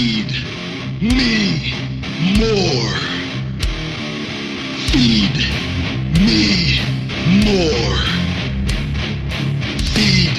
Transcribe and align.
Feed 0.00 0.32
me 1.02 1.74
more. 2.38 2.88
Feed 4.88 5.36
me 6.18 6.80
more. 7.44 7.96
Feed 9.92 10.38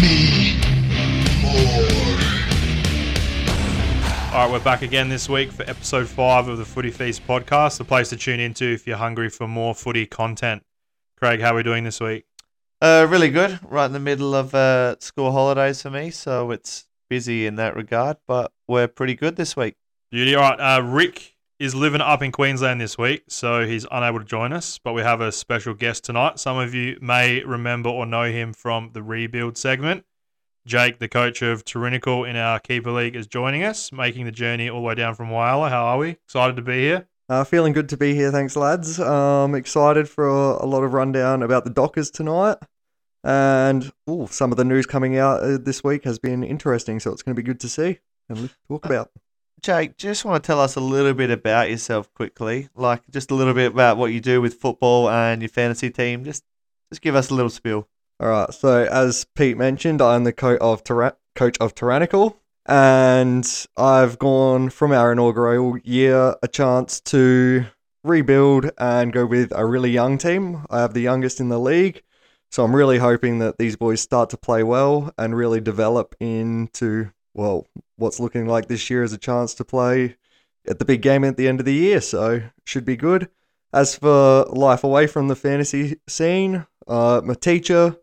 me 0.00 0.60
more. 1.42 1.58
All 4.32 4.44
right, 4.44 4.48
we're 4.48 4.60
back 4.60 4.82
again 4.82 5.08
this 5.08 5.28
week 5.28 5.50
for 5.50 5.64
episode 5.64 6.06
five 6.06 6.46
of 6.46 6.58
the 6.58 6.64
Footy 6.64 6.92
Feast 6.92 7.26
podcast, 7.26 7.78
the 7.78 7.84
place 7.84 8.10
to 8.10 8.16
tune 8.16 8.38
into 8.38 8.64
if 8.64 8.86
you're 8.86 8.96
hungry 8.96 9.28
for 9.28 9.48
more 9.48 9.74
footy 9.74 10.06
content. 10.06 10.62
Craig, 11.16 11.40
how 11.40 11.50
are 11.50 11.56
we 11.56 11.64
doing 11.64 11.82
this 11.82 11.98
week? 11.98 12.26
Uh, 12.80 13.08
really 13.10 13.30
good. 13.30 13.58
Right 13.68 13.86
in 13.86 13.92
the 13.92 13.98
middle 13.98 14.36
of 14.36 14.54
uh, 14.54 15.00
school 15.00 15.32
holidays 15.32 15.82
for 15.82 15.90
me, 15.90 16.12
so 16.12 16.52
it's 16.52 16.86
busy 17.08 17.44
in 17.44 17.56
that 17.56 17.74
regard, 17.74 18.18
but 18.28 18.52
we're 18.68 18.86
pretty 18.86 19.14
good 19.14 19.36
this 19.36 19.56
week. 19.56 19.74
Beauty. 20.10 20.34
All 20.34 20.42
right, 20.42 20.60
uh, 20.60 20.82
Rick 20.82 21.34
is 21.58 21.74
living 21.74 22.00
up 22.00 22.22
in 22.22 22.30
Queensland 22.30 22.80
this 22.80 22.96
week, 22.96 23.24
so 23.28 23.66
he's 23.66 23.84
unable 23.90 24.20
to 24.20 24.24
join 24.24 24.52
us, 24.52 24.78
but 24.78 24.92
we 24.92 25.02
have 25.02 25.20
a 25.20 25.32
special 25.32 25.74
guest 25.74 26.04
tonight. 26.04 26.38
Some 26.38 26.56
of 26.56 26.72
you 26.72 26.98
may 27.00 27.42
remember 27.42 27.90
or 27.90 28.06
know 28.06 28.24
him 28.24 28.52
from 28.52 28.90
the 28.92 29.02
rebuild 29.02 29.58
segment. 29.58 30.04
Jake, 30.66 30.98
the 30.98 31.08
coach 31.08 31.42
of 31.42 31.64
Tarrynical 31.64 32.28
in 32.28 32.36
our 32.36 32.60
Keeper 32.60 32.92
League, 32.92 33.16
is 33.16 33.26
joining 33.26 33.64
us, 33.64 33.90
making 33.90 34.26
the 34.26 34.32
journey 34.32 34.68
all 34.68 34.80
the 34.80 34.86
way 34.86 34.94
down 34.94 35.14
from 35.14 35.30
Whyalla. 35.30 35.70
How 35.70 35.86
are 35.86 35.98
we? 35.98 36.10
Excited 36.10 36.56
to 36.56 36.62
be 36.62 36.80
here? 36.80 37.08
Uh, 37.28 37.42
feeling 37.42 37.72
good 37.72 37.88
to 37.88 37.96
be 37.96 38.14
here, 38.14 38.30
thanks, 38.30 38.54
lads. 38.54 39.00
Um, 39.00 39.54
excited 39.54 40.08
for 40.08 40.28
a, 40.28 40.64
a 40.64 40.66
lot 40.66 40.84
of 40.84 40.92
rundown 40.92 41.42
about 41.42 41.64
the 41.64 41.70
Dockers 41.70 42.10
tonight. 42.10 42.58
And 43.24 43.90
ooh, 44.08 44.28
some 44.30 44.52
of 44.52 44.56
the 44.56 44.64
news 44.64 44.86
coming 44.86 45.18
out 45.18 45.42
uh, 45.42 45.58
this 45.58 45.82
week 45.82 46.04
has 46.04 46.18
been 46.18 46.44
interesting, 46.44 47.00
so 47.00 47.12
it's 47.12 47.22
going 47.22 47.34
to 47.34 47.42
be 47.42 47.44
good 47.44 47.60
to 47.60 47.68
see 47.68 47.98
and 48.28 48.50
talk 48.68 48.86
uh, 48.86 48.88
about. 48.88 49.10
Jake, 49.60 49.96
just 49.96 50.24
want 50.24 50.42
to 50.42 50.46
tell 50.46 50.60
us 50.60 50.76
a 50.76 50.80
little 50.80 51.14
bit 51.14 51.30
about 51.30 51.70
yourself 51.70 52.12
quickly, 52.14 52.68
like 52.76 53.02
just 53.10 53.30
a 53.30 53.34
little 53.34 53.54
bit 53.54 53.72
about 53.72 53.96
what 53.96 54.12
you 54.12 54.20
do 54.20 54.40
with 54.40 54.54
football 54.54 55.10
and 55.10 55.42
your 55.42 55.48
fantasy 55.48 55.90
team. 55.90 56.24
Just, 56.24 56.44
just 56.90 57.02
give 57.02 57.14
us 57.14 57.30
a 57.30 57.34
little 57.34 57.50
spiel. 57.50 57.88
All 58.20 58.28
right, 58.28 58.52
so 58.52 58.84
as 58.84 59.26
Pete 59.34 59.56
mentioned, 59.56 60.02
I'm 60.02 60.24
the 60.24 60.32
coach 60.32 60.60
of 60.60 60.84
Tyra- 60.84 61.16
coach 61.34 61.56
of 61.58 61.74
Tarrynical, 61.74 62.36
and 62.66 63.66
I've 63.76 64.18
gone 64.18 64.70
from 64.70 64.92
our 64.92 65.12
inaugural 65.12 65.78
year 65.78 66.34
a 66.42 66.48
chance 66.48 67.00
to 67.02 67.66
rebuild 68.04 68.70
and 68.78 69.12
go 69.12 69.26
with 69.26 69.52
a 69.54 69.64
really 69.64 69.90
young 69.90 70.18
team. 70.18 70.66
I 70.70 70.80
have 70.80 70.94
the 70.94 71.00
youngest 71.00 71.40
in 71.40 71.48
the 71.48 71.60
league, 71.60 72.02
so 72.50 72.64
I'm 72.64 72.74
really 72.74 72.98
hoping 72.98 73.38
that 73.38 73.58
these 73.58 73.76
boys 73.76 74.00
start 74.00 74.30
to 74.30 74.36
play 74.36 74.62
well 74.62 75.12
and 75.16 75.36
really 75.36 75.60
develop 75.60 76.14
into 76.20 77.10
well, 77.34 77.66
what's 77.98 78.20
looking 78.20 78.46
like 78.46 78.68
this 78.68 78.88
year 78.88 79.02
as 79.02 79.12
a 79.12 79.18
chance 79.18 79.54
to 79.54 79.64
play 79.64 80.16
at 80.66 80.78
the 80.78 80.84
big 80.84 81.02
game 81.02 81.24
at 81.24 81.36
the 81.36 81.48
end 81.48 81.60
of 81.60 81.66
the 81.66 81.74
year. 81.74 82.00
So 82.00 82.42
should 82.64 82.84
be 82.84 82.96
good. 82.96 83.28
As 83.72 83.96
for 83.96 84.44
life 84.44 84.82
away 84.82 85.06
from 85.06 85.28
the 85.28 85.36
fantasy 85.36 85.96
scene, 86.08 86.66
uh, 86.86 87.20
I'm 87.22 87.34
teacher, 87.34 87.96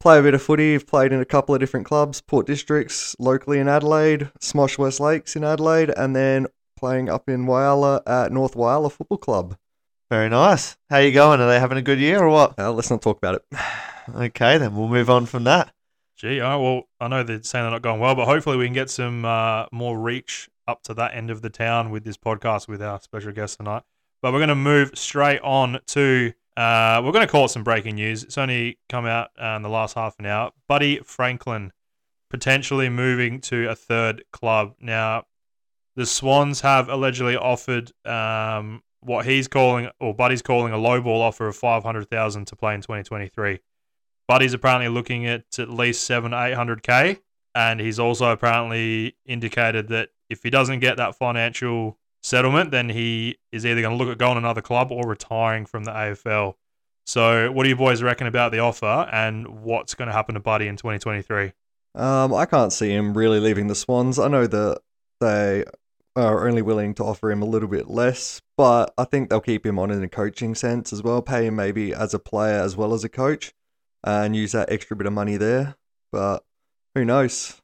play 0.00 0.18
a 0.18 0.22
bit 0.22 0.34
of 0.34 0.42
footy. 0.42 0.74
I've 0.74 0.86
played 0.86 1.12
in 1.12 1.20
a 1.20 1.24
couple 1.24 1.54
of 1.54 1.60
different 1.60 1.86
clubs, 1.86 2.20
Port 2.20 2.46
Districts 2.46 3.16
locally 3.18 3.58
in 3.58 3.68
Adelaide, 3.68 4.30
Smosh 4.40 4.76
West 4.76 5.00
Lakes 5.00 5.34
in 5.34 5.44
Adelaide, 5.44 5.90
and 5.96 6.14
then 6.14 6.46
playing 6.76 7.08
up 7.08 7.28
in 7.28 7.46
Whyalla 7.46 8.02
at 8.06 8.32
North 8.32 8.54
Whyalla 8.54 8.92
Football 8.92 9.18
Club. 9.18 9.56
Very 10.10 10.28
nice. 10.28 10.76
How 10.88 10.98
you 10.98 11.12
going? 11.12 11.40
Are 11.40 11.48
they 11.48 11.60
having 11.60 11.78
a 11.78 11.82
good 11.82 11.98
year 11.98 12.22
or 12.22 12.28
what? 12.28 12.58
Uh, 12.58 12.72
let's 12.72 12.90
not 12.90 13.02
talk 13.02 13.18
about 13.18 13.36
it. 13.36 13.42
Okay, 14.08 14.56
then 14.56 14.74
we'll 14.74 14.88
move 14.88 15.10
on 15.10 15.26
from 15.26 15.44
that. 15.44 15.70
Gee, 16.18 16.40
right, 16.40 16.56
well, 16.56 16.82
I 17.00 17.06
know 17.06 17.22
they're 17.22 17.44
saying 17.44 17.62
they're 17.62 17.70
not 17.70 17.82
going 17.82 18.00
well, 18.00 18.16
but 18.16 18.26
hopefully 18.26 18.56
we 18.56 18.64
can 18.64 18.74
get 18.74 18.90
some 18.90 19.24
uh, 19.24 19.66
more 19.70 19.96
reach 19.96 20.50
up 20.66 20.82
to 20.82 20.94
that 20.94 21.14
end 21.14 21.30
of 21.30 21.42
the 21.42 21.48
town 21.48 21.90
with 21.90 22.02
this 22.02 22.16
podcast 22.16 22.66
with 22.66 22.82
our 22.82 23.00
special 23.00 23.30
guest 23.30 23.58
tonight. 23.58 23.84
But 24.20 24.32
we're 24.32 24.40
going 24.40 24.48
to 24.48 24.56
move 24.56 24.90
straight 24.98 25.40
on 25.42 25.78
to, 25.86 26.32
uh, 26.56 27.00
we're 27.04 27.12
going 27.12 27.24
to 27.24 27.30
call 27.30 27.44
it 27.44 27.50
some 27.50 27.62
breaking 27.62 27.94
news. 27.94 28.24
It's 28.24 28.36
only 28.36 28.80
come 28.88 29.06
out 29.06 29.30
uh, 29.40 29.50
in 29.50 29.62
the 29.62 29.68
last 29.68 29.94
half 29.94 30.16
an 30.18 30.26
hour. 30.26 30.50
Buddy 30.66 30.98
Franklin 31.04 31.70
potentially 32.30 32.88
moving 32.88 33.40
to 33.42 33.70
a 33.70 33.76
third 33.76 34.24
club. 34.32 34.74
Now, 34.80 35.22
the 35.94 36.04
Swans 36.04 36.62
have 36.62 36.88
allegedly 36.88 37.36
offered 37.36 37.92
um, 38.04 38.82
what 39.02 39.24
he's 39.24 39.46
calling, 39.46 39.88
or 40.00 40.14
Buddy's 40.14 40.42
calling, 40.42 40.72
a 40.72 40.76
lowball 40.76 41.20
offer 41.20 41.46
of 41.46 41.54
500000 41.54 42.44
to 42.46 42.56
play 42.56 42.74
in 42.74 42.80
2023. 42.80 43.60
Buddy's 44.28 44.52
apparently 44.54 44.88
looking 44.88 45.26
at 45.26 45.58
at 45.58 45.70
least 45.70 46.04
seven, 46.04 46.32
eight 46.32 46.54
hundred 46.54 46.82
k, 46.82 47.18
and 47.54 47.80
he's 47.80 47.98
also 47.98 48.30
apparently 48.30 49.16
indicated 49.26 49.88
that 49.88 50.10
if 50.30 50.42
he 50.42 50.50
doesn't 50.50 50.80
get 50.80 50.98
that 50.98 51.16
financial 51.16 51.98
settlement, 52.22 52.70
then 52.70 52.90
he 52.90 53.38
is 53.50 53.64
either 53.64 53.80
going 53.80 53.96
to 53.96 54.04
look 54.04 54.12
at 54.12 54.18
going 54.18 54.36
another 54.36 54.60
club 54.60 54.92
or 54.92 55.08
retiring 55.08 55.64
from 55.64 55.84
the 55.84 55.90
AFL. 55.90 56.54
So, 57.06 57.50
what 57.50 57.62
do 57.62 57.70
you 57.70 57.76
boys 57.76 58.02
reckon 58.02 58.26
about 58.26 58.52
the 58.52 58.58
offer, 58.58 59.08
and 59.10 59.62
what's 59.62 59.94
going 59.94 60.08
to 60.08 60.12
happen 60.12 60.34
to 60.34 60.40
Buddy 60.40 60.68
in 60.68 60.76
2023? 60.76 61.52
Um, 61.94 62.34
I 62.34 62.44
can't 62.44 62.72
see 62.72 62.90
him 62.90 63.16
really 63.16 63.40
leaving 63.40 63.66
the 63.66 63.74
Swans. 63.74 64.18
I 64.18 64.28
know 64.28 64.46
that 64.46 64.80
they 65.20 65.64
are 66.16 66.46
only 66.46 66.60
willing 66.60 66.94
to 66.94 67.04
offer 67.04 67.30
him 67.30 67.40
a 67.40 67.46
little 67.46 67.68
bit 67.68 67.88
less, 67.88 68.42
but 68.56 68.92
I 68.98 69.04
think 69.04 69.30
they'll 69.30 69.40
keep 69.40 69.64
him 69.64 69.78
on 69.78 69.90
in 69.90 70.02
a 70.02 70.08
coaching 70.08 70.54
sense 70.54 70.92
as 70.92 71.02
well, 71.02 71.22
pay 71.22 71.46
him 71.46 71.56
maybe 71.56 71.94
as 71.94 72.12
a 72.12 72.18
player 72.18 72.60
as 72.60 72.76
well 72.76 72.92
as 72.92 73.04
a 73.04 73.08
coach, 73.08 73.52
and 74.04 74.34
use 74.34 74.52
that 74.52 74.70
extra 74.70 74.96
bit 74.96 75.06
of 75.06 75.12
money 75.12 75.36
there. 75.36 75.76
But 76.12 76.44
who 76.94 77.04
knows? 77.04 77.60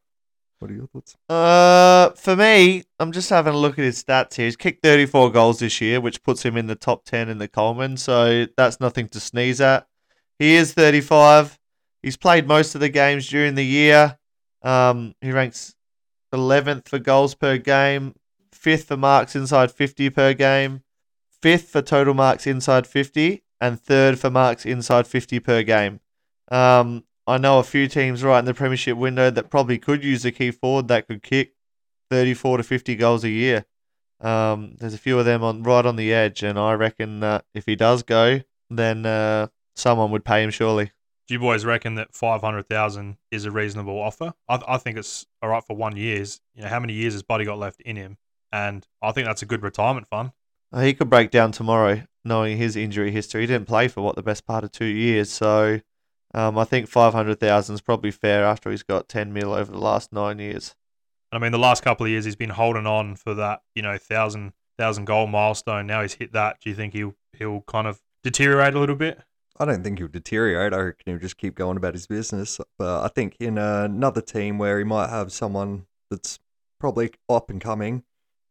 What 0.59 0.71
are 0.71 0.75
your 0.75 0.87
thoughts? 0.87 1.17
Uh, 1.28 2.11
for 2.17 2.37
me, 2.37 2.84
I'm 2.99 3.12
just 3.12 3.28
having 3.31 3.55
a 3.55 3.59
look 3.59 3.78
at 3.78 3.84
his 3.84 4.03
stats 4.03 4.34
here. 4.34 4.47
He's 4.47 4.56
kicked 4.56 4.83
34 4.83 5.31
goals 5.31 5.59
this 5.59 5.81
year, 5.81 6.00
which 6.00 6.22
puts 6.22 6.43
him 6.43 6.56
in 6.56 6.67
the 6.67 6.75
top 6.75 7.05
10 7.05 7.28
in 7.28 7.39
the 7.39 7.49
Coleman. 7.49 7.97
So 7.97 8.47
that's 8.56 8.81
nothing 8.81 9.09
to 9.09 9.21
sneeze 9.21 9.61
at. 9.61 9.87
He 10.39 10.55
is 10.55 10.72
35. 10.72 11.59
He's 12.03 12.17
played 12.17 12.47
most 12.47 12.75
of 12.75 12.81
the 12.81 12.89
games 12.89 13.28
during 13.28 13.55
the 13.55 13.65
year. 13.65 14.19
Um, 14.62 15.15
he 15.21 15.33
ranks 15.33 15.75
11th 16.34 16.89
for 16.89 16.99
goals 16.99 17.34
per 17.34 17.59
game, 17.59 18.15
fifth 18.53 18.89
for 18.89 18.97
marks 18.97 19.37
inside 19.37 19.71
50 19.71 20.11
per 20.11 20.34
game, 20.34 20.83
fifth 21.43 21.69
for 21.69 21.83
total 21.83 22.15
marks 22.15 22.47
inside 22.47 22.87
50, 22.87 23.43
and 23.61 23.81
third 23.81 24.19
for 24.19 24.31
marks 24.31 24.66
inside 24.66 25.06
50 25.06 25.41
per 25.41 25.62
game. 25.62 26.01
Um, 26.49 27.05
I 27.27 27.38
know 27.38 27.59
a 27.59 27.65
few 27.65 27.88
teams 27.88 28.22
right 28.22 28.38
in 28.38 28.44
the 28.44 28.55
premiership 28.55 28.97
window 28.97 29.31
that 29.31 29.50
probably 29.50 29.78
could 29.78 30.05
use 30.05 30.25
a 30.25 30.32
key 30.32 30.50
forward 30.50 30.88
that 30.88 31.06
could 31.09 31.22
kick 31.22 31.55
34 32.10 32.59
to 32.59 32.62
50 32.62 32.97
goals 32.97 33.25
a 33.25 33.31
year. 33.31 33.65
Um, 34.21 34.77
there's 34.78 34.94
a 34.94 34.99
few 34.99 35.19
of 35.19 35.25
them 35.25 35.43
on 35.43 35.62
right 35.62 35.84
on 35.84 35.97
the 35.97 36.12
edge, 36.12 36.43
and 36.43 36.59
I 36.59 36.75
reckon 36.75 37.21
that 37.21 37.44
if 37.54 37.66
he 37.66 37.77
does 37.77 38.03
go, 38.03 38.41
then 38.71 39.06
uh, 39.06 39.49
someone 39.75 40.10
would 40.10 40.25
pay 40.25 40.43
him 40.43 40.50
surely. 40.50 40.93
Do 41.27 41.34
you 41.34 41.41
boys 41.41 41.65
reckon 41.65 41.94
that 41.94 42.15
500000 42.15 43.16
is 43.31 43.47
a 43.47 43.50
reasonable 43.50 43.99
offer? 43.99 44.34
I, 44.49 44.60
I 44.69 44.77
think 44.77 44.99
it's 44.99 45.27
all 45.43 45.49
right 45.49 45.65
for 45.65 45.75
one 45.75 45.97
year's. 45.97 46.41
You 46.54 46.62
know, 46.62 46.69
how 46.69 46.81
many 46.81 46.93
years 46.93 47.15
has 47.15 47.22
Buddy 47.22 47.47
got 47.47 47.59
left 47.59 47.81
in 47.81 47.97
him? 47.97 48.19
And 48.53 48.87
I 49.03 49.12
think 49.12 49.27
that's 49.27 49.43
a 49.43 49.47
good 49.47 49.62
retirement 49.62 50.06
fund. 50.06 50.33
Uh, 50.72 50.81
He 50.83 50.93
could 50.93 51.09
break 51.09 51.31
down 51.31 51.53
tomorrow, 51.53 52.03
knowing 52.25 52.59
his 52.59 52.77
injury 52.77 53.10
history. 53.10 53.43
He 53.43 53.47
didn't 53.47 53.66
play 53.66 53.88
for 53.88 54.03
what 54.03 54.16
the 54.16 54.22
best 54.22 54.47
part 54.47 54.65
of 54.65 54.72
two 54.72 54.84
years, 54.84 55.31
so 55.33 55.81
um, 56.34 56.59
I 56.59 56.65
think 56.65 56.89
five 56.89 57.15
hundred 57.15 57.41
thousand 57.41 57.75
is 57.75 57.81
probably 57.81 58.11
fair 58.11 58.45
after 58.45 58.71
he's 58.71 58.83
got 58.83 59.09
ten 59.09 59.33
mil 59.33 59.53
over 59.53 59.71
the 59.71 59.78
last 59.78 60.12
nine 60.12 60.39
years. 60.39 60.75
I 61.33 61.39
mean, 61.39 61.53
the 61.53 61.59
last 61.59 61.83
couple 61.83 62.06
of 62.06 62.11
years 62.11 62.25
he's 62.25 62.37
been 62.37 62.50
holding 62.50 62.87
on 62.87 63.17
for 63.17 63.34
that, 63.34 63.62
you 63.75 63.83
know, 63.83 63.99
thousand 63.99 64.53
thousand 64.78 65.06
goal 65.06 65.27
milestone. 65.27 65.87
Now 65.87 66.03
he's 66.03 66.15
hit 66.15 66.33
that. 66.33 66.61
Do 66.61 66.71
you 66.71 66.77
think 66.77 66.93
he'll 66.93 67.15
he'll 67.33 67.62
kind 67.62 67.87
of 67.87 68.00
deteriorate 68.22 68.75
a 68.75 68.78
little 68.78 68.97
bit? 68.97 69.21
I 69.59 69.65
don't 69.65 69.84
think 69.84 69.99
he'll 69.99 70.09
deteriorate. 70.09 70.72
I 70.72 70.78
reckon 70.78 71.05
he'll 71.06 71.19
just 71.19 71.37
keep 71.39 71.55
going 71.55 71.77
about 71.77 71.95
his 71.95 72.06
business. 72.06 72.61
But 72.78 73.05
I 73.05 73.09
think 73.09 73.37
in 73.39 73.56
another 73.56 74.21
team 74.21 74.59
where 74.59 74.78
he 74.78 74.84
might 74.84 75.11
have 75.11 75.33
someone 75.33 75.87
that's 76.10 76.41
probably 76.80 77.13
up 77.28 77.51
and 77.51 77.60
coming, 77.60 78.03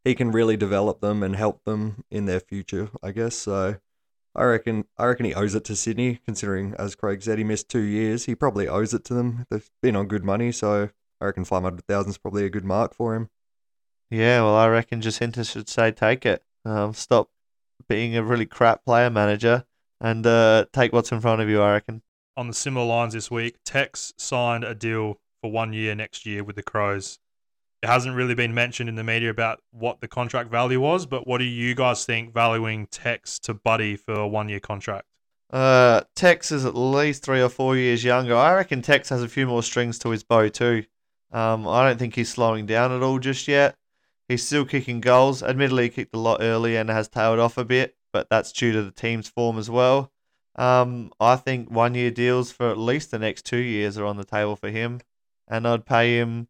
he 0.06 0.16
can 0.16 0.32
really 0.32 0.56
develop 0.56 1.02
them 1.02 1.22
and 1.22 1.36
help 1.36 1.64
them 1.66 2.06
in 2.10 2.26
their 2.26 2.40
future. 2.40 2.90
I 3.02 3.12
guess 3.12 3.36
so. 3.36 3.78
I 4.36 4.44
reckon. 4.44 4.86
I 4.98 5.06
reckon 5.06 5.26
he 5.26 5.34
owes 5.34 5.56
it 5.56 5.64
to 5.66 5.76
Sydney, 5.76 6.20
considering 6.26 6.74
as 6.80 6.96
Craig 6.96 7.22
said, 7.22 7.38
he 7.38 7.44
missed 7.44 7.70
two 7.70 7.82
years. 7.82 8.26
He 8.26 8.36
probably 8.36 8.68
owes 8.68 8.94
it 8.94 9.04
to 9.06 9.14
them. 9.14 9.46
They've 9.50 9.70
been 9.82 9.96
on 9.96 10.08
good 10.08 10.24
money, 10.24 10.52
so 10.52 10.90
I 11.22 11.26
reckon 11.26 11.46
five 11.46 11.64
hundred 11.64 11.86
thousand 11.86 12.12
is 12.12 12.18
probably 12.18 12.46
a 12.46 12.50
good 12.50 12.66
mark 12.66 12.94
for 12.94 13.16
him. 13.16 13.30
Yeah, 14.10 14.42
well, 14.42 14.56
I 14.56 14.68
reckon 14.68 15.02
Jesinta 15.02 15.50
should 15.50 15.70
say 15.70 15.92
take 15.92 16.26
it. 16.26 16.44
Um, 16.66 16.94
stop 16.94 17.30
being 17.88 18.16
a 18.16 18.24
really 18.24 18.46
crap 18.46 18.86
player 18.86 19.10
manager 19.10 19.66
and 20.00 20.26
uh, 20.26 20.66
take 20.72 20.94
what's 20.94 21.12
in 21.12 21.22
front 21.22 21.42
of 21.42 21.50
you. 21.50 21.62
I 21.62 21.74
reckon. 21.74 22.02
On 22.36 22.48
the 22.48 22.54
similar 22.54 22.86
lines 22.86 23.14
this 23.14 23.30
week, 23.30 23.58
Tex 23.64 24.14
signed 24.18 24.64
a 24.64 24.74
deal 24.74 25.20
for 25.42 25.52
one 25.52 25.74
year 25.74 25.94
next 25.94 26.26
year 26.26 26.44
with 26.44 26.56
the 26.56 26.64
Crows. 26.64 27.20
It 27.84 27.88
hasn't 27.88 28.16
really 28.16 28.34
been 28.34 28.54
mentioned 28.54 28.88
in 28.88 28.96
the 28.96 29.04
media 29.04 29.30
about 29.30 29.60
what 29.72 30.00
the 30.00 30.08
contract 30.08 30.50
value 30.50 30.80
was, 30.80 31.06
but 31.06 31.28
what 31.28 31.40
do 31.40 31.44
you 31.44 31.76
guys 31.76 32.06
think 32.06 32.34
valuing 32.34 32.88
Tex 32.88 33.38
to 33.40 33.54
Buddy 33.54 33.98
for 33.98 34.14
a 34.14 34.28
one 34.28 34.48
year 34.48 34.62
contract? 34.62 35.06
Uh, 35.52 36.00
Tex 36.16 36.50
is 36.54 36.64
at 36.64 36.78
least 36.78 37.24
three 37.24 37.42
or 37.42 37.50
four 37.50 37.76
years 37.76 38.02
younger. 38.02 38.38
I 38.38 38.56
reckon 38.56 38.82
Tex 38.82 39.10
has 39.10 39.22
a 39.22 39.28
few 39.28 39.46
more 39.46 39.62
strings 39.62 40.00
to 40.00 40.12
his 40.12 40.24
bow 40.24 40.48
too. 40.48 40.86
Um, 41.34 41.68
I 41.68 41.86
don't 41.86 42.00
think 42.00 42.16
he's 42.16 42.30
slowing 42.30 42.66
down 42.66 42.94
at 42.94 43.04
all 43.04 43.20
just 43.20 43.50
yet. 43.50 43.76
He's 44.30 44.46
still 44.46 44.64
kicking 44.64 45.02
goals. 45.02 45.44
Admittedly, 45.44 45.84
he 45.84 45.90
kicked 45.90 46.16
a 46.16 46.20
lot 46.20 46.42
early 46.42 46.78
and 46.78 46.90
has 46.90 47.10
tailed 47.10 47.40
off 47.40 47.58
a 47.58 47.66
bit, 47.66 47.98
but 48.14 48.30
that's 48.30 48.54
due 48.54 48.72
to 48.72 48.82
the 48.82 48.92
team's 48.92 49.28
form 49.28 49.60
as 49.60 49.70
well. 49.70 50.14
Um, 50.56 51.12
I 51.20 51.36
think 51.36 51.70
one 51.70 51.96
year 51.96 52.12
deals 52.12 52.50
for 52.50 52.70
at 52.70 52.78
least 52.78 53.12
the 53.12 53.20
next 53.20 53.46
two 53.46 53.58
years 53.58 53.98
are 53.98 54.06
on 54.06 54.16
the 54.16 54.24
table 54.24 54.56
for 54.56 54.70
him, 54.70 55.02
and 55.50 55.68
I'd 55.68 55.86
pay 55.86 56.16
him. 56.18 56.48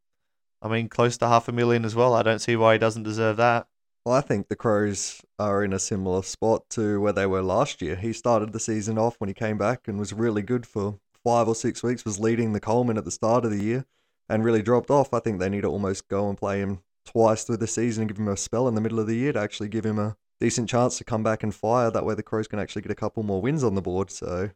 I 0.64 0.70
mean, 0.70 0.88
close 0.88 1.18
to 1.18 1.28
half 1.28 1.50
a 1.50 1.52
million 1.52 1.84
as 1.84 1.94
well. 1.94 2.14
I 2.14 2.24
don't 2.24 2.40
see 2.40 2.56
why 2.56 2.74
he 2.74 2.80
doesn't 2.80 3.04
deserve 3.04 3.36
that. 3.38 3.68
Well, 4.06 4.16
I 4.16 4.22
think 4.22 4.48
the 4.48 4.56
Crows 4.56 5.22
are 5.38 5.64
in 5.64 5.74
a 5.74 5.80
similar 5.80 6.24
spot 6.24 6.70
to 6.72 7.02
where 7.02 7.12
they 7.12 7.26
were 7.26 7.42
last 7.42 7.82
year. 7.82 7.98
He 7.98 8.14
started 8.14 8.54
the 8.54 8.60
season 8.60 8.98
off 8.98 9.16
when 9.20 9.28
he 9.28 9.34
came 9.34 9.58
back 9.58 9.88
and 9.88 10.00
was 10.00 10.14
really 10.14 10.42
good 10.42 10.66
for 10.66 11.00
five 11.24 11.50
or 11.50 11.56
six 11.56 11.84
weeks, 11.84 12.06
was 12.06 12.20
leading 12.20 12.54
the 12.54 12.60
Coleman 12.62 12.98
at 12.98 13.04
the 13.04 13.12
start 13.12 13.44
of 13.44 13.52
the 13.52 13.64
year 13.64 13.86
and 14.30 14.44
really 14.44 14.62
dropped 14.62 14.90
off. 14.90 15.14
I 15.14 15.20
think 15.20 15.40
they 15.40 15.50
need 15.50 15.62
to 15.62 15.68
almost 15.68 16.08
go 16.08 16.30
and 16.30 16.38
play 16.38 16.60
him 16.60 16.82
twice 17.06 17.44
through 17.44 17.58
the 17.58 17.68
season 17.68 18.04
and 18.04 18.10
give 18.10 18.18
him 18.18 18.30
a 18.30 18.38
spell 18.38 18.68
in 18.70 18.76
the 18.76 18.82
middle 18.82 19.00
of 19.00 19.08
the 19.08 19.18
year 19.18 19.34
to 19.34 19.40
actually 19.40 19.70
give 19.70 19.86
him 19.86 20.00
a 20.00 20.16
decent 20.40 20.70
chance 20.70 20.98
to 20.98 21.04
come 21.04 21.24
back 21.24 21.44
and 21.44 21.54
fire. 21.54 21.92
That 21.92 22.06
way 22.06 22.16
the 22.16 22.24
Crows 22.24 22.48
can 22.48 22.60
actually 22.60 22.84
get 22.84 22.92
a 22.92 22.96
couple 22.96 23.24
more 23.24 23.42
wins 23.42 23.64
on 23.64 23.76
the 23.76 23.82
board. 23.82 24.12
So 24.12 24.52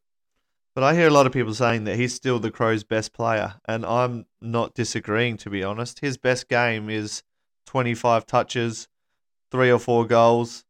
But 0.77 0.83
I 0.83 0.93
hear 0.93 1.07
a 1.07 1.09
lot 1.11 1.25
of 1.25 1.33
people 1.33 1.55
saying 1.55 1.85
that 1.85 1.95
he's 1.95 2.13
still 2.13 2.37
the 2.37 2.51
Crows' 2.51 2.83
best 2.83 3.11
player, 3.11 3.55
and 3.65 3.83
I'm 3.83 4.27
not 4.39 4.75
disagreeing, 4.75 5.37
to 5.37 5.49
be 5.49 5.63
honest. 5.63 6.01
His 6.01 6.19
best 6.19 6.47
game 6.47 6.87
is 6.87 7.23
25 7.65 8.27
touches, 8.27 8.87
three 9.49 9.71
or 9.71 9.79
four 9.79 10.05
goals, 10.05 10.65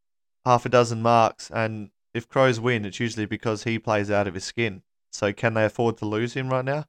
half 0.46 0.66
a 0.66 0.70
dozen 0.70 1.02
marks, 1.02 1.52
and 1.52 1.90
if 2.14 2.30
Crows 2.30 2.58
win, 2.58 2.86
it's 2.86 3.02
usually 3.02 3.26
because 3.26 3.66
he 3.66 3.80
plays 3.80 4.10
out 4.10 4.30
of 4.30 4.36
his 4.36 4.46
skin. 4.46 4.82
So 5.12 5.34
can 5.34 5.56
they 5.56 5.66
afford 5.66 5.98
to 5.98 6.06
lose 6.06 6.36
him 6.36 6.48
right 6.48 6.64
now? 6.64 6.86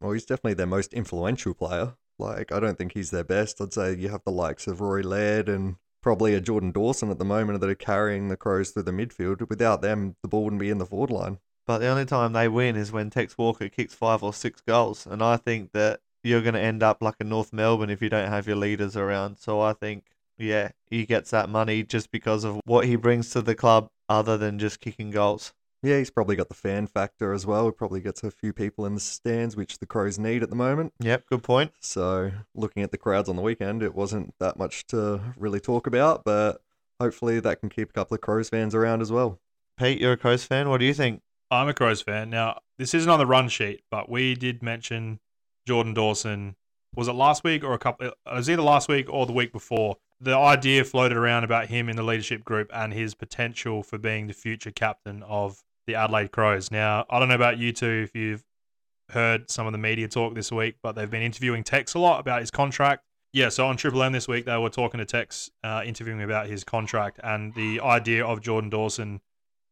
Well, 0.00 0.12
he's 0.12 0.24
definitely 0.24 0.54
their 0.54 0.66
most 0.66 0.94
influential 0.94 1.54
player. 1.54 1.96
Like, 2.20 2.52
I 2.52 2.60
don't 2.60 2.78
think 2.78 2.92
he's 2.92 3.10
their 3.10 3.24
best. 3.24 3.60
I'd 3.60 3.72
say 3.72 3.96
you 3.96 4.10
have 4.10 4.22
the 4.22 4.30
likes 4.30 4.68
of 4.68 4.80
Rory 4.80 5.02
Laird 5.02 5.48
and 5.48 5.74
probably 6.02 6.34
a 6.34 6.40
Jordan 6.40 6.70
Dawson 6.70 7.10
at 7.10 7.18
the 7.18 7.24
moment 7.24 7.60
that 7.60 7.68
are 7.68 7.74
carrying 7.74 8.28
the 8.28 8.36
Crows 8.36 8.70
through 8.70 8.84
the 8.84 8.92
midfield. 8.92 9.48
Without 9.48 9.82
them, 9.82 10.14
the 10.22 10.28
ball 10.28 10.44
wouldn't 10.44 10.60
be 10.60 10.70
in 10.70 10.78
the 10.78 10.86
forward 10.86 11.10
line. 11.10 11.38
But 11.70 11.78
the 11.78 11.86
only 11.86 12.04
time 12.04 12.32
they 12.32 12.48
win 12.48 12.74
is 12.74 12.90
when 12.90 13.10
Tex 13.10 13.38
Walker 13.38 13.68
kicks 13.68 13.94
five 13.94 14.24
or 14.24 14.34
six 14.34 14.60
goals. 14.60 15.06
And 15.06 15.22
I 15.22 15.36
think 15.36 15.70
that 15.70 16.00
you're 16.24 16.40
going 16.40 16.54
to 16.54 16.60
end 16.60 16.82
up 16.82 17.00
like 17.00 17.14
a 17.20 17.24
North 17.24 17.52
Melbourne 17.52 17.90
if 17.90 18.02
you 18.02 18.08
don't 18.08 18.28
have 18.28 18.48
your 18.48 18.56
leaders 18.56 18.96
around. 18.96 19.36
So 19.38 19.60
I 19.60 19.72
think, 19.74 20.02
yeah, 20.36 20.70
he 20.86 21.06
gets 21.06 21.30
that 21.30 21.48
money 21.48 21.84
just 21.84 22.10
because 22.10 22.42
of 22.42 22.60
what 22.64 22.86
he 22.86 22.96
brings 22.96 23.30
to 23.30 23.40
the 23.40 23.54
club 23.54 23.88
other 24.08 24.36
than 24.36 24.58
just 24.58 24.80
kicking 24.80 25.12
goals. 25.12 25.52
Yeah, 25.80 25.98
he's 25.98 26.10
probably 26.10 26.34
got 26.34 26.48
the 26.48 26.56
fan 26.56 26.88
factor 26.88 27.32
as 27.32 27.46
well. 27.46 27.66
He 27.66 27.70
probably 27.70 28.00
gets 28.00 28.24
a 28.24 28.32
few 28.32 28.52
people 28.52 28.84
in 28.84 28.94
the 28.94 29.00
stands, 29.00 29.54
which 29.54 29.78
the 29.78 29.86
Crows 29.86 30.18
need 30.18 30.42
at 30.42 30.50
the 30.50 30.56
moment. 30.56 30.92
Yep, 30.98 31.26
good 31.26 31.44
point. 31.44 31.70
So, 31.78 32.32
looking 32.52 32.82
at 32.82 32.90
the 32.90 32.98
crowds 32.98 33.28
on 33.28 33.36
the 33.36 33.42
weekend, 33.42 33.84
it 33.84 33.94
wasn't 33.94 34.34
that 34.40 34.58
much 34.58 34.88
to 34.88 35.20
really 35.36 35.60
talk 35.60 35.86
about, 35.86 36.24
but 36.24 36.62
hopefully 36.98 37.38
that 37.38 37.60
can 37.60 37.68
keep 37.68 37.90
a 37.90 37.92
couple 37.92 38.16
of 38.16 38.22
Crows 38.22 38.48
fans 38.48 38.74
around 38.74 39.02
as 39.02 39.12
well. 39.12 39.38
Pete, 39.78 40.00
you're 40.00 40.14
a 40.14 40.16
Crows 40.16 40.42
fan. 40.42 40.68
What 40.68 40.80
do 40.80 40.84
you 40.84 40.94
think? 40.94 41.22
I'm 41.50 41.68
a 41.68 41.74
Crows 41.74 42.00
fan. 42.00 42.30
Now, 42.30 42.60
this 42.78 42.94
isn't 42.94 43.10
on 43.10 43.18
the 43.18 43.26
run 43.26 43.48
sheet, 43.48 43.82
but 43.90 44.08
we 44.08 44.34
did 44.34 44.62
mention 44.62 45.18
Jordan 45.66 45.94
Dawson. 45.94 46.54
Was 46.94 47.08
it 47.08 47.12
last 47.12 47.42
week 47.42 47.64
or 47.64 47.74
a 47.74 47.78
couple? 47.78 48.06
It 48.06 48.14
was 48.32 48.48
either 48.48 48.62
last 48.62 48.88
week 48.88 49.12
or 49.12 49.26
the 49.26 49.32
week 49.32 49.52
before. 49.52 49.96
The 50.20 50.36
idea 50.36 50.84
floated 50.84 51.16
around 51.16 51.44
about 51.44 51.66
him 51.66 51.88
in 51.88 51.96
the 51.96 52.02
leadership 52.02 52.44
group 52.44 52.70
and 52.72 52.92
his 52.92 53.14
potential 53.14 53.82
for 53.82 53.98
being 53.98 54.26
the 54.26 54.32
future 54.32 54.70
captain 54.70 55.22
of 55.24 55.62
the 55.86 55.94
Adelaide 55.94 56.30
Crows. 56.30 56.70
Now, 56.70 57.04
I 57.10 57.18
don't 57.18 57.28
know 57.28 57.34
about 57.34 57.58
you 57.58 57.72
two 57.72 58.04
if 58.04 58.14
you've 58.14 58.44
heard 59.10 59.50
some 59.50 59.66
of 59.66 59.72
the 59.72 59.78
media 59.78 60.06
talk 60.08 60.34
this 60.34 60.52
week, 60.52 60.76
but 60.82 60.92
they've 60.92 61.10
been 61.10 61.22
interviewing 61.22 61.64
Tex 61.64 61.94
a 61.94 61.98
lot 61.98 62.20
about 62.20 62.40
his 62.40 62.50
contract. 62.50 63.04
Yeah, 63.32 63.48
so 63.48 63.66
on 63.66 63.76
Triple 63.76 64.02
M 64.02 64.12
this 64.12 64.28
week, 64.28 64.44
they 64.44 64.56
were 64.56 64.70
talking 64.70 64.98
to 64.98 65.04
Tex, 65.04 65.50
uh, 65.64 65.82
interviewing 65.84 66.22
about 66.22 66.48
his 66.48 66.64
contract, 66.64 67.18
and 67.24 67.54
the 67.54 67.80
idea 67.80 68.24
of 68.24 68.40
Jordan 68.40 68.70
Dawson 68.70 69.20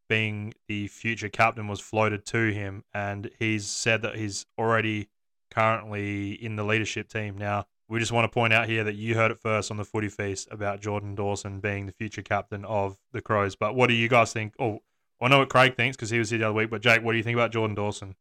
being 0.08 0.55
the 0.66 0.88
future 0.88 1.28
captain 1.28 1.69
was 1.69 1.81
floated 1.81 2.25
to 2.26 2.52
him, 2.52 2.84
and 2.93 3.31
he's 3.38 3.66
said 3.66 4.02
that 4.02 4.16
he's 4.16 4.46
already 4.58 5.08
currently 5.50 6.32
in 6.32 6.56
the 6.56 6.64
leadership 6.64 7.08
team. 7.08 7.37
Now, 7.37 7.66
we 7.88 7.99
just 7.99 8.12
want 8.12 8.25
to 8.25 8.28
point 8.28 8.52
out 8.52 8.69
here 8.69 8.84
that 8.84 8.96
you 8.96 9.14
heard 9.14 9.31
it 9.31 9.38
first 9.38 9.70
on 9.70 9.76
the 9.76 9.84
Footy 9.84 10.08
Feast 10.08 10.49
about 10.50 10.81
Jordan 10.81 11.14
Dawson 11.14 11.60
being 11.60 11.87
the 11.87 11.93
future 11.93 12.22
captain 12.22 12.64
of 12.64 12.99
the 13.12 13.22
Crows. 13.22 13.56
But 13.56 13.75
what 13.75 13.88
do 13.88 13.94
you 13.94 14.08
guys 14.08 14.32
think? 14.32 14.55
Oh, 14.58 14.81
I 15.20 15.28
know 15.28 15.38
what 15.38 15.49
Craig 15.49 15.75
thinks 15.75 15.96
because 15.96 16.10
he 16.10 16.19
was 16.19 16.31
here 16.31 16.38
the 16.38 16.46
other 16.46 16.55
week. 16.55 16.70
But 16.70 16.82
Jake, 16.82 17.02
what 17.02 17.12
do 17.12 17.19
you 17.19 17.25
think 17.25 17.37
about 17.37 17.52
Jordan 17.52 17.75
Dawson? 17.75 18.14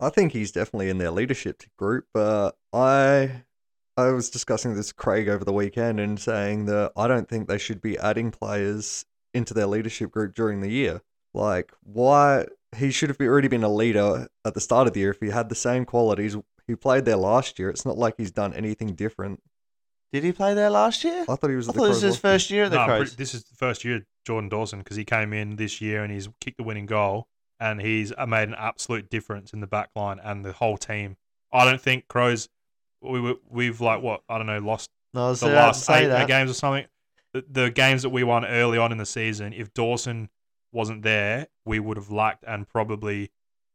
I 0.00 0.10
think 0.10 0.32
he's 0.32 0.52
definitely 0.52 0.90
in 0.90 0.98
their 0.98 1.10
leadership 1.10 1.62
group, 1.76 2.06
but 2.12 2.56
I 2.72 3.44
I 3.96 4.10
was 4.10 4.28
discussing 4.28 4.74
this 4.74 4.92
Craig 4.92 5.28
over 5.28 5.44
the 5.44 5.54
weekend 5.54 6.00
and 6.00 6.20
saying 6.20 6.66
that 6.66 6.92
I 6.96 7.08
don't 7.08 7.28
think 7.28 7.48
they 7.48 7.56
should 7.56 7.80
be 7.80 7.98
adding 7.98 8.30
players 8.30 9.06
into 9.36 9.54
their 9.54 9.66
leadership 9.66 10.10
group 10.10 10.34
during 10.34 10.60
the 10.60 10.70
year. 10.70 11.02
Like, 11.34 11.72
why 11.82 12.46
he 12.76 12.90
should 12.90 13.10
have 13.10 13.20
already 13.20 13.48
been 13.48 13.62
a 13.62 13.68
leader 13.68 14.28
at 14.44 14.54
the 14.54 14.60
start 14.60 14.86
of 14.86 14.94
the 14.94 15.00
year 15.00 15.10
if 15.10 15.20
he 15.20 15.28
had 15.30 15.48
the 15.48 15.54
same 15.54 15.84
qualities. 15.84 16.36
He 16.66 16.74
played 16.74 17.04
there 17.04 17.16
last 17.16 17.58
year. 17.58 17.70
It's 17.70 17.84
not 17.86 17.96
like 17.98 18.14
he's 18.16 18.30
done 18.32 18.52
anything 18.54 18.94
different. 18.94 19.40
Did 20.12 20.24
he 20.24 20.32
play 20.32 20.54
there 20.54 20.70
last 20.70 21.04
year? 21.04 21.24
I 21.28 21.34
thought 21.36 21.50
he 21.50 21.56
was. 21.56 21.68
I 21.68 21.70
At 21.70 21.74
the 21.74 21.80
thought 21.80 21.88
this 21.88 22.00
Crows 22.00 22.02
was 22.02 22.14
his 22.14 22.16
first 22.20 22.50
year 22.50 22.64
at 22.64 22.70
the 22.70 22.78
No, 22.78 22.86
Crows. 22.86 23.16
this 23.16 23.34
is 23.34 23.44
the 23.44 23.54
first 23.54 23.84
year 23.84 24.06
Jordan 24.24 24.48
Dawson 24.48 24.78
because 24.80 24.96
he 24.96 25.04
came 25.04 25.32
in 25.32 25.56
this 25.56 25.80
year 25.80 26.02
and 26.02 26.12
he's 26.12 26.28
kicked 26.40 26.56
the 26.56 26.62
winning 26.64 26.86
goal 26.86 27.28
and 27.60 27.80
he's 27.80 28.12
uh, 28.16 28.26
made 28.26 28.48
an 28.48 28.54
absolute 28.56 29.10
difference 29.10 29.52
in 29.52 29.60
the 29.60 29.66
back 29.66 29.90
line 29.94 30.18
and 30.22 30.44
the 30.44 30.52
whole 30.52 30.76
team. 30.76 31.16
I 31.52 31.64
don't 31.64 31.80
think 31.80 32.08
Crows. 32.08 32.48
We 33.02 33.20
were, 33.20 33.34
we've 33.48 33.80
like 33.80 34.02
what 34.02 34.22
I 34.28 34.38
don't 34.38 34.46
know 34.46 34.58
lost 34.58 34.90
No, 35.12 35.26
I 35.26 35.28
was 35.30 35.40
the 35.40 35.48
last 35.48 35.84
say 35.84 36.06
eight, 36.06 36.22
eight 36.22 36.28
games 36.28 36.50
or 36.50 36.54
something. 36.54 36.86
The, 37.48 37.70
games 37.70 38.02
that 38.02 38.10
we 38.10 38.24
won 38.24 38.44
early 38.44 38.78
on 38.78 38.92
in 38.92 38.98
the 38.98 39.06
season, 39.06 39.52
if 39.52 39.72
Dawson 39.74 40.28
wasn't 40.72 41.02
there, 41.02 41.48
we 41.64 41.80
would 41.80 41.96
have 41.96 42.10
lacked 42.10 42.44
and 42.46 42.68
probably 42.68 43.30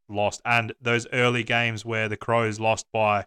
lost. 0.10 0.42
And 0.46 0.74
those 0.82 1.08
early 1.14 1.44
games 1.44 1.86
where 1.86 2.08
the 2.08 2.18
Crows 2.18 2.60
lost 2.60 2.88
by 2.92 3.26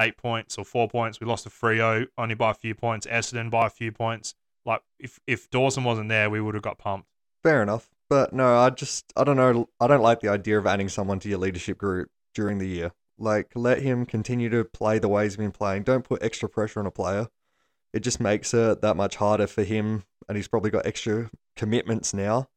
eight 0.00 0.16
points 0.16 0.58
or 0.58 0.64
four 0.64 0.88
points, 0.88 1.20
we 1.20 1.26
lost 1.26 1.44
to 1.44 1.50
Freo 1.50 2.06
only 2.18 2.34
by 2.34 2.50
a 2.50 2.54
few 2.54 2.74
points, 2.74 3.06
Essendon 3.06 3.50
by 3.50 3.66
a 3.66 3.70
few 3.70 3.92
points. 3.92 4.34
Like 4.66 4.80
if 4.98 5.20
if 5.26 5.50
Dawson 5.50 5.84
wasn't 5.84 6.08
there, 6.08 6.30
we 6.30 6.40
would 6.40 6.54
have 6.54 6.62
got 6.62 6.78
pumped. 6.78 7.08
Fair 7.42 7.62
enough. 7.62 7.90
But 8.08 8.32
no, 8.32 8.56
I 8.56 8.70
just 8.70 9.12
I 9.16 9.24
don't 9.24 9.36
know. 9.36 9.68
I 9.80 9.86
don't 9.86 10.02
like 10.02 10.20
the 10.20 10.28
idea 10.28 10.58
of 10.58 10.66
adding 10.66 10.88
someone 10.88 11.18
to 11.20 11.28
your 11.28 11.38
leadership 11.38 11.78
group 11.78 12.10
during 12.34 12.58
the 12.58 12.68
year. 12.68 12.92
Like 13.18 13.52
let 13.54 13.82
him 13.82 14.06
continue 14.06 14.48
to 14.50 14.64
play 14.64 14.98
the 14.98 15.08
way 15.08 15.24
he's 15.24 15.36
been 15.36 15.52
playing. 15.52 15.84
Don't 15.84 16.04
put 16.04 16.22
extra 16.22 16.48
pressure 16.48 16.80
on 16.80 16.86
a 16.86 16.90
player. 16.90 17.28
It 17.94 18.02
just 18.02 18.18
makes 18.18 18.52
it 18.52 18.82
that 18.82 18.96
much 18.96 19.14
harder 19.14 19.46
for 19.46 19.62
him, 19.62 20.02
and 20.28 20.36
he's 20.36 20.48
probably 20.48 20.72
got 20.72 20.84
extra 20.84 21.30
commitments 21.54 22.12
now. 22.12 22.48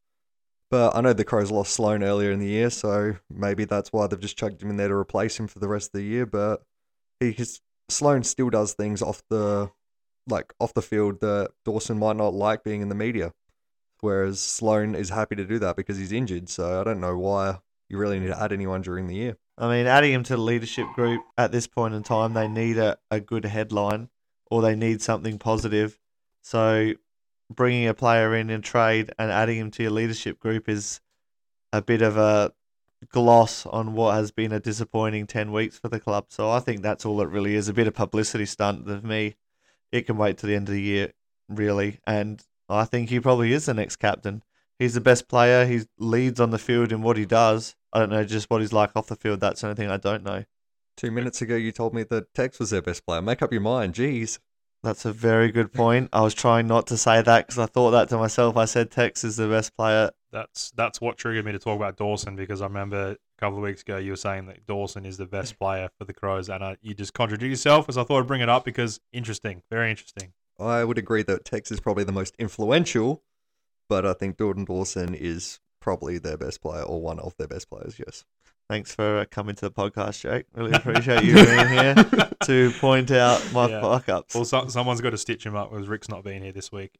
But 0.68 0.96
I 0.96 1.00
know 1.00 1.12
the 1.12 1.24
Crows 1.24 1.52
lost 1.52 1.72
Sloane 1.72 2.02
earlier 2.02 2.32
in 2.32 2.40
the 2.40 2.48
year, 2.48 2.70
so 2.70 3.14
maybe 3.30 3.64
that's 3.64 3.92
why 3.92 4.08
they've 4.08 4.18
just 4.18 4.36
chucked 4.36 4.60
him 4.60 4.68
in 4.68 4.76
there 4.76 4.88
to 4.88 4.94
replace 4.94 5.38
him 5.38 5.46
for 5.46 5.60
the 5.60 5.68
rest 5.68 5.90
of 5.90 5.92
the 5.92 6.02
year. 6.02 6.26
But 6.26 6.62
he 7.20 7.30
his 7.30 7.60
Sloane 7.88 8.24
still 8.24 8.50
does 8.50 8.74
things 8.74 9.00
off 9.00 9.22
the 9.30 9.70
like 10.26 10.52
off 10.58 10.74
the 10.74 10.82
field 10.82 11.20
that 11.20 11.52
Dawson 11.64 12.00
might 12.00 12.16
not 12.16 12.34
like 12.34 12.64
being 12.64 12.82
in 12.82 12.88
the 12.88 12.96
media. 12.96 13.32
Whereas 14.00 14.40
Sloane 14.40 14.96
is 14.96 15.10
happy 15.10 15.36
to 15.36 15.44
do 15.44 15.60
that 15.60 15.76
because 15.76 15.98
he's 15.98 16.12
injured. 16.12 16.48
So 16.48 16.80
I 16.80 16.84
don't 16.84 17.00
know 17.00 17.16
why 17.16 17.58
you 17.88 17.96
really 17.96 18.18
need 18.18 18.26
to 18.26 18.42
add 18.42 18.52
anyone 18.52 18.82
during 18.82 19.06
the 19.06 19.14
year. 19.14 19.36
I 19.56 19.68
mean, 19.68 19.86
adding 19.86 20.12
him 20.12 20.24
to 20.24 20.34
the 20.34 20.42
leadership 20.42 20.86
group 20.96 21.22
at 21.36 21.52
this 21.52 21.68
point 21.68 21.94
in 21.94 22.02
time, 22.02 22.34
they 22.34 22.48
need 22.48 22.76
a, 22.76 22.98
a 23.08 23.20
good 23.20 23.44
headline 23.44 24.08
or 24.50 24.62
they 24.62 24.74
need 24.74 25.02
something 25.02 25.38
positive. 25.38 25.98
So 26.42 26.94
bringing 27.50 27.88
a 27.88 27.94
player 27.94 28.34
in 28.34 28.50
in 28.50 28.62
trade 28.62 29.10
and 29.18 29.30
adding 29.30 29.58
him 29.58 29.70
to 29.72 29.82
your 29.82 29.92
leadership 29.92 30.38
group 30.38 30.68
is 30.68 31.00
a 31.72 31.82
bit 31.82 32.02
of 32.02 32.16
a 32.16 32.52
gloss 33.10 33.64
on 33.66 33.94
what 33.94 34.14
has 34.14 34.30
been 34.30 34.52
a 34.52 34.60
disappointing 34.60 35.26
10 35.26 35.52
weeks 35.52 35.78
for 35.78 35.88
the 35.88 36.00
club. 36.00 36.26
So 36.28 36.50
I 36.50 36.60
think 36.60 36.82
that's 36.82 37.06
all 37.06 37.20
it 37.20 37.28
really 37.28 37.54
is 37.54 37.68
a 37.68 37.72
bit 37.72 37.86
of 37.86 37.94
publicity 37.94 38.46
stunt 38.46 38.86
for 38.86 39.06
me. 39.06 39.36
It 39.92 40.06
can 40.06 40.16
wait 40.16 40.38
to 40.38 40.46
the 40.46 40.54
end 40.54 40.68
of 40.68 40.74
the 40.74 40.82
year, 40.82 41.12
really. 41.48 42.00
And 42.06 42.42
I 42.68 42.84
think 42.84 43.08
he 43.08 43.20
probably 43.20 43.52
is 43.52 43.66
the 43.66 43.74
next 43.74 43.96
captain. 43.96 44.42
He's 44.78 44.94
the 44.94 45.00
best 45.00 45.28
player. 45.28 45.66
He 45.66 45.82
leads 45.98 46.40
on 46.40 46.50
the 46.50 46.58
field 46.58 46.92
in 46.92 47.02
what 47.02 47.16
he 47.16 47.24
does. 47.24 47.74
I 47.92 47.98
don't 47.98 48.10
know 48.10 48.24
just 48.24 48.50
what 48.50 48.60
he's 48.60 48.72
like 48.72 48.90
off 48.94 49.06
the 49.06 49.16
field. 49.16 49.40
That's 49.40 49.60
the 49.60 49.68
only 49.68 49.76
thing 49.76 49.90
I 49.90 49.96
don't 49.96 50.24
know. 50.24 50.44
Two 50.98 51.12
minutes 51.12 51.40
ago, 51.40 51.54
you 51.54 51.70
told 51.70 51.94
me 51.94 52.02
that 52.02 52.34
Tex 52.34 52.58
was 52.58 52.70
their 52.70 52.82
best 52.82 53.06
player. 53.06 53.22
Make 53.22 53.40
up 53.40 53.52
your 53.52 53.60
mind. 53.60 53.94
Jeez. 53.94 54.40
That's 54.82 55.04
a 55.04 55.12
very 55.12 55.52
good 55.52 55.72
point. 55.72 56.08
I 56.12 56.22
was 56.22 56.34
trying 56.34 56.66
not 56.66 56.88
to 56.88 56.96
say 56.96 57.22
that 57.22 57.46
because 57.46 57.56
I 57.56 57.66
thought 57.66 57.92
that 57.92 58.08
to 58.08 58.18
myself. 58.18 58.56
I 58.56 58.64
said 58.64 58.90
Tex 58.90 59.22
is 59.22 59.36
the 59.36 59.46
best 59.46 59.76
player. 59.76 60.10
That's 60.32 60.72
that's 60.72 61.00
what 61.00 61.16
triggered 61.16 61.44
me 61.44 61.52
to 61.52 61.60
talk 61.60 61.76
about 61.76 61.96
Dawson 61.96 62.34
because 62.34 62.60
I 62.60 62.66
remember 62.66 63.10
a 63.12 63.16
couple 63.38 63.58
of 63.58 63.62
weeks 63.62 63.82
ago 63.82 63.98
you 63.98 64.10
were 64.10 64.16
saying 64.16 64.46
that 64.46 64.66
Dawson 64.66 65.06
is 65.06 65.18
the 65.18 65.26
best 65.26 65.56
player 65.60 65.88
for 65.98 66.04
the 66.04 66.12
Crows, 66.12 66.48
and 66.48 66.64
uh, 66.64 66.74
you 66.82 66.94
just 66.94 67.14
contradicted 67.14 67.50
yourself. 67.50 67.88
As 67.88 67.96
I 67.96 68.02
thought 68.02 68.18
I'd 68.18 68.26
bring 68.26 68.40
it 68.40 68.48
up 68.48 68.64
because 68.64 68.98
interesting, 69.12 69.62
very 69.70 69.90
interesting. 69.90 70.32
I 70.58 70.82
would 70.82 70.98
agree 70.98 71.22
that 71.22 71.44
Tex 71.44 71.70
is 71.70 71.78
probably 71.78 72.02
the 72.02 72.10
most 72.10 72.34
influential, 72.40 73.22
but 73.88 74.04
I 74.04 74.14
think 74.14 74.36
Jordan 74.36 74.64
Dawson 74.64 75.14
is 75.14 75.60
probably 75.78 76.18
their 76.18 76.36
best 76.36 76.60
player 76.60 76.82
or 76.82 77.00
one 77.00 77.20
of 77.20 77.36
their 77.36 77.46
best 77.46 77.70
players, 77.70 78.00
yes. 78.00 78.24
Thanks 78.68 78.94
for 78.94 79.20
uh, 79.20 79.24
coming 79.30 79.54
to 79.56 79.62
the 79.62 79.70
podcast, 79.70 80.20
Jake. 80.20 80.44
Really 80.54 80.72
appreciate 80.74 81.24
you 81.24 81.34
being 81.34 81.68
here 81.68 81.94
to 82.44 82.70
point 82.80 83.10
out 83.10 83.42
my 83.52 83.66
Yeah. 83.68 83.80
fuck 83.80 84.08
ups. 84.10 84.34
Well, 84.34 84.44
so, 84.44 84.68
someone's 84.68 85.00
got 85.00 85.10
to 85.10 85.18
stitch 85.18 85.44
him 85.46 85.56
up 85.56 85.70
because 85.70 85.88
Rick's 85.88 86.08
not 86.10 86.22
being 86.22 86.42
here 86.42 86.52
this 86.52 86.70
week. 86.70 86.98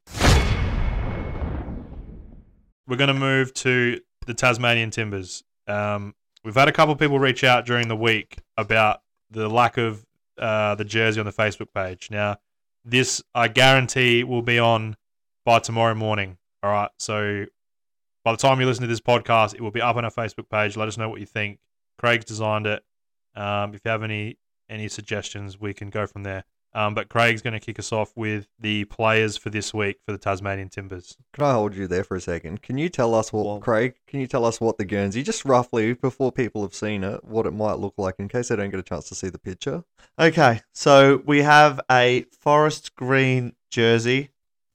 We're 2.87 2.97
going 2.97 3.09
to 3.09 3.13
move 3.13 3.53
to 3.55 3.99
the 4.25 4.33
Tasmanian 4.33 4.89
Timbers. 4.89 5.43
Um, 5.67 6.15
we've 6.43 6.55
had 6.55 6.67
a 6.67 6.71
couple 6.71 6.91
of 6.93 6.99
people 6.99 7.19
reach 7.19 7.43
out 7.43 7.67
during 7.67 7.87
the 7.87 7.95
week 7.95 8.39
about 8.57 9.01
the 9.29 9.47
lack 9.47 9.77
of 9.77 10.03
uh, 10.39 10.73
the 10.73 10.85
jersey 10.85 11.19
on 11.19 11.27
the 11.27 11.31
Facebook 11.31 11.67
page. 11.75 12.09
Now, 12.09 12.37
this 12.83 13.21
I 13.35 13.47
guarantee 13.47 14.23
will 14.23 14.41
be 14.41 14.57
on 14.57 14.95
by 15.45 15.59
tomorrow 15.59 15.93
morning. 15.93 16.37
All 16.63 16.71
right. 16.71 16.89
So 16.97 17.45
by 18.23 18.31
the 18.31 18.37
time 18.37 18.59
you 18.59 18.65
listen 18.65 18.81
to 18.81 18.87
this 18.87 18.99
podcast, 19.01 19.53
it 19.55 19.61
will 19.61 19.71
be 19.71 19.81
up 19.81 19.95
on 19.95 20.05
our 20.05 20.11
Facebook 20.11 20.49
page. 20.49 20.75
Let 20.77 20.87
us 20.87 20.97
know 20.97 21.09
what 21.09 21.19
you 21.19 21.25
think. 21.25 21.59
Craig's 21.97 22.25
designed 22.25 22.67
it. 22.67 22.83
Um, 23.35 23.73
if 23.73 23.81
you 23.85 23.91
have 23.91 24.03
any 24.03 24.37
any 24.69 24.87
suggestions, 24.87 25.59
we 25.59 25.73
can 25.73 25.89
go 25.89 26.05
from 26.05 26.23
there. 26.23 26.43
Um, 26.75 26.93
but 26.93 27.09
Craig's 27.09 27.41
going 27.41 27.53
to 27.55 27.59
kick 27.59 27.79
us 27.79 27.91
off 27.91 28.11
with 28.15 28.47
the 28.59 28.85
players 28.85 29.35
for 29.35 29.49
this 29.49 29.73
week 29.73 29.97
for 30.05 30.11
the 30.11 30.19
Tasmanian 30.19 30.69
Timbers. 30.69 31.17
Can 31.33 31.43
I 31.43 31.53
hold 31.53 31.73
you 31.73 31.87
there 31.87 32.03
for 32.03 32.15
a 32.15 32.21
second? 32.21 32.61
Can 32.61 32.77
you 32.77 32.89
tell 32.89 33.15
us 33.15 33.33
what, 33.33 33.45
Well- 33.47 33.59
Craig? 33.59 33.95
Can 34.05 34.19
you 34.19 34.27
tell 34.27 34.45
us 34.45 34.61
what 34.61 34.77
the 34.77 34.85
Guernsey, 34.85 35.23
just 35.23 35.43
roughly 35.45 35.93
before 35.93 36.31
people 36.31 36.61
have 36.61 36.75
seen 36.75 37.03
it, 37.03 37.23
what 37.23 37.47
it 37.47 37.51
might 37.53 37.79
look 37.79 37.95
like 37.97 38.15
in 38.19 38.27
case 38.27 38.49
they 38.49 38.55
don't 38.55 38.69
get 38.69 38.79
a 38.79 38.83
chance 38.83 39.09
to 39.09 39.15
see 39.15 39.29
the 39.29 39.39
picture? 39.39 39.83
Okay, 40.19 40.61
so 40.71 41.23
we 41.25 41.41
have 41.41 41.81
a 41.89 42.25
forest 42.39 42.95
green 42.95 43.53
jersey, 43.71 44.29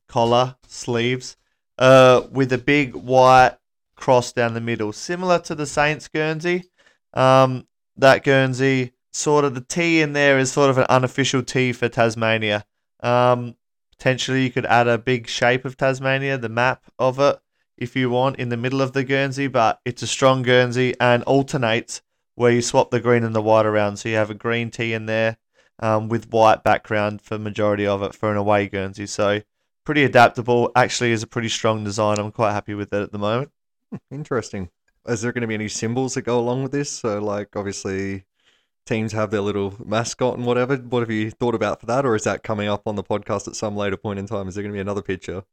collar, 0.08 0.56
sleeves, 0.66 1.36
uh, 1.78 2.22
with 2.30 2.52
a 2.52 2.58
big 2.58 2.94
white 2.94 3.56
cross 3.96 4.32
down 4.32 4.54
the 4.54 4.60
middle, 4.60 4.92
similar 4.92 5.38
to 5.40 5.54
the 5.54 5.66
Saints 5.66 6.08
Guernsey. 6.08 6.64
Um, 7.12 7.66
that 7.96 8.24
Guernsey, 8.24 8.92
sort 9.12 9.44
of 9.44 9.54
the 9.54 9.60
T 9.60 10.00
in 10.00 10.12
there 10.12 10.38
is 10.38 10.50
sort 10.50 10.70
of 10.70 10.78
an 10.78 10.86
unofficial 10.88 11.42
T 11.42 11.72
for 11.72 11.88
Tasmania. 11.88 12.64
Um, 13.00 13.56
potentially, 13.96 14.42
you 14.42 14.50
could 14.50 14.66
add 14.66 14.88
a 14.88 14.98
big 14.98 15.28
shape 15.28 15.64
of 15.64 15.76
Tasmania, 15.76 16.38
the 16.38 16.48
map 16.48 16.84
of 16.98 17.20
it, 17.20 17.38
if 17.76 17.94
you 17.94 18.10
want, 18.10 18.36
in 18.36 18.48
the 18.48 18.56
middle 18.56 18.82
of 18.82 18.92
the 18.92 19.04
Guernsey, 19.04 19.46
but 19.46 19.80
it's 19.84 20.02
a 20.02 20.06
strong 20.06 20.42
Guernsey 20.42 20.94
and 21.00 21.22
alternates 21.24 22.02
where 22.34 22.50
you 22.50 22.62
swap 22.62 22.90
the 22.90 23.00
green 23.00 23.22
and 23.22 23.34
the 23.34 23.42
white 23.42 23.66
around. 23.66 23.96
So 23.96 24.08
you 24.08 24.16
have 24.16 24.30
a 24.30 24.34
green 24.34 24.70
T 24.70 24.92
in 24.92 25.06
there 25.06 25.36
um, 25.78 26.08
with 26.08 26.30
white 26.30 26.64
background 26.64 27.22
for 27.22 27.38
majority 27.38 27.86
of 27.86 28.02
it 28.02 28.14
for 28.14 28.30
an 28.30 28.36
away 28.36 28.68
Guernsey. 28.68 29.06
So 29.06 29.42
pretty 29.84 30.04
adaptable. 30.04 30.72
Actually, 30.74 31.12
is 31.12 31.22
a 31.22 31.26
pretty 31.26 31.48
strong 31.48 31.84
design. 31.84 32.18
I'm 32.18 32.32
quite 32.32 32.52
happy 32.52 32.74
with 32.74 32.92
it 32.92 33.02
at 33.02 33.12
the 33.12 33.18
moment. 33.18 33.50
Interesting. 34.10 34.70
Is 35.06 35.22
there 35.22 35.32
going 35.32 35.42
to 35.42 35.48
be 35.48 35.54
any 35.54 35.68
symbols 35.68 36.14
that 36.14 36.22
go 36.22 36.38
along 36.38 36.62
with 36.62 36.72
this? 36.72 36.90
So, 36.90 37.18
like, 37.20 37.54
obviously, 37.56 38.24
teams 38.86 39.12
have 39.12 39.30
their 39.30 39.40
little 39.40 39.74
mascot 39.84 40.36
and 40.36 40.46
whatever. 40.46 40.76
What 40.76 41.00
have 41.00 41.10
you 41.10 41.30
thought 41.30 41.54
about 41.54 41.80
for 41.80 41.86
that, 41.86 42.06
or 42.06 42.14
is 42.14 42.24
that 42.24 42.42
coming 42.42 42.68
up 42.68 42.82
on 42.86 42.96
the 42.96 43.04
podcast 43.04 43.46
at 43.46 43.56
some 43.56 43.76
later 43.76 43.96
point 43.96 44.18
in 44.18 44.26
time? 44.26 44.48
Is 44.48 44.54
there 44.54 44.62
going 44.62 44.72
to 44.72 44.76
be 44.76 44.80
another 44.80 45.02
picture? 45.02 45.44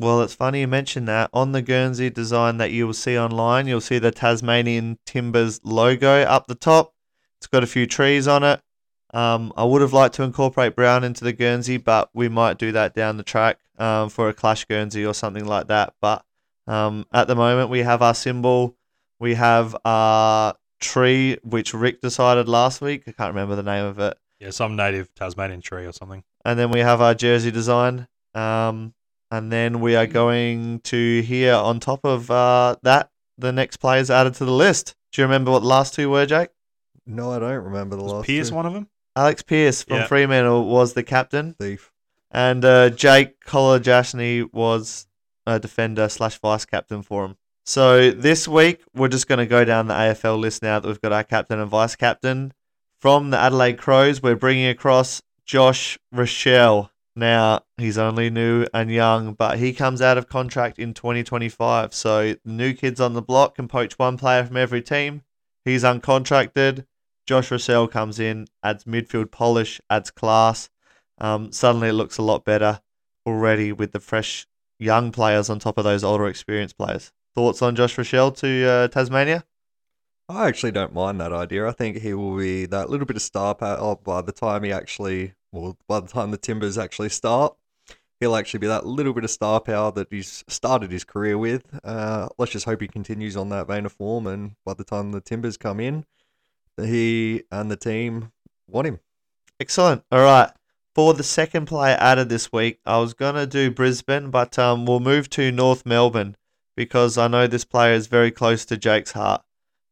Well, 0.00 0.22
it's 0.22 0.34
funny 0.34 0.60
you 0.60 0.68
mentioned 0.68 1.08
that. 1.08 1.30
On 1.32 1.52
the 1.52 1.62
Guernsey 1.62 2.08
design 2.08 2.58
that 2.58 2.70
you 2.70 2.86
will 2.86 2.94
see 2.94 3.18
online, 3.18 3.66
you'll 3.66 3.80
see 3.80 3.98
the 3.98 4.12
Tasmanian 4.12 4.98
Timbers 5.04 5.60
logo 5.64 6.22
up 6.22 6.46
the 6.46 6.54
top. 6.54 6.94
It's 7.38 7.48
got 7.48 7.64
a 7.64 7.68
few 7.68 7.86
trees 7.86 8.28
on 8.28 8.44
it. 8.44 8.60
Um, 9.14 9.52
I 9.56 9.64
would 9.64 9.80
have 9.80 9.92
liked 9.92 10.14
to 10.16 10.22
incorporate 10.22 10.76
brown 10.76 11.04
into 11.04 11.24
the 11.24 11.32
Guernsey, 11.32 11.76
but 11.78 12.10
we 12.12 12.28
might 12.28 12.58
do 12.58 12.72
that 12.72 12.94
down 12.94 13.16
the 13.16 13.22
track 13.22 13.58
um, 13.78 14.08
for 14.10 14.28
a 14.28 14.34
Clash 14.34 14.64
Guernsey 14.66 15.04
or 15.06 15.14
something 15.14 15.46
like 15.46 15.68
that. 15.68 15.94
But 16.00 16.24
um, 16.66 17.06
at 17.12 17.26
the 17.26 17.34
moment, 17.34 17.70
we 17.70 17.80
have 17.80 18.02
our 18.02 18.14
symbol. 18.14 18.76
We 19.18 19.34
have 19.34 19.74
our 19.84 20.54
tree, 20.80 21.38
which 21.42 21.72
Rick 21.74 22.00
decided 22.02 22.48
last 22.48 22.80
week. 22.80 23.04
I 23.06 23.12
can't 23.12 23.34
remember 23.34 23.56
the 23.56 23.62
name 23.62 23.84
of 23.84 23.98
it. 23.98 24.16
Yeah, 24.38 24.50
some 24.50 24.76
native 24.76 25.12
Tasmanian 25.14 25.60
tree 25.62 25.86
or 25.86 25.92
something. 25.92 26.22
And 26.44 26.58
then 26.58 26.70
we 26.70 26.80
have 26.80 27.00
our 27.00 27.14
jersey 27.14 27.50
design. 27.50 28.06
Um, 28.34 28.94
and 29.30 29.50
then 29.50 29.80
we 29.80 29.96
are 29.96 30.06
going 30.06 30.80
to 30.80 31.22
here 31.22 31.54
on 31.54 31.80
top 31.80 32.04
of 32.04 32.30
uh, 32.30 32.76
that, 32.82 33.10
the 33.36 33.52
next 33.52 33.78
players 33.78 34.10
added 34.10 34.34
to 34.34 34.44
the 34.44 34.52
list. 34.52 34.94
Do 35.12 35.22
you 35.22 35.26
remember 35.26 35.50
what 35.50 35.60
the 35.60 35.68
last 35.68 35.94
two 35.94 36.10
were, 36.10 36.26
Jake? 36.26 36.50
No, 37.06 37.32
I 37.32 37.38
don't 37.38 37.64
remember 37.64 37.96
the 37.96 38.02
Was 38.02 38.12
last. 38.12 38.26
Pearce 38.26 38.48
two. 38.50 38.54
one 38.54 38.66
of 38.66 38.72
them? 38.74 38.88
Alex 39.18 39.42
Pearce 39.42 39.82
from 39.82 39.96
Yeah. 39.98 40.06
Fremantle 40.06 40.64
was 40.66 40.92
the 40.92 41.02
captain, 41.02 41.54
Thief. 41.60 41.90
and 42.30 42.64
uh, 42.64 42.90
Jake 42.90 43.44
Kolodjashnij 43.44 44.52
was 44.52 45.08
a 45.44 45.58
defender 45.58 46.08
slash 46.08 46.38
vice 46.38 46.64
captain 46.64 47.02
for 47.02 47.24
him. 47.24 47.36
So 47.66 48.12
this 48.12 48.46
week 48.46 48.82
we're 48.94 49.08
just 49.08 49.26
going 49.26 49.38
to 49.40 49.46
go 49.46 49.64
down 49.64 49.88
the 49.88 49.94
AFL 49.94 50.38
list 50.38 50.62
now 50.62 50.78
that 50.78 50.86
we've 50.86 51.00
got 51.00 51.12
our 51.12 51.24
captain 51.24 51.58
and 51.58 51.68
vice 51.68 51.96
captain. 51.96 52.52
From 53.00 53.30
the 53.30 53.38
Adelaide 53.38 53.78
Crows, 53.78 54.22
we're 54.22 54.36
bringing 54.36 54.68
across 54.68 55.20
Josh 55.44 55.98
Rachele. 56.14 56.90
Now 57.16 57.62
he's 57.76 57.98
only 57.98 58.30
new 58.30 58.66
and 58.72 58.88
young, 58.90 59.34
but 59.34 59.58
he 59.58 59.72
comes 59.72 60.00
out 60.00 60.16
of 60.16 60.28
contract 60.28 60.78
in 60.78 60.94
2025. 60.94 61.92
So 61.92 62.34
the 62.34 62.38
new 62.44 62.72
kids 62.72 63.00
on 63.00 63.14
the 63.14 63.22
block 63.22 63.56
can 63.56 63.66
poach 63.66 63.98
one 63.98 64.16
player 64.16 64.44
from 64.44 64.56
every 64.56 64.80
team. 64.82 65.22
He's 65.64 65.82
uncontracted. 65.82 66.86
Josh 67.28 67.50
Rachele 67.50 67.90
comes 67.90 68.18
in, 68.18 68.46
adds 68.62 68.84
midfield 68.84 69.30
polish, 69.30 69.82
adds 69.90 70.10
class. 70.10 70.70
Um, 71.18 71.52
suddenly 71.52 71.90
it 71.90 71.92
looks 71.92 72.16
a 72.16 72.22
lot 72.22 72.42
better 72.42 72.80
already 73.26 73.70
with 73.70 73.92
the 73.92 74.00
fresh 74.00 74.46
young 74.78 75.12
players 75.12 75.50
on 75.50 75.58
top 75.58 75.76
of 75.76 75.84
those 75.84 76.02
older 76.02 76.26
experienced 76.26 76.78
players. 76.78 77.12
Thoughts 77.34 77.60
on 77.60 77.76
Josh 77.76 77.96
Rachele 77.96 78.34
to 78.38 78.66
uh, 78.66 78.88
Tasmania? 78.88 79.44
I 80.26 80.48
actually 80.48 80.72
don't 80.72 80.94
mind 80.94 81.20
that 81.20 81.34
idea. 81.34 81.68
I 81.68 81.72
think 81.72 81.98
he 81.98 82.14
will 82.14 82.38
be 82.38 82.64
that 82.64 82.88
little 82.88 83.04
bit 83.04 83.16
of 83.16 83.22
star 83.22 83.54
power 83.54 83.76
oh, 83.78 83.96
by 83.96 84.22
the 84.22 84.32
time 84.32 84.64
he 84.64 84.72
actually, 84.72 85.34
well, 85.52 85.76
by 85.86 86.00
the 86.00 86.08
time 86.08 86.30
the 86.30 86.38
Timbers 86.38 86.78
actually 86.78 87.10
start, 87.10 87.54
he'll 88.20 88.36
actually 88.36 88.60
be 88.60 88.68
that 88.68 88.86
little 88.86 89.12
bit 89.12 89.24
of 89.24 89.30
star 89.30 89.60
power 89.60 89.92
that 89.92 90.08
he's 90.10 90.44
started 90.48 90.90
his 90.90 91.04
career 91.04 91.36
with. 91.36 91.78
Uh, 91.84 92.30
let's 92.38 92.52
just 92.52 92.64
hope 92.64 92.80
he 92.80 92.88
continues 92.88 93.36
on 93.36 93.50
that 93.50 93.66
vein 93.66 93.84
of 93.84 93.92
form, 93.92 94.26
and 94.26 94.52
by 94.64 94.72
the 94.72 94.82
time 94.82 95.12
the 95.12 95.20
Timbers 95.20 95.58
come 95.58 95.78
in, 95.78 96.06
he 96.80 97.44
and 97.50 97.70
the 97.70 97.76
team 97.76 98.32
want 98.66 98.86
him. 98.86 99.00
Excellent. 99.60 100.04
All 100.12 100.20
right. 100.20 100.50
For 100.94 101.14
the 101.14 101.22
second 101.22 101.66
player 101.66 101.96
added 102.00 102.28
this 102.28 102.52
week, 102.52 102.80
I 102.84 102.98
was 102.98 103.14
gonna 103.14 103.46
do 103.46 103.70
Brisbane, 103.70 104.30
but 104.30 104.58
um, 104.58 104.84
we'll 104.84 105.00
move 105.00 105.30
to 105.30 105.52
North 105.52 105.86
Melbourne 105.86 106.36
because 106.76 107.16
I 107.16 107.28
know 107.28 107.46
this 107.46 107.64
player 107.64 107.92
is 107.92 108.06
very 108.06 108.30
close 108.30 108.64
to 108.64 108.76
Jake's 108.76 109.12
heart. 109.12 109.42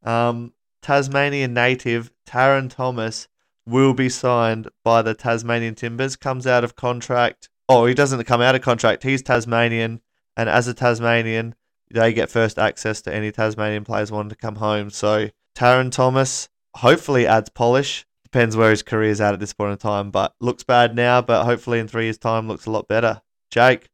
Um, 0.03 0.53
Tasmanian 0.83 1.53
native 1.53 2.13
Tarryn 2.27 2.71
Thomas 2.71 3.29
will 3.67 3.95
be 3.95 4.09
signed 4.09 4.69
by 4.85 5.03
the 5.03 5.15
Tasmanian 5.15 5.75
Timbers. 5.75 6.17
Comes 6.17 6.47
out 6.47 6.65
of 6.65 6.77
contract. 6.77 7.49
Oh, 7.69 7.87
he 7.87 7.95
doesn't 7.95 8.23
come 8.25 8.41
out 8.41 8.55
of 8.55 8.63
contract. 8.63 9.03
He's 9.03 9.23
Tasmanian, 9.23 10.01
and 10.37 10.49
as 10.49 10.69
a 10.69 10.75
Tasmanian, 10.75 11.57
they 11.91 12.13
get 12.13 12.31
first 12.31 12.59
access 12.59 13.03
to 13.03 13.15
any 13.15 13.33
Tasmanian 13.33 13.85
players 13.85 14.13
wanting 14.13 14.31
to 14.31 14.37
come 14.37 14.57
home. 14.57 14.91
So 14.91 15.31
Tarryn 15.57 15.91
Thomas 15.91 16.49
hopefully 16.77 17.27
adds 17.27 17.49
polish. 17.51 18.07
Depends 18.25 18.57
where 18.57 18.71
his 18.71 18.83
career's 18.83 19.21
at 19.21 19.35
at 19.35 19.41
this 19.41 19.53
point 19.53 19.73
in 19.73 19.79
time, 19.79 20.11
but 20.11 20.35
looks 20.41 20.63
bad 20.63 20.95
now. 20.95 21.23
But 21.23 21.45
hopefully 21.45 21.79
in 21.79 21.89
three 21.89 22.05
years' 22.05 22.19
time, 22.19 22.49
looks 22.49 22.67
a 22.67 22.71
lot 22.71 22.89
better. 22.89 23.23
Jake, 23.51 23.89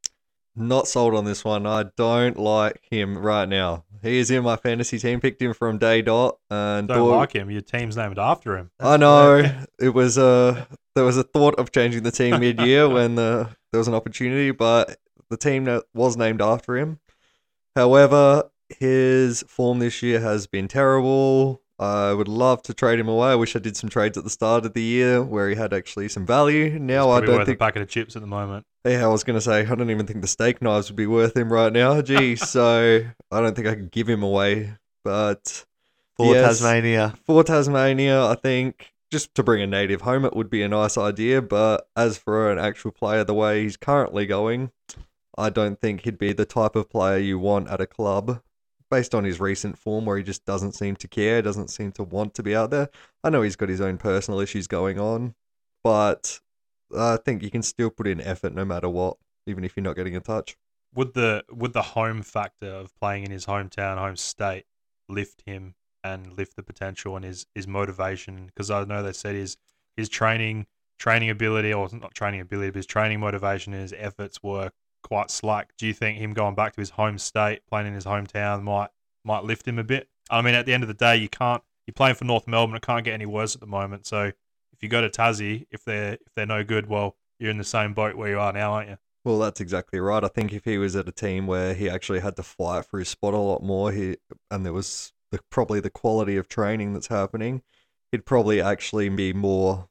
Not 0.56 0.88
sold 0.88 1.14
on 1.14 1.24
this 1.24 1.44
one. 1.44 1.66
I 1.66 1.84
don't 1.96 2.38
like 2.38 2.80
him 2.90 3.16
right 3.18 3.48
now. 3.48 3.84
He 4.02 4.18
is 4.18 4.30
in 4.30 4.42
my 4.42 4.56
fantasy 4.56 4.98
team. 4.98 5.20
Picked 5.20 5.40
him 5.40 5.54
from 5.54 5.78
day 5.78 6.02
dot, 6.02 6.38
and 6.50 6.88
Don't 6.88 6.96
thought- 6.96 7.16
like 7.18 7.32
him. 7.34 7.50
Your 7.50 7.60
team's 7.60 7.96
named 7.96 8.18
after 8.18 8.56
him. 8.56 8.70
I 8.80 8.96
know 8.96 9.44
it 9.78 9.90
was 9.90 10.18
a 10.18 10.66
there 10.94 11.04
was 11.04 11.16
a 11.16 11.22
thought 11.22 11.54
of 11.54 11.70
changing 11.72 12.02
the 12.02 12.10
team 12.10 12.40
mid 12.40 12.60
year 12.60 12.88
when 12.96 13.14
the, 13.14 13.48
there 13.70 13.78
was 13.78 13.88
an 13.88 13.94
opportunity, 13.94 14.50
but 14.50 14.98
the 15.30 15.36
team 15.38 15.64
that 15.64 15.84
was 15.94 16.16
named 16.16 16.42
after 16.42 16.76
him. 16.76 16.98
However, 17.76 18.50
his 18.78 19.42
form 19.48 19.78
this 19.78 20.02
year 20.02 20.20
has 20.20 20.46
been 20.46 20.68
terrible. 20.68 21.61
I 21.82 22.12
would 22.12 22.28
love 22.28 22.62
to 22.62 22.74
trade 22.74 23.00
him 23.00 23.08
away. 23.08 23.30
I 23.30 23.34
wish 23.34 23.56
I 23.56 23.58
did 23.58 23.76
some 23.76 23.90
trades 23.90 24.16
at 24.16 24.22
the 24.24 24.30
start 24.30 24.64
of 24.64 24.72
the 24.72 24.82
year 24.82 25.20
where 25.22 25.48
he 25.48 25.56
had 25.56 25.72
actually 25.72 26.08
some 26.08 26.24
value. 26.24 26.78
Now 26.78 27.10
I 27.10 27.20
don't 27.20 27.36
worth 27.38 27.46
think. 27.46 27.56
a 27.56 27.58
packet 27.58 27.82
of 27.82 27.88
chips 27.88 28.14
at 28.14 28.22
the 28.22 28.28
moment. 28.28 28.66
Yeah, 28.84 29.04
I 29.04 29.08
was 29.08 29.24
gonna 29.24 29.40
say 29.40 29.66
I 29.66 29.74
don't 29.74 29.90
even 29.90 30.06
think 30.06 30.20
the 30.22 30.28
steak 30.28 30.62
knives 30.62 30.88
would 30.90 30.96
be 30.96 31.06
worth 31.06 31.36
him 31.36 31.52
right 31.52 31.72
now. 31.72 32.00
Gee, 32.10 32.36
so 32.36 33.04
I 33.32 33.40
don't 33.40 33.56
think 33.56 33.66
I 33.66 33.74
could 33.74 33.90
give 33.90 34.08
him 34.08 34.22
away. 34.22 34.74
But 35.02 35.64
for 36.16 36.34
Yes. 36.34 36.58
Tasmania. 36.60 37.14
for 37.26 37.42
Tasmania, 37.42 38.26
I 38.26 38.36
think 38.36 38.92
just 39.10 39.34
to 39.34 39.42
bring 39.42 39.60
a 39.60 39.66
native 39.66 40.02
home, 40.02 40.24
it 40.24 40.36
would 40.36 40.50
be 40.50 40.62
a 40.62 40.68
nice 40.68 40.96
idea. 40.96 41.42
But 41.42 41.88
as 41.96 42.16
for 42.16 42.52
an 42.52 42.58
actual 42.58 42.92
player, 42.92 43.24
the 43.24 43.34
way 43.34 43.62
he's 43.64 43.76
currently 43.76 44.26
going, 44.26 44.70
I 45.36 45.50
don't 45.50 45.80
think 45.80 46.02
he'd 46.02 46.18
be 46.18 46.32
the 46.32 46.44
type 46.44 46.76
of 46.76 46.88
player 46.88 47.18
you 47.18 47.38
want 47.40 47.68
at 47.68 47.80
a 47.80 47.86
club 47.86 48.40
based 48.92 49.14
on 49.14 49.24
his 49.24 49.40
recent 49.40 49.78
form 49.78 50.04
where 50.04 50.18
he 50.18 50.22
just 50.22 50.44
doesn't 50.44 50.72
seem 50.72 50.94
to 50.96 51.08
care, 51.08 51.40
doesn't 51.40 51.70
seem 51.70 51.90
to 51.92 52.02
want 52.02 52.34
to 52.34 52.42
be 52.42 52.54
out 52.54 52.70
there. 52.70 52.90
I 53.24 53.30
know 53.30 53.40
he's 53.40 53.56
got 53.56 53.70
his 53.70 53.80
own 53.80 53.96
personal 53.96 54.38
issues 54.38 54.66
going 54.66 55.00
on, 55.00 55.34
but 55.82 56.38
I 56.96 57.16
think 57.16 57.42
you 57.42 57.50
can 57.50 57.62
still 57.62 57.88
put 57.88 58.06
in 58.06 58.20
effort 58.20 58.54
no 58.54 58.66
matter 58.66 58.90
what, 58.90 59.16
even 59.46 59.64
if 59.64 59.78
you're 59.78 59.82
not 59.82 59.96
getting 59.96 60.14
a 60.14 60.20
touch. 60.20 60.58
Would 60.94 61.14
the 61.14 61.42
would 61.50 61.72
the 61.72 61.80
home 61.80 62.20
factor 62.20 62.66
of 62.66 62.94
playing 62.96 63.24
in 63.24 63.30
his 63.30 63.46
hometown, 63.46 63.96
home 63.96 64.16
state, 64.16 64.66
lift 65.08 65.42
him 65.46 65.74
and 66.04 66.36
lift 66.36 66.56
the 66.56 66.62
potential 66.62 67.16
and 67.16 67.24
his 67.24 67.46
his 67.54 67.66
motivation 67.66 68.44
because 68.44 68.70
I 68.70 68.84
know 68.84 69.02
they 69.02 69.14
said 69.14 69.34
his 69.34 69.56
his 69.96 70.10
training 70.10 70.66
training 70.98 71.30
ability 71.30 71.72
or 71.72 71.88
not 71.92 72.14
training 72.14 72.40
ability, 72.40 72.72
but 72.72 72.76
his 72.80 72.86
training 72.86 73.20
motivation 73.20 73.72
and 73.72 73.80
his 73.80 73.94
efforts 73.96 74.42
were 74.42 74.70
quite 75.02 75.30
slack. 75.30 75.72
Do 75.76 75.86
you 75.86 75.94
think 75.94 76.18
him 76.18 76.32
going 76.32 76.54
back 76.54 76.74
to 76.74 76.80
his 76.80 76.90
home 76.90 77.18
state, 77.18 77.66
playing 77.66 77.86
in 77.86 77.94
his 77.94 78.04
hometown, 78.04 78.62
might 78.62 78.90
might 79.24 79.44
lift 79.44 79.66
him 79.66 79.78
a 79.78 79.84
bit? 79.84 80.08
I 80.30 80.42
mean, 80.42 80.54
at 80.54 80.66
the 80.66 80.72
end 80.72 80.82
of 80.82 80.88
the 80.88 80.94
day, 80.94 81.16
you 81.16 81.28
can't 81.28 81.62
you're 81.86 81.94
playing 81.94 82.14
for 82.14 82.24
North 82.24 82.46
Melbourne. 82.46 82.76
It 82.76 82.82
can't 82.82 83.04
get 83.04 83.14
any 83.14 83.26
worse 83.26 83.54
at 83.54 83.60
the 83.60 83.66
moment. 83.66 84.06
So 84.06 84.24
if 84.72 84.82
you 84.82 84.88
go 84.88 85.00
to 85.00 85.08
Tassie, 85.08 85.66
if 85.70 85.84
they're 85.84 86.14
if 86.14 86.34
they're 86.34 86.46
no 86.46 86.64
good, 86.64 86.88
well, 86.88 87.16
you're 87.38 87.50
in 87.50 87.58
the 87.58 87.64
same 87.64 87.94
boat 87.94 88.16
where 88.16 88.30
you 88.30 88.38
are 88.38 88.52
now, 88.52 88.72
aren't 88.72 88.90
you? 88.90 88.98
Well, 89.24 89.38
that's 89.38 89.60
exactly 89.60 90.00
right. 90.00 90.24
I 90.24 90.28
think 90.28 90.52
if 90.52 90.64
he 90.64 90.78
was 90.78 90.96
at 90.96 91.08
a 91.08 91.12
team 91.12 91.46
where 91.46 91.74
he 91.74 91.88
actually 91.88 92.20
had 92.20 92.34
to 92.36 92.42
fight 92.42 92.86
for 92.86 92.98
his 92.98 93.08
spot 93.08 93.34
a 93.34 93.38
lot 93.38 93.62
more, 93.62 93.92
he 93.92 94.16
and 94.50 94.64
there 94.64 94.72
was 94.72 95.12
the, 95.30 95.40
probably 95.50 95.80
the 95.80 95.90
quality 95.90 96.36
of 96.36 96.48
training 96.48 96.92
that's 96.92 97.06
happening, 97.06 97.62
he'd 98.10 98.26
probably 98.26 98.60
actually 98.60 99.08
be 99.08 99.32
more 99.32 99.88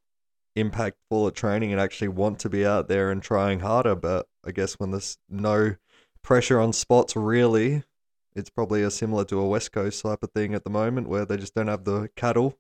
impactful 0.56 1.28
at 1.28 1.36
training 1.36 1.72
and 1.72 1.82
actually 1.82 2.10
want 2.10 2.40
to 2.40 2.50
be 2.50 2.66
out 2.66 2.88
there 2.88 3.12
and 3.12 3.22
trying 3.22 3.60
harder. 3.60 3.96
But 3.96 4.28
I 4.46 4.52
guess 4.52 4.74
when 4.74 4.92
there's 4.92 5.18
no 5.30 5.76
pressure 6.22 6.60
on 6.60 6.74
spots, 6.74 7.16
really, 7.16 7.84
it's 8.36 8.50
probably 8.50 8.84
a 8.84 8.92
similar 8.92 9.26
to 9.26 9.40
a 9.40 9.48
West 9.48 9.72
Coast 9.72 10.02
type 10.02 10.24
of 10.24 10.32
thing 10.32 10.54
at 10.54 10.64
the 10.64 10.70
moment 10.70 11.10
where 11.10 11.26
they 11.26 11.38
just 11.38 11.56
don't 11.56 11.68
have 11.68 11.84
the 11.84 12.10
cattle 12.16 12.58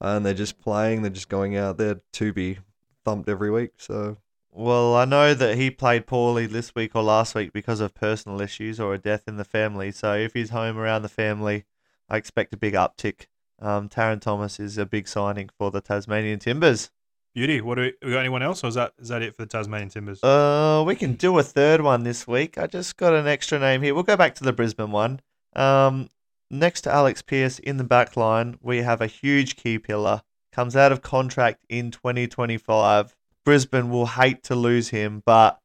and 0.00 0.24
they're 0.24 0.34
just 0.34 0.60
playing, 0.60 1.02
they're 1.02 1.10
just 1.10 1.28
going 1.28 1.56
out 1.56 1.78
there 1.78 2.00
to 2.12 2.32
be 2.32 2.58
thumped 3.04 3.28
every 3.28 3.50
week. 3.50 3.72
So 3.78 4.18
Well, 4.50 4.94
I 4.94 5.04
know 5.04 5.34
that 5.34 5.56
he 5.56 5.70
played 5.70 6.06
poorly 6.06 6.46
this 6.46 6.74
week 6.74 6.94
or 6.94 7.02
last 7.02 7.34
week 7.34 7.52
because 7.52 7.80
of 7.80 7.94
personal 7.94 8.40
issues 8.40 8.78
or 8.78 8.94
a 8.94 8.98
death 8.98 9.24
in 9.26 9.36
the 9.36 9.44
family. 9.44 9.90
So 9.90 10.14
if 10.14 10.34
he's 10.34 10.50
home 10.50 10.78
around 10.78 11.02
the 11.02 11.08
family, 11.08 11.64
I 12.08 12.16
expect 12.16 12.54
a 12.54 12.56
big 12.56 12.74
uptick. 12.74 13.26
Um, 13.60 13.88
Thomas 13.88 14.60
is 14.60 14.78
a 14.78 14.86
big 14.86 15.08
signing 15.08 15.48
for 15.48 15.70
the 15.70 15.80
Tasmanian 15.80 16.38
Timbers. 16.38 16.90
Beauty. 17.34 17.60
What 17.60 17.76
do 17.76 17.82
we, 17.82 17.92
we 18.02 18.12
got? 18.12 18.20
Anyone 18.20 18.42
else, 18.42 18.64
or 18.64 18.68
is 18.68 18.74
that 18.74 18.92
is 18.98 19.08
that 19.08 19.22
it 19.22 19.36
for 19.36 19.42
the 19.42 19.48
Tasmanian 19.48 19.90
Timbers? 19.90 20.22
Uh, 20.22 20.82
we 20.86 20.96
can 20.96 21.14
do 21.14 21.38
a 21.38 21.42
third 21.42 21.80
one 21.80 22.02
this 22.02 22.26
week. 22.26 22.58
I 22.58 22.66
just 22.66 22.96
got 22.96 23.14
an 23.14 23.26
extra 23.26 23.58
name 23.58 23.82
here. 23.82 23.94
We'll 23.94 24.02
go 24.02 24.16
back 24.16 24.34
to 24.36 24.44
the 24.44 24.52
Brisbane 24.52 24.90
one. 24.90 25.20
Um, 25.54 26.08
next 26.50 26.82
to 26.82 26.92
Alex 26.92 27.22
Pearce 27.22 27.58
in 27.58 27.76
the 27.76 27.84
back 27.84 28.16
line, 28.16 28.58
we 28.60 28.78
have 28.78 29.00
a 29.00 29.06
huge 29.06 29.56
key 29.56 29.78
pillar. 29.78 30.22
Comes 30.52 30.74
out 30.74 30.92
of 30.92 31.02
contract 31.02 31.64
in 31.68 31.90
2025. 31.90 33.14
Brisbane 33.44 33.90
will 33.90 34.06
hate 34.06 34.42
to 34.44 34.54
lose 34.54 34.88
him, 34.88 35.22
but 35.24 35.60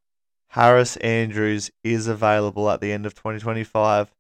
Harris 0.50 0.98
Andrews 0.98 1.72
is 1.84 2.08
available 2.08 2.70
at 2.70 2.80
the 2.80 2.92
end 2.92 3.06
of 3.06 3.16
2025 3.16 4.14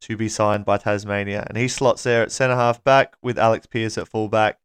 to 0.00 0.16
be 0.16 0.28
signed 0.28 0.64
by 0.64 0.78
Tasmania. 0.78 1.44
And 1.48 1.58
he 1.58 1.68
slots 1.68 2.02
there 2.02 2.22
at 2.22 2.32
centre 2.32 2.56
half 2.56 2.82
back 2.82 3.16
with 3.22 3.38
Alex 3.38 3.66
Pearce 3.66 3.98
at 3.98 4.08
full 4.08 4.28
back. 4.28 4.58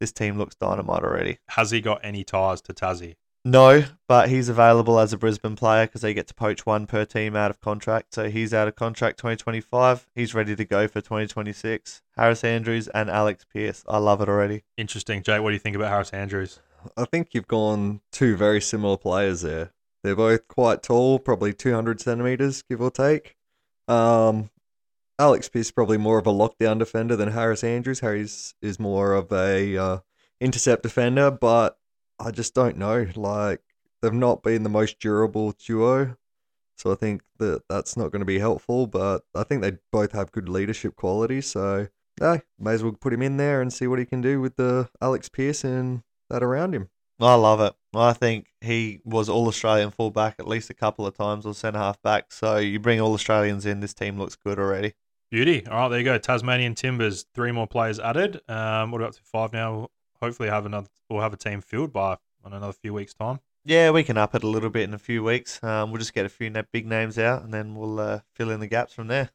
This 0.00 0.12
team 0.12 0.38
looks 0.38 0.54
dynamite 0.54 1.02
already. 1.02 1.38
Has 1.50 1.70
he 1.70 1.80
got 1.80 2.00
any 2.02 2.24
ties 2.24 2.60
to 2.62 2.74
Tassie? 2.74 3.16
No, 3.44 3.84
but 4.08 4.28
he's 4.28 4.48
available 4.48 4.98
as 4.98 5.12
a 5.12 5.16
Brisbane 5.16 5.54
player 5.54 5.86
because 5.86 6.00
they 6.00 6.12
get 6.12 6.26
to 6.26 6.34
poach 6.34 6.66
one 6.66 6.84
per 6.86 7.04
team 7.04 7.36
out 7.36 7.48
of 7.52 7.60
contract. 7.60 8.12
So 8.12 8.28
he's 8.28 8.52
out 8.52 8.66
of 8.66 8.74
contract 8.74 9.18
2025. 9.18 10.08
He's 10.16 10.34
ready 10.34 10.56
to 10.56 10.64
go 10.64 10.88
for 10.88 11.00
2026. 11.00 12.02
Harris 12.16 12.42
Andrews 12.42 12.88
and 12.88 13.08
Alex 13.08 13.44
Pearce. 13.44 13.84
I 13.86 13.98
love 13.98 14.20
it 14.20 14.28
already. 14.28 14.64
Interesting, 14.76 15.22
Jake. 15.22 15.42
What 15.42 15.50
do 15.50 15.54
you 15.54 15.60
think 15.60 15.76
about 15.76 15.90
Harris 15.90 16.10
Andrews? 16.10 16.58
I 16.96 17.04
think 17.04 17.34
you've 17.34 17.46
gone 17.46 18.00
two 18.10 18.36
very 18.36 18.60
similar 18.60 18.96
players 18.96 19.42
there. 19.42 19.70
They're 20.02 20.16
both 20.16 20.48
quite 20.48 20.82
tall, 20.82 21.20
probably 21.20 21.52
200 21.52 22.00
centimeters, 22.00 22.62
give 22.62 22.80
or 22.80 22.90
take. 22.90 23.36
Um, 23.86 24.50
Alex 25.18 25.48
Pearce 25.48 25.66
is 25.66 25.72
probably 25.72 25.96
more 25.96 26.18
of 26.18 26.26
a 26.26 26.32
lockdown 26.32 26.78
defender 26.78 27.16
than 27.16 27.30
Harris 27.30 27.64
Andrews. 27.64 28.00
Harris 28.00 28.54
is 28.60 28.78
more 28.78 29.14
of 29.14 29.32
a 29.32 29.76
uh, 29.76 29.98
intercept 30.40 30.82
defender, 30.82 31.30
but 31.30 31.78
I 32.18 32.30
just 32.30 32.54
don't 32.54 32.76
know. 32.76 33.06
Like 33.16 33.62
they've 34.02 34.12
not 34.12 34.42
been 34.42 34.62
the 34.62 34.68
most 34.68 34.98
durable 35.00 35.52
duo, 35.52 36.16
so 36.76 36.92
I 36.92 36.96
think 36.96 37.22
that 37.38 37.62
that's 37.68 37.96
not 37.96 38.10
going 38.12 38.20
to 38.20 38.26
be 38.26 38.38
helpful. 38.38 38.86
But 38.86 39.24
I 39.34 39.42
think 39.44 39.62
they 39.62 39.78
both 39.90 40.12
have 40.12 40.32
good 40.32 40.50
leadership 40.50 40.96
qualities, 40.96 41.46
so 41.46 41.88
yeah, 42.20 42.38
may 42.58 42.72
as 42.72 42.82
well 42.82 42.92
put 42.92 43.14
him 43.14 43.22
in 43.22 43.38
there 43.38 43.62
and 43.62 43.72
see 43.72 43.86
what 43.86 43.98
he 43.98 44.04
can 44.04 44.20
do 44.20 44.40
with 44.40 44.56
the 44.56 44.90
Alex 45.00 45.30
Pearce 45.30 45.64
and 45.64 46.02
that 46.28 46.42
around 46.42 46.74
him. 46.74 46.90
I 47.18 47.34
love 47.34 47.62
it. 47.62 47.72
I 47.94 48.12
think 48.12 48.48
he 48.60 49.00
was 49.02 49.30
all 49.30 49.48
Australian 49.48 49.90
fullback 49.90 50.34
at 50.38 50.46
least 50.46 50.68
a 50.68 50.74
couple 50.74 51.06
of 51.06 51.16
times 51.16 51.46
or 51.46 51.54
centre 51.54 51.78
half 51.78 52.02
back. 52.02 52.30
So 52.30 52.58
you 52.58 52.78
bring 52.78 53.00
all 53.00 53.14
Australians 53.14 53.64
in, 53.64 53.80
this 53.80 53.94
team 53.94 54.18
looks 54.18 54.36
good 54.36 54.58
already. 54.58 54.92
Beauty. 55.30 55.66
All 55.66 55.76
right, 55.76 55.88
there 55.88 55.98
you 55.98 56.04
go. 56.04 56.18
Tasmanian 56.18 56.74
Timbers. 56.74 57.26
Three 57.34 57.52
more 57.52 57.66
players 57.66 57.98
added. 57.98 58.40
Um, 58.48 58.90
what 58.90 59.00
are 59.00 59.04
we 59.04 59.08
up 59.08 59.14
to 59.14 59.22
five 59.22 59.52
now? 59.52 59.88
Hopefully 60.22 60.48
have 60.48 60.66
another. 60.66 60.88
We'll 61.10 61.20
have 61.20 61.32
a 61.32 61.36
team 61.36 61.60
filled 61.60 61.92
by 61.92 62.16
in 62.44 62.52
another 62.52 62.72
few 62.72 62.94
weeks' 62.94 63.14
time. 63.14 63.40
Yeah, 63.64 63.90
we 63.90 64.04
can 64.04 64.16
up 64.16 64.36
it 64.36 64.44
a 64.44 64.46
little 64.46 64.70
bit 64.70 64.84
in 64.84 64.94
a 64.94 64.98
few 64.98 65.24
weeks. 65.24 65.62
Um, 65.64 65.90
we'll 65.90 65.98
just 65.98 66.14
get 66.14 66.24
a 66.24 66.28
few 66.28 66.52
big 66.70 66.86
names 66.86 67.18
out 67.18 67.42
and 67.42 67.52
then 67.52 67.74
we'll 67.74 67.98
uh, 67.98 68.20
fill 68.34 68.50
in 68.50 68.60
the 68.60 68.68
gaps 68.68 68.92
from 68.92 69.08
there. 69.08 69.30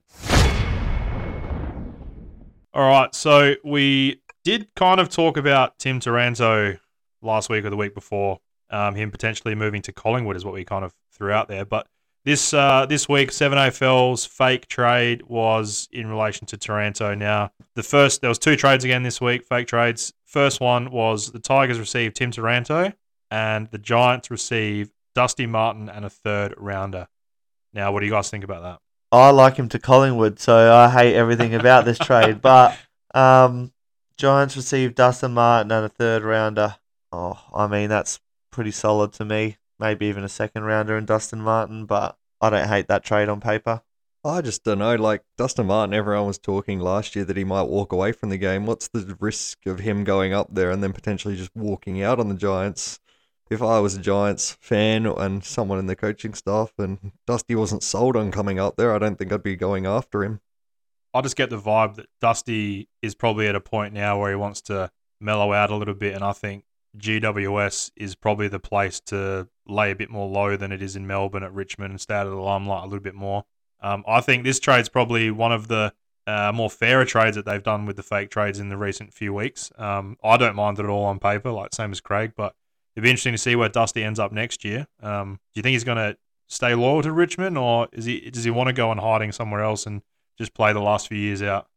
All 2.73 2.88
right, 2.88 3.13
so 3.13 3.56
we 3.65 4.21
did 4.45 4.73
kind 4.75 5.01
of 5.01 5.10
talk 5.10 5.36
about 5.36 5.77
Tim 5.77 5.99
Taranto 5.99 6.77
last 7.21 7.49
week 7.49 7.65
or 7.65 7.69
the 7.69 7.75
week 7.75 7.93
before. 7.93 8.39
Um, 8.69 8.95
him 8.95 9.12
potentially 9.12 9.54
moving 9.54 9.82
to 9.82 9.91
Collingwood 9.91 10.38
is 10.38 10.45
what 10.45 10.54
we 10.54 10.63
kind 10.63 10.86
of 10.86 10.93
threw 11.12 11.32
out 11.32 11.49
there. 11.49 11.65
But 11.65 11.88
this 12.23 12.53
uh, 12.53 12.86
this 12.88 13.10
week, 13.10 13.31
Seven 13.31 13.57
AFL's 13.57 14.25
fake 14.25 14.67
trade 14.67 15.23
was 15.23 15.88
in 15.91 16.07
relation 16.07 16.45
to 16.47 16.57
Taranto. 16.57 17.15
Now, 17.15 17.51
the 17.75 17.84
first 17.84 18.21
there 18.21 18.29
was 18.29 18.39
two 18.39 18.55
trades 18.55 18.84
again 18.84 19.03
this 19.03 19.19
week, 19.19 19.43
fake 19.43 19.67
trades. 19.67 20.13
First 20.25 20.62
one 20.62 20.91
was 20.91 21.31
the 21.31 21.39
Tigers 21.39 21.79
received 21.79 22.15
Tim 22.15 22.31
Taranto, 22.31 22.93
and 23.29 23.67
the 23.67 23.77
Giants 23.77 24.29
receive 24.29 24.91
Dusty 25.15 25.45
Martin 25.45 25.89
and 25.89 26.05
a 26.05 26.10
third 26.10 26.53
rounder. 26.57 27.07
Now, 27.73 27.91
what 27.91 28.01
do 28.01 28.05
you 28.05 28.12
guys 28.12 28.29
think 28.29 28.43
about 28.43 28.63
that? 28.63 28.79
I 29.12 29.31
like 29.31 29.57
him 29.57 29.67
to 29.69 29.79
Collingwood, 29.79 30.39
so 30.39 30.73
I 30.73 30.89
hate 30.89 31.15
everything 31.15 31.53
about 31.55 31.86
this 31.86 31.97
trade. 31.97 32.41
But 32.41 32.77
um, 33.13 33.73
Giants 34.17 34.55
received 34.55 34.95
Dustin 34.95 35.34
Martin 35.34 35.71
and 35.71 35.86
a 35.86 35.89
third 35.89 36.23
rounder. 36.23 36.75
Oh, 37.12 37.39
I 37.53 37.67
mean 37.67 37.89
that's 37.89 38.19
pretty 38.51 38.71
solid 38.71 39.13
to 39.13 39.25
me. 39.25 39.57
Maybe 39.82 40.06
even 40.06 40.24
a 40.24 40.30
second 40.30 40.63
rounder 40.63 40.96
in 40.96 41.06
Dustin 41.06 41.41
Martin, 41.41 41.86
but 41.86 42.15
I 42.39 42.52
don't 42.52 42.67
hate 42.67 42.88
that 42.88 43.04
trade 43.04 43.30
on 43.30 43.41
paper. 43.41 43.82
I 44.24 44.41
just 44.41 44.63
don't 44.63 44.78
know. 44.78 44.94
Like 44.96 45.24
Dustin 45.39 45.65
Martin, 45.65 45.96
everyone 45.96 46.28
was 46.28 46.38
talking 46.38 46.80
last 46.80 47.15
year 47.15 47.26
that 47.26 47.36
he 47.36 47.44
might 47.44 47.63
walk 47.63 47.91
away 47.91 48.12
from 48.12 48.30
the 48.30 48.38
game. 48.38 48.67
What's 48.67 48.88
the 48.89 49.17
risk 49.20 49.65
of 49.65 49.80
him 49.80 50.04
going 50.04 50.34
up 50.34 50.54
there 50.54 50.70
and 50.70 50.84
then 50.84 50.94
potentially 50.94 51.36
just 51.36 51.50
walking 51.56 52.04
out 52.04 52.20
on 52.20 52.30
the 52.30 52.36
Giants? 52.36 53.00
If 53.50 53.63
I 53.63 53.80
was 53.80 53.96
a 53.96 54.00
Giants 54.00 54.56
fan 54.62 55.08
and 55.08 55.44
someone 55.44 55.80
in 55.80 55.88
the 55.88 55.96
coaching 55.96 56.36
staff 56.36 56.72
and 56.78 57.12
Dusty 57.26 57.56
wasn't 57.56 57.82
sold 57.82 58.15
on 58.15 58.30
coming 58.30 58.60
up 58.60 58.78
there, 58.78 58.94
I 58.94 59.00
don't 59.00 59.17
think 59.17 59.34
I'd 59.34 59.41
be 59.41 59.56
going 59.56 59.88
after 59.88 60.24
him. 60.24 60.41
I 61.12 61.22
just 61.22 61.36
get 61.36 61.50
the 61.50 61.60
vibe 61.60 61.96
that 61.96 62.06
Dusty 62.22 62.88
is 63.02 63.15
probably 63.15 63.48
at 63.48 63.56
a 63.56 63.60
point 63.60 63.96
now 63.96 64.20
where 64.20 64.30
he 64.30 64.36
wants 64.36 64.62
to 64.62 64.91
mellow 65.20 65.52
out 65.52 65.72
a 65.72 65.76
little 65.76 65.96
bit, 65.96 66.13
and 66.13 66.24
I 66.24 66.34
think 66.34 66.65
GWS 66.97 67.91
is 67.95 68.15
probably 68.15 68.47
the 68.47 68.60
place 68.60 68.99
to 69.01 69.47
lay 69.67 69.91
a 69.91 69.95
bit 69.95 70.10
more 70.10 70.27
low 70.27 70.58
than 70.58 70.71
it 70.71 70.82
is 70.82 70.95
in 70.95 71.08
Melbourne 71.08 71.43
at 71.43 71.54
Richmond 71.54 71.91
and 71.91 72.01
stay 72.01 72.15
out 72.15 72.27
of 72.27 72.34
the 72.34 72.39
limelight 72.39 72.84
a 72.84 72.86
little 72.86 72.99
bit 72.99 73.15
more. 73.15 73.45
Um, 73.82 74.04
I 74.08 74.21
think 74.21 74.43
this 74.43 74.60
trade's 74.60 74.89
probably 74.89 75.32
one 75.32 75.51
of 75.51 75.67
the 75.67 75.93
uh, 76.27 76.51
more 76.54 76.69
fairer 76.69 77.06
trades 77.06 77.36
that 77.36 77.45
they've 77.45 77.63
done 77.63 77.86
with 77.86 77.95
the 77.95 78.04
fake 78.04 78.30
trades 78.30 78.60
in 78.60 78.69
the 78.69 78.77
recent 78.77 79.13
few 79.13 79.34
weeks. 79.34 79.71
Um, 79.77 80.17
I 80.23 80.38
don't 80.38 80.56
mind 80.56 80.80
it 80.80 80.84
at 80.84 80.89
all 80.89 81.06
on 81.06 81.19
paper, 81.19 81.51
like 81.51 81.73
same 81.73 81.91
as 81.91 82.01
Craig, 82.01 82.34
but 82.36 82.54
it'd 82.95 83.04
be 83.04 83.10
interesting 83.10 83.34
to 83.34 83.38
see 83.38 83.56
where 83.56 83.69
Dusty 83.69 84.04
ends 84.04 84.19
up 84.19 84.32
next 84.32 84.63
year. 84.63 84.88
Um, 85.01 85.39
do 85.54 85.60
you 85.60 85.63
think 85.63 85.73
he's 85.73 85.84
going 85.84 85.97
to 85.97 86.17
stay 86.47 86.75
loyal 86.75 87.01
to 87.01 87.12
Richmond, 87.12 87.58
or 87.58 87.88
is 87.91 88.06
he 88.06 88.30
does 88.30 88.43
he 88.43 88.51
want 88.51 88.67
to 88.67 88.73
go 88.73 88.89
on 88.89 88.97
hiding 88.99 89.32
somewhere 89.32 89.62
else 89.62 89.86
and 89.86 90.01
just 90.38 90.54
play 90.54 90.73
the 90.73 90.82
last 90.82 91.08
few 91.08 91.17
years 91.17 91.41
out? 91.41 91.67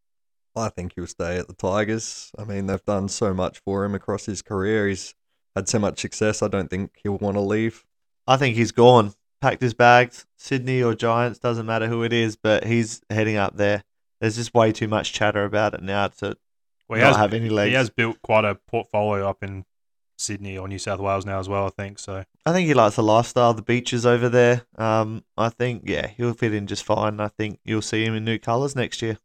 I 0.57 0.69
think 0.69 0.93
he'll 0.95 1.07
stay 1.07 1.37
at 1.39 1.49
the 1.49 1.55
Tigers. 1.55 2.31
I 2.39 2.45
mean, 2.45 2.67
they've 2.67 2.85
done 2.85 3.09
so 3.09 3.35
much 3.35 3.59
for 3.61 3.85
him 3.85 3.95
across 3.95 4.27
his 4.27 4.43
career. 4.43 4.89
He's 4.89 5.15
had 5.57 5.69
so 5.69 5.79
much 5.79 6.01
success. 6.01 6.43
I 6.43 6.49
don't 6.49 6.69
think 6.71 6.93
he'll 7.03 7.19
want 7.19 7.37
to 7.37 7.41
leave. 7.41 7.85
I 8.27 8.37
think 8.37 8.57
he's 8.57 8.73
gone. 8.73 9.15
Packed 9.41 9.63
his 9.63 9.75
bags. 9.75 10.27
Sydney 10.37 10.83
or 10.83 10.95
Giants, 10.95 11.39
doesn't 11.39 11.67
matter 11.67 11.89
who 11.89 12.03
it 12.03 12.13
is, 12.13 12.37
but 12.37 12.65
he's 12.65 13.03
heading 13.11 13.37
up 13.37 13.57
there. 13.57 13.85
There's 14.21 14.37
just 14.37 14.55
way 14.55 14.73
too 14.73 14.89
much 14.89 15.13
chatter 15.13 15.45
about 15.45 15.75
it 15.75 15.83
now 15.83 16.09
to 16.09 16.37
Well, 16.89 16.99
he 16.99 17.03
not 17.03 17.09
has, 17.09 17.17
have 17.17 17.35
any 17.35 17.49
legs. 17.49 17.69
he 17.71 17.75
has 17.75 17.91
built 17.91 18.23
quite 18.23 18.45
a 18.45 18.55
portfolio 18.55 19.29
up 19.29 19.43
in 19.43 19.65
Sydney 20.17 20.57
or 20.57 20.69
New 20.69 20.79
South 20.79 21.01
Wales 21.01 21.27
now 21.27 21.41
as 21.41 21.49
well. 21.49 21.67
I 21.67 21.71
think 21.71 21.99
so. 21.99 22.25
I 22.47 22.53
think 22.53 22.67
he 22.69 22.75
likes 22.75 22.97
the 22.97 23.03
lifestyle, 23.03 23.53
the 23.53 23.63
beaches 23.63 24.07
over 24.07 24.29
there. 24.29 24.63
Um, 24.79 25.25
I 25.37 25.49
think 25.49 25.83
yeah, 25.87 26.07
he'll 26.17 26.33
fit 26.33 26.55
in 26.55 26.67
just 26.67 26.85
fine. 26.85 27.21
I 27.21 27.29
think 27.29 27.59
you'll 27.65 27.83
see 27.83 28.05
him 28.05 28.15
in 28.15 28.25
new 28.25 28.39
colours 28.39 28.77
next 28.77 29.03
year. 29.03 29.19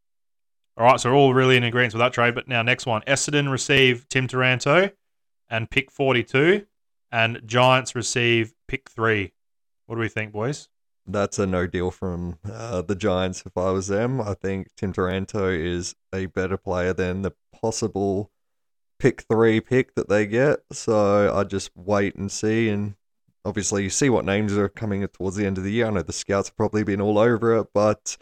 All 0.79 0.85
right, 0.85 0.99
so 0.99 1.11
we're 1.11 1.17
all 1.17 1.33
really 1.33 1.57
in 1.57 1.65
agreement 1.65 1.93
with 1.93 1.99
that 1.99 2.13
trade. 2.13 2.33
But 2.33 2.47
now, 2.47 2.61
next 2.61 2.85
one 2.85 3.01
Essendon 3.01 3.51
receive 3.51 4.07
Tim 4.07 4.27
Taranto 4.27 4.89
and 5.49 5.69
pick 5.69 5.91
42, 5.91 6.65
and 7.11 7.41
Giants 7.45 7.95
receive 7.95 8.53
pick 8.67 8.89
three. 8.89 9.33
What 9.87 9.95
do 9.95 10.01
we 10.01 10.07
think, 10.07 10.31
boys? 10.31 10.69
that's 11.11 11.39
a 11.39 11.45
no 11.45 11.67
deal 11.67 11.91
from 11.91 12.37
uh, 12.49 12.81
the 12.81 12.95
Giants 12.95 13.43
if 13.45 13.57
I 13.57 13.71
was 13.71 13.87
them. 13.87 14.21
I 14.21 14.33
think 14.35 14.67
Tim 14.77 14.93
Taranto 14.93 15.49
is 15.49 15.95
a 16.13 16.27
better 16.27 16.57
player 16.57 16.93
than 16.93 17.23
the 17.23 17.33
possible 17.51 18.31
pick 18.99 19.21
three 19.23 19.59
pick 19.59 19.95
that 19.95 20.09
they 20.09 20.25
get. 20.25 20.59
So 20.71 21.33
I 21.33 21.43
just 21.43 21.71
wait 21.75 22.15
and 22.15 22.31
see. 22.31 22.69
And 22.69 22.95
obviously, 23.43 23.83
you 23.83 23.89
see 23.89 24.09
what 24.09 24.25
names 24.25 24.55
are 24.55 24.69
coming 24.69 25.05
towards 25.07 25.35
the 25.35 25.45
end 25.45 25.57
of 25.57 25.63
the 25.63 25.71
year. 25.71 25.87
I 25.87 25.89
know 25.89 26.01
the 26.01 26.13
scouts 26.13 26.49
have 26.49 26.57
probably 26.57 26.83
been 26.83 27.01
all 27.01 27.17
over 27.17 27.57
it, 27.57 27.67
but 27.73 28.17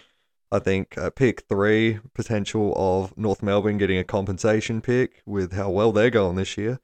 I 0.52 0.60
think 0.60 0.98
uh, 0.98 1.10
pick 1.10 1.42
three 1.42 2.00
potential 2.14 2.74
of 2.76 3.18
North 3.18 3.44
Melbourne 3.44 3.78
getting 3.78 3.98
a 3.98 4.04
compensation 4.04 4.82
pick 4.82 5.22
with 5.26 5.54
how 5.54 5.70
well 5.70 5.92
they're 5.92 6.10
going 6.10 6.36
this 6.38 6.58
year. 6.58 6.80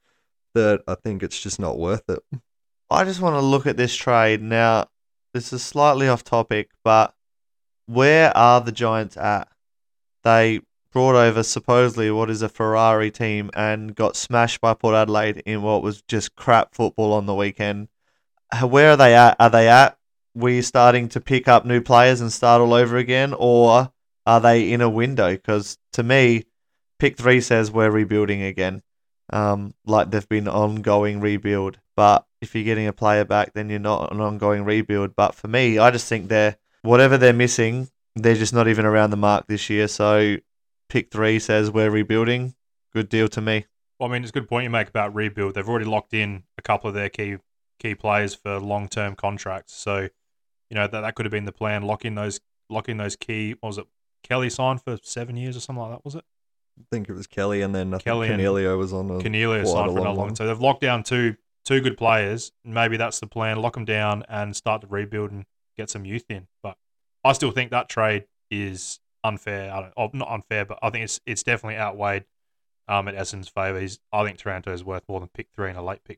That 0.54 0.84
I 0.88 0.96
think 0.96 1.24
it's 1.24 1.42
just 1.42 1.60
not 1.60 1.80
worth 1.80 2.10
it. 2.10 2.20
I 2.90 3.06
just 3.06 3.22
want 3.22 3.36
to 3.36 3.42
look 3.42 3.66
at 3.66 3.78
this 3.78 3.96
trade 3.96 4.42
now. 4.42 4.88
This 5.34 5.52
is 5.52 5.64
slightly 5.64 6.08
off 6.08 6.24
topic, 6.24 6.70
but 6.84 7.16
where 7.88 8.36
are 8.38 8.62
the 8.62 8.72
Giants 8.72 9.18
at? 9.18 9.48
They 10.24 10.62
brought 10.92 11.16
over 11.16 11.42
supposedly 11.42 12.12
what 12.12 12.30
is 12.30 12.44
a 12.44 12.50
Ferrari 12.50 13.10
team 13.10 13.50
and 13.56 13.96
got 13.96 14.16
smashed 14.16 14.62
by 14.62 14.76
Port 14.76 14.94
Adelaide 14.94 15.42
in 15.46 15.64
what 15.64 15.82
was 15.82 16.04
just 16.04 16.36
crap 16.36 16.76
football 16.76 17.14
on 17.14 17.26
the 17.26 17.34
weekend. 17.34 17.88
Where 18.62 18.92
are 18.92 18.98
they 18.98 19.16
at? 19.16 19.36
Are 19.40 19.50
they 19.50 19.68
at 19.68 19.98
we 20.36 20.62
starting 20.62 21.10
to 21.10 21.22
pick 21.22 21.48
up 21.48 21.66
new 21.66 21.82
players 21.82 22.22
and 22.22 22.32
start 22.32 22.62
all 22.62 22.74
over 22.74 22.98
again, 22.98 23.34
or 23.38 23.92
are 24.26 24.40
they 24.42 24.72
in 24.72 24.82
a 24.82 24.90
window? 24.90 25.32
Because 25.32 25.78
to 25.94 26.04
me, 26.04 26.46
pick 27.00 27.18
three 27.18 27.42
says 27.42 27.72
we're 27.72 27.92
rebuilding 27.92 28.42
again, 28.42 28.82
um, 29.32 29.74
like 29.86 30.12
they've 30.12 30.28
been 30.30 30.48
ongoing 30.48 31.20
rebuild. 31.20 31.80
But 31.96 32.26
if 32.42 32.56
you're 32.56 32.64
getting 32.64 32.88
a 32.88 32.94
player 32.94 33.26
back, 33.26 33.54
then 33.54 33.70
you're 33.70 33.80
not 33.80 34.12
an 34.12 34.20
ongoing 34.20 34.66
rebuild. 34.66 35.16
But 35.16 35.36
for 35.36 35.48
me, 35.48 35.78
I 35.78 35.92
just 35.92 36.08
think 36.08 36.28
they're 36.28 36.58
whatever 36.82 37.18
they're 37.18 37.34
missing, 37.34 37.90
they're 38.16 38.36
just 38.36 38.54
not 38.54 38.68
even 38.68 38.86
around 38.86 39.10
the 39.10 39.18
mark 39.18 39.48
this 39.48 39.70
year. 39.70 39.88
So 39.88 40.38
pick 40.90 41.12
three 41.12 41.40
says 41.40 41.72
we're 41.72 41.90
rebuilding. 41.90 42.56
Good 42.94 43.10
deal 43.10 43.28
to 43.30 43.42
me. 43.42 43.66
Well, 44.00 44.10
I 44.10 44.14
mean, 44.14 44.24
it's 44.24 44.32
a 44.32 44.34
good 44.34 44.48
point 44.48 44.64
you 44.64 44.70
make 44.70 44.90
about 44.90 45.16
rebuild. 45.16 45.56
They've 45.56 45.68
already 45.68 45.86
locked 45.86 46.14
in 46.14 46.44
a 46.58 46.62
couple 46.62 46.88
of 46.88 46.94
their 46.94 47.10
key 47.10 47.38
key 47.80 47.96
players 47.96 48.36
for 48.36 48.60
long 48.60 48.88
term 48.88 49.16
contracts. 49.16 49.74
So, 49.74 50.10
you 50.74 50.80
know 50.80 50.88
that 50.88 51.02
that 51.02 51.14
could 51.14 51.28
have 51.28 51.32
been 51.32 51.46
the 51.46 51.52
plan. 51.52 51.84
Lock 51.84 52.04
in 52.04 52.16
those 52.16 52.40
lock 52.68 52.90
in 52.90 52.98
those 52.98 53.16
key. 53.16 53.54
Was 53.62 53.78
it 53.78 53.86
Kelly 54.24 54.50
signed 54.50 54.82
for 54.82 54.98
seven 55.04 55.38
years 55.38 55.56
or 55.56 55.60
something 55.60 55.84
like 55.84 55.92
that? 55.92 56.04
Was 56.04 56.16
it 56.16 56.24
I 56.80 56.84
think 56.92 57.10
it 57.10 57.14
was 57.14 57.28
Kelly, 57.28 57.62
and 57.62 57.76
then 57.76 57.94
I 57.94 58.00
Kelly 58.00 58.28
think 58.28 58.42
and 58.42 58.80
was 58.80 58.92
on. 58.92 59.08
A, 59.12 59.20
Coniglio 59.20 59.62
quite 59.62 59.72
signed 59.72 59.92
a 59.92 59.94
for 59.94 60.00
another 60.00 60.20
one. 60.20 60.36
So 60.36 60.48
they've 60.48 60.60
locked 60.60 60.82
down 60.82 61.04
two 61.04 61.36
two 61.64 61.80
good 61.80 61.96
players. 61.96 62.52
Maybe 62.66 62.98
that's 62.98 63.20
the 63.20 63.28
plan. 63.28 63.58
Lock 63.58 63.76
them 63.76 63.86
down 63.86 64.24
and 64.28 64.56
start 64.56 64.82
to 64.82 64.88
rebuild 64.88 65.30
and 65.30 65.46
get 65.78 65.92
some 65.92 66.06
youth 66.06 66.26
in. 66.32 66.48
But 66.64 66.78
I 67.24 67.34
still 67.34 67.52
think 67.52 67.70
that 67.70 67.88
trade 67.88 68.26
is 68.50 69.00
unfair. 69.24 69.72
I 69.72 69.82
don't, 69.82 69.94
oh, 69.96 70.10
not 70.12 70.32
unfair, 70.32 70.66
but 70.66 70.80
I 70.82 70.90
think 70.90 71.04
it's 71.04 71.22
it's 71.28 71.44
definitely 71.44 71.78
outweighed 71.78 72.26
um, 72.88 73.08
at 73.08 73.14
Essendon's 73.14 73.48
favour. 73.48 73.80
He's, 73.80 74.00
I 74.12 74.26
think 74.26 74.40
Taranto 74.40 74.74
is 74.74 74.84
worth 74.84 75.04
more 75.08 75.20
than 75.20 75.30
pick 75.30 75.50
three 75.56 75.70
and 75.70 75.78
a 75.78 75.84
late 75.84 76.04
pick. 76.04 76.18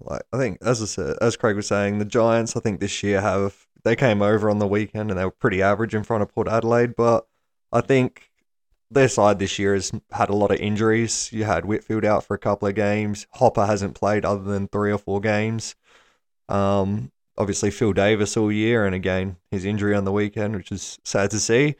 like 0.00 0.22
I 0.32 0.38
think 0.38 0.56
as 0.62 0.80
I 0.80 0.86
said, 0.86 1.18
as 1.20 1.36
Craig 1.36 1.56
was 1.56 1.66
saying, 1.66 1.98
the 1.98 2.06
Giants 2.06 2.56
I 2.56 2.60
think 2.60 2.80
this 2.80 3.02
year 3.02 3.20
have 3.20 3.66
they 3.84 3.96
came 3.96 4.22
over 4.22 4.50
on 4.50 4.58
the 4.58 4.66
weekend 4.66 5.10
and 5.10 5.18
they 5.18 5.24
were 5.24 5.30
pretty 5.30 5.62
average 5.62 5.94
in 5.94 6.02
front 6.02 6.22
of 6.22 6.34
Port 6.34 6.48
Adelaide, 6.48 6.96
but 6.96 7.26
I 7.70 7.80
think 7.80 8.30
their 8.90 9.08
side 9.08 9.38
this 9.38 9.58
year 9.58 9.74
has 9.74 9.92
had 10.12 10.30
a 10.30 10.36
lot 10.36 10.50
of 10.50 10.58
injuries. 10.58 11.30
You 11.32 11.44
had 11.44 11.64
Whitfield 11.64 12.04
out 12.04 12.24
for 12.24 12.34
a 12.34 12.38
couple 12.38 12.68
of 12.68 12.74
games. 12.74 13.26
Hopper 13.32 13.66
hasn't 13.66 13.94
played 13.94 14.24
other 14.24 14.44
than 14.44 14.68
three 14.68 14.92
or 14.92 14.98
four 14.98 15.20
games. 15.20 15.74
Um, 16.48 17.10
obviously 17.36 17.70
Phil 17.70 17.92
Davis 17.92 18.36
all 18.36 18.52
year, 18.52 18.86
and 18.86 18.94
again 18.94 19.36
his 19.50 19.64
injury 19.64 19.94
on 19.94 20.04
the 20.04 20.12
weekend, 20.12 20.56
which 20.56 20.72
is 20.72 20.98
sad 21.04 21.30
to 21.32 21.40
see. 21.40 21.76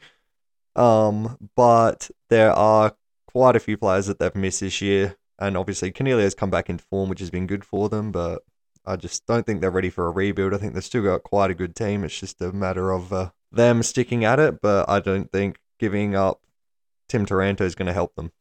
Um, 0.75 1.49
but 1.55 2.09
there 2.29 2.51
are 2.51 2.95
quite 3.27 3.55
a 3.55 3.61
few 3.61 3.77
players 3.77 4.07
that 4.07 4.19
they've 4.19 4.35
missed 4.35 4.59
this 4.61 4.81
year, 4.81 5.15
and 5.39 5.57
obviously 5.57 5.91
Coniglio's 5.91 6.35
come 6.35 6.49
back 6.49 6.69
into 6.69 6.83
form, 6.83 7.09
which 7.09 7.19
has 7.19 7.31
been 7.31 7.47
good 7.47 7.65
for 7.65 7.89
them. 7.89 8.11
But 8.11 8.43
I 8.87 8.95
just 8.95 9.25
don't 9.25 9.45
think 9.45 9.61
they're 9.61 9.71
ready 9.71 9.89
for 9.89 10.07
a 10.07 10.11
rebuild. 10.11 10.53
I 10.53 10.57
think 10.57 10.73
they've 10.73 10.83
still 10.83 11.03
got 11.03 11.23
quite 11.23 11.51
a 11.51 11.55
good 11.55 11.75
team. 11.75 12.03
It's 12.03 12.19
just 12.19 12.41
a 12.41 12.51
matter 12.51 12.91
of 12.91 13.11
uh, 13.11 13.29
them 13.51 13.83
sticking 13.83 14.23
at 14.25 14.39
it. 14.39 14.61
But 14.61 14.89
I 14.89 14.99
don't 14.99 15.31
think 15.31 15.59
giving 15.79 16.15
up 16.15 16.41
Tim 17.09 17.25
Taranto 17.25 17.65
is 17.65 17.75
going 17.75 17.87
to 17.87 17.93
help 17.93 18.15
them. 18.15 18.31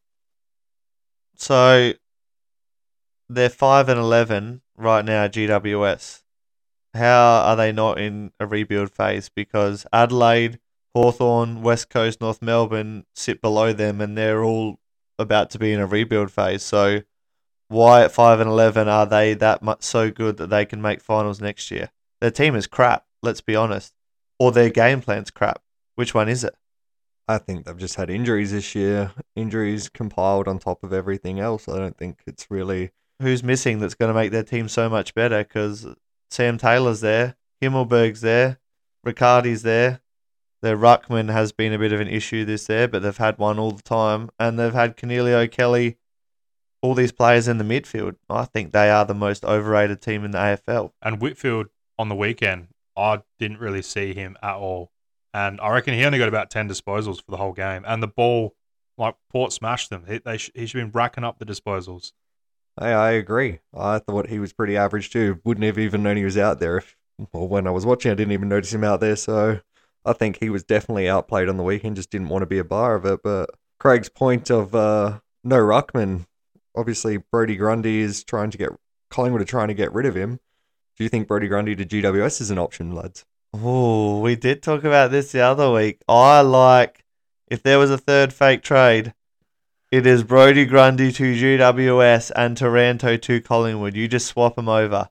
So 1.36 1.92
they're 3.28 3.50
five 3.50 3.88
and 3.88 3.98
eleven 3.98 4.62
right 4.76 5.04
now. 5.04 5.28
GWS. 5.28 6.22
How 6.94 7.42
are 7.44 7.56
they 7.56 7.72
not 7.72 7.98
in 7.98 8.32
a 8.38 8.46
rebuild 8.46 8.90
phase? 8.92 9.28
Because 9.28 9.84
Adelaide, 9.92 10.60
Hawthorn, 10.94 11.62
West 11.62 11.90
Coast, 11.90 12.20
North 12.20 12.40
Melbourne 12.40 13.04
sit 13.14 13.40
below 13.40 13.72
them, 13.72 14.00
and 14.00 14.16
they're 14.16 14.44
all 14.44 14.78
about 15.18 15.50
to 15.50 15.58
be 15.58 15.72
in 15.72 15.80
a 15.80 15.86
rebuild 15.86 16.30
phase. 16.30 16.62
So 16.62 17.02
why 17.68 18.02
at 18.04 18.12
five 18.12 18.40
and 18.40 18.48
eleven 18.48 18.88
are 18.88 19.06
they 19.06 19.34
that 19.34 19.62
much 19.62 19.82
so 19.82 20.10
good 20.10 20.36
that 20.36 20.50
they 20.50 20.64
can 20.64 20.82
make 20.82 21.00
finals 21.00 21.40
next 21.40 21.70
year? 21.70 21.90
Their 22.20 22.30
team 22.30 22.54
is 22.54 22.66
crap. 22.66 23.06
Let's 23.22 23.40
be 23.40 23.56
honest, 23.56 23.94
or 24.38 24.52
their 24.52 24.70
game 24.70 25.00
plan's 25.00 25.30
crap. 25.30 25.62
Which 25.94 26.14
one 26.14 26.28
is 26.28 26.44
it? 26.44 26.54
I 27.26 27.38
think 27.38 27.64
they've 27.64 27.76
just 27.76 27.94
had 27.94 28.10
injuries 28.10 28.52
this 28.52 28.74
year. 28.74 29.12
Injuries 29.34 29.88
compiled 29.88 30.46
on 30.46 30.58
top 30.58 30.84
of 30.84 30.92
everything 30.92 31.40
else. 31.40 31.68
I 31.68 31.78
don't 31.78 31.96
think 31.96 32.18
it's 32.26 32.50
really. 32.50 32.90
who's 33.20 33.42
missing 33.42 33.78
that's 33.78 33.94
going 33.94 34.10
to 34.10 34.14
make 34.14 34.30
their 34.32 34.42
team 34.42 34.68
so 34.68 34.88
much 34.88 35.14
better 35.14 35.42
because 35.44 35.86
Sam 36.30 36.58
Taylor's 36.58 37.00
there, 37.00 37.36
Himmelberg's 37.62 38.20
there, 38.20 38.58
Riccardi's 39.06 39.62
there. 39.62 40.00
Their 40.62 40.76
ruckman 40.76 41.30
has 41.30 41.52
been 41.52 41.72
a 41.72 41.78
bit 41.78 41.92
of 41.92 42.00
an 42.00 42.08
issue 42.08 42.44
this 42.44 42.68
year, 42.68 42.88
but 42.88 43.02
they've 43.02 43.16
had 43.16 43.38
one 43.38 43.58
all 43.58 43.70
the 43.72 43.82
time, 43.82 44.30
and 44.38 44.58
they've 44.58 44.72
had 44.72 44.96
Coniglio 44.96 45.50
Kelly, 45.50 45.96
all 46.84 46.94
these 46.94 47.12
players 47.12 47.48
in 47.48 47.56
the 47.56 47.64
midfield. 47.64 48.14
I 48.28 48.44
think 48.44 48.72
they 48.72 48.90
are 48.90 49.06
the 49.06 49.14
most 49.14 49.42
overrated 49.42 50.02
team 50.02 50.22
in 50.22 50.32
the 50.32 50.38
AFL. 50.38 50.90
And 51.00 51.18
Whitfield 51.18 51.68
on 51.98 52.10
the 52.10 52.14
weekend, 52.14 52.68
I 52.94 53.22
didn't 53.38 53.58
really 53.58 53.80
see 53.80 54.12
him 54.12 54.36
at 54.42 54.56
all. 54.56 54.90
And 55.32 55.62
I 55.62 55.70
reckon 55.70 55.94
he 55.94 56.04
only 56.04 56.18
got 56.18 56.28
about 56.28 56.50
10 56.50 56.68
disposals 56.68 57.24
for 57.24 57.30
the 57.30 57.38
whole 57.38 57.54
game. 57.54 57.84
And 57.86 58.02
the 58.02 58.06
ball, 58.06 58.54
like 58.98 59.14
Port 59.30 59.54
smashed 59.54 59.88
them. 59.88 60.04
He, 60.06 60.18
they 60.18 60.36
sh- 60.36 60.50
he 60.54 60.66
should 60.66 60.78
have 60.78 60.92
been 60.92 60.98
racking 60.98 61.24
up 61.24 61.38
the 61.38 61.46
disposals. 61.46 62.12
Hey, 62.78 62.92
I 62.92 63.12
agree. 63.12 63.60
I 63.74 63.98
thought 63.98 64.28
he 64.28 64.38
was 64.38 64.52
pretty 64.52 64.76
average 64.76 65.08
too. 65.08 65.40
Wouldn't 65.42 65.64
have 65.64 65.78
even 65.78 66.02
known 66.02 66.18
he 66.18 66.24
was 66.24 66.36
out 66.36 66.60
there. 66.60 66.76
If, 66.76 66.96
well, 67.32 67.48
when 67.48 67.66
I 67.66 67.70
was 67.70 67.86
watching, 67.86 68.12
I 68.12 68.14
didn't 68.14 68.32
even 68.32 68.50
notice 68.50 68.74
him 68.74 68.84
out 68.84 69.00
there. 69.00 69.16
So 69.16 69.60
I 70.04 70.12
think 70.12 70.38
he 70.38 70.50
was 70.50 70.64
definitely 70.64 71.08
outplayed 71.08 71.48
on 71.48 71.56
the 71.56 71.62
weekend. 71.62 71.96
Just 71.96 72.10
didn't 72.10 72.28
want 72.28 72.42
to 72.42 72.46
be 72.46 72.58
a 72.58 72.64
bar 72.64 72.94
of 72.94 73.06
it. 73.06 73.22
But 73.24 73.48
Craig's 73.80 74.10
point 74.10 74.50
of 74.50 74.74
uh, 74.74 75.20
no 75.42 75.56
ruckman, 75.56 76.26
obviously 76.74 77.16
Brodie 77.16 77.56
Grundy 77.56 78.00
is 78.00 78.24
trying 78.24 78.50
to 78.50 78.58
get 78.58 78.70
Collingwood 79.10 79.42
are 79.42 79.46
trying 79.46 79.68
to 79.68 79.74
get 79.74 79.92
rid 79.92 80.06
of 80.06 80.16
him. 80.16 80.40
Do 80.96 81.04
you 81.04 81.08
think 81.08 81.28
Brodie 81.28 81.48
Grundy 81.48 81.76
to 81.76 81.84
GWS 81.84 82.40
is 82.40 82.50
an 82.50 82.58
option, 82.58 82.92
lads? 82.92 83.24
Oh, 83.52 84.20
we 84.20 84.34
did 84.34 84.62
talk 84.62 84.82
about 84.84 85.10
this 85.10 85.32
the 85.32 85.40
other 85.40 85.70
week. 85.70 86.00
I 86.08 86.40
like 86.40 87.04
if 87.48 87.62
there 87.62 87.78
was 87.78 87.90
a 87.90 87.98
third 87.98 88.32
fake 88.32 88.62
trade, 88.62 89.14
it 89.92 90.06
is 90.06 90.24
Brodie 90.24 90.64
Grundy 90.64 91.12
to 91.12 91.34
GWS 91.34 92.32
and 92.34 92.56
Taranto 92.56 93.16
to 93.16 93.40
Collingwood. 93.40 93.94
You 93.94 94.08
just 94.08 94.26
swap 94.26 94.56
them 94.56 94.68
over. 94.68 95.08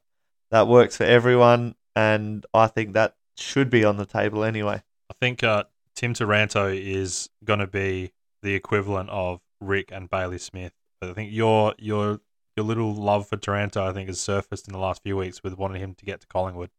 That 0.51 0.67
works 0.67 0.97
for 0.97 1.05
everyone, 1.05 1.75
and 1.95 2.45
I 2.53 2.67
think 2.67 2.93
that 2.93 3.15
should 3.37 3.69
be 3.69 3.85
on 3.85 3.97
the 3.97 4.05
table 4.05 4.43
anyway. 4.43 4.83
I 5.09 5.13
think 5.19 5.43
uh, 5.43 5.63
Tim 5.95 6.13
Taranto 6.13 6.67
is 6.67 7.29
going 7.43 7.59
to 7.59 7.67
be 7.67 8.11
the 8.41 8.53
equivalent 8.55 9.09
of 9.09 9.39
Rick 9.61 9.89
and 9.91 10.09
Bailey 10.09 10.37
Smith. 10.37 10.73
But 11.03 11.11
I 11.11 11.13
think 11.13 11.33
your 11.33 11.73
your 11.77 12.21
your 12.55 12.65
little 12.65 12.93
love 12.93 13.27
for 13.27 13.35
Taranto, 13.35 13.85
I 13.85 13.93
think, 13.93 14.07
has 14.07 14.19
surfaced 14.19 14.67
in 14.67 14.73
the 14.73 14.79
last 14.79 15.03
few 15.03 15.17
weeks 15.17 15.43
with 15.43 15.57
wanting 15.57 15.81
him 15.81 15.95
to 15.95 16.05
get 16.05 16.21
to 16.21 16.27
Collingwood. 16.27 16.69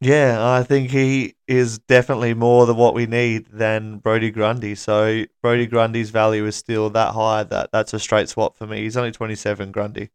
Yeah, 0.00 0.46
I 0.46 0.62
think 0.62 0.90
he 0.90 1.34
is 1.48 1.78
definitely 1.78 2.34
more 2.34 2.66
than 2.66 2.76
what 2.76 2.94
we 2.94 3.06
need 3.06 3.46
than 3.46 3.98
Brodie 3.98 4.30
Grundy. 4.30 4.74
So 4.74 5.24
Brodie 5.42 5.66
Grundy's 5.66 6.10
value 6.10 6.44
is 6.46 6.54
still 6.54 6.90
that 6.90 7.14
high 7.14 7.44
that 7.44 7.70
that's 7.72 7.94
a 7.94 7.98
straight 7.98 8.28
swap 8.28 8.56
for 8.56 8.66
me. 8.66 8.82
He's 8.82 8.96
only 8.96 9.10
27, 9.10 9.72
Grundy. 9.72 10.10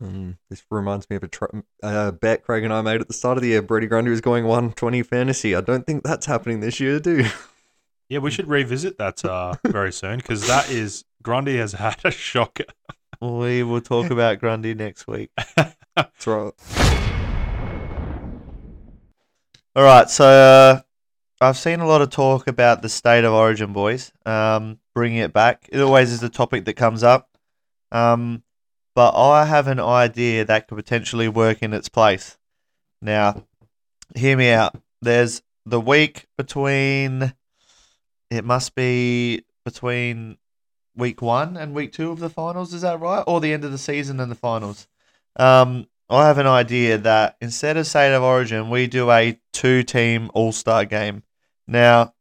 Mm, 0.00 0.36
this 0.50 0.62
reminds 0.70 1.10
me 1.10 1.16
of 1.16 1.24
a 1.24 1.28
tr- 1.28 1.46
uh, 1.82 2.12
bet 2.12 2.44
Craig 2.44 2.62
and 2.62 2.72
I 2.72 2.82
made 2.82 3.00
at 3.00 3.08
the 3.08 3.14
start 3.14 3.38
of 3.38 3.42
the 3.42 3.48
year. 3.48 3.62
Brodie 3.62 3.88
Grundy 3.88 4.10
was 4.10 4.20
going 4.20 4.44
120 4.44 5.02
fantasy. 5.02 5.56
I 5.56 5.62
don't 5.62 5.84
think 5.86 6.04
that's 6.04 6.26
happening 6.26 6.60
this 6.60 6.78
year, 6.78 7.00
do 7.00 7.22
you? 7.22 7.30
Yeah, 8.10 8.20
we 8.20 8.30
should 8.30 8.48
revisit 8.48 8.96
that 8.96 9.22
uh, 9.22 9.56
very 9.66 9.92
soon 9.92 10.16
because 10.16 10.46
that 10.46 10.70
is 10.70 11.04
Grundy 11.28 11.58
has 11.58 11.72
had 11.74 11.98
a 12.04 12.10
shocker. 12.10 12.64
We 13.20 13.62
will 13.62 13.82
talk 13.82 14.10
about 14.10 14.38
Grundy 14.38 14.72
next 14.72 15.06
week. 15.06 15.28
That's 15.94 16.26
right. 16.26 16.54
All 19.76 19.84
right, 19.84 20.08
so 20.08 20.24
uh, 20.24 20.80
I've 21.38 21.58
seen 21.58 21.80
a 21.80 21.86
lot 21.86 22.00
of 22.00 22.08
talk 22.08 22.46
about 22.46 22.80
the 22.80 22.88
state 22.88 23.24
of 23.24 23.34
Origin, 23.34 23.74
boys. 23.74 24.10
Um, 24.24 24.78
bringing 24.94 25.18
it 25.18 25.34
back, 25.34 25.68
it 25.70 25.80
always 25.80 26.12
is 26.12 26.22
a 26.22 26.30
topic 26.30 26.64
that 26.64 26.76
comes 26.76 27.02
up. 27.02 27.28
Um, 27.92 28.42
but 28.94 29.10
I 29.10 29.44
have 29.44 29.68
an 29.68 29.80
idea 29.80 30.46
that 30.46 30.66
could 30.66 30.76
potentially 30.76 31.28
work 31.28 31.62
in 31.62 31.74
its 31.74 31.90
place. 31.90 32.38
Now, 33.02 33.44
hear 34.16 34.34
me 34.34 34.48
out. 34.48 34.80
There's 35.02 35.42
the 35.66 35.78
week 35.78 36.24
between 36.38 37.34
it 38.30 38.46
must 38.46 38.74
be 38.74 39.44
between 39.66 40.38
week 40.98 41.22
one 41.22 41.56
and 41.56 41.74
week 41.74 41.92
two 41.92 42.10
of 42.10 42.18
the 42.18 42.28
finals. 42.28 42.74
Is 42.74 42.82
that 42.82 43.00
right? 43.00 43.24
Or 43.26 43.40
the 43.40 43.54
end 43.54 43.64
of 43.64 43.72
the 43.72 43.78
season 43.78 44.20
and 44.20 44.30
the 44.30 44.34
finals? 44.34 44.86
Um, 45.36 45.86
I 46.10 46.26
have 46.26 46.38
an 46.38 46.46
idea 46.46 46.98
that 46.98 47.36
instead 47.40 47.76
of 47.76 47.86
State 47.86 48.14
of 48.14 48.22
Origin, 48.22 48.68
we 48.68 48.86
do 48.86 49.10
a 49.10 49.38
two-team 49.52 50.30
All-Star 50.34 50.84
game. 50.84 51.22
Now, 51.66 52.14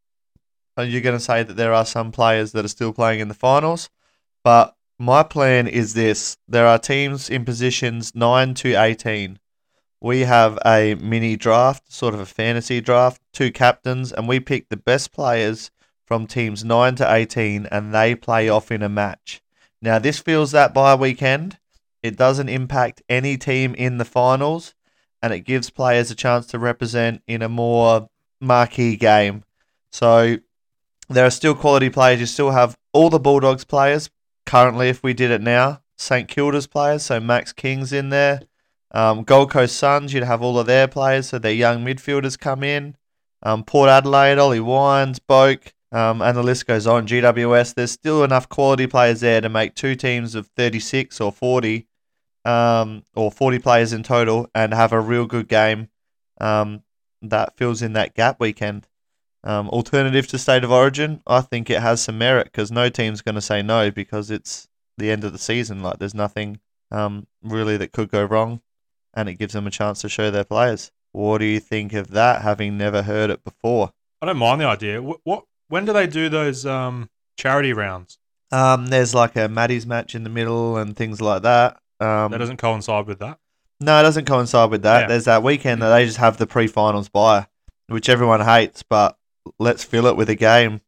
you're 0.77 1.01
going 1.01 1.17
to 1.17 1.23
say 1.23 1.41
that 1.43 1.57
there 1.57 1.73
are 1.73 1.85
some 1.85 2.11
players 2.11 2.51
that 2.51 2.63
are 2.63 2.69
still 2.69 2.93
playing 2.93 3.19
in 3.19 3.29
the 3.29 3.33
finals, 3.33 3.89
but 4.43 4.75
my 4.99 5.23
plan 5.23 5.67
is 5.67 5.93
this: 5.93 6.37
there 6.47 6.67
are 6.67 6.77
teams 6.77 7.29
in 7.29 7.45
positions 7.45 8.13
nine 8.13 8.53
to 8.55 8.75
eighteen. 8.75 9.39
We 9.99 10.21
have 10.21 10.59
a 10.63 10.95
mini 10.95 11.35
draft, 11.35 11.91
sort 11.91 12.13
of 12.13 12.19
a 12.19 12.25
fantasy 12.25 12.81
draft, 12.81 13.21
two 13.33 13.51
captains, 13.51 14.11
and 14.11 14.27
we 14.27 14.39
pick 14.39 14.69
the 14.69 14.77
best 14.77 15.11
players 15.11 15.71
from 16.07 16.25
teams 16.25 16.63
9 16.63 16.95
to 16.95 17.13
18 17.13 17.67
and 17.67 17.93
they 17.93 18.15
play 18.15 18.47
off 18.47 18.71
in 18.71 18.81
a 18.81 18.89
match. 18.89 19.41
Now, 19.81 19.99
this 19.99 20.19
feels 20.19 20.51
that 20.51 20.73
bye 20.73 20.95
weekend. 20.95 21.59
It 22.01 22.15
doesn't 22.15 22.49
impact 22.49 23.01
any 23.09 23.37
team 23.37 23.75
in 23.75 23.97
the 23.97 24.05
finals 24.05 24.73
and 25.21 25.33
it 25.33 25.41
gives 25.41 25.69
players 25.69 26.09
a 26.09 26.15
chance 26.15 26.47
to 26.47 26.59
represent 26.59 27.21
in 27.27 27.41
a 27.41 27.49
more 27.49 28.07
marquee 28.39 28.95
game. 28.95 29.43
So, 29.91 30.37
there 31.09 31.25
are 31.25 31.31
still 31.31 31.55
quality 31.55 31.89
players. 31.89 32.19
You 32.19 32.25
still 32.25 32.51
have 32.51 32.77
all 32.93 33.09
the 33.09 33.19
Bulldogs 33.19 33.65
players 33.65 34.09
currently, 34.45 34.89
if 34.89 35.03
we 35.03 35.13
did 35.13 35.31
it 35.31 35.41
now. 35.41 35.81
St 35.97 36.27
Kilda's 36.27 36.67
players, 36.67 37.03
so 37.03 37.19
Max 37.19 37.51
King's 37.51 37.91
in 37.91 38.09
there. 38.09 38.41
Um, 38.91 39.23
Gold 39.23 39.51
Coast 39.51 39.75
Suns, 39.75 40.13
you'd 40.13 40.23
have 40.23 40.41
all 40.41 40.59
of 40.59 40.67
their 40.67 40.87
players, 40.87 41.29
so 41.29 41.39
their 41.39 41.51
young 41.51 41.83
midfielders 41.83 42.37
come 42.37 42.63
in. 42.63 42.95
Um, 43.43 43.63
Port 43.63 43.89
Adelaide, 43.89 44.37
Ollie 44.37 44.59
Wines, 44.59 45.19
Boak, 45.19 45.73
um, 45.91 46.21
and 46.21 46.37
the 46.37 46.43
list 46.43 46.67
goes 46.67 46.87
on. 46.87 47.07
GWS, 47.07 47.75
there's 47.75 47.91
still 47.91 48.23
enough 48.23 48.49
quality 48.49 48.87
players 48.87 49.21
there 49.21 49.41
to 49.41 49.49
make 49.49 49.75
two 49.75 49.95
teams 49.95 50.35
of 50.35 50.47
36 50.47 51.21
or 51.21 51.31
40, 51.31 51.87
um, 52.45 53.03
or 53.15 53.31
40 53.31 53.59
players 53.59 53.93
in 53.93 54.03
total, 54.03 54.49
and 54.53 54.73
have 54.73 54.91
a 54.91 54.99
real 54.99 55.25
good 55.25 55.47
game 55.47 55.89
um, 56.39 56.83
that 57.21 57.55
fills 57.57 57.81
in 57.81 57.93
that 57.93 58.15
gap 58.15 58.39
weekend. 58.39 58.87
Um, 59.43 59.69
alternative 59.69 60.27
to 60.27 60.37
State 60.37 60.63
of 60.63 60.71
Origin, 60.71 61.21
I 61.25 61.41
think 61.41 61.69
it 61.69 61.81
has 61.81 62.01
some 62.01 62.17
merit 62.17 62.45
because 62.45 62.71
no 62.71 62.89
team's 62.89 63.21
going 63.21 63.35
to 63.35 63.41
say 63.41 63.61
no 63.61 63.91
because 63.91 64.29
it's 64.29 64.67
the 64.97 65.09
end 65.09 65.23
of 65.23 65.31
the 65.31 65.39
season. 65.39 65.81
Like, 65.81 65.99
there's 65.99 66.15
nothing 66.15 66.59
um, 66.91 67.27
really 67.41 67.77
that 67.77 67.93
could 67.93 68.09
go 68.09 68.25
wrong 68.25 68.61
and 69.13 69.29
it 69.29 69.35
gives 69.35 69.53
them 69.53 69.67
a 69.67 69.71
chance 69.71 70.01
to 70.01 70.09
show 70.09 70.31
their 70.31 70.43
players. 70.43 70.91
What 71.11 71.37
do 71.37 71.45
you 71.45 71.59
think 71.59 71.93
of 71.93 72.11
that, 72.11 72.41
having 72.41 72.77
never 72.77 73.03
heard 73.03 73.29
it 73.29 73.43
before? 73.43 73.93
I 74.21 74.25
don't 74.25 74.37
mind 74.37 74.61
the 74.61 74.65
idea. 74.65 75.01
What, 75.01 75.19
what 75.23 75.45
when 75.69 75.85
do 75.85 75.93
they 75.93 76.07
do 76.07 76.29
those 76.29 76.65
um, 76.65 77.09
charity 77.37 77.73
rounds? 77.73 78.17
Um, 78.51 78.87
there's 78.87 79.13
like 79.13 79.35
a 79.35 79.47
Maddie's 79.49 79.85
match 79.85 80.15
in 80.15 80.23
the 80.23 80.29
middle 80.29 80.77
and 80.77 80.95
things 80.95 81.19
like 81.21 81.41
that. 81.43 81.73
Um, 81.99 82.31
That 82.31 82.37
doesn't 82.37 82.57
coincide 82.57 83.05
with 83.07 83.19
that. 83.19 83.39
no, 83.81 83.99
it 83.99 84.03
doesn't 84.03 84.25
coincide 84.25 84.69
with 84.69 84.83
that. 84.83 85.01
Yeah. 85.01 85.07
There's 85.07 85.25
that 85.25 85.43
weekend 85.43 85.81
that 85.81 85.89
they 85.89 86.05
just 86.05 86.17
have 86.17 86.37
the 86.37 86.47
pre-finals 86.47 87.09
bye, 87.09 87.47
which 87.87 88.07
everyone 88.09 88.41
hates, 88.41 88.83
but 88.83 89.17
let's 89.59 89.83
fill 89.83 90.05
it 90.07 90.15
with 90.15 90.29
a 90.29 90.35
game. 90.35 90.81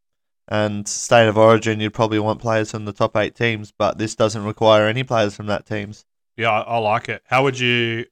And 0.52 0.88
state 0.88 1.28
of 1.28 1.38
origin, 1.38 1.80
you'd 1.80 1.94
probably 1.94 2.18
want 2.20 2.40
players 2.42 2.72
from 2.72 2.86
the 2.86 2.94
top 2.94 3.16
eight 3.18 3.36
teams, 3.36 3.72
but 3.78 3.98
this 4.00 4.16
doesn't 4.16 4.44
require 4.46 4.88
any 4.88 5.04
players 5.04 5.36
from 5.36 5.46
that 5.48 5.66
teams. 5.68 6.06
Yeah, 6.38 6.50
I, 6.52 6.62
I 6.62 6.78
like 6.78 7.08
it. 7.10 7.22
How 7.28 7.44
would 7.44 7.60
you? 7.60 8.06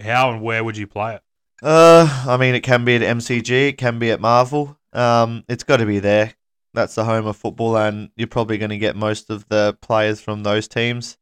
How 0.00 0.30
and 0.32 0.40
where 0.40 0.64
would 0.64 0.76
you 0.76 0.86
play 0.86 1.16
it? 1.16 1.22
Uh, 1.62 2.24
I 2.26 2.36
mean, 2.38 2.54
it 2.54 2.62
can 2.62 2.84
be 2.84 2.94
at 2.96 3.02
MCG, 3.02 3.68
it 3.68 3.78
can 3.78 3.98
be 3.98 4.10
at 4.10 4.20
Marvel. 4.20 4.78
Um, 4.92 5.44
it's 5.48 5.64
got 5.64 5.78
to 5.78 5.86
be 5.86 5.98
there. 5.98 6.34
That's 6.74 6.94
the 6.94 7.04
home 7.04 7.26
of 7.26 7.36
football, 7.36 7.76
and 7.76 8.10
you're 8.16 8.26
probably 8.26 8.58
going 8.58 8.70
to 8.70 8.78
get 8.78 8.96
most 8.96 9.30
of 9.30 9.48
the 9.48 9.76
players 9.80 10.20
from 10.20 10.42
those 10.42 10.68
teams, 10.68 11.18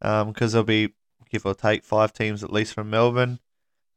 because 0.00 0.52
there'll 0.52 0.64
be 0.64 0.94
give 1.30 1.46
or 1.46 1.54
take 1.54 1.82
five 1.82 2.12
teams 2.12 2.44
at 2.44 2.52
least 2.52 2.74
from 2.74 2.90
Melbourne. 2.90 3.38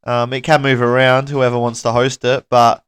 Um, 0.05 0.31
it 0.31 0.41
can 0.41 0.61
move 0.61 0.81
around, 0.81 1.29
whoever 1.29 1.59
wants 1.59 1.81
to 1.81 1.91
host 1.91 2.23
it, 2.23 2.45
but 2.49 2.85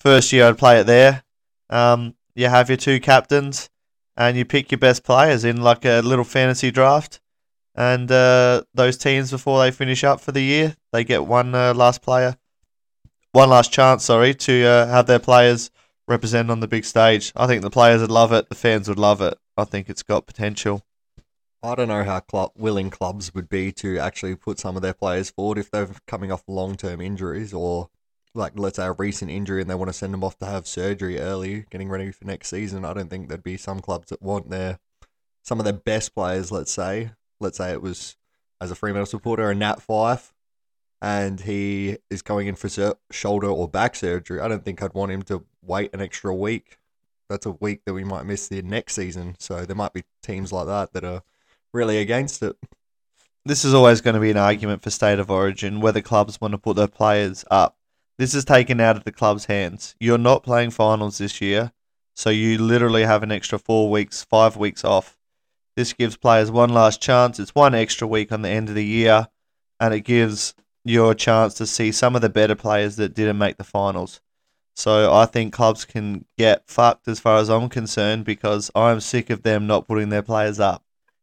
first 0.00 0.32
year 0.32 0.48
I'd 0.48 0.58
play 0.58 0.80
it 0.80 0.86
there. 0.86 1.22
Um, 1.70 2.14
you 2.34 2.48
have 2.48 2.68
your 2.68 2.76
two 2.76 2.98
captains, 2.98 3.70
and 4.16 4.36
you 4.36 4.44
pick 4.44 4.72
your 4.72 4.78
best 4.78 5.04
players 5.04 5.44
in 5.44 5.62
like 5.62 5.84
a 5.84 6.00
little 6.00 6.24
fantasy 6.24 6.70
draft. 6.70 7.20
And 7.76 8.10
uh, 8.10 8.62
those 8.74 8.96
teams, 8.96 9.30
before 9.30 9.60
they 9.60 9.70
finish 9.70 10.04
up 10.04 10.20
for 10.20 10.32
the 10.32 10.42
year, 10.42 10.76
they 10.92 11.04
get 11.04 11.26
one 11.26 11.54
uh, 11.54 11.74
last 11.74 12.02
player, 12.02 12.36
one 13.34 13.50
last 13.50 13.72
chance, 13.72 14.04
sorry, 14.04 14.32
to 14.32 14.64
uh, 14.64 14.86
have 14.86 15.06
their 15.06 15.18
players 15.18 15.70
represent 16.06 16.50
on 16.50 16.60
the 16.60 16.68
big 16.68 16.84
stage. 16.84 17.32
I 17.34 17.48
think 17.48 17.62
the 17.62 17.70
players 17.70 18.00
would 18.00 18.10
love 18.10 18.32
it, 18.32 18.48
the 18.48 18.54
fans 18.54 18.88
would 18.88 18.98
love 18.98 19.20
it. 19.20 19.36
I 19.56 19.64
think 19.64 19.90
it's 19.90 20.04
got 20.04 20.26
potential. 20.26 20.82
I 21.60 21.74
don't 21.74 21.88
know 21.88 22.04
how 22.04 22.20
club, 22.20 22.52
willing 22.56 22.90
clubs 22.90 23.34
would 23.34 23.48
be 23.48 23.72
to 23.72 23.98
actually 23.98 24.36
put 24.36 24.60
some 24.60 24.76
of 24.76 24.82
their 24.82 24.94
players 24.94 25.30
forward 25.30 25.58
if 25.58 25.70
they're 25.70 25.88
coming 26.06 26.30
off 26.30 26.44
long 26.46 26.76
term 26.76 27.00
injuries 27.00 27.52
or, 27.52 27.88
like, 28.34 28.52
let's 28.54 28.76
say 28.76 28.86
a 28.86 28.92
recent 28.92 29.30
injury 29.30 29.60
and 29.60 29.68
they 29.68 29.74
want 29.74 29.88
to 29.88 29.94
send 29.94 30.14
them 30.14 30.22
off 30.22 30.38
to 30.38 30.46
have 30.46 30.68
surgery 30.68 31.18
early, 31.18 31.64
getting 31.70 31.88
ready 31.88 32.12
for 32.12 32.26
next 32.26 32.50
season. 32.50 32.84
I 32.84 32.92
don't 32.92 33.08
think 33.08 33.28
there'd 33.28 33.42
be 33.42 33.56
some 33.56 33.80
clubs 33.80 34.10
that 34.10 34.22
want 34.22 34.50
their 34.50 34.78
some 35.42 35.58
of 35.58 35.64
their 35.64 35.72
best 35.72 36.14
players. 36.14 36.52
Let's 36.52 36.72
say, 36.72 37.10
let's 37.40 37.58
say 37.58 37.72
it 37.72 37.82
was 37.82 38.16
as 38.60 38.70
a 38.70 38.76
Fremantle 38.76 39.06
supporter, 39.06 39.50
a 39.50 39.54
Nat 39.54 39.80
Fyfe, 39.80 40.33
and 41.04 41.42
he 41.42 41.98
is 42.08 42.22
going 42.22 42.46
in 42.46 42.54
for 42.54 42.70
sur- 42.70 42.96
shoulder 43.10 43.46
or 43.46 43.68
back 43.68 43.94
surgery. 43.94 44.40
I 44.40 44.48
don't 44.48 44.64
think 44.64 44.82
I'd 44.82 44.94
want 44.94 45.12
him 45.12 45.20
to 45.24 45.44
wait 45.60 45.92
an 45.92 46.00
extra 46.00 46.34
week. 46.34 46.78
That's 47.28 47.44
a 47.44 47.50
week 47.50 47.82
that 47.84 47.92
we 47.92 48.04
might 48.04 48.24
miss 48.24 48.48
the 48.48 48.62
next 48.62 48.94
season. 48.94 49.36
So 49.38 49.66
there 49.66 49.76
might 49.76 49.92
be 49.92 50.04
teams 50.22 50.50
like 50.50 50.66
that 50.66 50.94
that 50.94 51.04
are 51.04 51.20
really 51.74 51.98
against 51.98 52.42
it. 52.42 52.56
This 53.44 53.66
is 53.66 53.74
always 53.74 54.00
going 54.00 54.14
to 54.14 54.20
be 54.20 54.30
an 54.30 54.38
argument 54.38 54.80
for 54.82 54.88
state 54.88 55.18
of 55.18 55.30
origin, 55.30 55.82
whether 55.82 56.00
clubs 56.00 56.40
want 56.40 56.52
to 56.52 56.58
put 56.58 56.76
their 56.76 56.88
players 56.88 57.44
up. 57.50 57.76
This 58.16 58.32
is 58.32 58.46
taken 58.46 58.80
out 58.80 58.96
of 58.96 59.04
the 59.04 59.12
club's 59.12 59.44
hands. 59.44 59.94
You're 60.00 60.16
not 60.16 60.42
playing 60.42 60.70
finals 60.70 61.18
this 61.18 61.38
year, 61.38 61.72
so 62.14 62.30
you 62.30 62.56
literally 62.56 63.02
have 63.02 63.22
an 63.22 63.30
extra 63.30 63.58
four 63.58 63.90
weeks, 63.90 64.24
five 64.24 64.56
weeks 64.56 64.86
off. 64.86 65.18
This 65.76 65.92
gives 65.92 66.16
players 66.16 66.50
one 66.50 66.70
last 66.70 67.02
chance. 67.02 67.38
It's 67.38 67.54
one 67.54 67.74
extra 67.74 68.08
week 68.08 68.32
on 68.32 68.40
the 68.40 68.48
end 68.48 68.70
of 68.70 68.74
the 68.74 68.86
year, 68.86 69.28
and 69.78 69.92
it 69.92 70.00
gives 70.00 70.54
you 70.84 71.08
a 71.08 71.14
chance 71.14 71.54
to 71.54 71.66
see 71.66 71.92
some 71.92 72.14
of 72.14 72.22
the 72.22 72.28
better 72.28 72.54
players 72.54 72.96
that 72.96 73.14
didn't 73.14 73.38
make 73.38 73.56
the 73.56 73.64
finals. 73.64 74.20
So 74.76 75.12
I 75.12 75.26
think 75.26 75.52
clubs 75.52 75.84
can 75.84 76.24
get 76.36 76.68
fucked 76.68 77.06
as 77.08 77.20
far 77.20 77.38
as 77.38 77.48
I'm 77.48 77.68
concerned 77.68 78.24
because 78.24 78.70
I'm 78.74 79.00
sick 79.00 79.30
of 79.30 79.42
them 79.42 79.66
not 79.66 79.86
putting 79.86 80.08
their 80.08 80.22
players 80.22 80.58
up. 80.58 80.82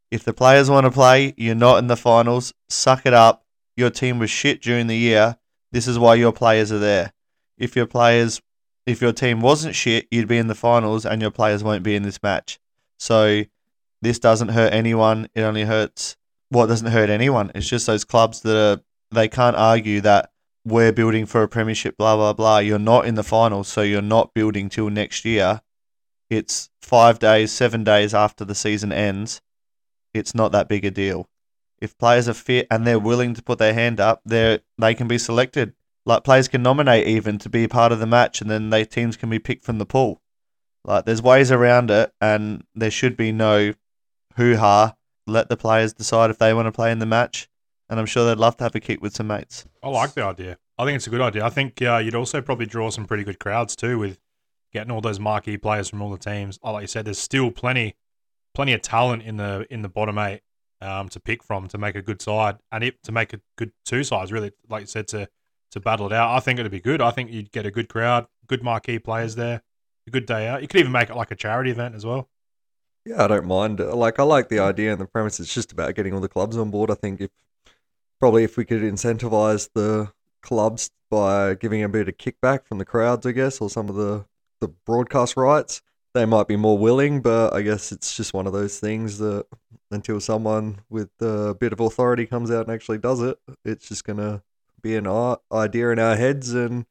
If 0.09 0.23
the 0.23 0.33
players 0.33 0.69
want 0.69 0.85
to 0.85 0.91
play, 0.91 1.33
you're 1.37 1.55
not 1.55 1.77
in 1.77 1.87
the 1.87 1.97
finals. 1.97 2.53
Suck 2.69 3.05
it 3.05 3.13
up. 3.13 3.45
Your 3.77 3.89
team 3.89 4.19
was 4.19 4.29
shit 4.29 4.61
during 4.61 4.87
the 4.87 4.97
year. 4.97 5.37
This 5.71 5.87
is 5.87 5.99
why 5.99 6.15
your 6.15 6.33
players 6.33 6.71
are 6.71 6.79
there. 6.79 7.13
If 7.57 7.75
your 7.75 7.85
players, 7.85 8.41
if 8.85 9.01
your 9.01 9.13
team 9.13 9.41
wasn't 9.41 9.75
shit, 9.75 10.07
you'd 10.11 10.27
be 10.27 10.37
in 10.37 10.47
the 10.47 10.55
finals, 10.55 11.05
and 11.05 11.21
your 11.21 11.31
players 11.31 11.63
won't 11.63 11.83
be 11.83 11.95
in 11.95 12.03
this 12.03 12.21
match. 12.21 12.59
So 12.97 13.43
this 14.01 14.19
doesn't 14.19 14.49
hurt 14.49 14.73
anyone. 14.73 15.29
It 15.33 15.41
only 15.41 15.63
hurts. 15.63 16.17
Well, 16.51 16.67
doesn't 16.67 16.91
hurt 16.91 17.09
anyone. 17.09 17.51
It's 17.55 17.69
just 17.69 17.87
those 17.87 18.03
clubs 18.03 18.41
that 18.41 18.57
are. 18.57 18.81
They 19.11 19.27
can't 19.27 19.55
argue 19.55 20.01
that 20.01 20.31
we're 20.63 20.91
building 20.91 21.25
for 21.25 21.43
a 21.43 21.47
premiership. 21.47 21.97
Blah 21.97 22.15
blah 22.15 22.33
blah. 22.33 22.59
You're 22.59 22.79
not 22.79 23.05
in 23.05 23.15
the 23.15 23.23
finals, 23.23 23.67
so 23.67 23.81
you're 23.81 24.01
not 24.01 24.33
building 24.33 24.69
till 24.69 24.89
next 24.89 25.25
year. 25.25 25.61
It's 26.29 26.69
five 26.81 27.19
days, 27.19 27.51
seven 27.51 27.83
days 27.83 28.13
after 28.13 28.45
the 28.45 28.55
season 28.55 28.91
ends 28.91 29.41
it's 30.13 30.35
not 30.35 30.51
that 30.51 30.67
big 30.67 30.85
a 30.85 30.91
deal. 30.91 31.29
If 31.79 31.97
players 31.97 32.29
are 32.29 32.33
fit 32.33 32.67
and 32.69 32.85
they're 32.85 32.99
willing 32.99 33.33
to 33.33 33.41
put 33.41 33.57
their 33.57 33.73
hand 33.73 33.99
up, 33.99 34.21
they 34.25 34.59
they 34.77 34.93
can 34.93 35.07
be 35.07 35.17
selected. 35.17 35.73
Like 36.05 36.23
players 36.23 36.47
can 36.47 36.63
nominate 36.63 37.07
even 37.07 37.37
to 37.39 37.49
be 37.49 37.67
part 37.67 37.91
of 37.91 37.99
the 37.99 38.05
match, 38.05 38.41
and 38.41 38.49
then 38.49 38.69
they 38.69 38.85
teams 38.85 39.17
can 39.17 39.29
be 39.29 39.39
picked 39.39 39.65
from 39.65 39.77
the 39.77 39.85
pool. 39.85 40.21
Like 40.83 41.05
there's 41.05 41.21
ways 41.21 41.51
around 41.51 41.89
it, 41.91 42.13
and 42.19 42.63
there 42.75 42.91
should 42.91 43.17
be 43.17 43.31
no 43.31 43.73
hoo 44.35 44.57
ha. 44.57 44.95
Let 45.27 45.49
the 45.49 45.57
players 45.57 45.93
decide 45.93 46.29
if 46.29 46.37
they 46.37 46.53
want 46.53 46.67
to 46.67 46.71
play 46.71 46.91
in 46.91 46.99
the 46.99 47.05
match, 47.05 47.47
and 47.91 47.99
I'm 47.99 48.05
sure 48.05 48.25
they'd 48.25 48.39
love 48.39 48.55
to 48.57 48.63
have 48.63 48.73
a 48.73 48.79
kick 48.79 49.01
with 49.01 49.13
some 49.13 49.27
mates. 49.27 49.65
I 49.83 49.89
like 49.89 50.13
the 50.13 50.23
idea. 50.23 50.57
I 50.77 50.85
think 50.85 50.95
it's 50.95 51.07
a 51.07 51.09
good 51.11 51.21
idea. 51.21 51.45
I 51.45 51.49
think 51.49 51.81
uh, 51.81 51.97
you'd 51.97 52.15
also 52.15 52.41
probably 52.41 52.65
draw 52.65 52.89
some 52.89 53.05
pretty 53.05 53.25
good 53.25 53.37
crowds 53.37 53.75
too 53.75 53.99
with 53.99 54.17
getting 54.71 54.91
all 54.91 55.01
those 55.01 55.19
marquee 55.19 55.57
players 55.57 55.89
from 55.89 56.01
all 56.01 56.09
the 56.09 56.17
teams. 56.17 56.57
Like 56.63 56.81
you 56.83 56.87
said, 56.87 57.05
there's 57.05 57.19
still 57.19 57.51
plenty, 57.51 57.97
plenty 58.53 58.71
of 58.71 58.81
talent 58.81 59.23
in 59.23 59.35
the 59.35 59.67
in 59.69 59.81
the 59.81 59.89
bottom 59.89 60.17
eight 60.17 60.41
um, 60.79 61.09
to 61.09 61.19
pick 61.19 61.43
from 61.43 61.67
to 61.67 61.77
make 61.77 61.95
a 61.95 62.01
good 62.01 62.21
side 62.21 62.59
and 62.71 62.85
it, 62.85 63.03
to 63.03 63.11
make 63.11 63.33
a 63.33 63.41
good 63.57 63.73
two 63.83 64.05
sides. 64.05 64.31
Really, 64.31 64.53
like 64.69 64.81
you 64.81 64.87
said, 64.87 65.09
to 65.09 65.27
to 65.71 65.79
battle 65.81 66.05
it 66.05 66.13
out. 66.13 66.35
I 66.35 66.39
think 66.39 66.59
it'd 66.59 66.71
be 66.71 66.79
good. 66.79 67.01
I 67.01 67.11
think 67.11 67.29
you'd 67.29 67.51
get 67.51 67.65
a 67.65 67.71
good 67.71 67.89
crowd, 67.89 68.25
good 68.47 68.63
marquee 68.63 68.99
players 68.99 69.35
there, 69.35 69.63
a 70.07 70.11
good 70.11 70.25
day 70.25 70.47
out. 70.47 70.61
You 70.61 70.69
could 70.69 70.79
even 70.79 70.93
make 70.93 71.09
it 71.09 71.15
like 71.17 71.31
a 71.31 71.35
charity 71.35 71.71
event 71.71 71.95
as 71.95 72.05
well. 72.05 72.29
Yeah, 73.05 73.23
I 73.23 73.27
don't 73.27 73.47
mind. 73.47 73.79
Like, 73.79 74.19
I 74.19 74.23
like 74.23 74.49
the 74.49 74.59
idea 74.59 74.91
and 74.91 75.01
the 75.01 75.07
premise. 75.07 75.39
It's 75.39 75.51
just 75.51 75.71
about 75.71 75.95
getting 75.95 76.13
all 76.13 76.19
the 76.19 76.29
clubs 76.29 76.55
on 76.55 76.69
board. 76.69 76.91
I 76.91 76.93
think 76.93 77.19
if 77.19 77.31
probably 78.21 78.43
if 78.43 78.55
we 78.55 78.63
could 78.63 78.83
incentivize 78.83 79.67
the 79.73 80.11
clubs 80.43 80.91
by 81.09 81.55
giving 81.55 81.81
a 81.81 81.89
bit 81.89 82.07
of 82.07 82.17
kickback 82.17 82.67
from 82.67 82.77
the 82.77 82.85
crowds, 82.85 83.25
I 83.25 83.31
guess, 83.31 83.59
or 83.59 83.67
some 83.67 83.89
of 83.89 83.95
the, 83.95 84.25
the 84.59 84.67
broadcast 84.67 85.35
rights. 85.35 85.81
They 86.13 86.25
might 86.25 86.47
be 86.47 86.55
more 86.55 86.77
willing, 86.77 87.21
but 87.21 87.51
I 87.51 87.63
guess 87.63 87.91
it's 87.91 88.15
just 88.15 88.31
one 88.31 88.45
of 88.45 88.53
those 88.53 88.79
things 88.79 89.17
that 89.17 89.47
until 89.89 90.19
someone 90.19 90.81
with 90.87 91.09
a 91.19 91.55
bit 91.59 91.73
of 91.73 91.79
authority 91.79 92.27
comes 92.27 92.51
out 92.51 92.67
and 92.67 92.73
actually 92.73 92.99
does 92.99 93.21
it, 93.21 93.39
it's 93.65 93.87
just 93.89 94.03
going 94.03 94.19
to 94.19 94.43
be 94.83 94.95
an 94.95 95.07
idea 95.51 95.89
in 95.89 95.97
our 95.97 96.15
heads 96.15 96.53
and 96.53 96.85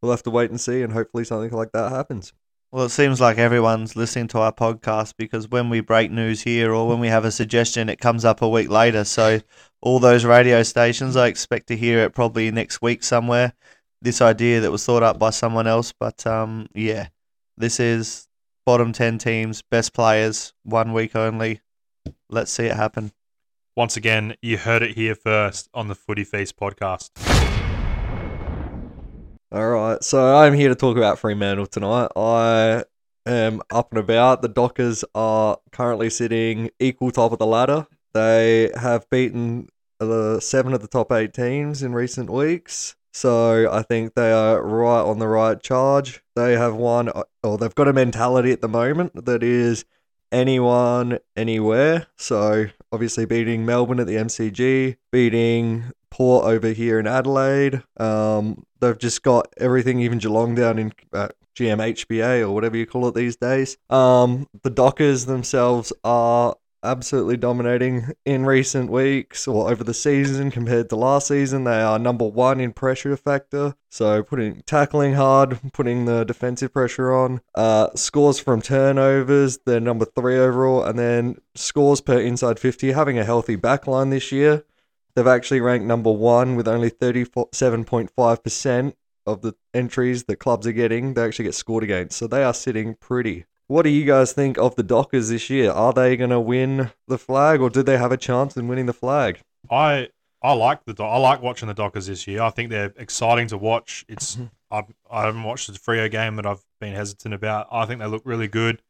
we'll 0.00 0.12
have 0.12 0.22
to 0.22 0.30
wait 0.30 0.50
and 0.50 0.60
see 0.60 0.82
and 0.82 0.92
hopefully 0.92 1.24
something 1.24 1.50
like 1.50 1.72
that 1.72 1.90
happens. 1.90 2.32
Well, 2.70 2.84
it 2.84 2.90
seems 2.90 3.18
like 3.18 3.38
everyone's 3.38 3.96
listening 3.96 4.28
to 4.28 4.40
our 4.40 4.52
podcast 4.52 5.14
because 5.16 5.48
when 5.48 5.70
we 5.70 5.80
break 5.80 6.10
news 6.10 6.42
here 6.42 6.74
or 6.74 6.86
when 6.86 7.00
we 7.00 7.08
have 7.08 7.24
a 7.24 7.30
suggestion, 7.30 7.88
it 7.88 7.98
comes 7.98 8.26
up 8.26 8.42
a 8.42 8.48
week 8.48 8.68
later. 8.68 9.04
So, 9.04 9.40
all 9.80 9.98
those 9.98 10.26
radio 10.26 10.62
stations, 10.62 11.16
I 11.16 11.28
expect 11.28 11.68
to 11.68 11.76
hear 11.78 12.00
it 12.00 12.14
probably 12.14 12.50
next 12.50 12.82
week 12.82 13.02
somewhere. 13.02 13.54
This 14.02 14.20
idea 14.20 14.60
that 14.60 14.70
was 14.70 14.84
thought 14.84 15.02
up 15.02 15.18
by 15.18 15.30
someone 15.30 15.66
else. 15.66 15.94
But 15.98 16.26
um, 16.26 16.68
yeah, 16.74 17.08
this 17.56 17.80
is 17.80 18.28
bottom 18.66 18.92
10 18.92 19.16
teams, 19.16 19.62
best 19.62 19.94
players, 19.94 20.52
one 20.62 20.92
week 20.92 21.16
only. 21.16 21.62
Let's 22.28 22.50
see 22.50 22.66
it 22.66 22.76
happen. 22.76 23.12
Once 23.76 23.96
again, 23.96 24.34
you 24.42 24.58
heard 24.58 24.82
it 24.82 24.94
here 24.94 25.14
first 25.14 25.70
on 25.72 25.88
the 25.88 25.94
Footy 25.94 26.24
Feast 26.24 26.58
podcast. 26.58 27.12
All 29.50 29.70
right, 29.70 30.04
so 30.04 30.36
I'm 30.36 30.52
here 30.52 30.68
to 30.68 30.74
talk 30.74 30.98
about 30.98 31.18
Fremantle 31.18 31.66
tonight. 31.66 32.10
I 32.14 32.84
am 33.24 33.62
up 33.70 33.90
and 33.90 33.98
about. 33.98 34.42
The 34.42 34.48
Dockers 34.48 35.06
are 35.14 35.56
currently 35.72 36.10
sitting 36.10 36.68
equal 36.78 37.10
top 37.10 37.32
of 37.32 37.38
the 37.38 37.46
ladder. 37.46 37.86
They 38.12 38.70
have 38.78 39.08
beaten 39.08 39.68
the 40.00 40.40
seven 40.40 40.74
of 40.74 40.82
the 40.82 40.86
top 40.86 41.10
eight 41.12 41.32
teams 41.32 41.82
in 41.82 41.94
recent 41.94 42.28
weeks. 42.28 42.94
So 43.14 43.72
I 43.72 43.80
think 43.80 44.14
they 44.14 44.32
are 44.32 44.62
right 44.62 45.00
on 45.00 45.18
the 45.18 45.28
right 45.28 45.58
charge. 45.62 46.22
They 46.36 46.52
have 46.52 46.74
won, 46.74 47.08
uh, 47.08 47.22
or 47.42 47.56
they've 47.56 47.74
got 47.74 47.88
a 47.88 47.94
mentality 47.94 48.52
at 48.52 48.60
the 48.60 48.68
moment 48.68 49.24
that 49.24 49.42
is 49.42 49.86
anyone, 50.30 51.20
anywhere. 51.36 52.08
So 52.16 52.66
obviously 52.92 53.24
beating 53.24 53.64
Melbourne 53.64 54.00
at 54.00 54.06
the 54.06 54.16
MCG, 54.16 54.98
beating 55.10 55.92
Port 56.18 56.46
over 56.46 56.70
here 56.70 56.98
in 56.98 57.06
Adelaide. 57.06 57.84
Um, 57.96 58.64
they've 58.80 58.98
just 58.98 59.22
got 59.22 59.54
everything, 59.56 60.00
even 60.00 60.18
Geelong 60.18 60.56
down 60.56 60.76
in 60.76 60.92
uh, 61.12 61.28
GMHBA 61.54 62.40
or 62.40 62.50
whatever 62.50 62.76
you 62.76 62.86
call 62.86 63.06
it 63.06 63.14
these 63.14 63.36
days. 63.36 63.78
Um, 63.88 64.48
the 64.64 64.70
Dockers 64.70 65.26
themselves 65.26 65.92
are 66.02 66.56
absolutely 66.82 67.36
dominating 67.36 68.12
in 68.24 68.44
recent 68.44 68.90
weeks 68.90 69.46
or 69.46 69.70
over 69.70 69.84
the 69.84 69.94
season 69.94 70.50
compared 70.50 70.88
to 70.90 70.96
last 70.96 71.28
season. 71.28 71.62
They 71.62 71.80
are 71.80 72.00
number 72.00 72.26
one 72.26 72.58
in 72.58 72.72
pressure 72.72 73.16
factor, 73.16 73.74
so 73.88 74.24
putting 74.24 74.62
tackling 74.62 75.14
hard, 75.14 75.60
putting 75.72 76.06
the 76.06 76.24
defensive 76.24 76.72
pressure 76.72 77.12
on. 77.12 77.42
Uh, 77.54 77.90
scores 77.94 78.40
from 78.40 78.60
turnovers, 78.60 79.58
they're 79.66 79.78
number 79.78 80.04
three 80.04 80.36
overall, 80.36 80.82
and 80.82 80.98
then 80.98 81.36
scores 81.54 82.00
per 82.00 82.18
inside 82.18 82.58
50, 82.58 82.90
having 82.90 83.20
a 83.20 83.24
healthy 83.24 83.56
backline 83.56 84.10
this 84.10 84.32
year. 84.32 84.64
They've 85.18 85.26
actually 85.26 85.60
ranked 85.60 85.84
number 85.84 86.12
one 86.12 86.54
with 86.54 86.68
only 86.68 86.92
37.5% 86.92 88.92
of 89.26 89.42
the 89.42 89.52
entries 89.74 90.22
that 90.22 90.36
clubs 90.36 90.64
are 90.64 90.72
getting, 90.72 91.14
they 91.14 91.24
actually 91.24 91.46
get 91.46 91.56
scored 91.56 91.82
against. 91.82 92.16
So 92.16 92.28
they 92.28 92.44
are 92.44 92.54
sitting 92.54 92.94
pretty. 92.94 93.44
What 93.66 93.82
do 93.82 93.88
you 93.88 94.04
guys 94.04 94.32
think 94.32 94.58
of 94.58 94.76
the 94.76 94.84
Dockers 94.84 95.30
this 95.30 95.50
year? 95.50 95.72
Are 95.72 95.92
they 95.92 96.16
going 96.16 96.30
to 96.30 96.38
win 96.38 96.92
the 97.08 97.18
flag 97.18 97.60
or 97.60 97.68
do 97.68 97.82
they 97.82 97.98
have 97.98 98.12
a 98.12 98.16
chance 98.16 98.56
in 98.56 98.68
winning 98.68 98.86
the 98.86 98.92
flag? 98.92 99.40
I 99.68 100.10
I 100.40 100.52
like 100.52 100.84
the 100.84 100.94
I 101.02 101.16
like 101.16 101.42
watching 101.42 101.66
the 101.66 101.74
Dockers 101.74 102.06
this 102.06 102.28
year. 102.28 102.40
I 102.40 102.50
think 102.50 102.70
they're 102.70 102.94
exciting 102.96 103.48
to 103.48 103.58
watch. 103.58 104.04
It's 104.08 104.36
mm-hmm. 104.36 104.44
I 104.70 104.84
I 105.10 105.24
haven't 105.24 105.42
watched 105.42 105.66
the 105.66 105.80
Freo 105.80 106.08
game 106.08 106.36
that 106.36 106.46
I've 106.46 106.62
been 106.80 106.94
hesitant 106.94 107.34
about. 107.34 107.66
I 107.72 107.86
think 107.86 107.98
they 107.98 108.06
look 108.06 108.22
really 108.24 108.46
good. 108.46 108.82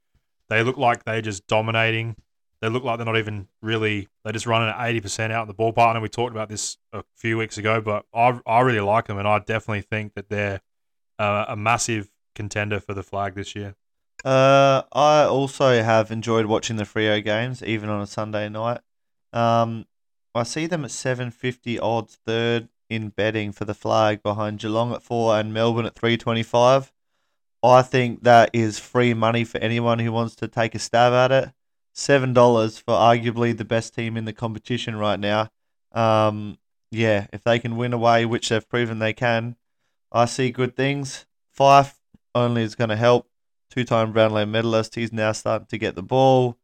They 0.50 0.62
look 0.62 0.76
like 0.76 1.04
they're 1.04 1.22
just 1.22 1.46
dominating. 1.46 2.16
They 2.60 2.68
look 2.68 2.82
like 2.82 2.98
they're 2.98 3.06
not 3.06 3.18
even 3.18 3.48
really. 3.62 4.08
They're 4.24 4.32
just 4.32 4.46
running 4.46 4.68
at 4.68 4.88
eighty 4.88 5.00
percent 5.00 5.32
out 5.32 5.42
in 5.42 5.48
the 5.48 5.54
ballpark. 5.54 5.92
And 5.92 6.02
we 6.02 6.08
talked 6.08 6.32
about 6.32 6.48
this 6.48 6.76
a 6.92 7.04
few 7.14 7.38
weeks 7.38 7.56
ago, 7.56 7.80
but 7.80 8.04
I 8.12 8.40
I 8.46 8.60
really 8.60 8.80
like 8.80 9.06
them, 9.06 9.18
and 9.18 9.28
I 9.28 9.38
definitely 9.38 9.82
think 9.82 10.14
that 10.14 10.28
they're 10.28 10.60
uh, 11.18 11.44
a 11.48 11.56
massive 11.56 12.10
contender 12.34 12.80
for 12.80 12.94
the 12.94 13.02
flag 13.02 13.34
this 13.34 13.54
year. 13.54 13.74
Uh, 14.24 14.82
I 14.92 15.22
also 15.22 15.82
have 15.82 16.10
enjoyed 16.10 16.46
watching 16.46 16.76
the 16.76 16.84
Freo 16.84 17.22
games, 17.22 17.62
even 17.62 17.88
on 17.88 18.00
a 18.00 18.06
Sunday 18.06 18.48
night. 18.48 18.80
Um, 19.32 19.86
I 20.34 20.42
see 20.42 20.66
them 20.66 20.84
at 20.84 20.90
seven 20.90 21.30
fifty 21.30 21.78
odds, 21.78 22.18
third 22.26 22.68
in 22.90 23.10
betting 23.10 23.52
for 23.52 23.64
the 23.66 23.74
flag, 23.74 24.22
behind 24.22 24.58
Geelong 24.58 24.92
at 24.92 25.02
four 25.02 25.38
and 25.38 25.54
Melbourne 25.54 25.86
at 25.86 25.94
three 25.94 26.16
twenty 26.16 26.42
five. 26.42 26.92
I 27.62 27.82
think 27.82 28.24
that 28.24 28.50
is 28.52 28.78
free 28.78 29.14
money 29.14 29.44
for 29.44 29.58
anyone 29.58 29.98
who 30.00 30.10
wants 30.10 30.34
to 30.36 30.48
take 30.48 30.74
a 30.74 30.78
stab 30.78 31.12
at 31.12 31.30
it. 31.30 31.52
Seven 31.98 32.32
dollars 32.32 32.78
for 32.78 32.94
arguably 32.94 33.56
the 33.56 33.64
best 33.64 33.92
team 33.92 34.16
in 34.16 34.24
the 34.24 34.32
competition 34.32 34.94
right 34.94 35.18
now. 35.18 35.50
Um, 35.90 36.58
yeah, 36.92 37.26
if 37.32 37.42
they 37.42 37.58
can 37.58 37.76
win 37.76 37.92
away, 37.92 38.24
which 38.24 38.50
they've 38.50 38.68
proven 38.68 39.00
they 39.00 39.12
can, 39.12 39.56
I 40.12 40.26
see 40.26 40.52
good 40.52 40.76
things. 40.76 41.26
Fyfe 41.58 41.96
only 42.36 42.62
is 42.62 42.76
going 42.76 42.90
to 42.90 42.96
help 42.96 43.28
two-time 43.68 44.12
Brownlow 44.12 44.46
medalist. 44.46 44.94
He's 44.94 45.12
now 45.12 45.32
starting 45.32 45.66
to 45.66 45.76
get 45.76 45.96
the 45.96 46.04
ball. 46.04 46.56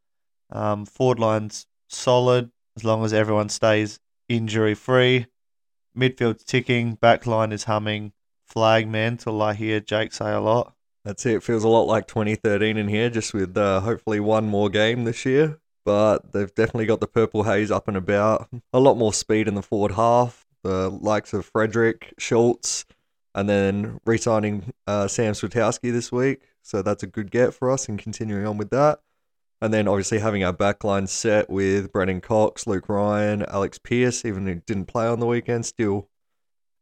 Um, 0.49 0.85
forward 0.85 1.19
line's 1.19 1.67
solid 1.89 2.49
as 2.77 2.85
long 2.85 3.03
as 3.03 3.11
everyone 3.11 3.49
stays 3.49 3.99
injury-free. 4.29 5.25
Midfield's 5.97 6.45
ticking. 6.45 6.93
Back 6.93 7.27
line 7.27 7.51
is 7.51 7.65
humming. 7.65 8.13
Flag 8.45 8.87
mental. 8.87 9.41
I 9.41 9.53
hear 9.53 9.81
Jake 9.81 10.13
say 10.13 10.31
a 10.31 10.39
lot. 10.39 10.74
That's 11.05 11.25
it. 11.27 11.43
Feels 11.43 11.63
a 11.63 11.67
lot 11.69 11.83
like 11.83 12.07
2013 12.07 12.77
in 12.77 12.87
here, 12.87 13.11
just 13.11 13.31
with 13.31 13.55
uh, 13.55 13.79
hopefully 13.81 14.19
one 14.19 14.47
more 14.47 14.69
game 14.69 15.03
this 15.03 15.23
year. 15.23 15.59
But 15.85 16.33
they've 16.33 16.53
definitely 16.53 16.87
got 16.87 16.99
the 16.99 17.07
purple 17.07 17.43
haze 17.43 17.69
up 17.69 17.87
and 17.87 17.95
about. 17.95 18.49
A 18.73 18.79
lot 18.79 18.97
more 18.97 19.13
speed 19.13 19.47
in 19.47 19.53
the 19.53 19.61
forward 19.61 19.91
half. 19.91 20.47
The 20.63 20.89
likes 20.89 21.31
of 21.31 21.45
Frederick, 21.45 22.15
Schultz, 22.17 22.85
and 23.35 23.47
then 23.47 23.99
re-signing 24.03 24.73
uh, 24.87 25.07
Sam 25.07 25.33
Switkowski 25.33 25.91
this 25.91 26.11
week. 26.11 26.41
So 26.63 26.81
that's 26.81 27.03
a 27.03 27.07
good 27.07 27.29
get 27.29 27.53
for 27.53 27.69
us 27.69 27.87
and 27.87 27.99
continuing 27.99 28.47
on 28.47 28.57
with 28.57 28.71
that. 28.71 29.01
And 29.61 29.71
then 29.71 29.87
obviously 29.87 30.17
having 30.17 30.43
our 30.43 30.53
backline 30.53 31.07
set 31.07 31.51
with 31.51 31.91
Brennan 31.91 32.21
Cox, 32.21 32.65
Luke 32.65 32.89
Ryan, 32.89 33.45
Alex 33.47 33.77
Pearce, 33.77 34.25
even 34.25 34.47
who 34.47 34.55
didn't 34.55 34.85
play 34.85 35.05
on 35.05 35.19
the 35.19 35.27
weekend, 35.27 35.67
still 35.67 36.09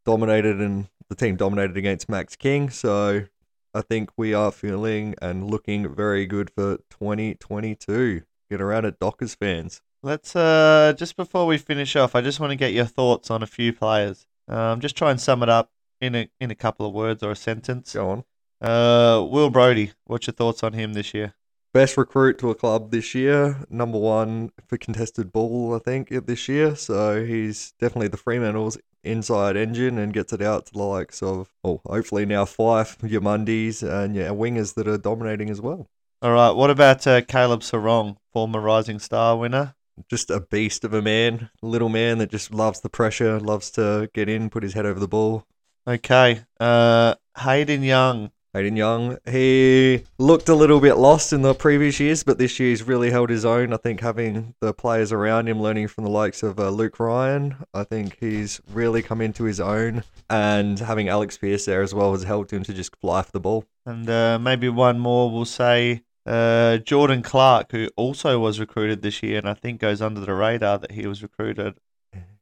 dominated 0.06 0.62
and 0.62 0.88
the 1.10 1.16
team 1.16 1.36
dominated 1.36 1.76
against 1.76 2.08
Max 2.08 2.38
King. 2.38 2.70
So 2.70 3.26
I 3.74 3.82
think 3.82 4.12
we 4.16 4.34
are 4.34 4.52
feeling 4.52 5.16
and 5.22 5.50
looking 5.50 5.94
very 5.94 6.26
good 6.26 6.52
for 6.52 6.78
2022. 6.92 8.22
Get 8.50 8.62
around 8.62 8.86
it, 8.86 9.00
Dockers 9.00 9.36
fans. 9.36 9.82
Let's 10.04 10.36
uh 10.36 10.94
just 10.98 11.16
before 11.16 11.46
we 11.46 11.58
finish 11.58 11.96
off, 11.96 12.14
I 12.14 12.22
just 12.22 12.40
want 12.40 12.52
to 12.52 12.56
get 12.56 12.74
your 12.74 12.86
thoughts 12.86 13.32
on 13.32 13.42
a 13.42 13.48
few 13.48 13.74
players. 13.74 14.28
Um, 14.48 14.82
just 14.82 14.98
try 14.98 15.12
and 15.12 15.20
sum 15.20 15.42
it 15.42 15.50
up 15.50 15.72
in 16.02 16.14
a 16.14 16.30
in 16.40 16.52
a 16.52 16.56
couple 16.56 16.86
of 16.86 16.94
words 16.94 17.24
or 17.24 17.32
a 17.32 17.36
sentence. 17.36 17.94
Go 17.94 18.10
on. 18.10 18.24
Uh, 18.62 19.26
Will 19.26 19.50
Brodie, 19.50 19.94
what's 20.06 20.28
your 20.28 20.34
thoughts 20.34 20.64
on 20.64 20.74
him 20.74 20.94
this 20.94 21.14
year? 21.14 21.34
Best 21.74 21.98
recruit 21.98 22.38
to 22.38 22.52
a 22.52 22.56
club 22.56 22.92
this 22.92 23.16
year. 23.16 23.66
Number 23.70 23.98
one 23.98 24.52
for 24.68 24.78
contested 24.78 25.32
ball, 25.32 25.76
I 25.76 25.80
think, 25.80 26.10
this 26.10 26.48
year. 26.48 26.76
So 26.76 27.26
he's 27.26 27.74
definitely 27.80 28.10
the 28.10 28.18
Fremantle's 28.18 28.78
inside 29.04 29.56
engine 29.58 29.98
and 29.98 30.14
gets 30.14 30.34
it 30.34 30.42
out 30.42 30.66
to 30.68 30.74
the 30.74 30.80
likes 30.80 31.22
of, 31.22 31.50
oh, 31.64 31.82
hopefully 31.86 32.26
now 32.26 32.46
Fyfe, 32.46 32.98
your 33.10 33.22
Mundies, 33.22 33.84
and 33.84 34.16
your 34.16 34.32
wingers 34.34 34.76
that 34.76 34.88
are 34.88 34.98
dominating 34.98 35.50
as 35.50 35.62
well. 35.62 35.90
All 36.22 36.32
right, 36.32 36.52
what 36.52 36.70
about 36.70 37.06
uh, 37.06 37.22
Caleb 37.22 37.62
Serong, 37.62 38.18
former 38.32 38.62
Rising 38.62 39.00
Star 39.00 39.38
winner? 39.38 39.76
Just 40.10 40.32
a 40.32 40.40
beast 40.40 40.84
of 40.84 40.94
a 40.94 41.02
man, 41.02 41.50
little 41.62 41.90
man 41.90 42.18
that 42.20 42.32
just 42.32 42.54
loves 42.54 42.80
the 42.82 42.90
pressure, 42.90 43.40
loves 43.40 43.70
to 43.72 44.10
get 44.14 44.30
in, 44.30 44.50
put 44.50 44.64
his 44.64 44.74
head 44.74 44.86
over 44.86 45.00
the 45.00 45.08
ball. 45.08 45.46
Okay, 45.88 46.42
uh, 46.60 47.16
Hayden 47.38 47.84
Young. 47.84 48.32
Hayden 48.54 48.78
Young, 48.78 49.18
he 49.28 50.04
looked 50.20 50.48
a 50.48 50.54
little 50.54 50.80
bit 50.80 50.94
lost 50.96 51.34
in 51.34 51.42
the 51.42 51.56
previous 51.56 52.00
years, 52.00 52.24
but 52.24 52.38
this 52.38 52.60
year 52.60 52.70
he's 52.70 52.84
really 52.84 53.10
held 53.10 53.32
his 53.32 53.46
own. 53.46 53.74
I 53.74 53.78
think 53.78 54.00
having 54.00 54.54
the 54.60 54.76
players 54.76 55.12
around 55.12 55.50
him, 55.50 55.60
learning 55.60 55.88
from 55.88 56.04
the 56.04 56.12
likes 56.12 56.44
of 56.44 56.60
uh, 56.60 56.70
Luke 56.70 57.00
Ryan, 57.00 57.56
I 57.74 57.84
think 57.84 58.18
he's 58.20 58.62
really 58.72 59.02
come 59.02 59.22
into 59.22 59.46
his 59.46 59.60
own. 59.60 60.04
And 60.30 60.78
having 60.78 61.10
Alex 61.10 61.36
Pearce 61.36 61.66
there 61.66 61.82
as 61.82 61.96
well 61.96 62.12
has 62.12 62.24
helped 62.24 62.54
him 62.54 62.62
to 62.64 62.74
just 62.74 62.96
fly 62.98 63.24
for 63.24 63.32
the 63.32 63.40
ball. 63.40 63.66
And 63.88 64.08
uh, 64.08 64.38
maybe 64.38 64.70
one 64.70 65.00
more, 65.00 65.32
we'll 65.32 65.46
say 65.46 66.04
uh, 66.28 66.78
Jordan 66.78 67.24
Clark, 67.24 67.72
who 67.72 67.90
also 67.96 68.38
was 68.40 68.60
recruited 68.60 69.02
this 69.02 69.24
year, 69.24 69.40
and 69.40 69.50
I 69.50 69.56
think 69.56 69.82
goes 69.82 70.00
under 70.00 70.20
the 70.20 70.34
radar 70.34 70.78
that 70.78 70.92
he 70.92 71.08
was 71.08 71.24
recruited. 71.24 71.80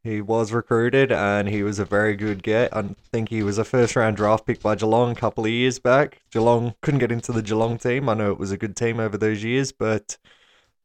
He 0.03 0.19
was 0.19 0.51
recruited 0.51 1.11
and 1.11 1.47
he 1.47 1.61
was 1.61 1.77
a 1.77 1.85
very 1.85 2.15
good 2.15 2.41
get. 2.41 2.75
I 2.75 2.95
think 3.11 3.29
he 3.29 3.43
was 3.43 3.59
a 3.59 3.63
first 3.63 3.95
round 3.95 4.17
draft 4.17 4.47
pick 4.47 4.59
by 4.59 4.75
Geelong 4.75 5.11
a 5.11 5.15
couple 5.15 5.45
of 5.45 5.51
years 5.51 5.77
back. 5.77 6.21
Geelong 6.31 6.73
couldn't 6.81 6.99
get 6.99 7.11
into 7.11 7.31
the 7.31 7.43
Geelong 7.43 7.77
team. 7.77 8.09
I 8.09 8.15
know 8.15 8.31
it 8.31 8.39
was 8.39 8.51
a 8.51 8.57
good 8.57 8.75
team 8.75 8.99
over 8.99 9.15
those 9.15 9.43
years, 9.43 9.71
but 9.71 10.17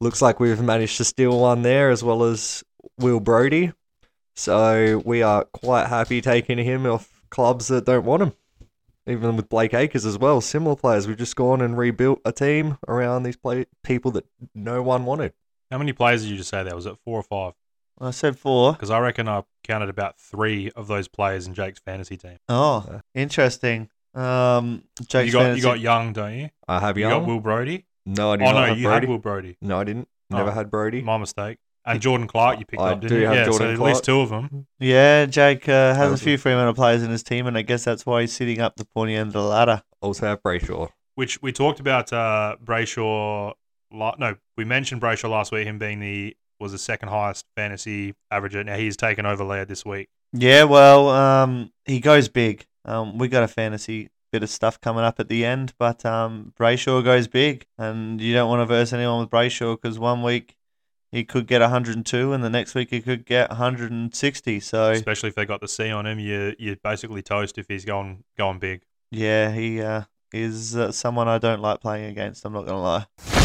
looks 0.00 0.20
like 0.20 0.38
we've 0.38 0.60
managed 0.60 0.98
to 0.98 1.04
steal 1.04 1.40
one 1.40 1.62
there 1.62 1.90
as 1.90 2.04
well 2.04 2.24
as 2.24 2.62
Will 2.98 3.20
Brodie. 3.20 3.72
So 4.34 5.00
we 5.06 5.22
are 5.22 5.44
quite 5.44 5.86
happy 5.86 6.20
taking 6.20 6.58
him 6.58 6.84
off 6.84 7.10
clubs 7.30 7.68
that 7.68 7.86
don't 7.86 8.04
want 8.04 8.22
him. 8.22 8.32
Even 9.06 9.36
with 9.36 9.48
Blake 9.48 9.72
Acres 9.72 10.04
as 10.04 10.18
well, 10.18 10.42
similar 10.42 10.76
players. 10.76 11.08
We've 11.08 11.16
just 11.16 11.36
gone 11.36 11.62
and 11.62 11.78
rebuilt 11.78 12.20
a 12.24 12.32
team 12.32 12.76
around 12.86 13.22
these 13.22 13.36
play- 13.36 13.66
people 13.82 14.10
that 14.10 14.26
no 14.54 14.82
one 14.82 15.06
wanted. 15.06 15.32
How 15.70 15.78
many 15.78 15.94
players 15.94 16.22
did 16.22 16.30
you 16.32 16.36
just 16.36 16.50
say 16.50 16.62
there? 16.64 16.74
Was 16.74 16.86
it 16.86 16.98
four 17.04 17.18
or 17.18 17.22
five? 17.22 17.54
I 18.00 18.10
said 18.10 18.38
four. 18.38 18.72
Because 18.72 18.90
I 18.90 18.98
reckon 18.98 19.28
I 19.28 19.42
counted 19.64 19.88
about 19.88 20.18
three 20.18 20.70
of 20.76 20.86
those 20.86 21.08
players 21.08 21.46
in 21.46 21.54
Jake's 21.54 21.80
fantasy 21.80 22.16
team. 22.16 22.38
Oh, 22.48 22.84
Yeah. 22.90 23.00
interesting. 23.14 23.88
Um, 24.14 24.84
Jake's 25.06 25.26
you 25.26 25.32
got 25.32 25.40
fantasy- 25.42 25.58
you 25.60 25.62
got 25.64 25.80
Young, 25.80 26.12
don't 26.12 26.34
you? 26.38 26.48
I 26.68 26.80
have 26.80 26.96
You 26.96 27.08
Young. 27.08 27.20
got 27.22 27.26
Will 27.28 27.40
Brodie. 27.40 27.86
no, 28.06 28.32
I 28.32 28.36
do 28.36 28.44
Oh 28.44 28.52
not 28.52 28.60
no, 28.60 28.66
have 28.66 28.78
you 28.78 28.84
Brody. 28.86 29.06
had 29.06 29.08
Will 29.10 29.18
Brodie. 29.18 29.56
No, 29.60 29.80
I 29.80 29.84
didn't. 29.84 30.08
Never 30.30 30.50
Oh. 30.50 30.52
had 30.54 30.70
Brodie. 30.70 31.02
My 31.02 31.16
mistake. 31.18 31.58
And 31.88 32.00
Jordan 32.02 32.26
Clark, 32.26 32.58
you 32.58 32.66
picked 32.66 32.82
I 32.82 32.92
up, 32.92 33.00
didn't 33.00 33.14
do 33.16 33.20
you? 33.20 33.26
have 33.26 33.34
yeah, 33.36 33.44
so 33.44 33.50
Jordan 33.52 33.68
at 33.70 33.76
Clark. 33.76 33.88
least 33.92 34.04
two 34.04 34.20
of 34.20 34.28
them. 34.30 34.66
Yeah, 34.80 35.26
Jake 35.26 35.68
uh, 35.68 35.94
has 35.94 36.08
a 36.08 36.10
was- 36.12 36.22
few 36.22 36.36
Fremantle 36.36 36.74
players 36.74 37.02
in 37.02 37.10
his 37.10 37.22
team, 37.22 37.46
and 37.46 37.56
I 37.56 37.62
guess 37.62 37.84
that's 37.84 38.04
why 38.04 38.22
he's 38.22 38.32
sitting 38.32 38.60
up 38.60 38.74
the 38.76 38.84
pointy 38.84 39.14
end 39.14 39.28
of 39.28 39.32
the 39.34 39.42
ladder. 39.42 39.82
Also 40.00 40.26
have 40.26 40.42
Brayshaw. 40.42 40.88
Which 41.14 41.40
we 41.42 41.52
talked 41.52 41.78
about 41.78 42.12
uh, 42.12 42.56
Brayshaw. 42.64 43.52
la- 43.92 44.16
No, 44.18 44.34
we 44.56 44.64
mentioned 44.64 45.00
Brayshaw 45.00 45.30
last 45.30 45.52
week. 45.52 45.66
Him 45.66 45.78
being 45.78 46.00
the 46.00 46.36
was 46.58 46.72
the 46.72 46.78
second 46.78 47.08
highest 47.08 47.46
fantasy 47.56 48.14
averager. 48.32 48.64
Now 48.64 48.76
he's 48.76 48.96
taken 48.96 49.26
over 49.26 49.44
Laird 49.44 49.68
this 49.68 49.84
week. 49.84 50.08
Yeah, 50.32 50.64
well, 50.64 51.08
um, 51.08 51.70
he 51.84 52.00
goes 52.00 52.28
big. 52.28 52.66
Um, 52.84 53.18
we 53.18 53.28
got 53.28 53.42
a 53.42 53.48
fantasy 53.48 54.10
bit 54.32 54.42
of 54.42 54.50
stuff 54.50 54.80
coming 54.80 55.04
up 55.04 55.18
at 55.20 55.28
the 55.28 55.44
end, 55.44 55.72
but 55.78 56.04
um, 56.04 56.52
Brayshaw 56.58 57.02
goes 57.02 57.28
big, 57.28 57.66
and 57.78 58.20
you 58.20 58.34
don't 58.34 58.48
want 58.48 58.60
to 58.60 58.66
verse 58.66 58.92
anyone 58.92 59.20
with 59.20 59.30
Brayshaw 59.30 59.80
because 59.80 59.98
one 59.98 60.22
week 60.22 60.56
he 61.12 61.24
could 61.24 61.46
get 61.46 61.60
102, 61.60 62.32
and 62.32 62.44
the 62.44 62.50
next 62.50 62.74
week 62.74 62.90
he 62.90 63.00
could 63.00 63.24
get 63.24 63.48
160. 63.50 64.60
So 64.60 64.90
Especially 64.90 65.28
if 65.28 65.34
they 65.34 65.46
got 65.46 65.60
the 65.60 65.68
C 65.68 65.90
on 65.90 66.06
him, 66.06 66.18
you 66.18 66.54
you 66.58 66.76
basically 66.82 67.22
toast 67.22 67.58
if 67.58 67.66
he's 67.68 67.84
going 67.84 68.24
going 68.36 68.58
big. 68.58 68.82
yeah, 69.10 69.52
he 69.52 69.80
uh, 69.80 70.02
is 70.32 70.76
uh, 70.76 70.92
someone 70.92 71.28
I 71.28 71.38
don't 71.38 71.60
like 71.62 71.80
playing 71.80 72.06
against. 72.06 72.44
I'm 72.44 72.52
not 72.52 72.66
gonna 72.66 72.82
lie. 72.82 73.35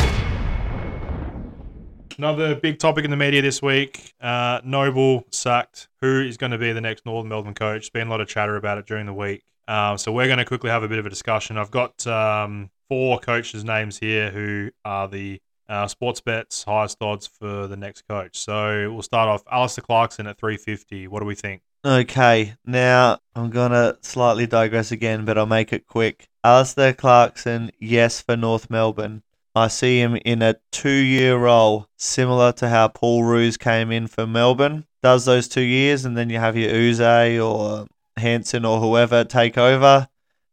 Another 2.22 2.53
big 2.53 2.78
topic 2.78 3.03
in 3.03 3.09
the 3.09 3.17
media 3.17 3.41
this 3.41 3.63
week: 3.63 4.13
uh, 4.22 4.61
Noble 4.63 5.26
sacked. 5.32 5.88
Who 6.01 6.22
is 6.22 6.38
going 6.38 6.51
to 6.51 6.59
be 6.59 6.72
the 6.72 6.80
next 6.80 7.03
Northern 7.03 7.30
Melbourne 7.30 7.55
coach? 7.55 7.82
There's 7.82 7.89
been 7.89 8.09
a 8.09 8.11
lot 8.11 8.22
of 8.22 8.28
chatter 8.28 8.57
about 8.57 8.78
it 8.78 8.86
during 8.86 9.07
the 9.07 9.13
week. 9.13 9.43
Um, 9.67 9.97
so 9.97 10.11
we're 10.11 10.28
going 10.28 10.38
to 10.38 10.45
quickly 10.45 10.69
have 10.69 10.84
a 10.84 10.88
bit 10.88 10.99
of 10.99 11.07
a 11.07 11.09
discussion. 11.09 11.57
I've 11.57 11.72
got 11.72 12.05
um, 12.05 12.69
four 12.88 13.17
coaches' 13.17 13.63
names 13.63 13.97
here 13.97 14.30
who 14.30 14.69
are 14.86 15.07
the 15.07 15.41
uh, 15.67 15.88
sports 15.88 16.22
bets 16.22 16.61
highest 16.61 17.01
odds 17.01 17.26
for 17.26 17.65
the 17.65 17.76
next 17.76 18.07
coach. 18.07 18.38
So 18.38 18.91
we'll 18.93 19.01
start 19.01 19.28
off. 19.28 19.41
Alistair 19.51 19.84
Clarkson 19.84 20.28
at 20.28 20.38
350. 20.38 21.07
What 21.07 21.22
do 21.22 21.26
we 21.26 21.34
think? 21.34 21.63
Okay, 21.84 22.53
now 22.63 23.17
I'm 23.36 23.49
gonna 23.49 23.97
slightly 24.01 24.45
digress 24.45 24.91
again, 24.91 25.26
but 25.26 25.39
I'll 25.39 25.47
make 25.47 25.74
it 25.74 25.88
quick. 25.88 26.30
Alistair 26.43 26.93
Clarkson, 26.93 27.72
yes, 27.80 28.22
for 28.22 28.38
North 28.38 28.69
Melbourne. 28.69 29.24
I 29.54 29.68
see 29.68 29.99
him 29.99 30.18
in 30.24 30.41
a 30.41 30.56
two-year 30.72 31.38
role, 31.38 31.88
similar 31.97 32.54
to 32.54 32.70
how 32.70 32.88
Paul 32.88 33.24
Roos 33.24 33.58
came 33.58 33.91
in 33.91 34.08
for 34.08 34.26
Melbourne. 34.26 34.86
Does 35.04 35.26
those 35.26 35.47
two 35.47 35.62
years, 35.62 36.06
and 36.06 36.16
then 36.16 36.30
you 36.30 36.39
have 36.39 36.56
your 36.56 36.72
Uze 36.72 37.43
or 37.43 37.88
Hanson 38.18 38.64
or 38.64 38.80
whoever 38.80 39.24
take 39.24 39.58
over, 39.58 40.08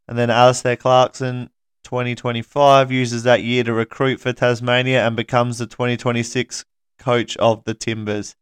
and 0.08 0.18
then 0.18 0.30
Alistair 0.30 0.74
Clarkson, 0.76 1.50
2025, 1.84 2.90
uses 2.90 3.22
that 3.22 3.42
year 3.42 3.62
to 3.64 3.72
recruit 3.72 4.20
for 4.20 4.32
Tasmania 4.32 5.06
and 5.06 5.14
becomes 5.14 5.58
the 5.58 5.66
2026 5.66 6.64
coach 6.98 7.36
of 7.36 7.62
the 7.64 7.74
Timbers. 7.74 8.34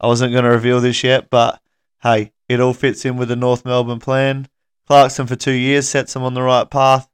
I 0.00 0.06
wasn't 0.06 0.32
going 0.32 0.44
to 0.44 0.50
reveal 0.50 0.80
this 0.80 1.02
yet, 1.02 1.28
but 1.28 1.60
hey, 2.02 2.32
it 2.48 2.60
all 2.60 2.74
fits 2.74 3.04
in 3.04 3.16
with 3.16 3.28
the 3.28 3.36
North 3.36 3.64
Melbourne 3.64 4.00
plan. 4.00 4.48
Clarkson 4.86 5.26
for 5.26 5.36
two 5.36 5.52
years 5.52 5.88
sets 5.88 6.14
him 6.14 6.22
on 6.22 6.34
the 6.34 6.42
right 6.42 6.70
path. 6.70 7.08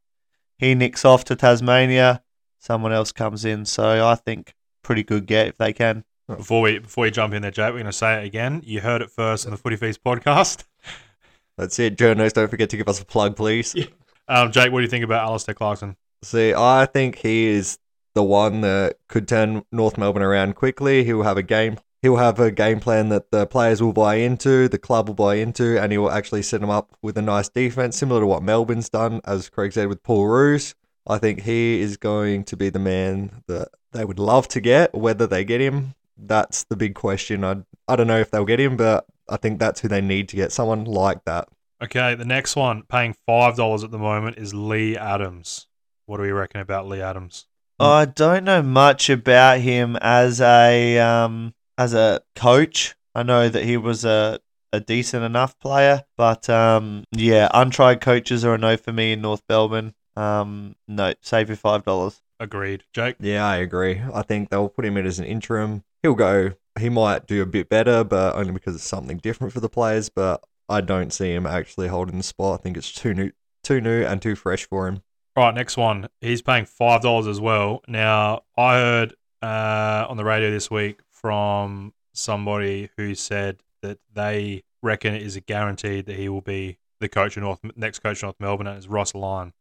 He 0.59 0.75
nicks 0.75 1.05
off 1.05 1.25
to 1.25 1.37
Tasmania. 1.37 2.23
Someone 2.61 2.93
else 2.93 3.11
comes 3.11 3.45
in. 3.45 3.65
So 3.65 4.07
I 4.07 4.15
think 4.15 4.55
pretty 4.83 5.03
good 5.03 5.27
get 5.27 5.49
if 5.49 5.59
they 5.59 5.73
can. 5.73 6.05
Before 6.29 6.61
we 6.61 6.79
before 6.79 7.03
we 7.03 7.11
jump 7.11 7.35
in 7.35 7.43
there, 7.43 7.51
Jake, 7.51 7.73
we're 7.73 7.81
going 7.81 7.87
to 7.87 7.93
say 7.93 8.23
it 8.23 8.27
again. 8.27 8.63
You 8.65 8.81
heard 8.81 9.03
it 9.03 9.11
first 9.11 9.47
on 9.47 9.51
the 9.51 9.57
Footy 9.57 9.77
Feast 9.77 10.05
podcast. 10.05 10.65
That's 11.59 11.79
it. 11.79 11.97
Journos, 11.97 12.33
don't 12.33 12.49
forget 12.49 12.71
to 12.71 12.77
give 12.77 12.89
us 12.89 13.01
a 13.01 13.05
plug, 13.05 13.37
please. 13.37 13.75
Yeah. 13.75 13.87
Um, 14.29 14.53
Jake, 14.53 14.71
what 14.71 14.79
do 14.79 14.85
you 14.85 14.89
think 14.89 15.05
about 15.05 15.25
Alistair 15.25 15.55
Clarkson? 15.55 15.97
See, 16.23 16.55
I 16.55 16.87
think 16.87 17.19
he 17.19 17.49
is 17.49 17.79
the 18.15 18.23
one 18.23 18.61
that 18.61 18.97
could 19.09 19.27
turn 19.27 19.63
North 19.73 19.99
Melbourne 19.99 20.23
around 20.23 20.55
quickly. 20.55 21.03
He'll 21.03 21.23
have 21.23 21.37
a 21.37 21.43
game. 21.43 21.79
He'll 22.03 22.17
have 22.17 22.39
a 22.39 22.51
game 22.51 22.81
plan 22.81 23.09
that 23.11 23.31
the 23.31 23.47
players 23.47 23.83
will 23.83 23.93
buy 23.93 24.17
into, 24.17 24.69
the 24.69 24.79
club 24.79 25.09
will 25.09 25.15
buy 25.15 25.35
into, 25.35 25.79
and 25.79 25.93
he 25.93 25.99
will 25.99 26.11
actually 26.11 26.43
set 26.43 26.63
them 26.63 26.71
up 26.71 26.97
with 27.03 27.19
a 27.19 27.23
nice 27.23 27.49
defense, 27.51 27.97
similar 27.97 28.21
to 28.21 28.27
what 28.27 28.43
Melbourne's 28.43 28.89
done, 28.89 29.21
as 29.27 29.51
Craig 29.51 29.73
said 29.73 29.89
with 29.89 30.03
Paul 30.03 30.27
Roos. 30.27 30.75
I 31.07 31.19
think 31.19 31.43
he 31.43 31.81
is 31.81 31.97
going 31.97 32.45
to 32.45 32.57
be 32.57 32.71
the 32.71 32.79
man 32.79 33.43
that 33.47 33.69
they 33.93 34.05
would 34.05 34.19
love 34.19 34.49
to 34.49 34.61
get. 34.61 34.95
Whether 34.95 35.27
they 35.27 35.45
get 35.45 35.61
him, 35.61 35.95
that's 36.17 36.65
the 36.65 36.77
big 36.77 36.95
question. 36.95 37.45
I 37.45 37.63
I 37.89 37.97
don't 37.97 38.07
know 38.07 38.21
if 38.21 38.31
they'll 38.31 38.45
get 38.45 38.61
him, 38.61 38.77
but 38.77 39.07
I 39.29 39.37
think 39.37 39.59
that's 39.59 39.81
who 39.81 39.89
they 39.89 40.01
need 40.01 40.29
to 40.31 40.37
get. 40.37 40.53
Someone 40.53 40.85
like 40.85 41.25
that. 41.25 41.49
Okay, 41.83 42.15
the 42.15 42.27
next 42.27 42.57
one, 42.57 42.83
paying 42.83 43.15
five 43.27 43.57
dollars 43.57 43.85
at 43.85 43.91
the 43.91 43.99
moment, 43.99 44.39
is 44.39 44.53
Leigh 44.53 44.97
Adams. 44.97 45.67
What 46.07 46.19
do 46.19 46.25
we 46.25 46.31
reckon 46.31 46.61
about 46.61 46.87
Leigh 46.87 47.03
Adams? 47.03 47.47
I 47.79 48.05
don't 48.05 48.45
know 48.45 48.61
much 48.61 49.09
about 49.09 49.61
him 49.61 49.97
as 49.97 50.41
a 50.41 50.99
um, 50.99 51.55
as 51.79 51.95
a 51.95 52.21
coach. 52.37 52.95
I 53.15 53.23
know 53.23 53.49
that 53.49 53.65
he 53.65 53.79
was 53.79 54.05
a, 54.05 54.39
a 54.73 54.81
decent 54.81 55.25
enough 55.25 55.59
player, 55.59 56.05
but 56.17 56.51
um, 56.51 57.05
yeah, 57.11 57.49
untried 57.55 58.03
coaches 58.03 58.45
are 58.45 58.55
a 58.55 58.59
no 58.59 58.77
for 58.77 58.93
me 58.93 59.13
in 59.13 59.23
North 59.23 59.43
Melbourne. 59.49 59.95
Um, 60.21 60.77
no, 60.87 61.15
save 61.21 61.49
your 61.49 61.57
five 61.57 61.85
dollars. 61.85 62.21
Agreed, 62.39 62.85
Jake. 62.93 63.17
Yeah, 63.21 63.47
I 63.47 63.57
agree. 63.57 64.01
I 64.13 64.23
think 64.23 64.49
they'll 64.49 64.69
put 64.69 64.85
him 64.85 64.97
in 64.97 65.07
as 65.07 65.19
an 65.19 65.25
interim. 65.25 65.85
He'll 66.03 66.15
go. 66.15 66.53
He 66.79 66.89
might 66.89 67.27
do 67.27 67.43
a 67.43 67.47
bit 67.47 67.69
better, 67.69 68.05
but 68.05 68.35
only 68.35 68.53
because 68.53 68.75
it's 68.75 68.85
something 68.85 69.19
different 69.19 69.53
for 69.53 69.61
the 69.61 69.69
players. 69.69 70.09
But 70.09 70.43
I 70.69 70.81
don't 70.81 71.13
see 71.13 71.33
him 71.33 71.47
actually 71.47 71.89
holding 71.89 72.17
the 72.17 72.23
spot. 72.23 72.61
I 72.61 72.63
think 72.63 72.77
it's 72.77 72.93
too 72.93 73.15
new, 73.15 73.31
too 73.63 73.81
new 73.81 74.05
and 74.05 74.21
too 74.21 74.37
fresh 74.37 74.67
for 74.67 74.89
him. 74.89 75.03
All 75.37 75.45
right, 75.45 75.55
next 75.55 75.77
one. 75.77 76.09
He's 76.21 76.43
paying 76.43 76.65
five 76.65 77.03
dollars 77.03 77.27
as 77.27 77.41
well. 77.41 77.83
Now, 77.89 78.43
I 78.57 78.77
heard 78.77 79.15
uh, 79.43 80.07
on 80.09 80.17
the 80.17 80.25
radio 80.25 80.51
this 80.51 80.71
week 80.71 81.01
from 81.09 81.93
somebody 82.13 82.91
who 82.97 83.15
said 83.15 83.63
that 83.83 83.99
they 84.13 84.65
reckon 84.83 85.15
it 85.15 85.23
is 85.23 85.37
a 85.37 85.41
guaranteed 85.41 86.07
that 86.07 86.17
he 86.17 86.29
will 86.29 86.41
be 86.41 86.79
the 87.01 87.09
coach 87.09 87.37
of 87.37 87.43
North 87.43 87.61
next 87.77 88.01
coach 88.01 88.19
of 88.19 88.23
North 88.23 88.41
Melbourne, 88.41 88.67
and 88.67 88.77
it's 88.77 88.87
Ross 88.89 89.15
Lyon. 89.15 89.53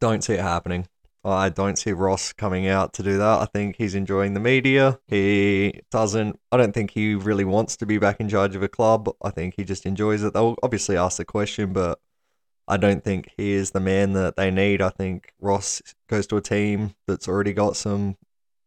Don't 0.00 0.22
see 0.22 0.34
it 0.34 0.40
happening. 0.40 0.86
I 1.24 1.48
don't 1.48 1.78
see 1.78 1.92
Ross 1.92 2.34
coming 2.34 2.66
out 2.68 2.92
to 2.94 3.02
do 3.02 3.16
that. 3.16 3.40
I 3.40 3.46
think 3.46 3.76
he's 3.76 3.94
enjoying 3.94 4.34
the 4.34 4.40
media. 4.40 4.98
He 5.06 5.80
doesn't. 5.90 6.38
I 6.52 6.58
don't 6.58 6.74
think 6.74 6.90
he 6.90 7.14
really 7.14 7.46
wants 7.46 7.78
to 7.78 7.86
be 7.86 7.96
back 7.96 8.20
in 8.20 8.28
charge 8.28 8.54
of 8.54 8.62
a 8.62 8.68
club. 8.68 9.08
I 9.22 9.30
think 9.30 9.54
he 9.56 9.64
just 9.64 9.86
enjoys 9.86 10.22
it. 10.22 10.34
They'll 10.34 10.56
obviously 10.62 10.98
ask 10.98 11.16
the 11.16 11.24
question, 11.24 11.72
but 11.72 11.98
I 12.68 12.76
don't 12.76 13.02
think 13.02 13.30
he 13.38 13.52
is 13.52 13.70
the 13.70 13.80
man 13.80 14.12
that 14.12 14.36
they 14.36 14.50
need. 14.50 14.82
I 14.82 14.90
think 14.90 15.32
Ross 15.40 15.80
goes 16.08 16.26
to 16.26 16.36
a 16.36 16.42
team 16.42 16.94
that's 17.06 17.26
already 17.26 17.54
got 17.54 17.76
some 17.76 18.16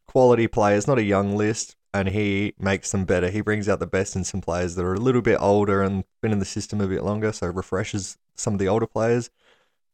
quality 0.07 0.47
players, 0.47 0.87
not 0.87 0.97
a 0.97 1.03
young 1.03 1.35
list, 1.35 1.75
and 1.93 2.09
he 2.09 2.53
makes 2.59 2.91
them 2.91 3.05
better. 3.05 3.29
He 3.29 3.41
brings 3.41 3.69
out 3.69 3.79
the 3.79 3.87
best 3.87 4.15
in 4.15 4.23
some 4.23 4.41
players 4.41 4.75
that 4.75 4.85
are 4.85 4.95
a 4.95 4.99
little 4.99 5.21
bit 5.21 5.37
older 5.39 5.83
and 5.83 6.05
been 6.21 6.31
in 6.31 6.39
the 6.39 6.45
system 6.45 6.81
a 6.81 6.87
bit 6.87 7.03
longer, 7.03 7.31
so 7.31 7.47
refreshes 7.47 8.17
some 8.35 8.53
of 8.53 8.59
the 8.59 8.67
older 8.67 8.87
players. 8.87 9.29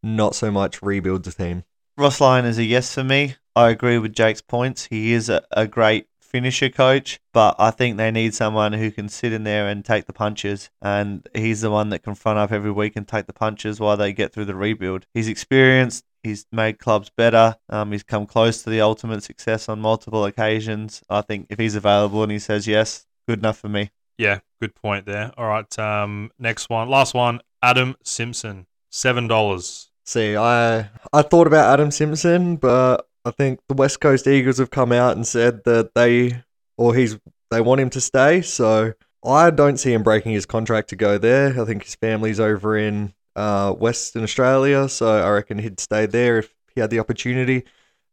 Not 0.03 0.35
so 0.35 0.51
much 0.51 0.81
rebuilds 0.81 1.27
a 1.29 1.33
team. 1.33 1.63
Ross 1.97 2.19
Lyon 2.19 2.45
is 2.45 2.57
a 2.57 2.63
yes 2.63 2.93
for 2.93 3.03
me. 3.03 3.35
I 3.55 3.69
agree 3.69 3.97
with 3.97 4.13
Jake's 4.13 4.41
points. 4.41 4.85
He 4.85 5.13
is 5.13 5.29
a, 5.29 5.43
a 5.51 5.65
great 5.65 6.07
finisher 6.19 6.69
coach, 6.69 7.19
but 7.31 7.55
I 7.59 7.69
think 7.69 7.95
they 7.95 8.09
need 8.09 8.33
someone 8.33 8.73
who 8.73 8.89
can 8.89 9.07
sit 9.07 9.31
in 9.31 9.43
there 9.43 9.67
and 9.67 9.85
take 9.85 10.07
the 10.07 10.13
punches. 10.13 10.71
And 10.81 11.27
he's 11.35 11.61
the 11.61 11.69
one 11.69 11.89
that 11.89 12.03
can 12.03 12.15
front 12.15 12.39
up 12.39 12.51
every 12.51 12.71
week 12.71 12.93
and 12.95 13.07
take 13.07 13.27
the 13.27 13.33
punches 13.33 13.79
while 13.79 13.95
they 13.95 14.11
get 14.11 14.33
through 14.33 14.45
the 14.45 14.55
rebuild. 14.55 15.05
He's 15.13 15.27
experienced. 15.27 16.03
He's 16.23 16.47
made 16.51 16.79
clubs 16.79 17.11
better. 17.15 17.57
Um, 17.69 17.91
he's 17.91 18.03
come 18.03 18.25
close 18.25 18.63
to 18.63 18.69
the 18.69 18.81
ultimate 18.81 19.23
success 19.23 19.69
on 19.69 19.79
multiple 19.79 20.25
occasions. 20.25 21.03
I 21.09 21.21
think 21.21 21.47
if 21.49 21.59
he's 21.59 21.75
available 21.75 22.23
and 22.23 22.31
he 22.31 22.39
says 22.39 22.67
yes, 22.67 23.05
good 23.27 23.39
enough 23.39 23.59
for 23.59 23.69
me. 23.69 23.91
Yeah, 24.17 24.39
good 24.59 24.73
point 24.73 25.05
there. 25.05 25.31
All 25.37 25.47
right, 25.47 25.79
um, 25.79 26.31
next 26.39 26.69
one, 26.69 26.89
last 26.89 27.13
one. 27.13 27.41
Adam 27.61 27.95
Simpson, 28.03 28.67
seven 28.89 29.27
dollars. 29.27 29.91
See, 30.05 30.35
I 30.35 30.89
I 31.11 31.21
thought 31.21 31.47
about 31.47 31.73
Adam 31.73 31.91
Simpson, 31.91 32.57
but 32.57 33.07
I 33.25 33.31
think 33.31 33.59
the 33.67 33.73
West 33.73 34.01
Coast 34.01 34.27
Eagles 34.27 34.57
have 34.57 34.69
come 34.69 34.91
out 34.91 35.15
and 35.15 35.25
said 35.25 35.63
that 35.63 35.93
they 35.95 36.43
or 36.77 36.93
he's 36.95 37.17
they 37.51 37.61
want 37.61 37.81
him 37.81 37.89
to 37.91 38.01
stay. 38.01 38.41
So 38.41 38.93
I 39.25 39.49
don't 39.49 39.77
see 39.77 39.93
him 39.93 40.03
breaking 40.03 40.33
his 40.33 40.45
contract 40.45 40.89
to 40.89 40.95
go 40.95 41.17
there. 41.17 41.59
I 41.59 41.65
think 41.65 41.83
his 41.83 41.95
family's 41.95 42.39
over 42.39 42.77
in 42.77 43.13
uh, 43.35 43.71
Western 43.73 44.23
Australia, 44.23 44.89
so 44.89 45.07
I 45.07 45.29
reckon 45.29 45.59
he'd 45.59 45.79
stay 45.79 46.05
there 46.05 46.39
if 46.39 46.53
he 46.75 46.81
had 46.81 46.89
the 46.89 46.99
opportunity. 46.99 47.63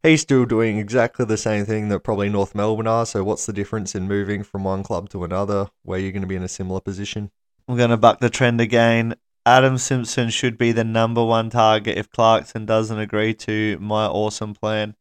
He's 0.03 0.23
still 0.23 0.47
doing 0.47 0.79
exactly 0.79 1.27
the 1.27 1.37
same 1.37 1.67
thing 1.67 1.89
that 1.89 2.01
probably 2.01 2.31
North 2.31 2.55
Melbourne 2.55 2.87
are. 2.87 3.05
So 3.05 3.23
what's 3.23 3.45
the 3.45 3.53
difference 3.53 3.95
in 3.95 4.09
moving 4.09 4.43
from 4.43 4.65
one 4.65 4.83
club 4.83 5.11
to 5.11 5.25
another 5.25 5.69
where 5.83 5.99
you're 5.99 6.13
going 6.13 6.23
to 6.23 6.29
be 6.29 6.37
in 6.37 6.43
a 6.43 6.49
similar 6.49 6.81
position? 6.81 7.31
I'm 7.69 7.77
going 7.77 7.91
to 7.91 7.99
buck 7.99 8.21
the 8.21 8.31
trend 8.31 8.61
again. 8.61 9.15
Adam 9.51 9.79
Simpson 9.79 10.31
should 10.31 10.57
be 10.57 10.71
the 10.71 10.85
number 10.85 11.25
one 11.25 11.51
target 11.51 11.99
if 11.99 12.09
Clarkson 12.09 12.67
doesn't 12.67 13.01
agree 13.01 13.35
to 13.35 13.77
my 13.81 14.07
awesome 14.07 14.55
plan. 14.55 14.95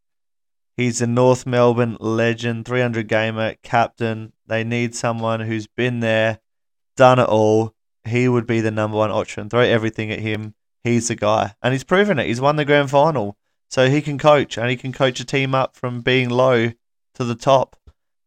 He's 0.75 1.03
a 1.03 1.05
North 1.05 1.45
Melbourne 1.45 1.97
legend, 1.99 2.65
300 2.65 3.07
gamer, 3.07 3.57
captain. 3.61 4.33
They 4.47 4.63
need 4.63 4.95
someone 4.95 5.41
who's 5.41 5.67
been 5.67 5.99
there, 5.99 6.39
done 6.97 7.19
it 7.19 7.29
all. 7.29 7.75
He 8.05 8.27
would 8.27 8.47
be 8.47 8.59
the 8.59 8.71
number 8.71 8.97
one 8.97 9.11
option. 9.11 9.51
Throw 9.51 9.59
everything 9.59 10.09
at 10.11 10.17
him. 10.17 10.55
He's 10.83 11.09
the 11.09 11.15
guy. 11.15 11.53
And 11.61 11.71
he's 11.71 11.83
proven 11.83 12.17
it. 12.17 12.25
He's 12.25 12.41
won 12.41 12.55
the 12.55 12.65
grand 12.65 12.89
final. 12.89 13.37
So 13.69 13.87
he 13.87 14.01
can 14.01 14.17
coach 14.17 14.57
and 14.57 14.67
he 14.67 14.77
can 14.77 14.91
coach 14.91 15.19
a 15.19 15.25
team 15.25 15.53
up 15.53 15.75
from 15.75 16.01
being 16.01 16.27
low 16.27 16.71
to 17.13 17.23
the 17.23 17.35
top. 17.35 17.75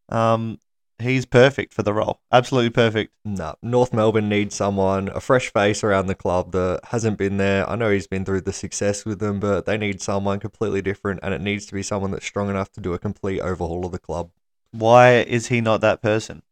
Um, 0.09 0.61
he's 1.03 1.27
perfect 1.27 1.75
for 1.75 1.83
the 1.83 1.93
role. 1.93 2.21
Absolutely 2.31 2.71
perfect. 2.71 3.13
No, 3.25 3.55
North 3.63 3.93
Melbourne 3.93 4.29
needs 4.29 4.55
someone, 4.55 5.09
a 5.09 5.21
fresh 5.21 5.53
face 5.53 5.85
around 5.85 6.07
the 6.07 6.15
club 6.15 6.53
that 6.53 6.81
hasn't 6.85 7.19
been 7.19 7.37
there. 7.37 7.69
I 7.69 7.77
know 7.77 7.91
he's 7.91 8.07
been 8.07 8.25
through 8.25 8.43
the 8.43 8.53
success 8.53 9.05
with 9.05 9.19
them, 9.19 9.41
but 9.41 9.67
they 9.67 9.77
need 9.77 10.01
someone 10.01 10.41
completely 10.41 10.83
different, 10.83 11.21
and 11.23 11.35
it 11.35 11.41
needs 11.41 11.67
to 11.67 11.75
be 11.75 11.83
someone 11.83 12.11
that's 12.11 12.27
strong 12.27 12.51
enough 12.51 12.73
to 12.73 12.81
do 12.81 12.95
a 12.95 12.99
complete 12.99 13.41
overhaul 13.41 13.87
of 13.87 13.93
the 13.93 13.99
club. 13.99 14.31
Why 14.71 15.19
is 15.19 15.49
he 15.49 15.61
not 15.61 15.81
that 15.83 16.03
person? 16.03 16.43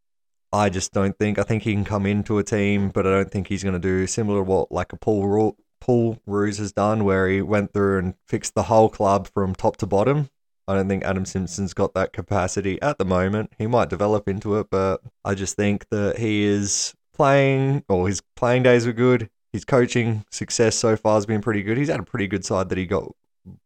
I 0.53 0.69
just 0.69 0.93
don't 0.93 1.17
think. 1.19 1.39
I 1.39 1.43
think 1.43 1.63
he 1.63 1.73
can 1.73 1.85
come 1.85 2.07
into 2.07 2.39
a 2.39 2.45
team, 2.45 2.89
but 2.89 3.07
I 3.07 3.11
don't 3.11 3.31
think 3.31 3.49
he's 3.49 3.63
going 3.63 3.75
to 3.75 3.79
do 3.79 4.07
similar 4.07 4.41
to 4.41 4.45
what 4.45 4.73
like 4.73 4.93
a 4.93 4.97
Paul 4.97 5.27
Ru- 5.27 5.57
Paul 5.81 6.19
Roos 6.27 6.59
has 6.59 6.73
done, 6.73 7.05
where 7.05 7.29
he 7.29 7.41
went 7.41 7.73
through 7.73 7.99
and 7.99 8.15
fixed 8.27 8.55
the 8.55 8.65
whole 8.65 8.89
club 8.89 9.29
from 9.29 9.55
top 9.55 9.77
to 9.79 9.87
bottom. 9.87 10.29
I 10.71 10.75
don't 10.75 10.89
think 10.89 11.03
Adam 11.03 11.25
Simpson's 11.25 11.75
got 11.75 11.95
that 11.95 12.13
capacity 12.13 12.81
at 12.81 12.97
the 12.99 13.05
moment. 13.05 13.53
He 13.59 13.67
might 13.67 13.91
develop 13.91 14.29
into 14.29 14.57
it, 14.57 14.69
but 14.71 15.01
I 15.25 15.35
just 15.35 15.57
think 15.57 15.89
that 15.91 16.19
he 16.19 16.45
is 16.45 16.95
playing, 17.13 17.83
or 17.89 18.07
his 18.07 18.23
playing 18.37 18.63
days 18.63 18.87
were 18.87 18.93
good. 18.93 19.29
His 19.53 19.65
coaching 19.65 20.25
success 20.31 20.77
so 20.77 20.95
far 20.95 21.17
has 21.17 21.27
been 21.27 21.41
pretty 21.41 21.65
good. 21.65 21.77
He's 21.77 21.89
had 21.89 21.99
a 21.99 22.05
pretty 22.05 22.29
good 22.29 22.45
side 22.45 22.69
that 22.69 22.79
he 22.79 22.87
got 22.87 23.11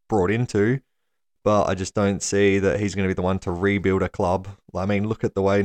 brought 0.09 0.31
into, 0.31 0.79
but 1.43 1.65
I 1.65 1.75
just 1.75 1.93
don't 1.93 2.23
see 2.23 2.57
that 2.57 2.79
he's 2.79 2.95
going 2.95 3.07
to 3.07 3.09
be 3.09 3.13
the 3.13 3.21
one 3.21 3.37
to 3.39 3.51
rebuild 3.51 4.01
a 4.01 4.09
club. 4.09 4.47
I 4.73 4.87
mean, 4.87 5.07
look 5.07 5.23
at 5.23 5.35
the 5.35 5.43
way 5.43 5.61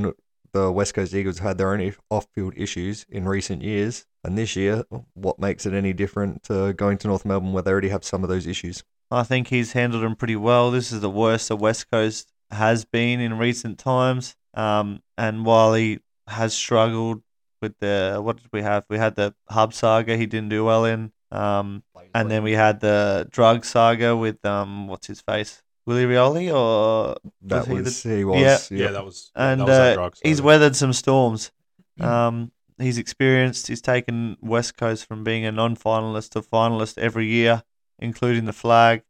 the 0.52 0.70
West 0.70 0.92
Coast 0.92 1.14
Eagles 1.14 1.38
had 1.38 1.56
their 1.56 1.72
own 1.72 1.94
off-field 2.10 2.52
issues 2.54 3.06
in 3.08 3.26
recent 3.26 3.62
years, 3.62 4.04
and 4.22 4.36
this 4.36 4.56
year, 4.56 4.84
what 5.14 5.38
makes 5.38 5.64
it 5.64 5.72
any 5.72 5.94
different 5.94 6.42
to 6.44 6.74
going 6.74 6.98
to 6.98 7.08
North 7.08 7.24
Melbourne 7.24 7.54
where 7.54 7.62
they 7.62 7.70
already 7.70 7.88
have 7.88 8.04
some 8.04 8.22
of 8.22 8.28
those 8.28 8.46
issues? 8.46 8.84
I 9.10 9.22
think 9.24 9.48
he's 9.48 9.72
handled 9.72 10.02
them 10.04 10.16
pretty 10.16 10.36
well. 10.36 10.70
This 10.70 10.92
is 10.92 11.00
the 11.00 11.10
worst 11.10 11.48
the 11.48 11.56
West 11.56 11.90
Coast 11.90 12.32
has 12.50 12.84
been 12.84 13.20
in 13.20 13.38
recent 13.38 13.78
times. 13.78 14.36
Um, 14.54 15.02
and 15.18 15.44
while 15.44 15.74
he 15.74 16.00
has 16.26 16.54
struggled 16.54 17.22
with 17.60 17.78
the 17.78 18.20
what 18.22 18.36
did 18.36 18.48
we 18.52 18.62
have? 18.62 18.84
We 18.88 18.98
had 18.98 19.16
the 19.16 19.34
hub 19.48 19.74
saga 19.74 20.16
he 20.16 20.26
didn't 20.26 20.48
do 20.48 20.64
well 20.64 20.84
in. 20.84 21.12
Um, 21.32 21.82
and 22.14 22.30
then 22.30 22.42
we 22.42 22.52
had 22.52 22.80
the 22.80 23.28
drug 23.30 23.64
saga 23.64 24.16
with 24.16 24.44
um, 24.44 24.88
what's 24.88 25.06
his 25.06 25.20
face, 25.20 25.62
Willie 25.86 26.04
Rioli, 26.04 26.52
or 26.52 27.16
that 27.42 27.66
he 27.68 27.76
the- 27.76 27.82
was 27.82 28.02
he 28.02 28.24
was 28.24 28.70
Yeah. 28.70 28.76
Yeah, 28.76 28.90
that 28.92 29.04
was 29.04 29.30
and 29.36 29.60
that 29.60 29.66
was 29.66 29.78
uh, 29.78 29.94
drug 29.94 30.14
he's 30.22 30.42
weathered 30.42 30.74
some 30.76 30.92
storms. 30.92 31.52
Um, 32.00 32.50
he's 32.78 32.96
experienced. 32.98 33.66
He's 33.66 33.82
taken 33.82 34.36
West 34.40 34.76
Coast 34.76 35.06
from 35.06 35.22
being 35.22 35.44
a 35.44 35.52
non-finalist 35.52 36.30
to 36.30 36.40
finalist 36.40 36.96
every 36.98 37.26
year, 37.26 37.62
including 38.00 38.46
the 38.46 38.52
flag. 38.52 39.02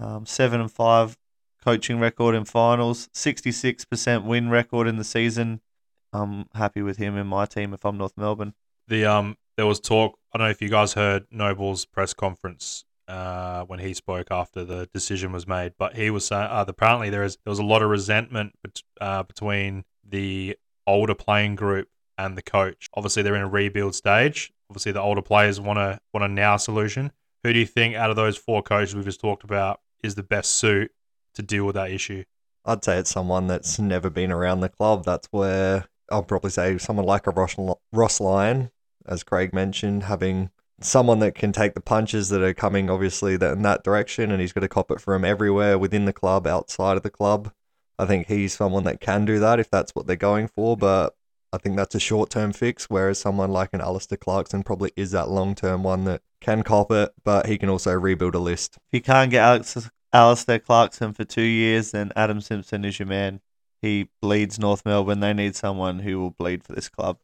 Um, 0.00 0.26
seven 0.26 0.60
and 0.60 0.70
five 0.72 1.16
coaching 1.62 2.00
record 2.00 2.34
in 2.34 2.44
finals. 2.44 3.08
Sixty-six 3.12 3.84
percent 3.84 4.24
win 4.24 4.50
record 4.50 4.86
in 4.88 4.96
the 4.96 5.04
season. 5.04 5.60
I'm 6.12 6.46
happy 6.54 6.82
with 6.82 6.96
him 6.96 7.16
in 7.16 7.26
my 7.26 7.44
team 7.46 7.74
if 7.74 7.84
I'm 7.84 7.98
North 7.98 8.16
Melbourne. 8.16 8.54
the 8.88 9.04
um 9.04 9.36
there 9.56 9.66
was 9.66 9.80
talk. 9.80 10.18
I 10.32 10.38
don't 10.38 10.46
know 10.46 10.50
if 10.50 10.60
you 10.62 10.68
guys 10.68 10.94
heard 10.94 11.26
Noble's 11.30 11.84
press 11.84 12.12
conference 12.12 12.84
uh, 13.06 13.64
when 13.64 13.78
he 13.78 13.94
spoke 13.94 14.28
after 14.30 14.64
the 14.64 14.88
decision 14.92 15.30
was 15.30 15.46
made, 15.46 15.74
but 15.78 15.96
he 15.96 16.10
was 16.10 16.26
saying 16.26 16.48
uh, 16.50 16.64
apparently 16.66 17.08
there 17.10 17.22
is 17.22 17.38
there 17.44 17.50
was 17.50 17.60
a 17.60 17.64
lot 17.64 17.82
of 17.82 17.88
resentment 17.90 18.54
bet- 18.62 18.82
uh, 19.00 19.22
between 19.22 19.84
the 20.08 20.56
older 20.86 21.14
playing 21.14 21.54
group 21.54 21.88
and 22.18 22.36
the 22.36 22.42
coach. 22.42 22.88
Obviously, 22.94 23.22
they're 23.22 23.36
in 23.36 23.42
a 23.42 23.48
rebuild 23.48 23.94
stage. 23.94 24.52
Obviously, 24.70 24.92
the 24.92 25.00
older 25.00 25.22
players 25.22 25.60
want 25.60 25.78
a 25.78 26.00
want 26.12 26.24
a 26.24 26.28
now 26.28 26.56
solution. 26.56 27.12
Who 27.44 27.52
do 27.52 27.58
you 27.58 27.66
think 27.66 27.94
out 27.94 28.08
of 28.08 28.16
those 28.16 28.38
four 28.38 28.62
coaches 28.62 28.94
we've 28.94 29.04
just 29.04 29.20
talked 29.20 29.44
about 29.44 29.80
is 30.02 30.14
the 30.14 30.22
best 30.22 30.52
suit 30.52 30.90
to 31.34 31.42
deal 31.42 31.66
with 31.66 31.74
that 31.74 31.90
issue? 31.90 32.24
I'd 32.64 32.82
say 32.82 32.96
it's 32.96 33.10
someone 33.10 33.46
that's 33.46 33.78
never 33.78 34.08
been 34.08 34.32
around 34.32 34.60
the 34.60 34.70
club. 34.70 35.04
That's 35.04 35.28
where 35.30 35.84
I'll 36.10 36.22
probably 36.22 36.50
say 36.50 36.78
someone 36.78 37.04
like 37.04 37.26
a 37.26 37.30
Ross, 37.32 37.54
Ross 37.92 38.18
Lyon, 38.18 38.70
as 39.06 39.22
Craig 39.22 39.52
mentioned, 39.52 40.04
having 40.04 40.48
someone 40.80 41.18
that 41.18 41.34
can 41.34 41.52
take 41.52 41.74
the 41.74 41.82
punches 41.82 42.30
that 42.30 42.40
are 42.40 42.54
coming, 42.54 42.88
obviously, 42.88 43.36
that 43.36 43.52
in 43.52 43.62
that 43.62 43.84
direction, 43.84 44.30
and 44.30 44.40
he's 44.40 44.54
got 44.54 44.62
to 44.62 44.68
cop 44.68 44.90
it 44.90 45.00
from 45.00 45.22
everywhere 45.22 45.78
within 45.78 46.06
the 46.06 46.14
club, 46.14 46.46
outside 46.46 46.96
of 46.96 47.02
the 47.02 47.10
club. 47.10 47.52
I 47.98 48.06
think 48.06 48.26
he's 48.26 48.54
someone 48.54 48.84
that 48.84 49.02
can 49.02 49.26
do 49.26 49.38
that 49.40 49.60
if 49.60 49.70
that's 49.70 49.94
what 49.94 50.06
they're 50.06 50.16
going 50.16 50.48
for, 50.48 50.78
but 50.78 51.14
I 51.52 51.58
think 51.58 51.76
that's 51.76 51.94
a 51.94 52.00
short 52.00 52.30
term 52.30 52.54
fix, 52.54 52.86
whereas 52.88 53.18
someone 53.18 53.50
like 53.50 53.70
an 53.74 53.82
Alistair 53.82 54.16
Clarkson 54.16 54.62
probably 54.62 54.92
is 54.96 55.10
that 55.10 55.28
long 55.28 55.54
term 55.54 55.82
one 55.82 56.04
that 56.04 56.22
can 56.44 56.62
cop 56.62 56.92
it, 56.92 57.12
but 57.24 57.46
he 57.46 57.56
can 57.56 57.70
also 57.70 57.92
rebuild 57.92 58.34
a 58.34 58.38
list. 58.38 58.76
If 58.76 58.98
you 58.98 59.00
can't 59.00 59.30
get 59.30 59.42
Alex, 59.42 59.90
Alistair 60.12 60.58
Clarkson 60.58 61.14
for 61.14 61.24
two 61.24 61.42
years, 61.42 61.92
then 61.92 62.12
Adam 62.14 62.40
Simpson 62.40 62.84
is 62.84 62.98
your 62.98 63.08
man. 63.08 63.40
He 63.80 64.10
bleeds 64.20 64.58
North 64.58 64.84
Melbourne. 64.84 65.20
They 65.20 65.32
need 65.32 65.56
someone 65.56 66.00
who 66.00 66.20
will 66.20 66.30
bleed 66.30 66.62
for 66.62 66.72
this 66.72 66.88
club. 66.88 67.18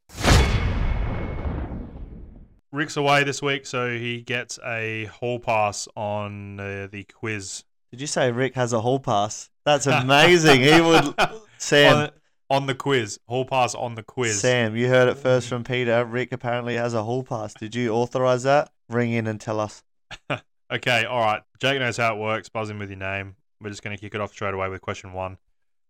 Rick's 2.72 2.96
away 2.96 3.24
this 3.24 3.42
week, 3.42 3.66
so 3.66 3.90
he 3.90 4.22
gets 4.22 4.58
a 4.64 5.06
hall 5.06 5.38
pass 5.38 5.88
on 5.96 6.58
uh, 6.58 6.88
the 6.90 7.04
quiz. 7.04 7.64
Did 7.90 8.00
you 8.00 8.06
say 8.06 8.30
Rick 8.30 8.54
has 8.54 8.72
a 8.72 8.80
hall 8.80 9.00
pass? 9.00 9.50
That's 9.64 9.86
amazing. 9.86 10.62
he 10.62 10.80
would. 10.80 11.14
Sam, 11.58 11.96
on, 11.96 12.10
on 12.48 12.66
the 12.66 12.74
quiz. 12.74 13.18
Hall 13.28 13.44
pass 13.44 13.74
on 13.74 13.96
the 13.96 14.02
quiz. 14.02 14.40
Sam, 14.40 14.76
you 14.76 14.88
heard 14.88 15.08
it 15.08 15.18
first 15.18 15.48
from 15.48 15.64
Peter. 15.64 16.04
Rick 16.04 16.32
apparently 16.32 16.76
has 16.76 16.94
a 16.94 17.02
hall 17.02 17.22
pass. 17.22 17.52
Did 17.54 17.74
you 17.74 17.90
authorize 17.90 18.44
that? 18.44 18.70
Ring 18.90 19.12
in 19.12 19.26
and 19.26 19.40
tell 19.40 19.60
us. 19.60 19.82
Okay, 20.72 21.04
all 21.04 21.20
right. 21.20 21.42
Jake 21.60 21.80
knows 21.80 21.96
how 21.96 22.14
it 22.14 22.20
works. 22.20 22.48
Buzz 22.48 22.70
in 22.70 22.78
with 22.78 22.90
your 22.90 22.98
name. 22.98 23.34
We're 23.60 23.70
just 23.70 23.82
going 23.82 23.96
to 23.96 24.00
kick 24.00 24.14
it 24.14 24.20
off 24.20 24.30
straight 24.30 24.54
away 24.54 24.68
with 24.68 24.80
question 24.80 25.12
one. 25.12 25.38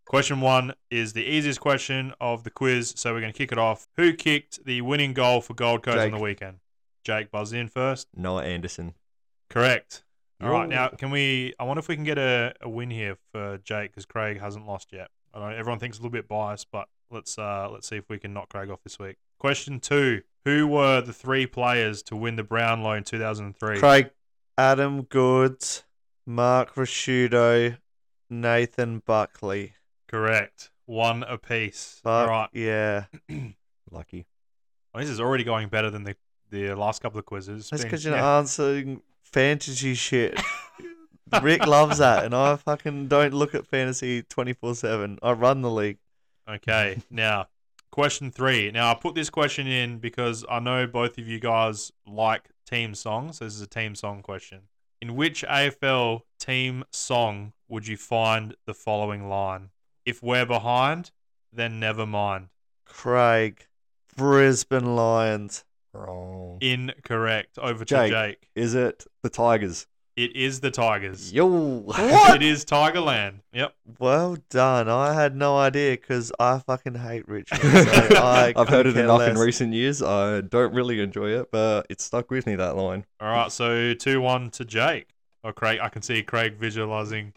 Question 0.06 0.40
one 0.40 0.72
is 0.90 1.12
the 1.12 1.22
easiest 1.22 1.60
question 1.60 2.14
of 2.18 2.44
the 2.44 2.50
quiz, 2.50 2.94
so 2.96 3.12
we're 3.12 3.20
going 3.20 3.32
to 3.32 3.36
kick 3.36 3.52
it 3.52 3.58
off. 3.58 3.88
Who 3.96 4.14
kicked 4.14 4.64
the 4.64 4.80
winning 4.80 5.12
goal 5.12 5.42
for 5.42 5.52
Gold 5.52 5.82
Coast 5.82 5.98
on 5.98 6.12
the 6.12 6.18
weekend? 6.18 6.60
Jake, 7.04 7.30
buzz 7.30 7.52
in 7.52 7.68
first. 7.68 8.08
Noah 8.16 8.42
Anderson. 8.42 8.94
Correct. 9.50 10.02
All 10.42 10.50
right, 10.50 10.68
Yo. 10.70 10.74
now 10.74 10.88
can 10.88 11.10
we? 11.10 11.52
I 11.60 11.64
wonder 11.64 11.80
if 11.80 11.88
we 11.88 11.94
can 11.94 12.04
get 12.04 12.16
a, 12.16 12.54
a 12.62 12.68
win 12.68 12.90
here 12.90 13.18
for 13.30 13.58
Jake 13.58 13.90
because 13.90 14.06
Craig 14.06 14.40
hasn't 14.40 14.66
lost 14.66 14.92
yet. 14.92 15.08
I 15.34 15.40
know 15.40 15.54
everyone 15.54 15.78
thinks 15.78 15.98
a 15.98 16.00
little 16.00 16.10
bit 16.10 16.26
biased, 16.26 16.68
but 16.72 16.88
let's 17.10 17.38
uh, 17.38 17.68
let's 17.70 17.86
see 17.86 17.96
if 17.96 18.08
we 18.08 18.18
can 18.18 18.32
knock 18.32 18.48
Craig 18.48 18.70
off 18.70 18.82
this 18.82 18.98
week. 18.98 19.16
Question 19.38 19.78
two: 19.78 20.22
Who 20.44 20.66
were 20.66 21.00
the 21.00 21.12
three 21.12 21.46
players 21.46 22.02
to 22.04 22.16
win 22.16 22.36
the 22.36 22.42
Brownlow 22.42 22.92
in 22.92 23.04
2003? 23.04 23.78
Craig, 23.78 24.10
Adam 24.56 25.02
Goodes, 25.02 25.84
Mark 26.26 26.74
Ricciuto, 26.74 27.76
Nathan 28.30 29.02
Buckley. 29.04 29.74
Correct. 30.08 30.70
One 30.86 31.22
apiece. 31.24 32.00
Fuck, 32.02 32.12
All 32.12 32.26
right. 32.28 32.48
Yeah. 32.52 33.04
Lucky. 33.90 34.26
Well, 34.94 35.02
this 35.02 35.10
is 35.10 35.20
already 35.20 35.44
going 35.44 35.68
better 35.68 35.90
than 35.90 36.04
the 36.04 36.16
the 36.50 36.74
last 36.74 37.00
couple 37.00 37.18
of 37.18 37.26
quizzes. 37.26 37.70
That's 37.70 37.84
because 37.84 38.04
you're 38.04 38.14
yeah. 38.14 38.38
answering 38.38 39.02
fantasy 39.22 39.94
shit. 39.94 40.40
Rick 41.42 41.64
loves 41.66 41.98
that, 41.98 42.24
and 42.24 42.34
I 42.34 42.56
fucking 42.56 43.06
don't 43.06 43.32
look 43.32 43.54
at 43.54 43.66
fantasy 43.66 44.22
24 44.22 44.74
7. 44.74 45.18
I 45.22 45.32
run 45.32 45.62
the 45.62 45.70
league. 45.70 45.98
Okay, 46.48 47.00
now 47.08 47.46
question 47.90 48.30
three. 48.30 48.70
Now 48.70 48.90
I 48.90 48.94
put 48.94 49.14
this 49.14 49.30
question 49.30 49.66
in 49.66 49.98
because 49.98 50.44
I 50.48 50.60
know 50.60 50.86
both 50.86 51.18
of 51.18 51.26
you 51.26 51.40
guys 51.40 51.92
like 52.06 52.50
team 52.68 52.94
songs. 52.94 53.38
This 53.38 53.54
is 53.54 53.60
a 53.60 53.66
team 53.66 53.94
song 53.94 54.22
question. 54.22 54.62
In 55.00 55.16
which 55.16 55.44
AFL 55.44 56.22
team 56.38 56.84
song 56.92 57.52
would 57.68 57.86
you 57.86 57.96
find 57.96 58.54
the 58.66 58.74
following 58.74 59.28
line? 59.28 59.70
If 60.04 60.22
we're 60.22 60.46
behind, 60.46 61.10
then 61.52 61.80
never 61.80 62.06
mind. 62.06 62.48
Craig, 62.84 63.66
Brisbane 64.16 64.96
Lions. 64.96 65.64
Wrong. 65.92 66.58
Incorrect. 66.60 67.58
Over 67.58 67.84
to 67.84 67.94
Jake. 67.94 68.12
Jake. 68.12 68.48
Is 68.54 68.74
it 68.74 69.04
the 69.22 69.30
Tigers? 69.30 69.86
It 70.24 70.36
is 70.36 70.60
the 70.60 70.70
Tigers. 70.70 71.32
Yo. 71.32 71.84
It 72.34 72.42
is 72.42 72.64
Tigerland. 72.64 73.40
Yep. 73.54 73.74
Well 73.98 74.36
done. 74.50 74.88
I 74.88 75.14
had 75.14 75.34
no 75.34 75.56
idea 75.56 75.92
because 75.92 76.30
I 76.38 76.58
fucking 76.58 76.94
hate 76.96 77.26
Richmond. 77.28 77.62
So 77.88 78.16
I 78.16 78.52
I've 78.54 78.68
heard 78.68 78.86
it 78.86 78.94
care 78.94 79.04
enough 79.04 79.22
in 79.22 79.38
recent 79.38 79.72
years. 79.72 80.02
I 80.02 80.42
don't 80.42 80.74
really 80.74 81.00
enjoy 81.00 81.30
it, 81.40 81.50
but 81.50 81.86
it 81.88 82.00
stuck 82.00 82.30
with 82.30 82.46
me 82.46 82.54
that 82.56 82.76
line. 82.76 83.06
All 83.20 83.30
right, 83.32 83.50
so 83.50 83.94
two 83.94 84.20
one 84.20 84.50
to 84.50 84.64
Jake. 84.64 85.08
Or 85.42 85.52
Craig, 85.54 85.78
I 85.82 85.88
can 85.88 86.02
see 86.02 86.22
Craig 86.22 86.56
visualizing 86.58 87.32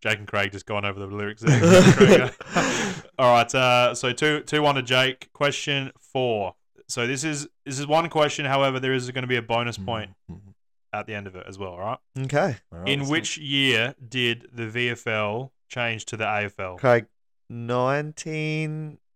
Jake 0.00 0.18
and 0.18 0.26
Craig 0.26 0.50
just 0.50 0.66
going 0.66 0.84
over 0.84 0.98
the 0.98 1.06
lyrics 1.06 1.42
there. 1.42 1.60
Craig, 1.92 2.32
All 3.18 3.32
right, 3.32 3.54
uh, 3.54 3.94
so 3.94 4.12
two 4.12 4.40
two 4.40 4.60
one 4.62 4.74
to 4.74 4.82
Jake. 4.82 5.32
Question 5.32 5.92
four. 6.00 6.54
So 6.88 7.06
this 7.06 7.22
is 7.22 7.46
this 7.64 7.78
is 7.78 7.86
one 7.86 8.08
question. 8.08 8.44
However, 8.44 8.80
there 8.80 8.92
is 8.92 9.08
going 9.12 9.22
to 9.22 9.28
be 9.28 9.36
a 9.36 9.42
bonus 9.42 9.78
point 9.78 10.10
Mhm. 10.30 10.53
At 10.94 11.06
the 11.06 11.14
end 11.14 11.26
of 11.26 11.34
it 11.36 11.44
as 11.46 11.58
well. 11.58 11.72
All 11.72 11.80
right. 11.80 11.98
Okay. 12.20 12.56
All 12.72 12.78
right, 12.80 12.88
In 12.88 13.00
let's- 13.00 13.10
which 13.10 13.38
year 13.38 13.94
did 14.06 14.48
the 14.52 14.66
VFL 14.68 15.50
change 15.68 16.04
to 16.06 16.16
the 16.16 16.24
AFL? 16.24 16.78
Craig, 16.78 17.06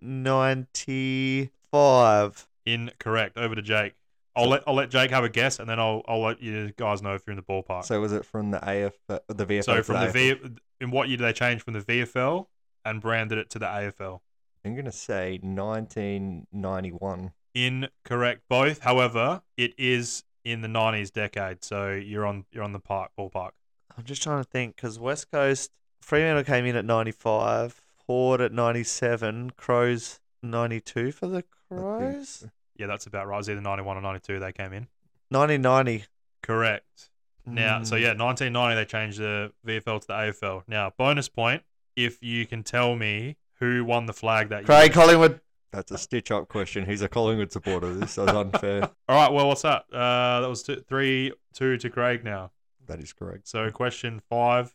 1995. 0.03 2.49
Incorrect. 2.67 3.39
Over 3.39 3.55
to 3.55 3.63
Jake. 3.63 3.95
I'll 4.37 4.49
let 4.49 4.63
I'll 4.69 4.75
let 4.75 4.91
Jake 4.91 5.11
have 5.11 5.25
a 5.25 5.29
guess, 5.29 5.59
and 5.59 5.69
then 5.69 5.81
I'll 5.81 6.03
I'll 6.07 6.21
let 6.23 6.41
you 6.41 6.71
guys 6.77 7.03
know 7.03 7.15
if 7.15 7.23
you're 7.27 7.33
in 7.33 7.39
the 7.39 7.43
ballpark. 7.43 7.83
So, 7.85 7.97
So 7.97 8.01
was 8.01 8.13
it 8.13 8.25
from 8.25 8.53
the 8.53 8.59
AF, 8.59 8.93
the 9.09 9.21
VFL? 9.47 9.77
to 9.77 9.83
from 9.83 9.97
the 10.01 10.07
AFL? 10.07 10.13
V, 10.13 10.35
in 10.81 10.91
what 10.93 11.09
year 11.09 11.17
did 11.17 11.25
they 11.25 11.33
change 11.33 11.63
from 11.63 11.75
the 11.75 11.81
VFL 11.81 12.47
and 12.85 13.01
branded 13.01 13.39
it 13.39 13.51
to 13.51 13.59
the 13.59 13.67
AFL? 13.67 14.21
I'm 14.65 14.77
gonna 14.77 14.93
say 14.93 15.41
1991. 15.43 17.33
Incorrect. 17.55 18.43
Both. 18.49 18.83
However, 18.83 19.43
it 19.57 19.73
is 19.77 20.23
in 20.53 20.61
the 20.63 20.69
'90s 20.69 21.13
decade, 21.13 21.63
so 21.65 21.91
you're 21.93 22.27
on 22.27 22.45
you're 22.53 22.65
on 22.65 22.73
the 22.73 22.79
park 22.81 23.11
ballpark. 23.19 23.51
I'm 23.97 24.05
just 24.05 24.23
trying 24.23 24.43
to 24.43 24.49
think 24.49 24.77
because 24.77 24.99
West 24.99 25.31
Coast 25.31 25.71
Fremantle 26.01 26.45
came 26.45 26.65
in 26.67 26.77
at 26.77 26.85
95, 26.85 27.81
Horde 28.07 28.41
at 28.41 28.53
97, 28.53 29.51
Crows 29.57 30.21
92 30.43 31.13
for 31.13 31.27
the 31.27 31.45
Crows. 31.69 32.47
Yeah, 32.77 32.87
that's 32.87 33.07
about 33.07 33.27
right. 33.27 33.35
It 33.35 33.39
was 33.39 33.51
either 33.51 33.61
91 33.61 33.97
or 33.97 34.01
92 34.01 34.39
they 34.39 34.53
came 34.53 34.73
in. 34.73 34.87
1990. 35.31 36.05
Correct. 36.43 37.11
Now, 37.45 37.83
so 37.83 37.97
Mm. 37.97 38.01
yeah, 38.01 38.13
1990 38.13 38.75
they 38.77 38.85
changed 38.85 39.19
the 39.19 39.53
VFL 39.67 40.01
to 40.01 40.07
the 40.07 40.13
AFL. 40.15 40.63
Now, 40.69 40.93
bonus 40.97 41.29
point 41.29 41.63
if 41.97 42.23
you 42.23 42.47
can 42.47 42.63
tell 42.63 42.95
me 42.95 43.37
who 43.59 43.85
won 43.85 44.07
the 44.07 44.13
flag 44.13 44.51
that 44.51 44.65
Craig 44.67 44.91
year. 44.91 44.95
Collingwood. 44.95 45.41
That's 45.73 45.91
a 45.91 45.99
stitch 45.99 46.31
up 46.31 46.49
question. 46.49 46.87
He's 46.87 47.03
a 47.03 47.09
Collingwood 47.09 47.53
supporter. 47.53 47.93
This 47.95 48.13
is 48.17 48.19
unfair. 48.29 48.83
All 49.09 49.17
right, 49.17 49.31
well, 49.33 49.49
what's 49.49 49.63
that? 49.63 49.85
Uh, 49.93 50.41
that 50.41 50.49
was 50.49 50.63
two, 50.63 50.83
three, 50.89 51.33
two 51.53 51.77
to 51.77 51.91
Craig 51.91 52.25
now. 52.25 52.53
that 52.87 53.01
is 53.01 53.13
correct. 53.13 53.49
So 53.49 53.71
question 53.71 54.23
five 54.31 54.75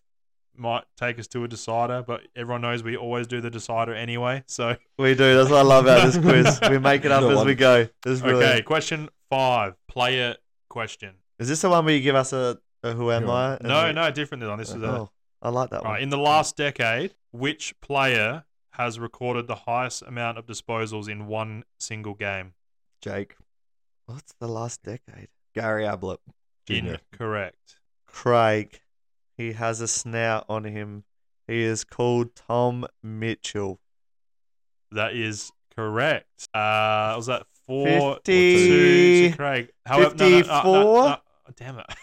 might 0.55 0.83
take 0.97 1.17
us 1.17 1.25
to 1.29 1.43
a 1.43 1.47
decider, 1.47 2.03
but 2.05 2.21
everyone 2.35 2.61
knows 2.61 2.83
we 2.83 2.95
always 2.95 3.25
do 3.25 3.41
the 3.41 3.49
decider 3.49 3.93
anyway. 3.95 4.43
So 4.45 4.75
We 4.99 5.15
do. 5.15 5.35
That's 5.35 5.49
what 5.49 5.59
I 5.59 5.63
love 5.63 5.85
about 5.85 6.05
this 6.05 6.17
quiz. 6.21 6.59
We 6.69 6.77
make 6.77 7.05
it 7.05 7.11
up 7.11 7.23
No 7.23 7.31
as 7.31 7.37
one- 7.37 7.47
we 7.47 7.55
go. 7.55 7.85
This 8.03 8.13
is 8.13 8.21
okay, 8.21 8.29
brilliant. 8.29 8.65
question 8.65 9.09
five, 9.31 9.73
player 9.87 10.35
question. 10.69 11.15
Is 11.39 11.47
this 11.49 11.61
the 11.61 11.69
one 11.71 11.85
where 11.85 11.95
you 11.95 12.01
give 12.01 12.15
us 12.15 12.33
a, 12.33 12.59
a 12.83 12.93
who 12.93 13.11
am 13.11 13.25
Yeah. 13.25 13.31
I? 13.33 13.57
No, 13.61 13.87
we- 13.87 13.93
no, 13.93 14.11
different 14.11 14.43
than 14.43 14.55
this 14.59 14.69
is 14.69 14.81
a 14.83 14.87
Oh, 14.91 15.09
I 15.41 15.49
like 15.49 15.71
that 15.71 15.81
one. 15.83 15.93
right, 15.93 16.03
in 16.03 16.09
the 16.09 16.17
last 16.19 16.55
decade, 16.55 17.15
which 17.31 17.73
player 17.81 18.45
has 18.74 18.99
recorded 18.99 19.47
the 19.47 19.55
highest 19.55 20.01
amount 20.03 20.38
of 20.38 20.45
disposals 20.45 21.09
in 21.09 21.28
one 21.28 21.63
single 21.80 22.13
game? 22.13 22.53
Jake, 23.01 23.36
What's 24.05 24.34
the 24.39 24.47
last 24.47 24.84
decade? 24.84 25.30
Gary 25.55 25.86
Ablett, 25.86 26.19
Jr. 26.67 26.95
Incorrect. 27.13 27.80
Craig. 28.05 28.80
He 29.38 29.53
has 29.53 29.82
a 29.82 29.88
snout 29.88 30.45
on 30.49 30.63
him. 30.65 31.03
He 31.47 31.61
is 31.63 31.84
called 31.84 32.36
Tom 32.36 32.86
Mitchell. 33.01 33.80
That 34.91 35.13
is 35.15 35.51
correct. 35.76 36.47
Uh, 36.53 37.13
was 37.15 37.26
that 37.28 37.43
four 37.65 38.15
Fifty- 38.15 38.55
two 38.57 39.30
to 39.32 39.36
Craig? 39.38 39.71
However, 39.86 40.15
no, 40.15 40.30
no, 40.30 40.30
no, 40.30 40.38
no, 40.38 40.43
Fifty-four? 40.43 41.03
no, 41.09 41.17
damn 41.55 41.80
it. 41.80 41.86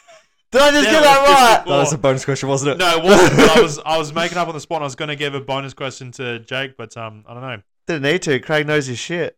Did 0.52 0.62
I 0.62 0.70
just 0.72 0.84
Yeah, 0.84 0.92
get 0.92 1.02
that 1.02 1.58
right? 1.58 1.64
That 1.66 1.76
was 1.78 1.92
a 1.92 1.98
bonus 1.98 2.24
question, 2.24 2.48
wasn't 2.48 2.72
it? 2.72 2.78
No, 2.78 2.96
it 2.98 3.04
wasn't. 3.04 3.38
I 3.38 3.60
was 3.62 3.78
I 3.86 3.98
was 3.98 4.12
making 4.12 4.36
up 4.38 4.48
on 4.48 4.54
the 4.54 4.60
spot. 4.60 4.76
and 4.76 4.84
I 4.84 4.86
was 4.86 4.96
going 4.96 5.08
to 5.08 5.16
give 5.16 5.34
a 5.34 5.40
bonus 5.40 5.74
question 5.74 6.10
to 6.12 6.38
Jake, 6.40 6.76
but 6.76 6.96
um, 6.96 7.24
I 7.28 7.34
don't 7.34 7.42
know. 7.42 7.62
Didn't 7.86 8.02
need 8.02 8.22
to. 8.22 8.38
Craig 8.40 8.66
knows 8.66 8.86
his 8.86 8.98
shit. 8.98 9.36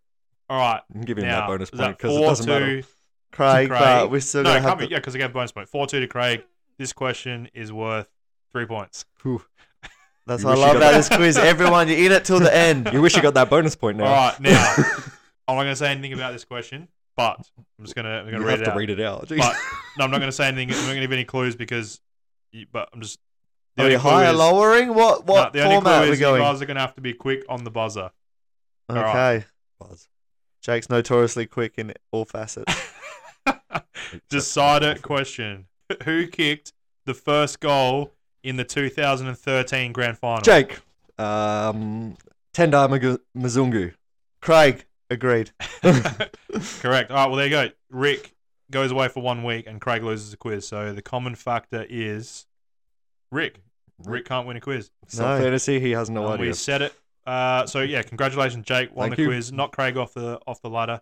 All 0.49 0.59
right, 0.59 0.81
I'm 0.95 1.03
giving 1.03 1.25
him 1.25 1.31
now 1.31 1.41
that 1.41 1.47
bonus 1.49 1.71
point 1.71 1.97
because 1.99 2.17
it 2.17 2.21
doesn't 2.21 2.47
matter. 2.47 2.83
Craig, 3.31 3.69
Craig. 3.69 3.81
but 3.81 4.11
we're 4.11 4.21
still 4.21 4.43
No, 4.43 4.51
gonna 4.55 4.67
it 4.67 4.69
have 4.69 4.79
be, 4.79 4.87
to. 4.87 4.91
yeah, 4.93 4.99
because 4.99 5.15
I 5.15 5.19
gave 5.19 5.31
a 5.31 5.33
bonus 5.33 5.53
point. 5.53 5.69
Four 5.69 5.87
two 5.87 6.01
to 6.01 6.07
Craig. 6.07 6.45
This 6.79 6.93
question 6.93 7.49
is 7.55 7.73
worth 7.73 8.07
three 8.53 8.67
points. 8.67 9.05
Whew. 9.23 9.43
That's 10.27 10.43
You 10.43 10.49
what 10.51 10.59
I 10.59 10.61
love 10.61 10.77
about 10.77 10.91
that. 10.93 10.97
this 10.99 11.09
quiz. 11.09 11.37
Everyone, 11.39 11.89
you're 11.89 11.99
in 12.07 12.13
it 12.13 12.25
till 12.25 12.39
the 12.41 12.55
end. 12.55 12.91
You 12.93 13.01
wish 13.03 13.17
you 13.17 13.23
got 13.23 13.35
that 13.35 13.49
bonus 13.51 13.75
point 13.75 13.99
now. 13.99 14.05
All 14.05 14.11
right, 14.31 14.41
now 14.41 14.75
I'm 15.49 15.57
not 15.57 15.63
going 15.65 15.67
to 15.69 15.77
say 15.77 15.91
anything 15.91 16.13
about 16.13 16.33
this 16.33 16.45
question, 16.45 16.89
but 17.17 17.39
I'm 17.79 17.85
just 17.85 17.95
going 17.95 18.05
to 18.05 18.11
I'm 18.11 18.31
going 18.31 18.41
you 18.43 18.47
read 18.47 18.59
have 18.59 18.61
it 18.63 18.65
to 18.65 18.71
out. 18.73 18.77
read 18.77 18.91
it 18.91 19.01
out. 19.01 19.29
Jeez. 19.29 19.39
But 19.39 19.55
no, 19.99 20.05
I'm 20.05 20.11
not 20.11 20.19
going 20.19 20.29
to 20.29 20.33
say 20.33 20.49
anything. 20.49 20.71
I'm 20.71 20.77
not 20.77 20.87
going 20.87 20.97
to 20.97 21.01
give 21.03 21.13
any 21.13 21.25
clues 21.25 21.57
because, 21.57 22.01
you, 22.53 22.67
but 22.73 22.89
I'm 22.93 23.01
just. 23.01 23.19
the 23.77 23.85
Are 23.85 23.89
we 23.89 23.97
clue 23.97 24.11
higher, 24.11 24.31
is- 24.33 24.39
lowering? 24.39 24.95
What 24.95 25.27
no, 25.27 25.33
what 25.35 25.53
the 25.53 25.63
only 25.63 25.77
format 25.77 25.93
clue 25.93 25.93
are 26.03 26.07
we 26.07 26.13
is 26.13 26.19
you 26.21 26.27
going? 26.27 26.43
guys 26.43 26.63
are 26.63 26.67
going 26.67 26.77
to 26.77 26.81
have 26.81 26.95
to 26.95 27.01
be 27.01 27.13
quick 27.13 27.45
on 27.49 27.65
the 27.65 27.71
buzzer. 27.71 28.11
Okay. 28.91 29.01
right. 29.01 29.45
Buzz. 29.79 30.09
Jake's 30.63 30.89
notoriously 30.89 31.47
quick 31.47 31.75
in 31.77 31.93
all 32.13 32.25
facets. 32.25 32.73
Decider 34.29 34.97
question: 35.03 35.67
Who 36.05 36.27
kicked 36.27 36.73
the 37.05 37.15
first 37.15 37.61
goal 37.61 38.13
in 38.45 38.57
the 38.57 38.65
2013 38.65 39.93
Grand 39.93 40.19
Final? 40.19 40.43
Jake, 40.43 40.79
um, 41.19 42.17
Tendai 42.55 43.19
Mzungu. 43.37 43.95
Craig, 44.41 44.85
agreed. 45.13 45.51
Correct. 45.83 47.11
All 47.11 47.17
right. 47.17 47.27
Well, 47.27 47.37
there 47.37 47.45
you 47.47 47.51
go. 47.51 47.69
Rick 47.91 48.35
goes 48.71 48.91
away 48.91 49.09
for 49.09 49.23
one 49.23 49.43
week, 49.45 49.67
and 49.67 49.81
Craig 49.81 50.03
loses 50.03 50.31
the 50.31 50.37
quiz. 50.37 50.67
So 50.67 50.93
the 50.93 51.03
common 51.03 51.35
factor 51.35 51.87
is 51.89 52.47
Rick. 53.31 53.61
Rick 54.05 54.25
can't 54.27 54.47
win 54.47 54.57
a 54.57 54.61
quiz. 54.61 54.91
Some 55.09 55.27
No. 55.27 55.39
fantasy, 55.41 55.79
he 55.79 55.93
has 55.93 56.11
no 56.11 56.25
And 56.25 56.35
idea. 56.35 56.47
we 56.49 56.53
said 56.55 56.83
it. 56.83 56.95
Uh, 57.27 57.67
so 57.67 57.81
yeah, 57.81 58.03
congratulations, 58.03 58.67
Jake. 58.67 58.95
Won 58.97 59.09
Thank 59.11 59.17
the 59.17 59.23
you. 59.23 59.29
quiz. 59.29 59.53
Knock 59.53 59.73
Craig 59.77 59.97
off 59.97 60.13
the 60.15 60.41
off 60.47 60.61
the 60.63 60.71
ladder. 60.71 61.01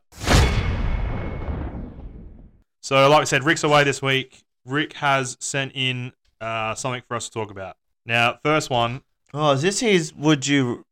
So, 2.82 3.08
like 3.08 3.20
I 3.20 3.24
said, 3.24 3.44
Rick's 3.44 3.62
away 3.64 3.84
this 3.84 4.02
week. 4.02 4.42
Rick 4.64 4.94
has 4.94 5.36
sent 5.40 5.72
in 5.74 6.12
uh, 6.40 6.74
something 6.74 7.02
for 7.06 7.14
us 7.16 7.26
to 7.26 7.30
talk 7.32 7.50
about. 7.50 7.76
Now, 8.06 8.38
first 8.42 8.70
one. 8.70 9.02
Oh, 9.32 9.52
is 9.52 9.62
this 9.62 9.80
his 9.80 10.14
would 10.14 10.46
you 10.46 10.84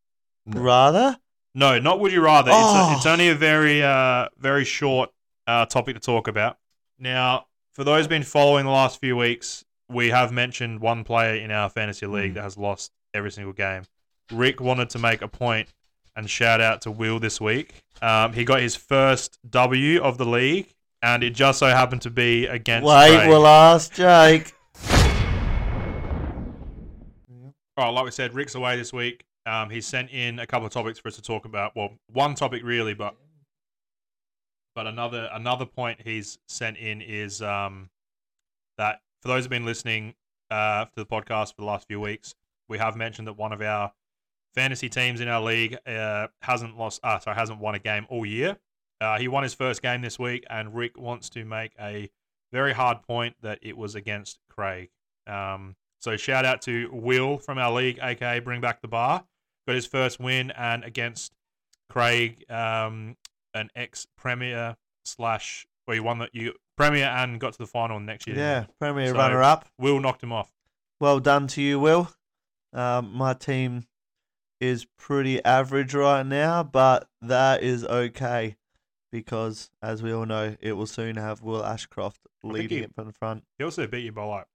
No. 0.47 0.61
rather? 0.61 1.19
No, 1.55 1.79
not 1.79 1.99
would 2.01 2.13
you 2.13 2.21
rather. 2.21 2.51
It's, 2.51 2.59
Oh. 2.61 2.91
a, 2.93 2.97
it's 2.97 3.07
only 3.07 3.29
a 3.29 3.35
very 3.35 3.83
uh, 3.83 4.29
very 4.39 4.65
short 4.65 5.11
uh, 5.47 5.67
topic 5.67 5.95
to 5.97 6.01
talk 6.01 6.29
about. 6.29 6.59
Now, 6.99 7.47
for 7.75 7.85
those 7.85 8.07
been 8.07 8.23
following 8.23 8.65
the 8.65 8.71
last 8.71 9.01
few 9.01 9.17
weeks, 9.17 9.65
we 9.89 10.11
have 10.11 10.31
mentioned 10.33 10.81
one 10.81 11.05
player 11.05 11.35
in 11.37 11.51
our 11.51 11.69
fantasy 11.71 12.07
league 12.07 12.33
Mm. 12.33 12.35
that 12.35 12.43
has 12.43 12.57
lost 12.59 12.93
every 13.15 13.31
single 13.31 13.53
game. 13.55 13.85
Rick 14.31 14.61
wanted 14.61 14.91
to 14.91 14.99
make 14.99 15.23
a 15.23 15.29
point 15.29 15.69
and 16.15 16.29
shout 16.29 16.61
out 16.61 16.83
to 16.83 16.91
Will 16.91 17.19
this 17.19 17.41
week. 17.41 17.83
Um, 18.03 18.33
he 18.35 18.45
got 18.45 18.61
his 18.61 18.77
first 18.77 19.39
W 19.49 20.03
of 20.03 20.19
the 20.19 20.27
league, 20.27 20.75
and 21.03 21.23
it 21.25 21.31
just 21.31 21.61
so 21.61 21.67
happened 21.69 22.03
to 22.03 22.11
be 22.11 22.47
against. 22.47 22.87
Wait, 22.87 23.17
Craig. 23.17 23.29
we'll 23.29 23.47
ask 23.47 23.95
Jake. 23.95 24.53
All 27.77 27.85
right, 27.85 27.89
like 27.91 28.05
we 28.05 28.11
said, 28.11 28.35
Rick's 28.35 28.55
away 28.57 28.77
this 28.77 28.93
week. 28.93 29.25
Um, 29.49 29.71
he 29.71 29.81
sent 29.81 30.11
in 30.11 30.39
a 30.39 30.47
couple 30.47 30.67
of 30.67 30.73
topics 30.73 30.99
for 30.99 31.09
us 31.09 31.17
to 31.17 31.23
talk 31.23 31.45
about. 31.45 31.75
Well, 31.75 31.91
one 32.13 32.35
topic 32.35 32.63
really, 32.63 32.95
but 32.95 33.17
but 34.75 34.87
another 34.87 35.29
another 35.33 35.65
point 35.65 36.03
he's 36.05 36.39
sent 36.49 36.77
in 36.77 37.01
is 37.01 37.41
um, 37.41 37.89
that 38.77 39.01
for 39.23 39.29
those 39.29 39.45
who've 39.45 39.51
been 39.51 39.65
listening 39.65 40.15
uh, 40.51 40.85
to 40.85 40.91
the 40.97 41.07
podcast 41.07 41.55
for 41.55 41.63
the 41.63 41.65
last 41.65 41.87
few 41.89 41.99
weeks, 41.99 42.35
we 42.69 42.79
have 42.79 42.95
mentioned 42.95 43.27
that 43.27 43.33
one 43.39 43.53
of 43.53 43.63
our 43.63 43.93
fantasy 44.55 44.89
teams 44.89 45.21
in 45.21 45.29
our 45.29 45.41
league 45.41 45.79
uh, 45.87 46.29
hasn't 46.43 46.77
lost. 46.77 47.01
Uh, 47.03 47.19
sorry, 47.19 47.37
hasn't 47.37 47.59
won 47.59 47.75
a 47.75 47.79
game 47.79 48.07
all 48.11 48.27
year. 48.27 48.57
Uh, 49.01 49.19
he 49.19 49.29
won 49.29 49.43
his 49.43 49.55
first 49.55 49.81
game 49.81 50.03
this 50.03 50.19
week, 50.19 50.45
and 50.51 50.75
Rick 50.75 50.99
wants 50.99 51.31
to 51.31 51.45
make 51.45 51.73
a 51.81 52.11
very 52.53 52.73
hard 52.73 53.03
point 53.03 53.37
that 53.43 53.59
it 53.63 53.77
was 53.77 53.95
against 53.95 54.41
Craig. 54.51 54.91
Um, 55.27 55.77
so 56.01 56.17
shout 56.17 56.45
out 56.45 56.63
to 56.63 56.91
Will 56.93 57.39
from 57.39 57.59
our 57.59 57.73
league, 57.73 57.99
aka 58.03 58.41
Bring 58.41 58.61
Back 58.61 58.83
the 58.83 58.89
Bar. 58.89 59.25
Got 59.69 59.75
his 59.75 59.85
first 59.87 60.19
win 60.19 60.51
and 60.53 60.83
against 60.83 61.35
Craig, 61.91 62.43
um, 62.51 63.19
an 63.53 63.69
ex 63.77 64.07
Premier 64.17 64.79
slash 65.05 65.67
where 65.85 65.95
you 65.95 66.03
won 66.03 66.21
that 66.21 66.31
you 66.35 66.55
Premier 66.79 67.05
and 67.05 67.39
got 67.39 67.53
to 67.53 67.59
the 67.59 67.67
final 67.67 68.01
next 68.01 68.27
year. 68.27 68.35
Yeah, 68.39 68.65
Premier 68.81 69.09
So- 69.09 69.17
runner 69.19 69.43
up. 69.43 69.69
Will 69.77 70.01
knocked 70.01 70.23
him 70.23 70.33
off. 70.33 70.51
Well 71.01 71.21
done 71.21 71.49
to 71.49 71.61
you, 71.61 71.79
Will. 71.79 72.11
Um, 72.73 73.13
my 73.13 73.35
team 73.35 73.87
is 74.59 74.87
pretty 74.97 75.45
average 75.45 75.93
right 75.93 76.25
now, 76.25 76.63
but 76.63 77.07
that 77.21 77.63
is 77.63 77.85
okay 77.85 78.57
because, 79.13 79.71
as 79.83 80.03
we 80.03 80.15
all 80.15 80.25
know, 80.25 80.57
it 80.63 80.73
will 80.73 80.87
soon 80.87 81.17
have 81.17 81.43
Will 81.43 81.63
Ashcroft 81.63 82.23
leading 82.43 82.79
he- 82.79 82.85
it 82.85 82.95
from 82.95 83.07
the 83.07 83.13
front. 83.13 83.45
He 83.59 83.65
also 83.65 83.87
beat 83.87 84.07
you 84.07 84.13
by 84.13 84.25
like 84.25 84.47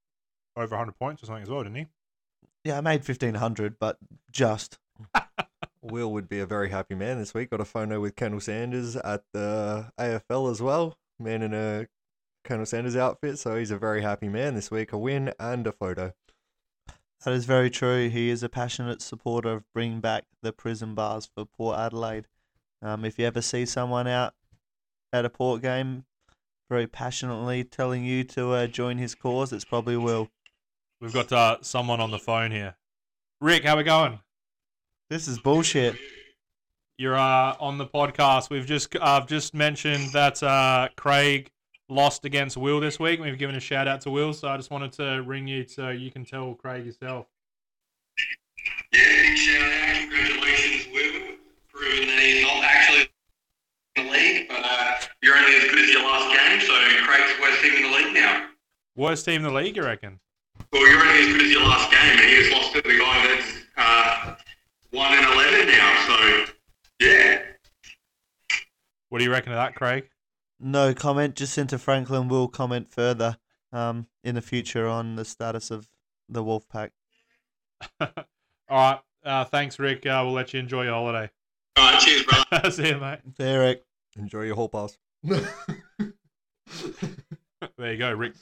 over 0.55 0.76
100 0.76 0.97
points 0.97 1.22
or 1.22 1.28
something 1.28 1.43
as 1.43 1.49
well, 1.51 1.61
didn't 1.61 1.76
he? 1.78 1.88
Yeah, 2.64 2.80
I 2.80 2.82
made 2.82 3.05
fifteen 3.05 3.36
hundred, 3.36 3.78
but 3.78 3.97
just 4.32 4.80
Will 5.84 6.14
would 6.14 6.30
be 6.30 6.40
a 6.40 6.46
very 6.46 6.70
happy 6.70 6.96
man 6.96 7.20
this 7.20 7.34
week. 7.34 7.50
Got 7.50 7.60
a 7.60 7.66
photo 7.66 8.00
with 8.00 8.16
Colonel 8.16 8.40
Sanders 8.40 8.96
at 8.96 9.24
the 9.34 9.92
AFL 10.00 10.50
as 10.50 10.62
well. 10.62 10.98
Man 11.20 11.42
in 11.42 11.54
a 11.54 11.88
Colonel 12.46 12.66
Sanders 12.66 12.96
outfit, 12.96 13.38
so 13.38 13.58
he's 13.58 13.70
a 13.70 13.78
very 13.78 14.02
happy 14.02 14.30
man 14.30 14.56
this 14.56 14.72
week. 14.72 14.94
A 14.94 14.98
win 14.98 15.34
and 15.40 15.68
a 15.68 15.74
photo. 15.74 16.14
that 17.26 17.34
is 17.34 17.44
very 17.44 17.70
true. 17.70 18.10
He 18.10 18.30
is 18.30 18.44
a 18.44 18.50
passionate 18.50 19.02
supporter 19.02 19.52
of 19.52 19.64
bringing 19.74 20.00
back 20.00 20.24
the 20.42 20.54
prison 20.54 20.96
bars 20.96 21.30
for 21.36 21.46
Port 21.46 21.78
Adelaide. 21.78 22.28
Um, 22.82 23.04
if 23.04 23.20
you 23.20 23.26
ever 23.26 23.42
see 23.42 23.66
someone 23.66 24.08
out 24.08 24.34
at 25.12 25.26
a 25.26 25.30
port 25.30 25.62
game, 25.62 26.06
very 26.70 26.88
passionately 26.88 27.66
telling 27.66 28.06
you 28.06 28.24
to 28.24 28.52
uh, 28.52 28.68
join 28.68 28.98
his 28.98 29.16
cause. 29.16 29.52
It's 29.52 29.66
probably 29.66 29.98
Will. 29.98 30.30
We've 31.02 31.14
got 31.14 31.32
uh, 31.34 31.58
someone 31.62 32.00
on 32.00 32.12
the 32.12 32.20
phone 32.20 32.52
here. 32.52 32.76
Rick, 33.42 33.66
how 33.66 33.74
are 33.74 33.78
we 33.78 33.84
going? 33.84 34.20
This 35.14 35.28
is 35.28 35.38
bullshit. 35.38 35.95
You're 36.97 37.16
uh, 37.16 37.55
on 37.59 37.78
the 37.78 37.86
podcast. 37.86 38.49
We've 38.49 38.66
just 38.66 38.97
I've 38.99 39.28
just 39.28 39.53
mentioned 39.53 40.11
that 40.11 40.41
uh, 40.41 40.89
Craig 40.97 41.51
lost 41.88 42.26
against 42.26 42.57
Will 42.57 42.80
this 42.80 42.99
week. 42.99 43.20
We've 43.20 43.38
given 43.38 43.55
a 43.55 43.59
shout 43.59 43.88
out 43.88 44.01
to 44.01 44.09
Will, 44.09 44.34
so 44.34 44.47
I 44.47 44.57
just 44.57 44.72
wanted 44.72 44.91
to 44.93 45.22
ring 45.24 45.47
you 45.47 45.68
so 45.68 45.89
you 45.89 46.09
can 46.09 46.26
tell 46.26 46.55
Craig 46.55 46.88
yourself. 46.88 47.28
Yeah, 48.91 49.36
shout 49.36 49.61
out. 49.61 50.01
Congratulations, 50.01 50.91
Will. 50.91 51.36
Proving 51.72 52.07
that 52.07 52.20
he's 52.20 52.41
not 52.41 52.64
actually 52.64 53.07
in 53.97 54.05
the 54.07 54.11
league, 54.11 54.47
but 54.49 54.61
uh, 54.64 54.95
you're 55.22 55.38
only 55.38 55.57
as 55.57 55.64
good 55.66 55.78
as 55.78 55.91
your 55.91 56.01
last 56.01 56.36
game, 56.36 56.59
so 56.59 56.74
Craig's 57.05 57.39
worst 57.39 57.61
team 57.61 57.76
in 57.76 57.84
the 57.84 57.97
league 57.97 58.16
now. 58.16 58.47
Worst 58.95 59.26
team 59.26 59.36
in 59.36 59.43
the 59.43 59.53
league, 59.53 59.76
you 59.76 59.84
reckon? 59.84 60.20
Well, 60.72 60.89
you're 60.89 60.99
only 60.99 61.20
as 61.20 61.28
good 61.28 61.41
as 61.43 61.51
your 61.51 61.61
last 61.61 61.91
game, 61.91 61.99
and 62.01 62.20
he 62.20 62.36
just 62.36 62.51
lost 62.51 62.74
to 62.74 62.82
the 62.82 62.97
guy 62.97 63.28
that's 63.28 63.51
uh, 63.78 64.36
1 64.94 65.12
and 65.12 65.26
11 65.26 65.68
now, 65.70 66.06
so 66.08 66.46
yeah. 67.00 67.41
What 69.10 69.18
do 69.18 69.26
you 69.26 69.32
reckon 69.32 69.52
of 69.52 69.58
that, 69.58 69.74
Craig? 69.74 70.08
No 70.60 70.94
comment. 70.94 71.34
Jesinta 71.34 71.80
Franklin 71.80 72.28
We'll 72.28 72.48
comment 72.48 72.91
further 72.91 73.38
um, 73.72 74.06
in 74.24 74.36
the 74.36 74.41
future 74.41 74.88
on 74.88 75.16
the 75.16 75.26
status 75.26 75.72
of 75.72 75.89
the 76.30 76.44
wolf 76.44 76.70
pack. 76.70 76.91
All 78.00 78.10
right. 78.70 79.00
Uh, 79.26 79.46
thanks, 79.46 79.80
Rick. 79.80 80.06
Uh, 80.06 80.22
we'll 80.24 80.34
let 80.34 80.54
you 80.54 80.60
enjoy 80.60 80.84
your 80.84 80.94
holiday. 80.94 81.32
All 81.76 81.91
right, 81.91 82.00
cheers, 82.00 82.24
brother. 82.24 82.70
See 82.72 82.89
you, 82.89 82.98
mate. 82.98 83.20
Derek. 83.36 83.84
Enjoy 84.16 84.44
your 84.44 84.56
whole 84.56 84.70
pass. 84.70 84.98
There 87.78 87.94
you 87.94 87.98
go, 87.98 88.12
Rick. 88.12 88.34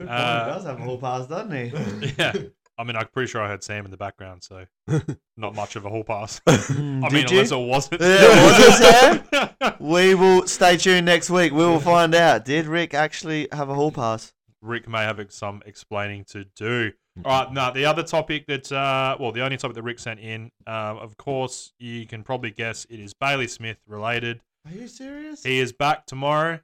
Uh, 0.00 0.44
he 0.44 0.50
does 0.50 0.64
have 0.64 0.78
a 0.78 0.82
whole 0.82 0.98
pass, 0.98 1.26
doesn't 1.26 1.50
he? 1.50 2.14
Yeah. 2.18 2.32
I 2.78 2.84
mean, 2.84 2.96
I'm 2.96 3.06
pretty 3.08 3.28
sure 3.30 3.42
I 3.42 3.48
heard 3.48 3.62
Sam 3.62 3.84
in 3.84 3.90
the 3.90 3.96
background, 3.96 4.42
so 4.42 4.66
not 5.36 5.54
much 5.54 5.76
of 5.76 5.84
a 5.84 5.88
hall 5.88 6.04
pass. 6.04 6.40
Mm, 6.66 7.04
I 7.04 7.08
did 7.08 7.14
mean, 7.14 7.28
you? 7.28 7.38
unless 7.38 7.52
it 7.52 7.56
wasn't. 7.56 8.00
Yeah, 8.00 8.44
was 8.44 8.58
it 8.58 9.54
Sam? 9.60 9.74
We 9.78 10.14
will 10.14 10.46
stay 10.46 10.76
tuned 10.76 11.06
next 11.06 11.30
week. 11.30 11.52
We 11.52 11.58
will 11.58 11.80
find 11.80 12.14
out. 12.14 12.44
Did 12.44 12.66
Rick 12.66 12.92
actually 12.92 13.48
have 13.52 13.68
a 13.68 13.74
hall 13.74 13.92
pass? 13.92 14.32
Rick 14.62 14.88
may 14.88 15.02
have 15.02 15.24
some 15.30 15.62
explaining 15.64 16.24
to 16.30 16.44
do. 16.56 16.92
All 17.24 17.44
right, 17.44 17.52
now 17.52 17.70
the 17.70 17.84
other 17.84 18.02
topic 18.02 18.46
that, 18.46 18.70
uh, 18.72 19.16
well, 19.18 19.32
the 19.32 19.42
only 19.42 19.56
topic 19.56 19.74
that 19.76 19.82
Rick 19.82 20.00
sent 20.00 20.20
in, 20.20 20.50
um, 20.66 20.98
of 20.98 21.16
course, 21.16 21.72
you 21.78 22.06
can 22.06 22.22
probably 22.22 22.50
guess 22.50 22.84
it 22.90 23.00
is 23.00 23.14
Bailey 23.14 23.48
Smith 23.48 23.78
related. 23.86 24.40
Are 24.66 24.72
you 24.72 24.88
serious? 24.88 25.42
He 25.42 25.58
is 25.58 25.72
back 25.72 26.06
tomorrow. 26.06 26.60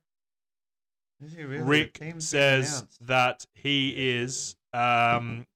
Is 1.24 1.32
he 1.34 1.44
really? 1.44 1.62
Rick 1.62 1.94
The 1.94 2.06
team's 2.06 2.30
been 2.32 2.64
says 2.64 2.84
that 3.02 3.46
he 3.54 3.90
is 4.18 4.56
um, 4.74 5.46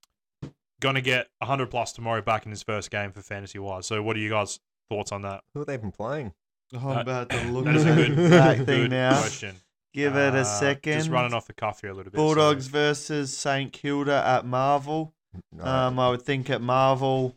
going 0.81 0.95
to 0.95 1.01
get 1.01 1.29
100 1.39 1.71
plus 1.71 1.93
tomorrow 1.93 2.21
back 2.23 2.45
in 2.45 2.51
his 2.51 2.63
first 2.63 2.91
game 2.91 3.13
for 3.13 3.23
fantasy 3.23 3.59
wise. 3.59 3.87
So, 3.87 4.03
what 4.03 4.17
are 4.17 4.21
you 4.21 4.31
guys' 4.31 4.61
thoughts 4.91 5.13
on 5.13 5.23
that? 5.23 5.43
Who 5.55 5.61
have 5.61 5.67
they 5.67 5.77
been 5.77 5.93
playing? 5.93 6.33
Oh, 6.75 6.79
That- 6.79 6.87
I'm 6.89 6.99
about 6.99 7.31
to 7.31 7.45
look 7.51 7.65
That 7.65 7.77
is 7.77 7.85
a 7.85 7.89
at 7.91 7.95
good, 7.97 8.17
that 8.31 8.57
good 8.59 8.67
thing 8.67 8.91
now. 8.91 9.19
question. 9.21 9.57
Give 9.95 10.15
it 10.17 10.35
Uh, 10.35 10.39
a 10.39 10.45
second. 10.45 10.99
Just 10.99 11.11
running 11.11 11.33
off 11.33 11.47
the 11.47 11.55
cuff 11.55 11.81
here 11.81 11.91
a 11.91 11.95
little 11.95 12.11
bit. 12.11 12.19
so- 12.19 12.23
Bulldogs 12.25 12.67
versus 12.67 13.37
St 13.37 13.73
Kilda 13.73 14.23
at 14.27 14.45
Marvel. 14.45 15.15
No. 15.53 15.65
Um, 15.65 15.99
I 15.99 16.09
would 16.11 16.23
think 16.23 16.49
at 16.51 16.61
Marvel, 16.63 17.37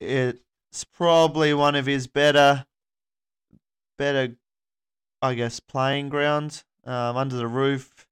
it's 0.00 0.84
probably 0.94 1.54
one 1.54 1.74
of 1.74 1.86
his 1.86 2.06
better, 2.06 2.66
better, 3.98 4.34
I 5.20 5.34
guess, 5.34 5.60
playing 5.60 6.08
grounds. 6.08 6.64
Um, 6.84 7.16
under 7.16 7.36
the 7.36 7.46
roof. 7.46 8.08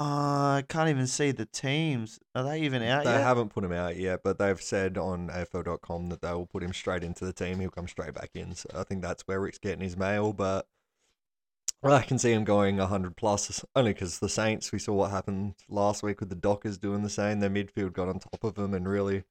Uh, 0.00 0.62
I 0.62 0.64
can't 0.68 0.88
even 0.90 1.08
see 1.08 1.32
the 1.32 1.44
teams. 1.46 2.20
Are 2.34 2.44
they 2.44 2.60
even 2.62 2.82
out 2.82 3.04
they 3.04 3.14
yet? 3.14 3.22
haven't 3.22 3.48
put 3.48 3.64
him 3.64 3.72
out 3.72 3.96
yet, 3.96 4.20
but 4.22 4.38
they've 4.38 4.60
said 4.60 4.96
on 4.96 5.28
AFL.com 5.28 6.08
that 6.10 6.22
they 6.22 6.32
will 6.32 6.46
put 6.46 6.62
him 6.62 6.72
straight 6.72 7.02
into 7.02 7.24
the 7.24 7.32
team. 7.32 7.58
He'll 7.58 7.70
come 7.70 7.88
straight 7.88 8.14
back 8.14 8.30
in. 8.34 8.54
So 8.54 8.68
I 8.76 8.84
think 8.84 9.02
that's 9.02 9.22
where 9.26 9.40
Rick's 9.40 9.58
getting 9.58 9.82
his 9.82 9.96
mail. 9.96 10.32
But 10.32 10.68
I 11.82 12.02
can 12.02 12.18
see 12.18 12.32
him 12.32 12.44
going 12.44 12.76
100 12.76 13.16
plus, 13.16 13.64
only 13.74 13.92
because 13.92 14.20
the 14.20 14.28
Saints, 14.28 14.70
we 14.70 14.78
saw 14.78 14.92
what 14.94 15.10
happened 15.10 15.54
last 15.68 16.02
week 16.04 16.20
with 16.20 16.28
the 16.28 16.36
Dockers 16.36 16.78
doing 16.78 17.02
the 17.02 17.10
same. 17.10 17.40
Their 17.40 17.50
midfield 17.50 17.92
got 17.92 18.08
on 18.08 18.20
top 18.20 18.44
of 18.44 18.54
them 18.54 18.74
and 18.74 18.88
really 18.88 19.24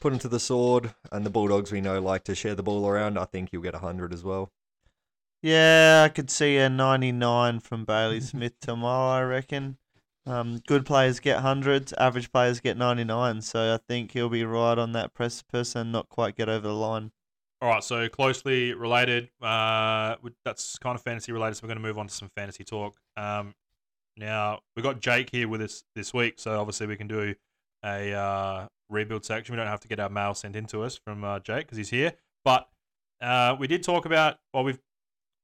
put 0.00 0.12
him 0.12 0.18
to 0.20 0.28
the 0.28 0.40
sword. 0.40 0.94
And 1.10 1.26
the 1.26 1.30
Bulldogs, 1.30 1.72
we 1.72 1.80
know, 1.80 2.00
like 2.00 2.22
to 2.24 2.34
share 2.36 2.54
the 2.54 2.62
ball 2.62 2.86
around. 2.86 3.18
I 3.18 3.24
think 3.24 3.50
he'll 3.50 3.60
get 3.60 3.72
100 3.74 4.12
as 4.12 4.22
well. 4.22 4.52
Yeah, 5.42 6.02
I 6.04 6.08
could 6.10 6.30
see 6.30 6.56
a 6.58 6.68
99 6.68 7.60
from 7.60 7.84
Bailey 7.84 8.20
Smith 8.20 8.58
tomorrow, 8.60 9.10
I 9.10 9.22
reckon. 9.28 9.78
Um, 10.26 10.60
good 10.66 10.84
players 10.84 11.20
get 11.20 11.40
hundreds, 11.40 11.92
average 11.94 12.32
players 12.32 12.60
get 12.60 12.76
99. 12.76 13.42
So 13.42 13.74
I 13.74 13.78
think 13.88 14.12
he'll 14.12 14.28
be 14.28 14.44
right 14.44 14.76
on 14.76 14.92
that 14.92 15.14
precipice 15.14 15.74
and 15.74 15.92
not 15.92 16.08
quite 16.08 16.36
get 16.36 16.48
over 16.48 16.66
the 16.66 16.74
line. 16.74 17.12
All 17.62 17.70
right, 17.70 17.82
so 17.82 18.08
closely 18.08 18.74
related. 18.74 19.30
Uh, 19.40 20.16
that's 20.44 20.78
kind 20.78 20.94
of 20.94 21.02
fantasy 21.02 21.32
related. 21.32 21.56
So 21.56 21.60
we're 21.64 21.68
going 21.68 21.82
to 21.82 21.88
move 21.88 21.98
on 21.98 22.08
to 22.08 22.14
some 22.14 22.28
fantasy 22.36 22.64
talk. 22.64 22.96
Um, 23.16 23.54
now 24.16 24.60
we 24.76 24.82
got 24.82 25.00
Jake 25.00 25.30
here 25.30 25.48
with 25.48 25.62
us 25.62 25.84
this 25.94 26.12
week, 26.12 26.34
so 26.38 26.58
obviously 26.60 26.86
we 26.86 26.96
can 26.96 27.06
do 27.06 27.34
a 27.84 28.12
uh, 28.12 28.66
rebuild 28.90 29.24
section. 29.24 29.54
We 29.54 29.56
don't 29.56 29.68
have 29.68 29.80
to 29.80 29.88
get 29.88 30.00
our 30.00 30.08
mail 30.08 30.34
sent 30.34 30.56
in 30.56 30.66
to 30.66 30.82
us 30.82 30.98
from 31.02 31.24
uh, 31.24 31.38
Jake 31.38 31.66
because 31.66 31.78
he's 31.78 31.90
here. 31.90 32.12
But 32.44 32.68
uh, 33.22 33.56
we 33.58 33.66
did 33.68 33.82
talk 33.82 34.06
about. 34.06 34.38
Well, 34.52 34.64
we've 34.64 34.78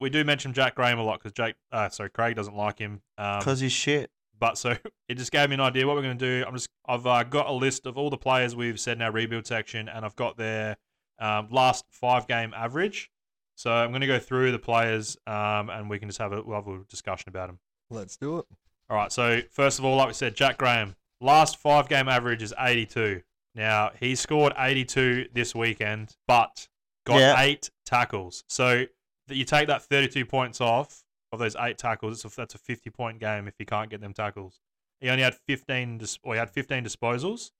we 0.00 0.10
do 0.10 0.24
mention 0.24 0.52
Jack 0.52 0.74
Graham 0.74 0.98
a 0.98 1.02
lot 1.02 1.20
because 1.20 1.32
Jake, 1.32 1.54
uh, 1.70 1.88
sorry, 1.88 2.10
Craig 2.10 2.34
doesn't 2.34 2.56
like 2.56 2.78
him. 2.78 3.02
Um, 3.18 3.38
Because 3.38 3.60
he's 3.60 3.72
shit. 3.72 4.10
But 4.42 4.58
so 4.58 4.74
it 5.08 5.14
just 5.14 5.30
gave 5.30 5.48
me 5.48 5.54
an 5.54 5.60
idea 5.60 5.86
what 5.86 5.94
we're 5.94 6.02
going 6.02 6.18
to 6.18 6.40
do. 6.40 6.44
I'm 6.46 6.52
just 6.54 6.68
I've 6.88 7.06
uh, 7.06 7.22
got 7.22 7.46
a 7.46 7.52
list 7.52 7.86
of 7.86 7.96
all 7.96 8.10
the 8.10 8.18
players 8.18 8.56
we've 8.56 8.80
said 8.80 8.96
in 8.98 9.02
our 9.02 9.12
rebuild 9.12 9.46
section, 9.46 9.88
and 9.88 10.04
I've 10.04 10.16
got 10.16 10.36
their 10.36 10.76
um, 11.20 11.46
last 11.52 11.84
five 11.92 12.26
game 12.26 12.52
average. 12.54 13.08
So 13.54 13.70
I'm 13.70 13.90
going 13.90 14.00
to 14.00 14.08
go 14.08 14.18
through 14.18 14.50
the 14.50 14.58
players, 14.58 15.16
um, 15.28 15.70
and 15.70 15.88
we 15.88 16.00
can 16.00 16.08
just 16.08 16.18
have 16.18 16.32
a 16.32 16.42
we'll 16.42 16.56
have 16.56 16.66
a 16.66 16.80
discussion 16.88 17.28
about 17.28 17.46
them. 17.46 17.60
Let's 17.88 18.16
do 18.16 18.38
it. 18.38 18.46
All 18.90 18.96
right. 18.96 19.12
So 19.12 19.42
first 19.52 19.78
of 19.78 19.84
all, 19.84 19.96
like 19.96 20.08
we 20.08 20.14
said, 20.14 20.34
Jack 20.34 20.58
Graham 20.58 20.96
last 21.20 21.58
five 21.58 21.88
game 21.88 22.08
average 22.08 22.42
is 22.42 22.52
82. 22.58 23.22
Now 23.54 23.92
he 24.00 24.16
scored 24.16 24.54
82 24.58 25.28
this 25.32 25.54
weekend, 25.54 26.16
but 26.26 26.66
got 27.06 27.20
Yeah. 27.20 27.40
eight 27.40 27.70
tackles. 27.86 28.42
So 28.48 28.86
that 29.28 29.36
you 29.36 29.44
take 29.44 29.68
that 29.68 29.82
32 29.84 30.26
points 30.26 30.60
off 30.60 31.04
of 31.32 31.38
those 31.38 31.56
eight 31.58 31.78
tackles, 31.78 32.24
it's 32.24 32.32
a, 32.32 32.36
that's 32.36 32.54
a 32.54 32.58
50 32.58 32.90
point 32.90 33.18
game 33.18 33.48
if 33.48 33.54
he 33.58 33.64
can't 33.64 33.90
get 33.90 34.00
them 34.00 34.12
tackles. 34.12 34.60
He 35.00 35.08
only 35.08 35.22
had 35.22 35.34
15. 35.34 35.98
Dis- 35.98 36.18
or 36.22 36.34
he 36.34 36.38
had 36.38 36.50
15 36.50 36.84
disposals. 36.84 37.50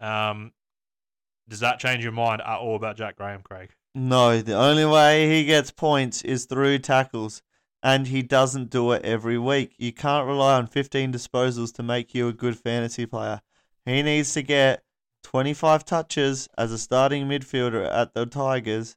Um, 0.00 0.52
does 1.48 1.60
that 1.60 1.78
change 1.78 2.02
your 2.02 2.12
mind 2.12 2.42
at 2.42 2.58
all 2.58 2.76
about 2.76 2.96
Jack 2.96 3.16
Graham, 3.16 3.42
Craig? 3.42 3.70
No, 3.94 4.40
the 4.40 4.54
only 4.54 4.84
way 4.84 5.28
he 5.28 5.44
gets 5.44 5.70
points 5.70 6.22
is 6.22 6.46
through 6.46 6.78
tackles. 6.78 7.42
And 7.82 8.06
he 8.06 8.22
doesn't 8.22 8.70
do 8.70 8.92
it 8.92 9.04
every 9.04 9.36
week. 9.36 9.74
You 9.76 9.92
can't 9.92 10.26
rely 10.26 10.54
on 10.54 10.66
15 10.68 11.12
disposals 11.12 11.74
to 11.74 11.82
make 11.82 12.14
you 12.14 12.28
a 12.28 12.32
good 12.32 12.58
fantasy 12.58 13.04
player. 13.04 13.42
He 13.84 14.02
needs 14.02 14.32
to 14.34 14.42
get 14.42 14.82
25 15.24 15.84
touches 15.84 16.48
as 16.56 16.72
a 16.72 16.78
starting 16.78 17.28
midfielder 17.28 17.86
at 17.92 18.14
the 18.14 18.24
Tigers 18.24 18.96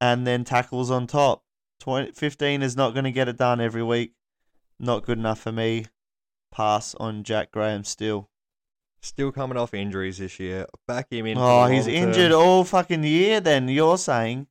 and 0.00 0.26
then 0.26 0.44
tackles 0.44 0.92
on 0.92 1.08
top. 1.08 1.42
20, 1.80 2.12
15 2.12 2.62
is 2.62 2.76
not 2.76 2.92
going 2.94 3.04
to 3.04 3.12
get 3.12 3.28
it 3.28 3.36
done 3.36 3.60
every 3.60 3.82
week. 3.82 4.12
Not 4.78 5.04
good 5.04 5.18
enough 5.18 5.40
for 5.40 5.52
me. 5.52 5.86
Pass 6.52 6.94
on 6.96 7.22
Jack 7.24 7.50
Graham 7.50 7.84
still. 7.84 8.28
Still 9.02 9.32
coming 9.32 9.56
off 9.56 9.72
injuries 9.72 10.18
this 10.18 10.38
year. 10.38 10.66
Back 10.86 11.10
him 11.10 11.26
in. 11.26 11.38
Oh, 11.38 11.66
he's 11.66 11.86
long 11.86 11.94
term. 11.96 12.08
injured 12.08 12.32
all 12.32 12.64
fucking 12.64 13.02
year 13.02 13.40
then, 13.40 13.68
you're 13.68 13.96
saying. 13.98 14.46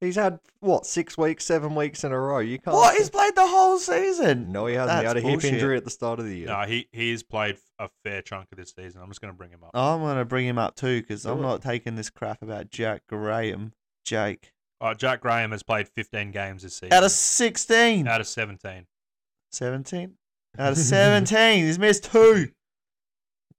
He's 0.00 0.14
had 0.14 0.38
what 0.60 0.86
six 0.86 1.18
weeks, 1.18 1.44
seven 1.44 1.74
weeks 1.74 2.04
in 2.04 2.12
a 2.12 2.18
row. 2.18 2.38
You 2.38 2.58
can't. 2.60 2.76
What? 2.76 2.92
say- 2.92 2.98
He's 2.98 3.10
played 3.10 3.34
the 3.34 3.46
whole 3.46 3.78
season. 3.78 4.52
No, 4.52 4.66
he 4.66 4.74
hasn't. 4.76 5.00
he 5.00 5.06
had 5.06 5.16
a 5.16 5.20
hip 5.20 5.32
bullshit. 5.32 5.54
injury 5.54 5.76
at 5.76 5.84
the 5.84 5.90
start 5.90 6.20
of 6.20 6.24
the 6.26 6.36
year. 6.36 6.46
No, 6.46 6.60
he 6.62 6.88
he's 6.92 7.22
played 7.24 7.58
a 7.80 7.88
fair 8.04 8.22
chunk 8.22 8.46
of 8.52 8.58
this 8.58 8.72
season. 8.78 9.02
I'm 9.02 9.08
just 9.08 9.20
going 9.20 9.32
to 9.34 9.36
bring 9.36 9.50
him 9.50 9.64
up. 9.64 9.70
I'm 9.74 10.00
gonna 10.00 10.24
bring 10.24 10.46
him 10.46 10.56
up 10.56 10.76
too 10.76 11.00
because 11.00 11.26
I'm 11.26 11.38
it. 11.40 11.42
not 11.42 11.62
taking 11.62 11.96
this 11.96 12.10
crap 12.10 12.42
about 12.42 12.70
Jack 12.70 13.02
Graham. 13.08 13.72
Jake 14.04 14.52
Uh, 14.80 14.94
Jack 14.94 15.20
Graham 15.20 15.50
has 15.50 15.62
played 15.62 15.88
15 15.88 16.30
games 16.30 16.62
this 16.62 16.74
season. 16.74 16.92
out 16.92 17.02
of 17.04 17.10
16, 17.10 18.06
out 18.06 18.20
of 18.20 18.26
17. 18.28 18.86
17, 19.50 20.14
out 20.58 20.72
of 20.72 20.78
17, 20.78 21.64
he's 21.64 21.78
missed 21.78 22.04
two. 22.04 22.52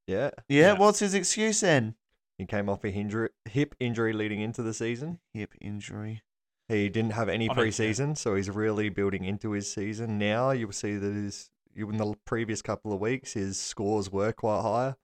Yeah, 0.07 0.31
Yeah, 0.47 0.73
Yeah. 0.73 0.73
what's 0.73 0.99
his 0.99 1.13
excuse 1.13 1.61
then? 1.61 1.95
he 2.37 2.45
came 2.45 2.69
off 2.69 2.83
a 2.85 2.89
injury, 2.91 3.29
hip 3.45 3.75
injury 3.79 4.13
leading 4.13 4.39
into 4.39 4.63
the 4.63 4.73
season. 4.73 5.19
Hip 5.33 5.53
injury. 5.59 6.23
He 6.69 6.87
didn't 6.89 7.11
have 7.11 7.27
any 7.29 7.45
I 7.49 7.53
don't 7.53 7.55
care. 7.57 7.65
preseason, 7.65 8.17
so 8.17 8.35
he's 8.35 8.49
really 8.49 8.89
building 8.89 9.25
into 9.25 9.51
his 9.51 9.71
season 9.73 10.17
now. 10.17 10.51
You'll 10.51 10.71
see 10.71 10.95
that 10.97 11.13
his 11.13 11.51
you 11.73 11.89
in 11.89 11.97
the 11.97 12.15
previous 12.25 12.61
couple 12.61 12.93
of 12.93 12.99
weeks, 12.99 13.33
his 13.33 13.59
scores 13.59 14.09
were 14.11 14.31
quite 14.31 14.61
high, 14.61 14.95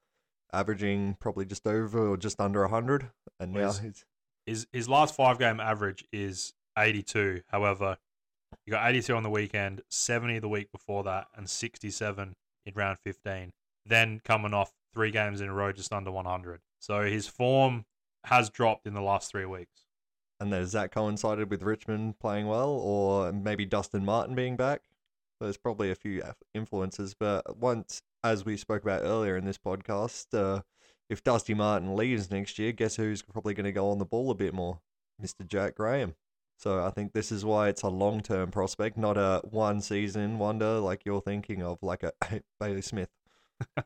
averaging 0.54 1.16
probably 1.20 1.46
just 1.46 1.68
over 1.68 2.08
or 2.10 2.18
just 2.18 2.40
under 2.40 2.68
hundred, 2.68 3.12
and 3.40 3.52
now 3.54 3.60
he's- 3.72 3.80
he's 3.80 4.06
His 4.46 4.68
his 4.72 4.88
last 4.88 5.16
five 5.16 5.40
game 5.40 5.60
average 5.60 6.06
is 6.12 6.54
82. 6.78 7.42
However, 7.48 7.98
You 8.66 8.72
got 8.72 8.90
82 8.90 9.16
on 9.16 9.24
the 9.24 9.30
weekend, 9.30 9.82
70 9.90 10.40
the 10.40 10.50
week 10.50 10.72
before 10.72 11.04
that, 11.04 11.28
and 11.36 11.50
67 11.50 12.36
in 12.66 12.74
round 12.74 12.98
15. 13.04 13.52
Then 13.86 14.22
coming 14.24 14.54
off 14.54 14.72
three 14.94 15.12
games 15.12 15.42
in 15.42 15.50
a 15.50 15.54
row, 15.54 15.72
just 15.72 15.94
under 15.94 16.12
100. 16.12 16.62
So 16.80 17.04
his 17.04 17.28
form 17.28 17.86
has 18.26 18.50
dropped 18.50 18.88
in 18.88 18.94
the 18.94 19.02
last 19.02 19.30
three 19.30 19.46
weeks. 19.46 19.86
And 20.40 20.52
has 20.52 20.72
that 20.74 20.92
coincided 20.92 21.50
with 21.50 21.62
Richmond 21.64 22.20
playing 22.20 22.48
well, 22.48 22.70
or 22.72 23.32
maybe 23.32 23.66
Dustin 23.66 24.04
Martin 24.04 24.36
being 24.36 24.56
back? 24.56 24.82
There's 25.40 25.58
probably 25.58 25.92
a 25.92 25.96
few 25.96 26.24
influences, 26.54 27.14
but 27.14 27.58
once, 27.58 28.02
as 28.24 28.46
we 28.46 28.58
spoke 28.58 28.84
about 28.84 29.04
earlier 29.04 29.38
in 29.38 29.46
this 29.46 29.58
podcast, 29.58 30.28
uh, 30.34 30.62
if 31.10 31.24
Dusty 31.24 31.54
Martin 31.54 31.96
leaves 31.96 32.32
next 32.32 32.58
year, 32.60 32.72
guess 32.72 32.96
who's 32.96 33.22
probably 33.22 33.54
going 33.54 33.66
to 33.66 33.72
go 33.72 33.90
on 33.90 34.00
the 34.00 34.06
ball 34.06 34.32
a 34.32 34.36
bit 34.36 34.54
more? 34.54 34.80
Mr. 35.22 35.46
Jack 35.46 35.76
Graham. 35.76 36.16
So 36.58 36.84
I 36.84 36.90
think 36.90 37.14
this 37.14 37.32
is 37.32 37.44
why 37.44 37.70
it's 37.70 37.82
a 37.82 37.90
long 37.90 38.22
term 38.22 38.52
prospect, 38.52 38.98
not 38.98 39.18
a 39.18 39.42
one 39.44 39.82
season 39.82 40.40
wonder 40.40 40.80
like 40.80 41.06
you're 41.06 41.22
thinking 41.22 41.62
of, 41.62 41.80
like 41.82 42.04
a 42.04 42.14
Bailey 42.60 42.82
Smith. 42.82 43.10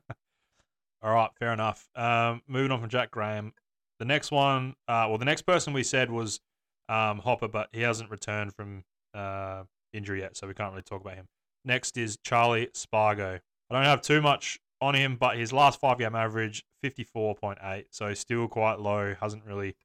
All 1.01 1.13
right, 1.13 1.29
fair 1.39 1.53
enough. 1.53 1.87
Um, 1.95 2.41
moving 2.47 2.71
on 2.71 2.81
from 2.81 2.89
Jack 2.89 3.11
Graham. 3.11 3.53
The 3.99 4.05
next 4.05 4.31
one, 4.31 4.75
uh, 4.87 5.05
well, 5.09 5.17
the 5.17 5.25
next 5.25 5.43
person 5.43 5.73
we 5.73 5.83
said 5.83 6.11
was 6.11 6.39
um, 6.87 7.19
Hopper, 7.19 7.47
but 7.47 7.69
he 7.71 7.81
hasn't 7.81 8.09
returned 8.09 8.53
from 8.53 8.83
uh, 9.13 9.63
injury 9.93 10.19
yet, 10.19 10.37
so 10.37 10.47
we 10.47 10.53
can't 10.53 10.71
really 10.71 10.83
talk 10.83 11.01
about 11.01 11.15
him. 11.15 11.27
Next 11.65 11.97
is 11.97 12.17
Charlie 12.23 12.69
Spargo. 12.73 13.39
I 13.69 13.73
don't 13.73 13.83
have 13.83 14.01
too 14.01 14.21
much 14.21 14.59
on 14.81 14.95
him, 14.95 15.17
but 15.17 15.37
his 15.37 15.51
last 15.51 15.79
five 15.79 15.97
game 15.97 16.15
average, 16.15 16.63
54.8, 16.83 17.85
so 17.89 18.13
still 18.13 18.47
quite 18.47 18.79
low. 18.79 19.15
Hasn't 19.19 19.45
really 19.45 19.75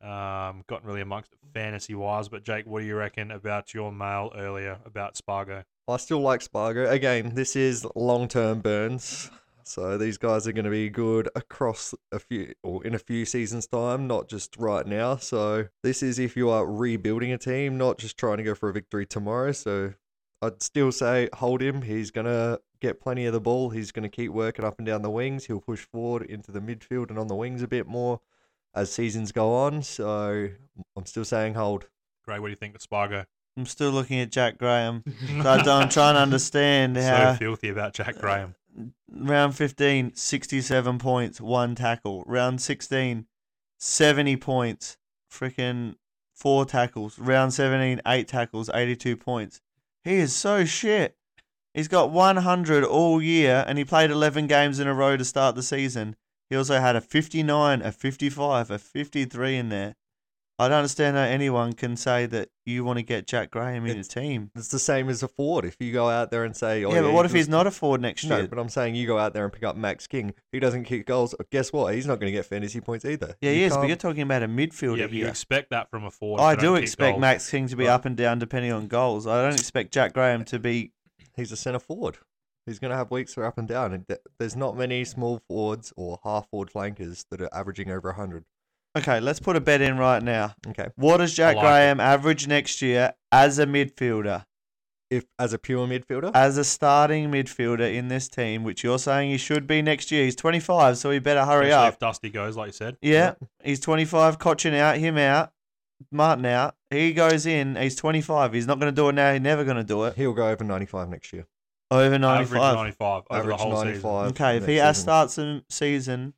um, 0.00 0.64
gotten 0.66 0.86
really 0.86 1.00
amongst 1.00 1.34
fantasy 1.52 1.94
wise. 1.94 2.28
But 2.28 2.44
Jake, 2.44 2.66
what 2.66 2.80
do 2.80 2.86
you 2.86 2.96
reckon 2.96 3.30
about 3.30 3.74
your 3.74 3.92
mail 3.92 4.32
earlier 4.36 4.78
about 4.84 5.16
Spargo? 5.16 5.64
I 5.88 5.96
still 5.98 6.20
like 6.20 6.42
Spargo. 6.42 6.88
Again, 6.88 7.34
this 7.34 7.56
is 7.56 7.86
long 7.94 8.28
term 8.28 8.60
burns. 8.60 9.30
So 9.66 9.96
these 9.96 10.18
guys 10.18 10.46
are 10.46 10.52
going 10.52 10.66
to 10.66 10.70
be 10.70 10.90
good 10.90 11.30
across 11.34 11.94
a 12.12 12.18
few 12.18 12.52
or 12.62 12.86
in 12.86 12.94
a 12.94 12.98
few 12.98 13.24
seasons 13.24 13.66
time, 13.66 14.06
not 14.06 14.28
just 14.28 14.56
right 14.58 14.86
now. 14.86 15.16
So 15.16 15.68
this 15.82 16.02
is 16.02 16.18
if 16.18 16.36
you 16.36 16.50
are 16.50 16.66
rebuilding 16.66 17.32
a 17.32 17.38
team, 17.38 17.78
not 17.78 17.98
just 17.98 18.18
trying 18.18 18.36
to 18.36 18.42
go 18.42 18.54
for 18.54 18.68
a 18.68 18.74
victory 18.74 19.06
tomorrow. 19.06 19.52
So 19.52 19.94
I'd 20.42 20.62
still 20.62 20.92
say 20.92 21.28
hold 21.34 21.62
him. 21.62 21.82
He's 21.82 22.10
going 22.10 22.26
to 22.26 22.60
get 22.80 23.00
plenty 23.00 23.24
of 23.26 23.32
the 23.32 23.40
ball. 23.40 23.70
He's 23.70 23.92
going 23.92 24.02
to 24.02 24.08
keep 24.08 24.30
working 24.30 24.64
up 24.64 24.74
and 24.78 24.86
down 24.86 25.02
the 25.02 25.10
wings. 25.10 25.46
He'll 25.46 25.60
push 25.60 25.80
forward 25.80 26.22
into 26.24 26.52
the 26.52 26.60
midfield 26.60 27.08
and 27.10 27.18
on 27.18 27.28
the 27.28 27.34
wings 27.34 27.62
a 27.62 27.68
bit 27.68 27.86
more 27.86 28.20
as 28.74 28.92
seasons 28.92 29.32
go 29.32 29.54
on. 29.54 29.82
So 29.82 30.48
I'm 30.96 31.06
still 31.06 31.24
saying 31.24 31.54
hold. 31.54 31.86
Craig, 32.24 32.40
what 32.40 32.48
do 32.48 32.50
you 32.50 32.56
think 32.56 32.74
of 32.74 32.82
Spargo? 32.82 33.24
I'm 33.56 33.66
still 33.66 33.90
looking 33.90 34.18
at 34.20 34.30
Jack 34.32 34.58
Graham. 34.58 35.04
So 35.42 35.48
I 35.50 35.62
don't- 35.62 35.82
I'm 35.84 35.88
trying 35.88 36.14
to 36.14 36.20
understand 36.20 36.96
so 36.96 37.02
how 37.02 37.34
filthy 37.34 37.68
about 37.68 37.94
Jack 37.94 38.16
Graham. 38.18 38.54
round 39.10 39.54
15, 39.54 40.14
67 40.14 40.98
points, 40.98 41.40
one 41.40 41.74
tackle. 41.74 42.24
Round 42.26 42.60
16, 42.60 43.26
70 43.78 44.36
points, 44.38 44.96
freaking 45.30 45.94
four 46.34 46.64
tackles. 46.64 47.18
Round 47.18 47.54
17, 47.54 48.00
eight 48.06 48.26
tackles, 48.28 48.68
82 48.74 49.16
points. 49.16 49.60
He 50.04 50.16
is 50.16 50.34
so 50.34 50.66
shit. 50.66 51.16
He's 51.72 51.88
got 51.88 52.10
100 52.10 52.84
all 52.84 53.22
year 53.22 53.64
and 53.66 53.78
he 53.78 53.84
played 53.84 54.10
11 54.10 54.46
games 54.46 54.78
in 54.78 54.86
a 54.86 54.94
row 54.94 55.16
to 55.16 55.24
start 55.24 55.56
the 55.56 55.62
season. 55.62 56.14
He 56.50 56.56
also 56.56 56.78
had 56.78 56.94
a 56.94 57.00
59, 57.00 57.82
a 57.82 57.90
55, 57.90 58.70
a 58.70 58.78
53 58.78 59.56
in 59.56 59.68
there. 59.70 59.94
I 60.56 60.68
don't 60.68 60.78
understand 60.78 61.16
how 61.16 61.24
anyone 61.24 61.72
can 61.72 61.96
say 61.96 62.26
that 62.26 62.48
you 62.64 62.84
want 62.84 62.98
to 62.98 63.02
get 63.02 63.26
Jack 63.26 63.50
Graham 63.50 63.86
in 63.86 63.96
your 63.96 64.04
team. 64.04 64.52
It's 64.54 64.68
the 64.68 64.78
same 64.78 65.08
as 65.08 65.20
a 65.24 65.26
forward. 65.28 65.64
If 65.64 65.76
you 65.80 65.92
go 65.92 66.08
out 66.08 66.30
there 66.30 66.44
and 66.44 66.54
say, 66.56 66.84
oh, 66.84 66.94
yeah, 66.94 67.00
but 67.02 67.12
what 67.12 67.26
if 67.26 67.32
he 67.32 67.38
he's 67.38 67.48
not 67.48 67.66
a 67.66 67.72
forward 67.72 68.00
next 68.00 68.24
No, 68.24 68.36
year? 68.38 68.46
but 68.46 68.60
I'm 68.60 68.68
saying 68.68 68.94
you 68.94 69.04
go 69.06 69.18
out 69.18 69.32
there 69.34 69.42
and 69.42 69.52
pick 69.52 69.64
up 69.64 69.76
Max 69.76 70.06
King. 70.06 70.32
who 70.52 70.60
doesn't 70.60 70.84
kick 70.84 71.06
goals. 71.06 71.34
Oh, 71.40 71.44
guess 71.50 71.72
what? 71.72 71.92
He's 71.94 72.06
not 72.06 72.20
going 72.20 72.30
to 72.30 72.36
get 72.36 72.46
fantasy 72.46 72.80
points 72.80 73.04
either. 73.04 73.34
Yeah, 73.40 73.50
You 73.50 73.56
he 73.56 73.62
is, 73.64 73.72
but 73.72 73.78
can't- 73.78 73.88
you're 73.88 73.96
talking 73.96 74.22
about 74.22 74.44
a 74.44 74.48
midfielder 74.48 74.98
Yeah, 74.98 75.06
but 75.06 75.12
you 75.14 75.20
here. 75.22 75.28
expect 75.28 75.70
that 75.70 75.90
from 75.90 76.04
a 76.04 76.10
forward. 76.12 76.40
I 76.40 76.54
do 76.54 76.76
expect 76.76 77.14
goals. 77.14 77.20
Max 77.20 77.50
King 77.50 77.66
to 77.66 77.76
be 77.76 77.86
Right. 77.86 77.92
up 77.92 78.04
and 78.04 78.16
down 78.16 78.38
depending 78.38 78.70
on 78.70 78.86
goals. 78.86 79.26
I 79.26 79.42
don't 79.42 79.58
expect 79.58 79.92
Jack 79.92 80.12
Graham 80.14 80.44
to 80.44 80.60
be. 80.60 80.92
he's 81.36 81.50
a 81.50 81.56
centre 81.56 81.80
forward. 81.80 82.18
He's 82.66 82.78
going 82.78 82.92
to 82.92 82.96
have 82.96 83.10
weeks 83.10 83.34
that 83.34 83.40
are 83.42 83.46
up 83.46 83.58
and 83.58 83.66
down. 83.68 84.06
There's 84.38 84.54
not 84.56 84.76
many 84.76 85.04
small 85.04 85.40
forwards 85.48 85.92
or 85.96 86.20
half 86.22 86.48
forward 86.48 86.70
flankers 86.70 87.26
that 87.30 87.40
are 87.42 87.52
averaging 87.52 87.90
over 87.90 88.08
100. 88.10 88.44
Okay, 88.96 89.18
let's 89.18 89.40
put 89.40 89.56
a 89.56 89.60
bet 89.60 89.80
in 89.80 89.98
right 89.98 90.22
now. 90.22 90.54
Okay. 90.68 90.88
What 90.94 91.16
does 91.16 91.34
Jack 91.34 91.56
like 91.56 91.64
Graham 91.64 91.98
average 91.98 92.46
next 92.46 92.80
year 92.80 93.14
as 93.32 93.58
a 93.58 93.66
midfielder, 93.66 94.44
If 95.10 95.24
as 95.36 95.52
a 95.52 95.58
pure 95.58 95.88
midfielder, 95.88 96.30
as 96.32 96.58
a 96.58 96.64
starting 96.64 97.30
midfielder 97.30 97.92
in 97.92 98.06
this 98.06 98.28
team, 98.28 98.62
which 98.62 98.84
you're 98.84 99.00
saying 99.00 99.30
he 99.30 99.36
should 99.36 99.66
be 99.66 99.82
next 99.82 100.12
year? 100.12 100.24
He's 100.24 100.36
25, 100.36 100.96
so 100.96 101.10
he 101.10 101.18
better 101.18 101.44
hurry 101.44 101.70
Especially 101.70 101.86
up. 101.86 101.92
If 101.94 101.98
Dusty 101.98 102.30
goes, 102.30 102.56
like 102.56 102.68
you 102.68 102.72
said. 102.72 102.96
Yeah, 103.02 103.34
he's 103.64 103.80
25. 103.80 104.38
Cotchin 104.38 104.74
out, 104.74 104.98
him 104.98 105.18
out, 105.18 105.52
Martin 106.12 106.46
out. 106.46 106.76
He 106.90 107.12
goes 107.12 107.46
in. 107.46 107.74
He's 107.74 107.96
25. 107.96 108.52
He's 108.52 108.68
not 108.68 108.78
going 108.78 108.94
to 108.94 108.96
do 108.96 109.08
it 109.08 109.16
now. 109.16 109.32
He's 109.32 109.42
never 109.42 109.64
going 109.64 109.76
to 109.76 109.84
do 109.84 110.04
it. 110.04 110.14
he'll 110.14 110.34
go 110.34 110.48
over 110.48 110.62
95 110.62 111.08
next 111.08 111.32
year. 111.32 111.46
Over 111.90 112.14
Average 112.14 112.20
95. 112.20 112.74
95 112.76 113.22
over 113.28 113.40
Average 113.40 113.56
the 113.56 113.62
whole 113.62 113.72
95. 113.72 113.94
season. 113.96 114.44
Okay, 114.44 114.56
if 114.58 114.66
he 114.66 114.76
has 114.76 114.96
season. 114.96 115.02
starts 115.02 115.38
a 115.38 115.62
season 115.68 116.34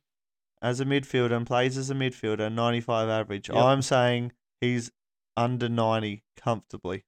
as 0.61 0.79
a 0.79 0.85
midfielder 0.85 1.31
and 1.33 1.45
plays 1.45 1.77
as 1.77 1.89
a 1.89 1.93
midfielder, 1.93 2.51
95 2.51 3.09
average, 3.09 3.49
Yep. 3.49 3.57
I'm 3.57 3.81
saying 3.81 4.31
he's 4.61 4.91
under 5.35 5.69
90 5.69 6.23
comfortably. 6.35 7.05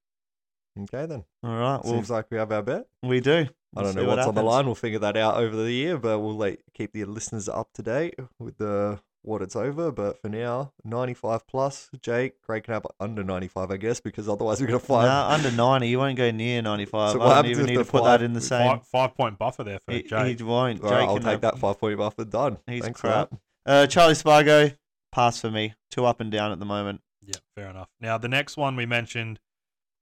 Okay, 0.80 1.06
then. 1.06 1.26
All 1.44 1.50
right, 1.52 1.84
well, 1.84 1.94
Seems 1.94 2.10
like 2.10 2.28
we 2.32 2.38
have 2.38 2.52
our 2.52 2.62
bet. 2.62 2.86
we 3.04 3.20
do. 3.20 3.32
I 3.76 3.82
We'll 3.82 3.84
don't 3.86 3.94
see 3.94 4.00
know 4.02 4.08
what 4.08 4.18
what's 4.18 4.28
on 4.28 4.36
the 4.36 4.44
line. 4.44 4.66
We'll 4.66 4.76
figure 4.76 5.00
that 5.00 5.18
out 5.18 5.38
over 5.38 5.56
the 5.56 5.72
year, 5.72 5.98
but 5.98 6.20
we'll 6.20 6.38
like, 6.38 6.62
keep 6.74 6.94
the 6.94 7.06
listeners 7.06 7.48
up 7.50 7.70
to 7.74 7.82
date 7.84 8.16
with 8.40 8.58
the 8.58 9.00
what 9.22 9.42
it's 9.42 9.56
over. 9.56 9.92
But 9.92 10.22
for 10.22 10.30
now, 10.30 10.72
95 10.84 11.48
plus. 11.48 11.90
Jake, 12.02 12.42
Craig 12.42 12.64
can 12.64 12.74
have 12.74 12.86
under 13.00 13.24
95, 13.24 13.72
I 13.72 13.78
guess, 13.78 14.00
because 14.00 14.28
otherwise 14.30 14.62
we're 14.62 14.68
going 14.68 14.80
to 14.80 14.86
No, 14.92 14.96
find. 15.02 15.08
under 15.46 15.52
90. 15.52 15.88
You 15.88 16.00
won't 16.00 16.18
go 16.18 16.32
near 16.32 16.62
95. 16.62 17.12
So 17.12 17.16
I 17.16 17.20
what 17.20 17.26
don't 17.28 17.36
happens 17.36 17.52
even 17.52 17.64
if 17.66 17.70
need 17.70 17.86
to 17.86 17.92
put 17.92 18.04
five- 18.04 18.20
that 18.20 18.26
in 18.26 18.34
the 18.34 18.42
same. 18.42 18.68
Five, 18.68 18.88
five 18.88 19.16
point 19.16 19.38
buffer 19.38 19.64
there 19.64 19.80
for 19.80 19.92
He, 19.94 20.04
Jake. 20.04 20.38
he 20.38 20.44
won't. 20.44 20.82
All 20.84 20.90
right, 20.92 21.00
Jake 21.02 21.08
I'll 21.10 21.16
can 21.16 21.24
take 21.24 21.32
have- 21.32 21.42
that 21.42 21.58
five 21.60 21.80
point 21.80 21.98
buffer. 21.98 22.26
Done. 22.26 22.58
He's 22.68 22.84
Thanks 22.84 23.02
for 23.02 23.08
crap. 23.08 23.30
that. 23.30 23.40
Uh, 23.66 23.88
Charlie 23.88 24.16
Spargo, 24.16 24.72
pass 25.12 25.40
for 25.42 25.52
me. 25.52 25.74
Two 25.92 26.06
up 26.06 26.20
and 26.22 26.32
down 26.32 26.52
at 26.52 26.60
the 26.60 26.66
moment. 26.66 27.02
Yeah, 27.22 27.36
fair 27.56 27.70
enough. 27.70 27.90
Now, 28.00 28.18
the 28.18 28.28
next 28.30 28.58
one 28.58 28.76
we 28.76 28.86
mentioned 28.86 29.40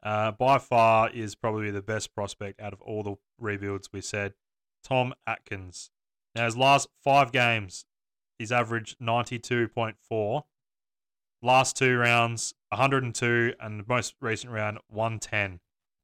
uh, 0.04 0.32
by 0.32 0.58
far 0.60 1.10
is 1.10 1.36
probably 1.36 1.72
the 1.72 1.82
best 1.82 2.14
prospect 2.14 2.62
out 2.62 2.72
of 2.72 2.82
all 2.82 3.04
the 3.04 3.16
rebuilds 3.40 3.90
we 3.92 4.00
said 4.00 4.34
Tom 4.84 5.14
Atkins. 5.26 5.90
Now, 6.36 6.46
his 6.46 6.56
last 6.56 6.88
five 7.04 7.32
games, 7.32 7.86
he's 8.38 8.52
averaged 8.52 9.00
92.4. 9.00 10.44
Last 11.42 11.78
two 11.78 11.98
rounds, 11.98 12.54
102, 12.70 13.54
and 13.60 13.80
the 13.80 13.86
most 13.88 14.16
recent 14.22 14.52
round, 14.52 14.80
110. 14.90 15.60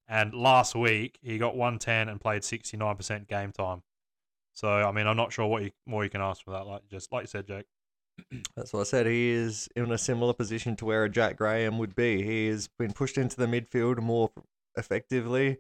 And 0.08 0.34
last 0.34 0.76
week, 0.76 1.18
he 1.22 1.38
got 1.38 1.56
110 1.56 2.10
and 2.10 2.22
played 2.22 2.44
69% 2.44 3.28
game 3.28 3.52
time. 3.52 3.82
So, 4.54 4.70
I 4.70 4.92
mean, 4.92 5.08
I'm 5.08 5.18
not 5.18 5.34
sure 5.34 5.48
what 5.48 5.64
you, 5.64 5.72
more 5.88 6.04
you 6.04 6.10
can 6.10 6.22
ask 6.22 6.44
for 6.44 6.52
that. 6.52 6.68
Like 6.68 6.88
just 6.90 7.12
like 7.12 7.24
you 7.24 7.28
said, 7.28 7.48
Jake. 7.48 7.66
That's 8.56 8.72
what 8.74 8.82
I 8.82 8.84
said. 8.84 9.08
He 9.08 9.32
is 9.32 9.68
in 9.76 9.92
a 9.92 9.98
similar 9.98 10.34
position 10.34 10.76
to 10.78 10.86
where 10.86 11.06
a 11.06 11.10
Jack 11.10 11.38
Graham 11.38 11.80
would 11.80 11.96
be. 11.96 12.22
He 12.22 12.48
has 12.48 12.70
been 12.78 12.94
pushed 12.94 13.18
into 13.18 13.38
the 13.38 13.48
midfield 13.48 14.00
more 14.00 14.30
effectively. 14.78 15.58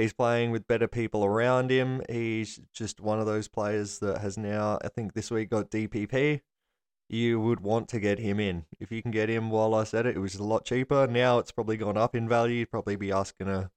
He's 0.00 0.12
playing 0.12 0.50
with 0.50 0.66
better 0.66 0.88
people 0.88 1.24
around 1.24 1.70
him. 1.70 2.02
He's 2.08 2.60
just 2.72 3.00
one 3.00 3.20
of 3.20 3.26
those 3.26 3.48
players 3.48 3.98
that 3.98 4.18
has 4.18 4.38
now, 4.38 4.78
I 4.82 4.88
think 4.88 5.12
this 5.12 5.30
week, 5.30 5.50
got 5.50 5.70
DPP. 5.70 6.40
You 7.08 7.40
would 7.40 7.60
want 7.60 7.88
to 7.88 8.00
get 8.00 8.18
him 8.18 8.40
in. 8.40 8.66
If 8.78 8.90
you 8.90 9.02
can 9.02 9.10
get 9.10 9.28
him 9.28 9.50
while 9.50 9.74
I 9.74 9.84
said 9.84 10.06
it, 10.06 10.16
it 10.16 10.20
was 10.20 10.36
a 10.36 10.44
lot 10.44 10.64
cheaper. 10.64 11.06
Now 11.06 11.38
it's 11.38 11.50
probably 11.50 11.76
gone 11.76 11.96
up 11.96 12.14
in 12.14 12.28
value. 12.28 12.56
You'd 12.56 12.70
probably 12.70 12.96
be 12.96 13.12
asking 13.12 13.48
a 13.48 13.70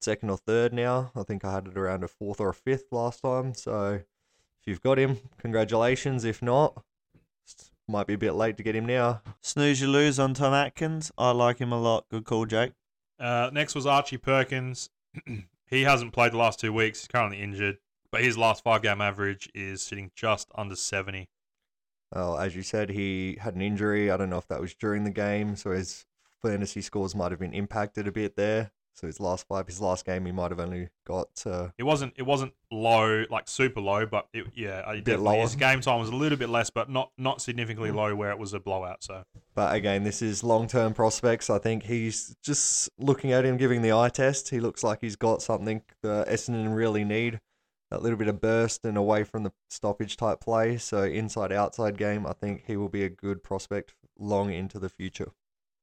second 0.00 0.30
or 0.30 0.36
third 0.36 0.72
now. 0.72 1.10
I 1.16 1.22
think 1.22 1.44
I 1.44 1.52
had 1.52 1.66
it 1.66 1.76
around 1.76 2.04
a 2.04 2.08
fourth 2.08 2.40
or 2.40 2.50
a 2.50 2.54
fifth 2.54 2.92
last 2.92 3.22
time. 3.22 3.54
So 3.54 3.94
if 3.94 4.66
you've 4.66 4.82
got 4.82 4.98
him, 4.98 5.18
congratulations. 5.38 6.24
If 6.24 6.42
not, 6.42 6.82
might 7.88 8.06
be 8.06 8.14
a 8.14 8.18
bit 8.18 8.34
late 8.34 8.56
to 8.58 8.62
get 8.62 8.76
him 8.76 8.86
now. 8.86 9.22
Snooze 9.40 9.80
you 9.80 9.88
lose 9.88 10.18
on 10.18 10.34
Tom 10.34 10.52
Atkins. 10.52 11.10
I 11.16 11.30
like 11.30 11.58
him 11.58 11.72
a 11.72 11.80
lot. 11.80 12.08
Good 12.10 12.24
call, 12.24 12.46
Jake. 12.46 12.72
Uh, 13.18 13.50
next 13.52 13.74
was 13.74 13.86
Archie 13.86 14.18
Perkins. 14.18 14.90
he 15.66 15.82
hasn't 15.82 16.12
played 16.12 16.32
the 16.32 16.38
last 16.38 16.60
two 16.60 16.72
weeks. 16.72 17.00
He's 17.00 17.08
currently 17.08 17.40
injured, 17.40 17.78
but 18.10 18.22
his 18.22 18.38
last 18.38 18.62
five 18.62 18.82
game 18.82 19.00
average 19.00 19.48
is 19.54 19.82
sitting 19.82 20.10
just 20.14 20.48
under 20.54 20.76
70. 20.76 21.28
Well, 22.14 22.38
as 22.38 22.54
you 22.54 22.62
said, 22.62 22.90
he 22.90 23.38
had 23.40 23.54
an 23.54 23.62
injury. 23.62 24.10
I 24.10 24.16
don't 24.16 24.30
know 24.30 24.38
if 24.38 24.48
that 24.48 24.60
was 24.60 24.74
during 24.74 25.04
the 25.04 25.10
game, 25.10 25.56
so 25.56 25.72
his 25.72 26.06
fantasy 26.42 26.80
scores 26.80 27.14
might 27.14 27.32
have 27.32 27.40
been 27.40 27.52
impacted 27.52 28.06
a 28.06 28.12
bit 28.12 28.36
there. 28.36 28.70
So 28.96 29.06
his 29.06 29.20
last 29.20 29.46
five, 29.46 29.66
his 29.66 29.80
last 29.80 30.06
game, 30.06 30.24
he 30.24 30.32
might 30.32 30.50
have 30.50 30.58
only 30.58 30.88
got. 31.06 31.28
Uh, 31.44 31.68
It 31.76 31.82
wasn't 31.82 32.14
it 32.16 32.22
wasn't 32.22 32.54
low 32.70 33.24
like 33.30 33.46
super 33.46 33.80
low, 33.80 34.06
but 34.06 34.26
it, 34.32 34.46
yeah, 34.54 34.90
it 34.90 35.04
definitely 35.04 35.24
lower. 35.24 35.42
his 35.42 35.54
game 35.54 35.82
time 35.82 36.00
was 36.00 36.08
a 36.08 36.14
little 36.16 36.38
bit 36.38 36.48
less, 36.48 36.70
but 36.70 36.88
not 36.88 37.10
not 37.18 37.42
significantly 37.42 37.90
low 37.90 38.14
where 38.16 38.30
it 38.30 38.38
was 38.38 38.54
a 38.54 38.60
blowout. 38.60 39.04
So 39.04 39.24
but 39.54 39.74
again, 39.74 40.02
this 40.04 40.22
is 40.22 40.42
long-term 40.42 40.94
prospects. 40.94 41.50
I 41.50 41.58
think 41.58 41.82
he's 41.82 42.34
just 42.42 42.88
looking 42.98 43.32
at 43.32 43.44
him, 43.44 43.58
giving 43.58 43.82
the 43.82 43.92
eye 43.92 44.08
test. 44.08 44.48
He 44.48 44.60
looks 44.60 44.82
like 44.82 45.00
he's 45.02 45.16
got 45.16 45.42
something 45.42 45.82
that 46.02 46.28
Essendon 46.28 46.74
really 46.74 47.04
need. 47.04 47.40
That 47.90 48.02
little 48.02 48.18
bit 48.18 48.26
of 48.28 48.40
burst 48.40 48.84
and 48.84 48.96
away 48.96 49.22
from 49.24 49.44
the 49.44 49.52
stoppage 49.70 50.16
type 50.16 50.40
play. 50.40 50.76
So 50.76 51.04
inside 51.04 51.52
outside 51.52 51.96
game, 51.96 52.26
I 52.26 52.32
think 52.32 52.64
he 52.66 52.76
will 52.76 52.88
be 52.88 53.04
a 53.04 53.08
good 53.08 53.42
prospect 53.44 53.94
long 54.18 54.52
into 54.52 54.78
the 54.78 54.88
future. 54.88 55.32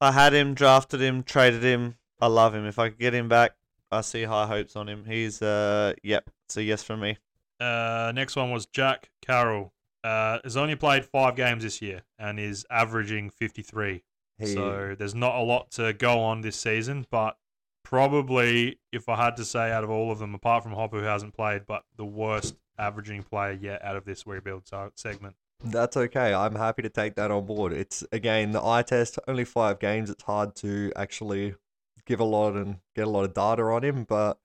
I 0.01 0.11
had 0.11 0.33
him, 0.33 0.53
drafted 0.53 0.99
him, 1.01 1.23
traded 1.23 1.63
him. 1.63 1.95
I 2.19 2.27
love 2.27 2.55
him. 2.55 2.65
If 2.65 2.79
I 2.79 2.89
could 2.89 2.99
get 2.99 3.13
him 3.13 3.27
back, 3.27 3.51
I 3.91 4.01
see 4.01 4.23
high 4.23 4.47
hopes 4.47 4.75
on 4.75 4.87
him. 4.89 5.05
He's 5.05 5.41
uh, 5.41 5.93
yep, 6.03 6.29
it's 6.45 6.57
a 6.57 6.63
yes 6.63 6.83
from 6.83 7.01
me. 7.01 7.17
uh, 7.59 8.11
next 8.15 8.35
one 8.35 8.51
was 8.51 8.65
Jack 8.65 9.09
Carroll. 9.21 9.73
Uh, 10.03 10.39
has 10.43 10.57
only 10.57 10.75
played 10.75 11.05
five 11.05 11.35
games 11.35 11.63
this 11.63 11.81
year 11.81 12.01
and 12.19 12.37
is 12.37 12.65
averaging 12.69 13.29
53. 13.29 14.03
He, 14.37 14.45
So 14.47 14.95
there's 14.97 15.15
not 15.15 15.35
a 15.35 15.41
lot 15.41 15.71
to 15.71 15.93
go 15.93 16.19
on 16.19 16.41
this 16.41 16.57
season, 16.57 17.05
but 17.09 17.37
probably 17.83 18.79
if 18.91 19.07
I 19.07 19.15
had 19.15 19.37
to 19.37 19.45
say 19.45 19.71
out 19.71 19.83
of 19.83 19.89
all 19.89 20.11
of 20.11 20.19
them, 20.19 20.33
apart 20.33 20.63
from 20.63 20.73
Hopper 20.73 20.99
who 20.99 21.05
hasn't 21.05 21.33
played, 21.33 21.65
but 21.65 21.83
the 21.95 22.05
worst 22.05 22.55
averaging 22.77 23.23
player 23.23 23.53
yet 23.53 23.83
out 23.83 23.95
of 23.95 24.03
this 24.03 24.25
rebuild 24.27 24.63
segment. 24.95 25.35
That's 25.63 25.95
okay. 25.95 26.33
I'm 26.33 26.55
happy 26.55 26.81
to 26.81 26.89
take 26.89 27.15
that 27.15 27.31
on 27.31 27.45
board. 27.45 27.71
It's 27.71 28.03
again 28.11 28.51
the 28.51 28.65
eye 28.65 28.81
test, 28.81 29.19
only 29.27 29.45
five 29.45 29.79
games. 29.79 30.09
It's 30.09 30.23
hard 30.23 30.55
to 30.57 30.91
actually 30.95 31.55
give 32.05 32.19
a 32.19 32.25
lot 32.25 32.53
and 32.53 32.77
get 32.95 33.07
a 33.07 33.09
lot 33.09 33.23
of 33.23 33.33
data 33.33 33.63
on 33.63 33.83
him, 33.83 34.03
but 34.03 34.39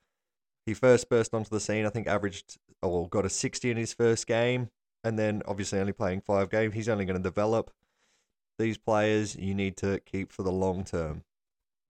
he 0.67 0.75
first 0.75 1.09
burst 1.09 1.35
onto 1.35 1.51
the 1.51 1.61
scene. 1.61 1.87
I 1.87 1.91
think 1.91 2.07
averaged 2.07 2.59
or 2.83 3.09
got 3.09 3.25
a 3.25 3.31
60 3.31 3.71
in 3.71 3.77
his 3.77 3.93
first 3.93 4.27
game, 4.27 4.71
and 5.03 5.19
then 5.19 5.43
obviously 5.47 5.81
only 5.81 5.93
playing 5.93 6.21
five 6.21 6.51
games. 6.51 6.75
He's 6.75 6.89
only 6.89 7.05
going 7.05 7.17
to 7.17 7.23
develop. 7.23 7.71
These 8.59 8.79
players 8.79 9.37
you 9.37 9.55
need 9.55 9.77
to 9.79 10.01
keep 10.01 10.33
for 10.33 10.43
the 10.43 10.53
long 10.53 10.85
term. 10.85 11.23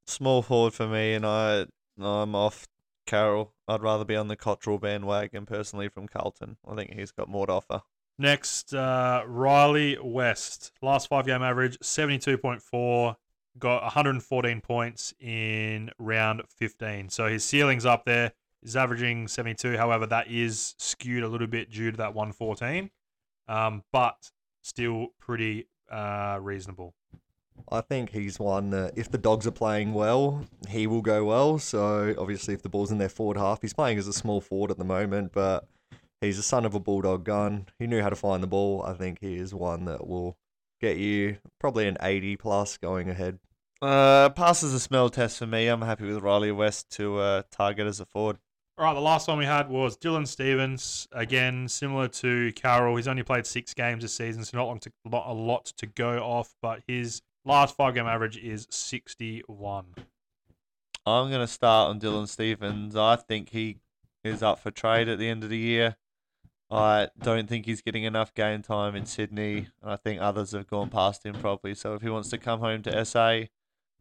Small 0.06 0.42
forward 0.42 0.74
for 0.74 0.86
me, 0.86 1.14
and 1.14 1.26
I 1.26 1.66
I'm 2.00 2.34
off 2.34 2.68
Carroll. 3.06 3.52
I'd 3.66 3.82
rather 3.82 4.04
be 4.04 4.16
on 4.16 4.28
the 4.28 4.36
Cottrell 4.36 4.78
bandwagon 4.78 5.46
personally 5.46 5.88
from 5.88 6.08
Carlton. 6.08 6.56
I 6.66 6.74
think 6.74 6.94
he's 6.94 7.10
got 7.10 7.28
more 7.28 7.46
to 7.46 7.54
offer. 7.54 7.82
Next, 8.18 8.74
uh, 8.74 9.22
Rhylee 9.26 10.02
West. 10.02 10.72
Last 10.82 11.08
five 11.08 11.26
game 11.26 11.42
average, 11.42 11.78
72.4. 11.78 13.16
Got 13.58 13.82
114 13.82 14.60
points 14.60 15.14
in 15.20 15.90
round 15.98 16.42
15. 16.48 17.08
So 17.08 17.28
his 17.28 17.44
ceiling's 17.44 17.86
up 17.86 18.04
there. 18.04 18.32
He's 18.62 18.76
averaging 18.76 19.28
72. 19.28 19.76
However, 19.76 20.06
that 20.06 20.30
is 20.30 20.74
skewed 20.78 21.22
a 21.22 21.28
little 21.28 21.46
bit 21.46 21.70
due 21.70 21.90
to 21.90 21.96
that 21.98 22.14
114. 22.14 22.90
Um, 23.48 23.82
but 23.92 24.30
still 24.62 25.08
pretty 25.20 25.68
uh, 25.90 26.38
reasonable. 26.40 26.94
I 27.70 27.80
think 27.80 28.10
he's 28.10 28.38
one 28.38 28.70
that 28.70 28.96
if 28.96 29.10
the 29.10 29.18
dogs 29.18 29.46
are 29.46 29.52
playing 29.52 29.92
well, 29.92 30.44
he 30.68 30.86
will 30.86 31.02
go 31.02 31.24
well. 31.24 31.58
So 31.58 32.14
obviously, 32.18 32.54
if 32.54 32.62
the 32.62 32.68
ball's 32.68 32.92
in 32.92 32.98
their 32.98 33.08
forward 33.08 33.36
half, 33.36 33.60
he's 33.62 33.74
playing 33.74 33.98
as 33.98 34.06
a 34.06 34.12
small 34.12 34.40
forward 34.40 34.70
at 34.70 34.78
the 34.78 34.84
moment, 34.84 35.32
but 35.32 35.66
he's 36.20 36.38
a 36.38 36.42
son 36.42 36.64
of 36.64 36.74
a 36.74 36.80
bulldog 36.80 37.24
gun. 37.24 37.66
He 37.78 37.86
knew 37.86 38.02
how 38.02 38.10
to 38.10 38.16
find 38.16 38.42
the 38.42 38.46
ball. 38.46 38.82
I 38.82 38.94
think 38.94 39.18
he 39.20 39.36
is 39.36 39.54
one 39.54 39.84
that 39.86 40.06
will 40.06 40.36
get 40.80 40.96
you 40.96 41.38
probably 41.58 41.88
an 41.88 41.98
80 42.00 42.36
plus 42.36 42.76
going 42.76 43.10
ahead. 43.10 43.38
Uh, 43.80 44.28
passes 44.30 44.72
the 44.72 44.80
smell 44.80 45.08
test 45.08 45.38
for 45.38 45.46
me. 45.46 45.68
I'm 45.68 45.82
happy 45.82 46.04
with 46.04 46.22
Rhylee 46.22 46.54
West 46.54 46.90
to 46.96 47.18
uh, 47.18 47.42
target 47.50 47.86
as 47.86 48.00
a 48.00 48.06
forward. 48.06 48.38
All 48.76 48.84
right, 48.84 48.94
the 48.94 49.00
last 49.00 49.26
one 49.26 49.38
we 49.38 49.44
had 49.44 49.68
was 49.68 49.96
Dylan 49.96 50.26
Stephens. 50.26 51.08
Again, 51.12 51.68
similar 51.68 52.06
to 52.08 52.52
Carroll, 52.52 52.96
he's 52.96 53.08
only 53.08 53.24
played 53.24 53.46
six 53.46 53.74
games 53.74 54.02
this 54.02 54.14
season, 54.14 54.44
so 54.44 54.56
not 54.56 54.66
long 54.66 54.78
to 54.80 54.92
not 55.04 55.26
a 55.26 55.32
lot 55.32 55.66
to 55.78 55.86
go 55.86 56.18
off. 56.18 56.54
But 56.62 56.82
his 56.86 57.22
last 57.44 57.76
five 57.76 57.94
game 57.94 58.06
average 58.06 58.36
is 58.36 58.66
61. 58.70 59.86
I'm 61.06 61.28
going 61.28 61.40
to 61.40 61.46
start 61.46 61.90
on 61.90 62.00
Dylan 62.00 62.28
Stephens. 62.28 62.94
I 62.94 63.16
think 63.16 63.50
he 63.50 63.78
is 64.22 64.42
up 64.42 64.60
for 64.60 64.70
trade 64.70 65.08
at 65.08 65.18
the 65.18 65.28
end 65.28 65.42
of 65.42 65.50
the 65.50 65.58
year. 65.58 65.96
I 66.70 67.08
don't 67.18 67.48
think 67.48 67.64
he's 67.64 67.80
getting 67.80 68.04
enough 68.04 68.34
game 68.34 68.62
time 68.62 68.94
in 68.94 69.06
Sydney. 69.06 69.68
and 69.82 69.90
I 69.90 69.96
think 69.96 70.20
others 70.20 70.52
have 70.52 70.66
gone 70.66 70.90
past 70.90 71.24
him 71.24 71.34
probably. 71.34 71.74
So 71.74 71.94
if 71.94 72.02
he 72.02 72.10
wants 72.10 72.28
to 72.30 72.38
come 72.38 72.60
home 72.60 72.82
to 72.82 73.04
SA, 73.04 73.44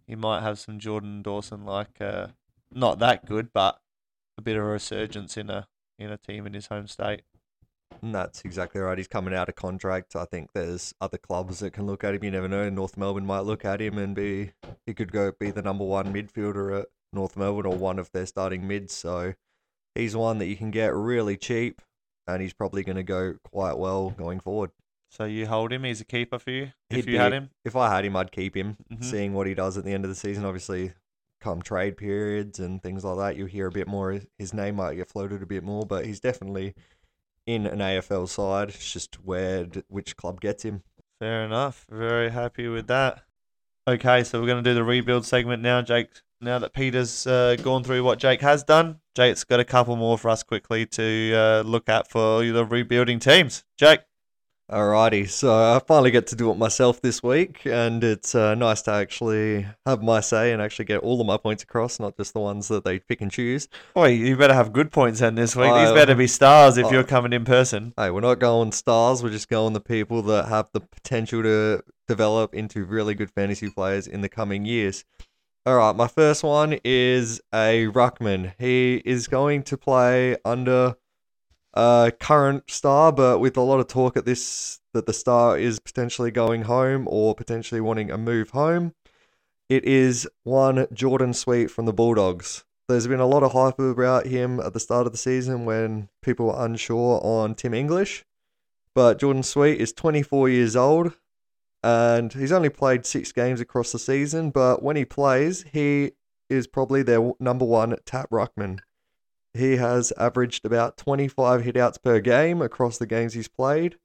he 0.07 0.15
might 0.15 0.41
have 0.41 0.57
some 0.57 0.79
Jordan 0.79 1.21
Dawson 1.21 1.65
like 1.65 2.01
uh, 2.01 2.27
not 2.71 2.99
that 2.99 3.25
good, 3.25 3.51
but 3.53 3.79
a 4.37 4.41
bit 4.41 4.57
of 4.57 4.63
a 4.63 4.67
resurgence 4.67 5.37
in 5.37 5.49
a 5.49 5.67
in 5.99 6.11
a 6.11 6.17
team 6.17 6.47
in 6.47 6.53
his 6.53 6.67
home 6.67 6.87
state. 6.87 7.21
And 8.01 8.13
that's 8.13 8.43
exactly 8.45 8.79
right. 8.81 8.97
He's 8.97 9.07
coming 9.07 9.33
out 9.33 9.49
of 9.49 9.55
contract. 9.55 10.15
I 10.15 10.25
think 10.25 10.51
there's 10.53 10.93
other 11.01 11.17
clubs 11.17 11.59
that 11.59 11.71
can 11.71 11.87
look 11.87 12.03
at 12.03 12.13
him. 12.13 12.23
You 12.23 12.31
never 12.31 12.47
know. 12.47 12.69
North 12.69 12.97
Melbourne 12.97 13.25
might 13.25 13.41
look 13.41 13.65
at 13.65 13.81
him 13.81 13.97
and 13.97 14.15
be 14.15 14.51
he 14.85 14.93
could 14.93 15.11
go 15.11 15.31
be 15.31 15.51
the 15.51 15.61
number 15.61 15.83
one 15.83 16.13
midfielder 16.13 16.81
at 16.81 16.87
North 17.11 17.35
Melbourne 17.35 17.65
or 17.65 17.75
one 17.75 17.99
of 17.99 18.11
their 18.11 18.25
starting 18.25 18.67
mids. 18.67 18.93
So 18.93 19.33
he's 19.95 20.15
one 20.15 20.37
that 20.37 20.47
you 20.47 20.55
can 20.55 20.71
get 20.71 20.93
really 20.93 21.37
cheap, 21.37 21.81
and 22.27 22.41
he's 22.41 22.53
probably 22.53 22.83
going 22.83 22.97
to 22.97 23.03
go 23.03 23.35
quite 23.43 23.77
well 23.77 24.11
going 24.11 24.39
forward. 24.39 24.71
So 25.09 25.23
you 25.23 25.47
hold 25.47 25.71
him. 25.71 25.83
He's 25.83 26.01
a 26.01 26.05
keeper 26.05 26.37
for 26.37 26.51
you 26.51 26.71
if 26.89 27.05
He'd 27.05 27.13
you 27.13 27.17
had 27.17 27.33
him. 27.33 27.49
If 27.65 27.75
I 27.75 27.93
had 27.93 28.05
him, 28.05 28.15
I'd 28.15 28.31
keep 28.31 28.55
him. 28.55 28.77
Mhm. 28.91 29.03
Seeing 29.03 29.33
what 29.33 29.47
he 29.47 29.53
does 29.53 29.77
at 29.77 29.83
the 29.85 29.93
end 29.93 30.03
of 30.05 30.09
the 30.09 30.15
season, 30.15 30.45
obviously, 30.45 30.93
come 31.39 31.61
trade 31.61 31.97
periods 31.97 32.59
and 32.59 32.81
things 32.81 33.03
like 33.03 33.17
that, 33.17 33.37
you'll 33.37 33.47
hear 33.47 33.67
a 33.67 33.71
bit 33.71 33.87
more. 33.87 34.19
His 34.37 34.53
name 34.53 34.75
might 34.75 34.95
get 34.95 35.09
floated 35.09 35.41
a 35.41 35.45
bit 35.45 35.63
more, 35.63 35.85
but 35.85 36.05
he's 36.05 36.19
definitely 36.19 36.73
in 37.45 37.65
an 37.65 37.79
AFL 37.79 38.27
side. 38.27 38.69
It's 38.69 38.91
just 38.91 39.15
where 39.23 39.65
which 39.87 40.17
club 40.17 40.41
gets 40.41 40.63
him. 40.63 40.83
Fair 41.19 41.45
enough. 41.45 41.85
Very 41.89 42.29
happy 42.29 42.67
with 42.67 42.87
that. 42.87 43.23
Okay, 43.87 44.23
so 44.23 44.39
we're 44.41 44.47
going 44.47 44.63
to 44.63 44.69
do 44.69 44.75
the 44.75 44.83
rebuild 44.83 45.25
segment 45.25 45.63
now, 45.63 45.81
Jake. 45.81 46.09
Now 46.41 46.59
that 46.59 46.73
Peter's 46.73 47.25
uh, 47.25 47.55
gone 47.63 47.83
through 47.83 48.03
what 48.03 48.19
Jake 48.19 48.41
has 48.41 48.63
done, 48.63 48.99
Jake's 49.15 49.43
got 49.43 49.59
a 49.59 49.65
couple 49.65 49.95
more 49.95 50.17
for 50.17 50.29
us 50.29 50.43
quickly 50.43 50.85
to 50.87 51.33
uh, 51.33 51.61
look 51.65 51.89
at 51.89 52.07
for 52.09 52.43
the 52.43 52.65
rebuilding 52.65 53.19
teams. 53.19 53.63
Jake, 53.77 54.01
Alrighty, 54.69 55.29
so 55.29 55.49
I 55.53 55.79
finally 55.87 56.11
get 56.11 56.27
to 56.27 56.35
do 56.35 56.51
it 56.51 56.57
myself 56.57 56.99
this 57.01 57.23
week, 57.23 57.61
and 57.65 58.03
it's 58.03 58.35
uh, 58.35 58.53
nice 58.53 58.81
to 58.81 58.91
actually 58.91 59.65
have 59.85 60.03
my 60.03 60.19
say 60.19 60.51
and 60.51 60.61
actually 60.61 60.83
get 60.83 60.99
all 60.99 61.21
of 61.21 61.25
my 61.25 61.37
points 61.37 61.63
across, 61.63 62.01
not 62.01 62.17
just 62.17 62.33
the 62.33 62.41
ones 62.41 62.67
that 62.67 62.83
they 62.83 62.99
pick 62.99 63.21
and 63.21 63.31
choose. 63.31 63.69
boy, 63.95 64.07
you 64.09 64.35
better 64.35 64.53
have 64.53 64.73
good 64.73 64.91
points 64.91 65.21
then 65.21 65.35
this 65.35 65.55
week. 65.55 65.73
These 65.73 65.93
better 65.93 66.15
be 66.15 66.27
stars 66.27 66.77
if 66.77 66.87
I- 66.87 66.91
you're 66.91 67.05
coming 67.05 67.31
in 67.31 67.45
person. 67.45 67.93
Hey, 67.95 68.09
we're 68.09 68.19
not 68.19 68.39
going 68.39 68.73
stars. 68.73 69.23
We're 69.23 69.29
just 69.29 69.47
going 69.47 69.71
the 69.71 69.79
people 69.79 70.21
that 70.23 70.49
have 70.49 70.69
the 70.73 70.81
potential 70.81 71.43
to 71.43 71.81
develop 72.09 72.53
into 72.53 72.83
really 72.83 73.15
good 73.15 73.31
fantasy 73.31 73.69
players 73.69 74.05
in 74.05 74.19
the 74.19 74.27
coming 74.29 74.65
years. 74.65 75.05
All 75.65 75.77
right, 75.77 75.95
my 75.95 76.07
first 76.09 76.43
one 76.43 76.77
is 76.83 77.39
a 77.53 77.87
ruckman. 77.87 78.53
He 78.59 79.01
is 79.05 79.29
going 79.29 79.63
to 79.63 79.77
play 79.77 80.35
under 80.43 80.95
a 81.73 82.11
current 82.19 82.69
star, 82.69 83.11
but 83.11 83.39
with 83.39 83.57
a 83.57 83.61
lot 83.61 83.79
of 83.79 83.87
talk 83.87 84.17
at 84.17 84.25
this 84.25 84.79
that 84.93 85.05
the 85.05 85.13
star 85.13 85.57
is 85.57 85.79
potentially 85.79 86.31
going 86.31 86.63
home 86.63 87.07
or 87.09 87.35
potentially 87.35 87.81
wanting 87.81 88.09
a 88.09 88.17
move 88.17 88.49
home. 88.49 88.93
It 89.69 89.83
is 89.83 90.27
one 90.43 90.87
Jordan 90.93 91.33
Sweet 91.33 91.69
from 91.69 91.85
the 91.85 91.93
Bulldogs. 91.93 92.63
There's 92.87 93.07
been 93.07 93.19
a 93.19 93.27
lot 93.27 93.43
of 93.43 93.51
hype 93.51 93.79
about 93.79 94.27
him 94.27 94.59
at 94.61 94.73
the 94.73 94.79
start 94.79 95.05
of 95.05 95.11
the 95.11 95.17
season 95.17 95.65
when 95.65 96.09
people 96.21 96.47
were 96.47 96.65
unsure 96.65 97.19
on 97.21 97.53
Tim 97.53 97.73
English. 97.73 98.23
But 98.95 99.19
Jordan 99.19 99.43
Sweet 99.43 99.79
is 99.79 99.91
24 99.93 100.49
years 100.49 100.75
old 100.75 101.13
and 101.83 102.33
he's 102.33 102.51
only 102.51 102.69
played 102.69 103.05
six 103.05 103.31
games 103.31 103.61
across 103.61 103.91
the 103.91 103.99
season. 103.99 104.49
But 104.49 104.81
when 104.81 104.95
he 104.95 105.05
plays, 105.05 105.65
he 105.71 106.13
is 106.49 106.65
probably 106.65 107.03
their 107.03 107.31
number 107.39 107.65
one 107.65 107.97
tap 108.05 108.29
ruckman. 108.29 108.79
He 109.57 109.77
has 109.77 110.11
averaged 110.17 110.65
about 110.65 110.97
25 110.97 111.63
hitouts 111.63 112.01
per 112.01 112.19
game 112.19 112.61
across 112.61 112.97
the 112.97 113.07
games 113.07 113.33
he's 113.33 113.47
played. 113.47 113.97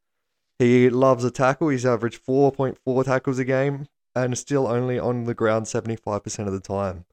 He 0.58 0.88
loves 0.90 1.24
a 1.24 1.30
tackle. 1.30 1.68
He's 1.68 1.86
averaged 1.86 2.24
4.4 2.24 3.04
tackles 3.04 3.38
a 3.38 3.44
game 3.44 3.88
and 4.14 4.36
still 4.36 4.66
only 4.66 4.98
on 4.98 5.24
the 5.24 5.34
ground 5.34 5.66
75% 5.66 6.46
of 6.46 6.52
the 6.52 6.60
time. 6.60 7.04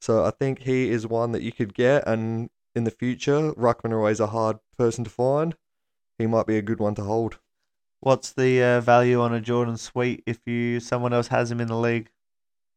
So 0.00 0.24
I 0.24 0.30
think 0.30 0.60
he 0.60 0.90
is 0.90 1.06
one 1.06 1.32
that 1.32 1.42
you 1.42 1.52
could 1.52 1.74
get, 1.74 2.06
and 2.06 2.50
in 2.74 2.84
the 2.84 2.90
future, 2.90 3.52
Ruckman 3.52 3.92
are 3.92 3.98
always 3.98 4.20
a 4.20 4.28
hard 4.28 4.58
person 4.76 5.04
to 5.04 5.10
find. 5.10 5.56
He 6.18 6.26
might 6.26 6.46
be 6.46 6.56
a 6.56 6.62
good 6.62 6.78
one 6.78 6.94
to 6.96 7.04
hold. 7.04 7.38
What's 8.00 8.32
the 8.32 8.62
uh, 8.62 8.80
value 8.80 9.20
on 9.20 9.34
a 9.34 9.40
Jordan 9.40 9.76
Sweet 9.76 10.22
if 10.24 10.46
you 10.46 10.78
someone 10.78 11.12
else 11.12 11.28
has 11.28 11.50
him 11.50 11.60
in 11.60 11.68
the 11.68 11.76
league? 11.76 12.10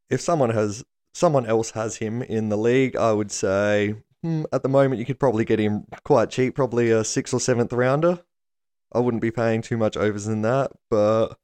If 0.09 0.19
someone 0.19 0.49
has 0.49 0.83
someone 1.13 1.45
else 1.45 1.71
has 1.71 1.97
him 1.97 2.23
in 2.23 2.49
the 2.49 2.57
league, 2.57 2.95
I 2.95 3.13
would 3.13 3.31
say 3.31 3.95
hmm, 4.23 4.43
at 4.51 4.63
the 4.63 4.69
moment 4.69 4.99
you 4.99 5.05
could 5.05 5.19
probably 5.19 5.45
get 5.45 5.59
him 5.59 5.85
quite 6.03 6.29
cheap, 6.29 6.55
probably 6.55 6.91
a 6.91 7.03
sixth 7.03 7.33
or 7.33 7.39
seventh 7.39 7.73
rounder. 7.73 8.23
I 8.93 8.99
wouldn't 8.99 9.21
be 9.21 9.31
paying 9.31 9.61
too 9.61 9.77
much 9.77 9.95
overs 9.95 10.25
than 10.25 10.41
that, 10.41 10.71
but 10.89 11.37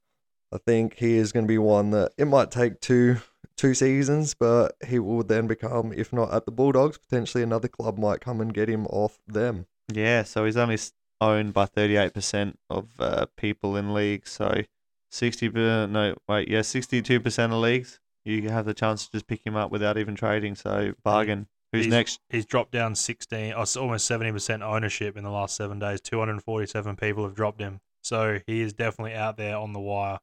I 0.51 0.57
think 0.57 0.95
he 0.95 1.15
is 1.15 1.32
going 1.32 1.45
to 1.45 1.47
be 1.47 1.57
one 1.57 1.91
that 1.91 2.11
it 2.17 2.25
might 2.25 2.51
take 2.51 2.82
two 2.82 3.17
two 3.57 3.73
seasons, 3.73 4.34
but 4.34 4.75
he 4.86 4.99
will 4.99 5.23
then 5.23 5.47
become, 5.47 5.91
if 5.91 6.13
not 6.13 6.34
at 6.34 6.45
the 6.45 6.51
Bulldogs, 6.51 6.97
potentially 6.97 7.43
another 7.43 7.67
club 7.67 7.97
might 7.97 8.21
come 8.21 8.39
and 8.39 8.53
get 8.53 8.69
him 8.69 8.86
off 8.88 9.17
them. 9.28 9.65
Yeah, 9.91 10.23
so 10.23 10.45
he's 10.45 10.57
only 10.57 10.78
owned 11.19 11.53
by 11.53 11.65
38% 11.65 12.53
of 12.69 12.89
uh, 12.99 13.25
people 13.36 13.75
in 13.75 13.93
leagues. 13.93 14.32
So 14.32 14.63
60 15.11 15.49
per- 15.49 15.88
no, 15.88 16.15
wait, 16.28 16.47
yeah, 16.47 16.59
62% 16.59 17.45
of 17.45 17.51
leagues, 17.53 17.99
you 18.23 18.49
have 18.49 18.65
the 18.65 18.73
chance 18.73 19.05
to 19.05 19.11
just 19.13 19.28
pick 19.28 19.45
him 19.45 19.55
up 19.55 19.71
without 19.71 19.97
even 19.97 20.15
trading. 20.15 20.55
So 20.55 20.93
bargain. 21.03 21.47
Who's 21.72 21.86
He's- 21.86 21.91
next? 21.91 22.20
He's 22.30 22.45
dropped 22.45 22.72
down 22.72 22.95
16, 22.95 23.53
oh, 23.55 23.61
it's 23.63 23.76
almost 23.76 24.09
70% 24.09 24.61
ownership 24.61 25.18
in 25.18 25.24
the 25.24 25.30
last 25.30 25.55
seven 25.55 25.80
days. 25.80 25.99
247 26.01 26.95
people 26.95 27.24
have 27.24 27.36
dropped 27.36 27.59
him. 27.59 27.82
So 28.01 28.39
he 28.47 28.61
is 28.61 28.72
definitely 28.74 29.13
out 29.15 29.36
there 29.38 29.57
on 29.57 29.74
the 29.74 29.80
wire. 29.80 30.20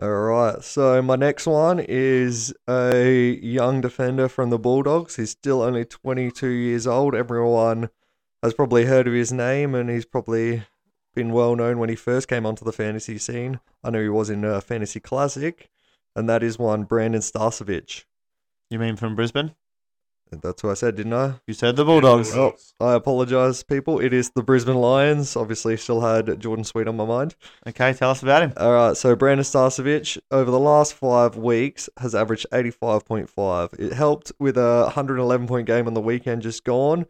All 0.00 0.08
right. 0.10 0.62
So 0.62 1.00
my 1.02 1.16
next 1.16 1.46
one 1.46 1.80
is 1.80 2.54
a 2.68 3.38
young 3.42 3.80
defender 3.80 4.28
from 4.28 4.50
the 4.50 4.58
Bulldogs. 4.58 5.16
He's 5.16 5.30
still 5.30 5.62
only 5.62 5.84
22 5.84 6.46
years 6.48 6.86
old. 6.86 7.14
Everyone 7.14 7.88
has 8.42 8.52
probably 8.54 8.84
heard 8.84 9.08
of 9.08 9.14
his 9.14 9.32
name, 9.32 9.74
and 9.74 9.88
he's 9.88 10.04
probably 10.04 10.64
been 11.14 11.32
well 11.32 11.56
known 11.56 11.78
when 11.78 11.88
he 11.88 11.96
first 11.96 12.28
came 12.28 12.44
onto 12.44 12.64
the 12.64 12.72
fantasy 12.72 13.16
scene. 13.16 13.58
I 13.82 13.90
know 13.90 14.02
he 14.02 14.08
was 14.10 14.28
in 14.28 14.44
a 14.44 14.60
fantasy 14.60 15.00
classic, 15.00 15.70
and 16.14 16.28
that 16.28 16.42
is 16.42 16.58
one 16.58 16.84
Brandon 16.84 17.22
Starcevich. 17.22 18.04
You 18.68 18.78
mean 18.78 18.96
from 18.96 19.16
Brisbane? 19.16 19.54
That's 20.30 20.62
what 20.62 20.70
I 20.70 20.74
said, 20.74 20.96
didn't 20.96 21.12
I? 21.14 21.34
You 21.46 21.54
said 21.54 21.76
the 21.76 21.84
Bulldogs. 21.84 22.32
Bulldogs. 22.32 22.74
I 22.80 22.94
apologize, 22.94 23.62
people. 23.62 24.00
It 24.00 24.12
is 24.12 24.30
the 24.30 24.42
Brisbane 24.42 24.76
Lions. 24.76 25.36
Obviously, 25.36 25.76
still 25.76 26.00
had 26.00 26.40
Jordan 26.40 26.64
Sweet 26.64 26.88
on 26.88 26.96
my 26.96 27.04
mind. 27.04 27.36
Okay, 27.66 27.92
tell 27.92 28.10
us 28.10 28.22
about 28.22 28.42
him. 28.42 28.52
All 28.56 28.72
right, 28.72 28.96
so 28.96 29.14
Brandon 29.14 29.44
Starcevich 29.44 30.18
over 30.30 30.50
the 30.50 30.58
last 30.58 30.94
five 30.94 31.36
weeks 31.36 31.88
has 31.98 32.14
averaged 32.14 32.46
85.5. 32.52 33.78
It 33.78 33.92
helped 33.92 34.32
with 34.38 34.56
a 34.56 34.82
111 34.84 35.46
point 35.46 35.66
game 35.66 35.86
on 35.86 35.94
the 35.94 36.00
weekend 36.00 36.42
just 36.42 36.64
gone, 36.64 37.06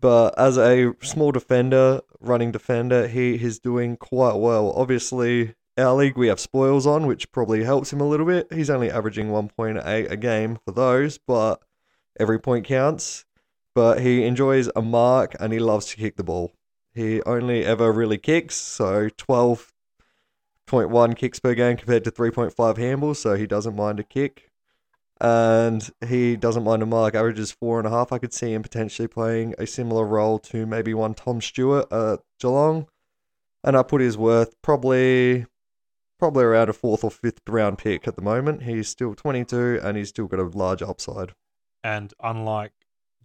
but 0.00 0.36
as 0.38 0.58
a 0.58 0.92
small 1.02 1.30
defender, 1.30 2.00
running 2.20 2.50
defender, 2.50 3.06
he 3.06 3.34
is 3.34 3.60
doing 3.60 3.96
quite 3.96 4.34
well. 4.34 4.72
Obviously, 4.72 5.54
our 5.78 5.94
league 5.94 6.16
we 6.16 6.28
have 6.28 6.40
spoils 6.40 6.86
on, 6.86 7.06
which 7.06 7.30
probably 7.32 7.64
helps 7.64 7.92
him 7.92 8.00
a 8.00 8.08
little 8.08 8.26
bit. 8.26 8.52
He's 8.52 8.70
only 8.70 8.90
averaging 8.90 9.28
1.8 9.28 10.10
a 10.10 10.16
game 10.16 10.58
for 10.64 10.72
those, 10.72 11.18
but 11.18 11.62
every 12.18 12.38
point 12.38 12.66
counts. 12.66 13.24
But 13.74 14.00
he 14.00 14.24
enjoys 14.24 14.70
a 14.76 14.82
mark 14.82 15.34
and 15.40 15.52
he 15.52 15.58
loves 15.58 15.86
to 15.86 15.96
kick 15.96 16.16
the 16.16 16.24
ball. 16.24 16.52
He 16.94 17.20
only 17.22 17.64
ever 17.64 17.90
really 17.90 18.18
kicks, 18.18 18.54
so 18.54 19.08
12.1 19.08 21.16
kicks 21.16 21.40
per 21.40 21.54
game 21.54 21.76
compared 21.76 22.04
to 22.04 22.12
3.5 22.12 22.54
handballs, 22.54 23.16
so 23.16 23.34
he 23.34 23.48
doesn't 23.48 23.74
mind 23.74 23.98
a 23.98 24.04
kick. 24.04 24.52
And 25.20 25.90
he 26.06 26.36
doesn't 26.36 26.62
mind 26.62 26.82
a 26.82 26.86
mark, 26.86 27.16
averages 27.16 27.50
four 27.50 27.78
and 27.78 27.86
a 27.86 27.90
half. 27.90 28.12
I 28.12 28.18
could 28.18 28.32
see 28.32 28.52
him 28.52 28.62
potentially 28.62 29.08
playing 29.08 29.54
a 29.58 29.66
similar 29.66 30.04
role 30.04 30.38
to 30.40 30.66
maybe 30.66 30.94
one 30.94 31.14
Tom 31.14 31.40
Stewart 31.40 31.92
at 31.92 32.20
Geelong. 32.38 32.86
And 33.64 33.76
I 33.76 33.82
put 33.82 34.00
his 34.00 34.16
worth 34.16 34.54
probably 34.62 35.46
probably 36.18 36.44
around 36.44 36.68
a 36.68 36.72
fourth 36.72 37.04
or 37.04 37.10
fifth 37.10 37.40
round 37.48 37.78
pick 37.78 38.06
at 38.06 38.16
the 38.16 38.22
moment. 38.22 38.62
He's 38.62 38.88
still 38.88 39.14
22 39.14 39.80
and 39.82 39.96
he's 39.96 40.10
still 40.10 40.26
got 40.26 40.40
a 40.40 40.44
large 40.44 40.82
upside. 40.82 41.34
And 41.84 42.12
unlike 42.20 42.72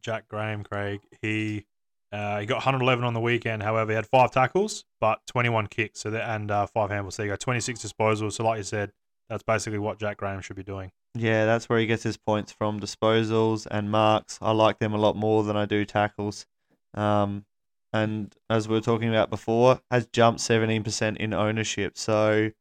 Jack 0.02 0.28
Graham, 0.28 0.64
Craig, 0.64 1.00
he 1.22 1.66
uh, 2.12 2.40
he 2.40 2.46
got 2.46 2.56
111 2.56 3.04
on 3.04 3.14
the 3.14 3.20
weekend. 3.20 3.64
However, 3.64 3.92
he 3.92 3.96
had 3.96 4.08
five 4.08 4.32
tackles, 4.32 4.84
but 5.00 5.20
21 5.28 5.68
kicks, 5.68 6.00
so 6.02 6.10
that, 6.12 6.30
and 6.30 6.52
uh, 6.52 6.66
five 6.66 6.90
handballs. 6.90 7.14
So 7.14 7.24
you 7.24 7.30
go 7.30 7.36
26 7.36 7.80
disposals. 7.82 8.34
So 8.34 8.44
like 8.44 8.58
you 8.58 8.64
said, 8.64 8.92
that's 9.30 9.44
basically 9.44 9.80
what 9.80 10.00
Jack 10.00 10.18
Graham 10.18 10.42
should 10.42 10.56
be 10.56 10.64
doing. 10.64 10.92
Yeah, 11.16 11.46
that's 11.46 11.70
where 11.70 11.80
he 11.80 11.86
gets 11.86 12.04
his 12.04 12.18
points 12.18 12.52
from 12.52 12.80
disposals 12.80 13.68
and 13.70 13.92
marks. 13.92 14.38
I 14.42 14.52
like 14.52 14.80
them 14.80 14.94
a 14.94 14.98
lot 14.98 15.16
more 15.16 15.44
than 15.44 15.56
I 15.56 15.66
do 15.66 15.86
tackles. 15.86 16.46
Um, 16.94 17.46
and 17.94 18.36
as 18.50 18.68
we 18.68 18.76
were 18.76 18.82
talking 18.82 19.10
about 19.10 19.30
before, 19.30 19.82
has 19.90 20.06
jumped 20.08 20.42
17% 20.42 21.18
in 21.18 21.34
ownership. 21.34 21.98
So 21.98 22.52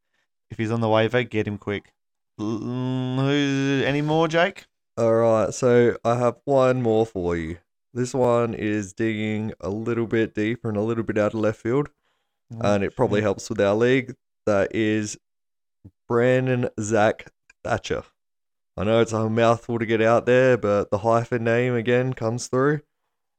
if 0.51 0.59
he's 0.59 0.71
on 0.71 0.81
the 0.81 0.89
waiver, 0.89 1.23
get 1.23 1.47
him 1.47 1.59
quick. 1.59 1.93
Who, 2.39 3.83
any 3.85 4.01
more, 4.01 4.29
Jake? 4.29 4.68
All 4.99 5.15
right, 5.15 5.55
so 5.55 5.97
I 6.05 6.17
have 6.17 6.39
one 6.45 6.83
more 6.83 7.07
for 7.07 7.37
you. 7.37 7.59
This 7.95 8.13
one 8.13 8.53
is 8.53 8.93
digging 8.93 9.53
a 9.61 9.71
little 9.71 10.09
bit 10.09 10.35
deeper 10.35 10.69
and 10.69 10.77
a 10.77 10.83
little 10.83 11.05
bit 11.05 11.17
out 11.17 11.35
of 11.35 11.41
left 11.41 11.61
field, 11.61 11.89
and 12.61 12.83
it 12.83 12.97
probably 12.97 13.21
helps 13.21 13.49
with 13.49 13.61
our 13.61 13.77
league. 13.77 14.17
That 14.45 14.75
is 14.75 15.17
Brandon 16.09 16.69
Zach 16.81 17.31
Thatcher. 17.63 18.03
I 18.77 18.83
know 18.83 19.01
it's 19.01 19.13
a 19.13 19.31
mouthful 19.31 19.79
to 19.79 19.87
get 19.87 20.03
out 20.03 20.27
there, 20.27 20.57
but 20.57 20.91
the 20.91 20.99
hyphen 20.99 21.45
name 21.45 21.77
again 21.77 22.13
comes 22.13 22.49
through. 22.49 22.81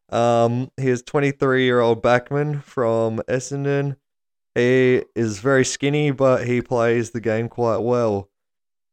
Um, 0.07 0.72
he 0.78 0.88
is 0.88 1.01
23 1.01 1.66
year 1.66 1.82
old 1.82 2.01
backman 2.01 2.64
from 2.64 3.18
Essendon. 3.28 3.97
He 4.55 5.03
is 5.14 5.39
very 5.39 5.66
skinny, 5.66 6.12
but 6.12 6.47
he 6.47 6.62
plays 6.62 7.12
the 7.12 7.20
game 7.20 7.49
quite 7.49 7.80
well. 7.80 8.30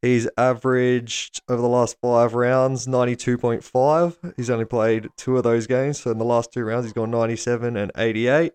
He's 0.06 0.28
averaged 0.38 1.42
over 1.48 1.60
the 1.60 1.66
last 1.66 1.96
five 2.00 2.34
rounds 2.34 2.86
92.5. 2.86 4.34
He's 4.36 4.48
only 4.48 4.64
played 4.64 5.08
two 5.16 5.36
of 5.36 5.42
those 5.42 5.66
games. 5.66 5.98
So 5.98 6.12
in 6.12 6.18
the 6.18 6.24
last 6.24 6.52
two 6.52 6.62
rounds, 6.64 6.86
he's 6.86 6.92
gone 6.92 7.10
97 7.10 7.76
and 7.76 7.90
88. 7.96 8.52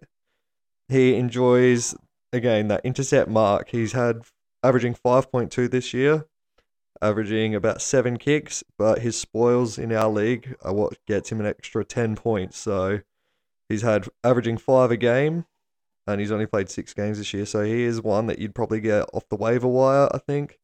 He 0.87 1.15
enjoys, 1.15 1.93
again, 2.31 2.69
that 2.69 2.85
intercept 2.85 3.29
mark. 3.29 3.67
He's 3.67 3.91
had 3.91 4.21
averaging 4.63 4.95
5.2 4.95 5.69
this 5.69 5.93
year, 5.93 6.25
averaging 7.01 7.53
about 7.53 7.81
seven 7.81 8.15
kicks, 8.15 8.63
but 8.77 8.99
his 8.99 9.19
spoils 9.19 9.77
in 9.77 9.91
our 9.91 10.09
league 10.09 10.55
are 10.61 10.73
what 10.73 11.05
gets 11.05 11.33
him 11.33 11.41
an 11.41 11.45
extra 11.45 11.83
10 11.83 12.15
points. 12.15 12.57
So 12.57 13.01
he's 13.67 13.81
had 13.81 14.07
averaging 14.23 14.57
five 14.57 14.89
a 14.89 14.95
game, 14.95 15.45
and 16.07 16.21
he's 16.21 16.31
only 16.31 16.45
played 16.45 16.69
six 16.69 16.93
games 16.93 17.17
this 17.17 17.33
year. 17.33 17.45
So 17.45 17.65
he 17.65 17.83
is 17.83 18.01
one 18.01 18.27
that 18.27 18.39
you'd 18.39 18.55
probably 18.55 18.79
get 18.79 19.09
off 19.11 19.27
the 19.27 19.35
waiver 19.35 19.67
wire, 19.67 20.07
I 20.13 20.17
think. 20.17 20.59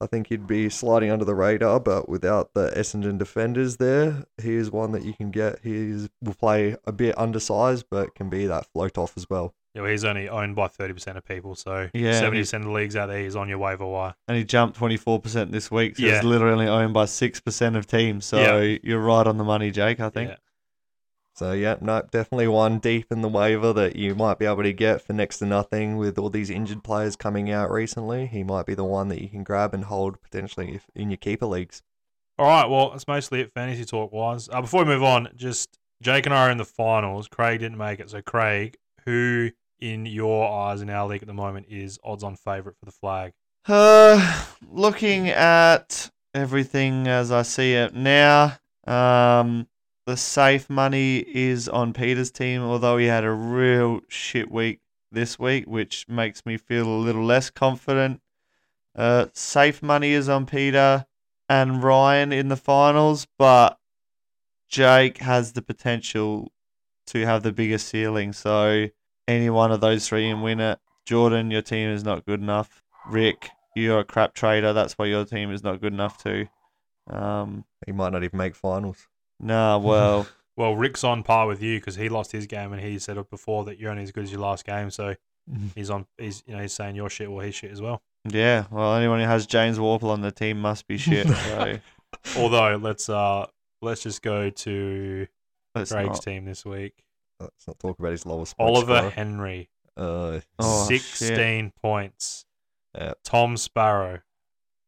I 0.00 0.06
think 0.06 0.28
he'd 0.28 0.46
be 0.46 0.68
sliding 0.70 1.10
under 1.10 1.24
the 1.24 1.34
radar, 1.34 1.80
but 1.80 2.08
without 2.08 2.54
the 2.54 2.70
Essendon 2.70 3.18
defenders 3.18 3.78
there, 3.78 4.24
he 4.40 4.54
is 4.54 4.70
one 4.70 4.92
that 4.92 5.02
you 5.04 5.12
can 5.12 5.30
get. 5.30 5.58
He 5.64 6.06
will 6.22 6.34
play 6.34 6.76
a 6.86 6.92
bit 6.92 7.18
undersized, 7.18 7.86
but 7.90 8.14
can 8.14 8.28
be 8.30 8.46
that 8.46 8.66
float 8.72 8.96
off 8.96 9.14
as 9.16 9.28
well. 9.28 9.54
Yeah, 9.74 9.82
well, 9.82 9.90
he's 9.90 10.04
only 10.04 10.28
owned 10.28 10.56
by 10.56 10.68
30% 10.68 11.16
of 11.16 11.24
people, 11.24 11.54
so 11.54 11.88
Yeah, 11.92 12.20
70% 12.22 12.54
of 12.54 12.64
the 12.64 12.70
leagues 12.70 12.96
out 12.96 13.06
there, 13.06 13.18
he's 13.20 13.36
on 13.36 13.48
your 13.48 13.58
waiver 13.58 13.86
wire. 13.86 14.14
And 14.26 14.36
he 14.36 14.44
jumped 14.44 14.78
24% 14.78 15.50
this 15.50 15.70
week. 15.70 15.96
So 15.96 16.04
Yeah. 16.04 16.14
he's 16.14 16.24
literally 16.24 16.66
owned 16.66 16.94
by 16.94 17.04
6% 17.04 17.76
of 17.76 17.86
teams. 17.86 18.24
So 18.24 18.60
Yeah. 18.60 18.78
you're 18.82 19.00
right 19.00 19.26
on 19.26 19.36
the 19.36 19.44
money, 19.44 19.70
Jake, 19.70 20.00
I 20.00 20.08
think. 20.10 20.30
Yeah. 20.30 20.36
So 21.38 21.52
yeah, 21.52 21.76
no, 21.80 22.02
definitely 22.02 22.48
one 22.48 22.80
deep 22.80 23.12
in 23.12 23.22
the 23.22 23.28
waiver 23.28 23.72
that 23.72 23.94
you 23.94 24.16
might 24.16 24.40
be 24.40 24.44
able 24.44 24.64
to 24.64 24.72
get 24.72 25.00
for 25.00 25.12
next 25.12 25.38
to 25.38 25.46
nothing 25.46 25.96
with 25.96 26.18
all 26.18 26.30
these 26.30 26.50
injured 26.50 26.82
players 26.82 27.14
coming 27.14 27.48
out 27.48 27.70
recently. 27.70 28.26
He 28.26 28.42
might 28.42 28.66
be 28.66 28.74
the 28.74 28.82
one 28.82 29.06
that 29.10 29.22
you 29.22 29.28
can 29.28 29.44
grab 29.44 29.72
and 29.72 29.84
hold 29.84 30.20
potentially 30.20 30.74
if, 30.74 30.86
in 30.96 31.10
your 31.10 31.16
keeper 31.16 31.46
leagues. 31.46 31.80
All 32.40 32.46
right, 32.46 32.68
well, 32.68 32.90
that's 32.90 33.06
mostly 33.06 33.40
it 33.40 33.52
fantasy 33.54 33.84
talk 33.84 34.10
wise. 34.10 34.48
Uh, 34.48 34.62
before 34.62 34.82
we 34.82 34.90
move 34.90 35.04
on, 35.04 35.28
just 35.36 35.78
Jake 36.02 36.26
and 36.26 36.34
I 36.34 36.48
are 36.48 36.50
in 36.50 36.58
the 36.58 36.64
finals. 36.64 37.28
Craig 37.28 37.60
didn't 37.60 37.78
make 37.78 38.00
it. 38.00 38.10
So, 38.10 38.20
Craig, 38.20 38.76
who 39.04 39.52
in 39.78 40.06
your 40.06 40.50
eyes 40.50 40.80
in 40.80 40.90
our 40.90 41.06
league 41.06 41.22
at 41.22 41.28
the 41.28 41.34
moment 41.34 41.66
is 41.68 42.00
odds 42.02 42.24
on 42.24 42.34
favourite 42.34 42.76
for 42.80 42.84
the 42.84 42.90
flag? 42.90 43.30
Uh, 43.64 44.44
looking 44.68 45.28
at 45.28 46.10
everything 46.34 47.06
as 47.06 47.30
I 47.30 47.42
see 47.42 47.74
it 47.74 47.94
now, 47.94 48.58
um, 48.88 49.68
the 50.08 50.16
safe 50.16 50.70
money 50.70 51.18
is 51.18 51.68
on 51.68 51.92
Peter's 51.92 52.30
team, 52.30 52.62
although 52.62 52.96
he 52.96 53.04
had 53.04 53.24
a 53.24 53.30
real 53.30 54.00
shit 54.08 54.50
week 54.50 54.80
this 55.12 55.38
week, 55.38 55.66
which 55.66 56.08
makes 56.08 56.46
me 56.46 56.56
feel 56.56 56.86
a 56.86 57.04
little 57.04 57.26
less 57.26 57.50
confident. 57.50 58.22
Uh, 58.96 59.26
safe 59.34 59.82
money 59.82 60.12
is 60.12 60.26
on 60.26 60.46
Peter 60.46 61.04
and 61.46 61.82
Ryan 61.82 62.32
in 62.32 62.48
the 62.48 62.56
finals, 62.56 63.26
but 63.36 63.78
Jake 64.66 65.18
has 65.18 65.52
the 65.52 65.60
potential 65.60 66.52
to 67.08 67.26
have 67.26 67.42
the 67.42 67.52
biggest 67.52 67.88
ceiling. 67.88 68.32
So 68.32 68.88
any 69.26 69.50
one 69.50 69.72
of 69.72 69.82
those 69.82 70.08
three 70.08 70.30
can 70.30 70.40
win 70.40 70.58
it. 70.58 70.78
Jordan, 71.04 71.50
your 71.50 71.60
team 71.60 71.90
is 71.90 72.02
not 72.02 72.24
good 72.24 72.40
enough. 72.40 72.82
Rick, 73.10 73.50
you're 73.76 73.98
a 73.98 74.04
crap 74.04 74.32
trader. 74.32 74.72
That's 74.72 74.94
why 74.94 75.04
your 75.04 75.26
team 75.26 75.52
is 75.52 75.62
not 75.62 75.82
good 75.82 75.92
enough 75.92 76.16
too. 76.16 76.48
Um, 77.10 77.66
He 77.84 77.92
might 77.92 78.14
not 78.14 78.24
even 78.24 78.38
make 78.38 78.54
finals. 78.54 79.06
Nah, 79.40 79.78
well, 79.82 80.26
Well, 80.56 80.74
Rick's 80.76 81.04
on 81.04 81.22
par 81.22 81.46
with 81.46 81.62
you 81.62 81.78
because 81.78 81.96
he 81.96 82.08
lost 82.08 82.32
his 82.32 82.46
game 82.46 82.72
and 82.72 82.82
he 82.82 82.98
said 82.98 83.16
before 83.30 83.64
that 83.64 83.78
you're 83.78 83.90
only 83.90 84.02
as 84.02 84.12
good 84.12 84.24
as 84.24 84.32
your 84.32 84.40
last 84.40 84.64
game. 84.64 84.90
So 84.90 85.14
he's 85.74 85.90
on. 85.90 86.06
He's 86.18 86.42
you 86.46 86.54
know 86.54 86.60
he's 86.62 86.72
saying 86.72 86.96
your 86.96 87.08
shit. 87.10 87.30
Well, 87.30 87.44
his 87.44 87.54
shit 87.54 87.70
as 87.70 87.80
well. 87.80 88.02
yeah. 88.28 88.64
Well, 88.70 88.94
anyone 88.96 89.20
who 89.20 89.26
has 89.26 89.46
James 89.46 89.78
Worpel 89.78 90.10
on 90.10 90.20
the 90.20 90.32
team 90.32 90.60
must 90.60 90.86
be 90.86 90.98
shit. 90.98 91.26
So 91.44 91.78
Although 92.38 92.76
let's 92.82 93.08
uh 93.10 93.46
let's 93.82 94.02
just 94.02 94.22
go 94.22 94.48
to 94.50 95.26
let's 95.74 95.92
Craig's 95.92 96.08
not. 96.08 96.22
team 96.22 96.44
this 96.46 96.64
week. 96.64 96.94
Let's 97.38 97.66
not 97.66 97.78
talk 97.78 97.98
about 97.98 98.12
his 98.12 98.24
lowest. 98.26 98.56
point 98.56 98.68
Oliver 98.70 98.96
scorer. 98.96 99.10
Henry, 99.10 99.68
Uh, 99.96 100.40
Oh, 100.58 100.88
shit. 100.88 101.02
sixteen 101.02 101.70
points. 101.82 102.46
Yeah. 102.96 103.12
Tom 103.24 103.56
Sparrow, 103.58 104.20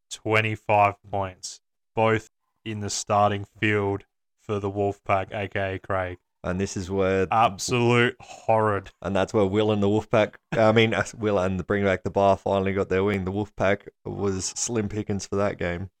25 0.09 0.95
points, 1.09 1.61
both 1.95 2.29
in 2.65 2.79
the 2.79 2.89
starting 2.89 3.45
field 3.59 4.03
for 4.41 4.59
the 4.59 4.69
Wolfpack, 4.71 5.33
aka 5.33 5.79
Craig. 5.79 6.17
And 6.43 6.59
this 6.59 6.75
is 6.75 6.89
where 6.89 7.27
Absolute 7.31 8.15
horrid. 8.19 8.89
and 9.03 9.15
that's 9.15 9.31
where 9.31 9.45
Will 9.45 9.71
and 9.71 9.81
the 9.83 9.87
Wolfpack. 9.87 10.35
I 10.53 10.71
mean, 10.71 10.95
Will 11.17 11.37
and 11.37 11.59
the 11.59 11.63
Bring 11.63 11.83
Back 11.83 12.03
the 12.03 12.09
Bar 12.09 12.35
finally 12.37 12.73
got 12.73 12.89
their 12.89 13.03
win. 13.03 13.25
The 13.25 13.31
Wolfpack 13.31 13.87
was 14.05 14.45
slim 14.45 14.89
pickings 14.89 15.27
for 15.27 15.35
that 15.35 15.59
game. 15.59 15.91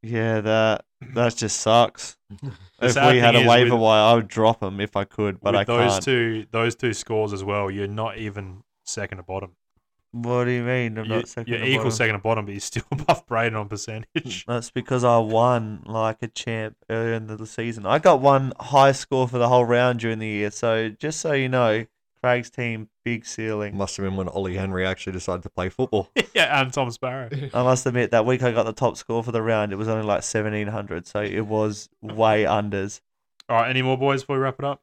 Yeah, 0.00 0.40
that 0.42 0.84
that 1.14 1.34
just 1.36 1.58
sucks. 1.60 2.16
If 2.80 2.94
we 2.94 3.18
had 3.18 3.34
a 3.34 3.48
waiver 3.48 3.74
with- 3.74 3.82
wire, 3.82 4.12
I 4.12 4.14
would 4.14 4.28
drop 4.28 4.60
them 4.60 4.80
if 4.80 4.94
I 4.96 5.02
could, 5.02 5.40
but 5.40 5.54
With 5.54 5.60
I 5.62 5.64
those 5.64 5.78
can't. 5.80 5.90
Those 5.96 6.04
two, 6.04 6.46
those 6.52 6.74
two 6.76 6.94
scores 6.94 7.32
as 7.32 7.42
well, 7.42 7.68
you're 7.68 7.88
not 7.88 8.16
even 8.18 8.62
second 8.84 9.16
to 9.18 9.24
bottom. 9.24 9.56
What 10.12 10.44
do 10.44 10.50
you 10.50 10.62
mean? 10.62 10.96
I'm 10.96 11.04
You, 11.04 11.10
not 11.16 11.28
second. 11.28 11.52
you're 11.52 11.62
equal 11.62 11.84
bottom? 11.84 11.90
second 11.92 12.12
to 12.14 12.18
bottom, 12.20 12.44
but 12.46 12.52
you're 12.52 12.60
still 12.60 12.84
above 12.92 13.26
Braden 13.26 13.54
on 13.54 13.68
percentage. 13.68 14.46
That's 14.46 14.70
because 14.70 15.04
I 15.04 15.18
won 15.18 15.82
like 15.86 16.22
a 16.22 16.28
champ 16.28 16.76
earlier 16.88 17.12
in 17.14 17.26
the 17.26 17.46
season. 17.46 17.84
I 17.84 17.98
got 17.98 18.20
one 18.20 18.52
high 18.58 18.92
score 18.92 19.28
for 19.28 19.38
the 19.38 19.48
whole 19.48 19.64
round 19.66 20.00
during 20.00 20.18
the 20.18 20.26
year. 20.26 20.50
So 20.50 20.88
just 20.88 21.20
so 21.20 21.32
you 21.32 21.48
know, 21.50 21.84
Craig's 22.22 22.48
team 22.50 22.88
big 23.04 23.26
ceiling. 23.26 23.76
Must 23.76 23.96
have 23.98 24.04
been 24.06 24.16
when 24.16 24.28
Ollie 24.28 24.56
Henry 24.56 24.86
actually 24.86 25.12
decided 25.12 25.42
to 25.42 25.50
play 25.50 25.68
football. 25.68 26.10
yeah, 26.34 26.60
and 26.60 26.72
Tom 26.72 26.90
Sparrow. 26.90 27.28
I 27.54 27.62
must 27.62 27.84
admit 27.86 28.10
that 28.10 28.24
week 28.24 28.42
I 28.42 28.50
got 28.50 28.64
the 28.64 28.72
top 28.72 28.96
score 28.96 29.22
for 29.22 29.30
the 29.32 29.42
round. 29.42 29.72
It 29.72 29.76
was 29.76 29.88
only 29.88 30.04
like 30.06 30.22
seventeen 30.22 30.68
hundred, 30.68 31.06
so 31.06 31.20
it 31.22 31.46
was 31.46 31.90
way 32.00 32.44
unders. 32.44 33.02
All 33.48 33.60
right, 33.60 33.70
any 33.70 33.82
more 33.82 33.96
boys 33.98 34.22
before 34.22 34.36
we 34.36 34.42
wrap 34.42 34.56
it 34.58 34.64
up? 34.64 34.82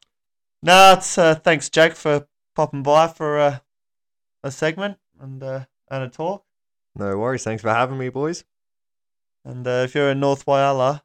No, 0.63 0.93
it's 0.93 1.17
uh, 1.17 1.35
thanks 1.35 1.69
Jake 1.69 1.93
for 1.95 2.27
popping 2.55 2.83
by 2.83 3.07
for 3.07 3.37
uh, 3.39 3.57
a 4.43 4.49
segment 4.51 4.97
and 5.19 5.41
uh, 5.43 5.65
and 5.89 6.03
a 6.03 6.09
talk. 6.09 6.43
No 6.95 7.17
worries. 7.17 7.43
Thanks 7.43 7.61
for 7.61 7.69
having 7.69 7.97
me, 7.97 8.09
boys. 8.09 8.43
And 9.43 9.67
uh, 9.67 9.81
if 9.85 9.93
you're 9.95 10.09
in 10.11 10.19
North 10.19 10.45
Whyalla, 10.45 11.01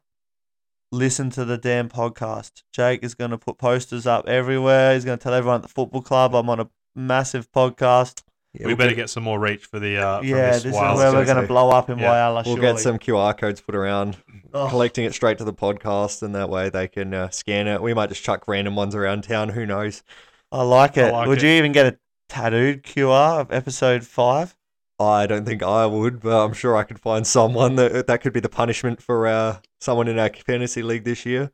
listen 0.91 1.29
to 1.31 1.45
the 1.45 1.57
damn 1.57 1.89
podcast. 1.89 2.63
Jake 2.71 3.03
is 3.03 3.13
going 3.15 3.31
to 3.31 3.37
put 3.37 3.57
posters 3.57 4.07
up 4.07 4.27
everywhere. 4.27 4.93
He's 4.93 5.05
going 5.05 5.17
to 5.17 5.23
tell 5.23 5.33
everyone 5.33 5.57
at 5.57 5.61
the 5.63 5.67
football 5.67 6.01
club 6.01 6.33
I'm 6.35 6.49
on 6.49 6.59
a 6.59 6.69
massive 6.95 7.51
podcast. 7.51 8.23
Yeah, 8.53 8.63
we 8.63 8.67
we'll 8.67 8.77
better 8.77 8.89
get, 8.89 8.95
get 9.03 9.09
some 9.09 9.23
more 9.23 9.39
reach 9.39 9.65
for 9.65 9.79
the 9.79 9.97
uh, 9.97 10.19
from 10.19 10.27
yeah, 10.27 10.51
this 10.51 10.63
this 10.63 10.75
is 10.75 10.79
where 10.81 11.13
we're 11.13 11.23
going 11.25 11.41
to 11.41 11.47
blow 11.47 11.69
up 11.69 11.89
in 11.89 11.99
Yeah. 11.99 12.09
Whyalla. 12.11 12.45
we'll 12.45 12.55
surely. 12.55 12.61
get 12.61 12.79
some 12.79 12.99
QR 12.99 13.37
codes 13.37 13.61
put 13.61 13.75
around, 13.75 14.17
Oh, 14.53 14.67
collecting 14.67 15.05
it 15.05 15.13
straight 15.13 15.37
to 15.37 15.45
the 15.45 15.53
podcast, 15.53 16.21
and 16.21 16.35
that 16.35 16.49
way 16.49 16.69
they 16.69 16.89
can 16.89 17.13
uh, 17.13 17.29
scan 17.29 17.67
it. 17.69 17.81
We 17.81 17.93
might 17.93 18.09
just 18.09 18.23
chuck 18.23 18.45
random 18.49 18.75
ones 18.75 18.93
around 18.93 19.23
town. 19.23 19.49
Who 19.49 19.65
knows? 19.65 20.03
I 20.51 20.63
like 20.63 20.97
I 20.97 21.07
it. 21.07 21.11
like 21.13 21.27
Would 21.29 21.37
it. 21.37 21.43
you 21.45 21.49
even 21.51 21.71
get 21.71 21.85
a 21.85 21.97
tattooed 22.31 22.83
QR 22.83 23.41
of 23.41 23.51
episode 23.51 24.05
five? 24.05 24.55
I 24.97 25.27
don't 25.27 25.45
think 25.45 25.61
I 25.61 25.85
would, 25.85 26.21
but 26.21 26.45
I'm 26.45 26.53
sure 26.53 26.77
I 26.77 26.83
could 26.83 26.99
find 26.99 27.27
someone 27.27 27.75
that 27.75 28.07
that 28.07 28.21
could 28.21 28.31
be 28.31 28.39
the 28.39 28.49
punishment 28.49 29.01
for 29.01 29.27
uh, 29.27 29.57
someone 29.81 30.07
in 30.07 30.17
our 30.17 30.29
fantasy 30.29 30.81
league 30.81 31.03
this 31.03 31.25
year. 31.25 31.51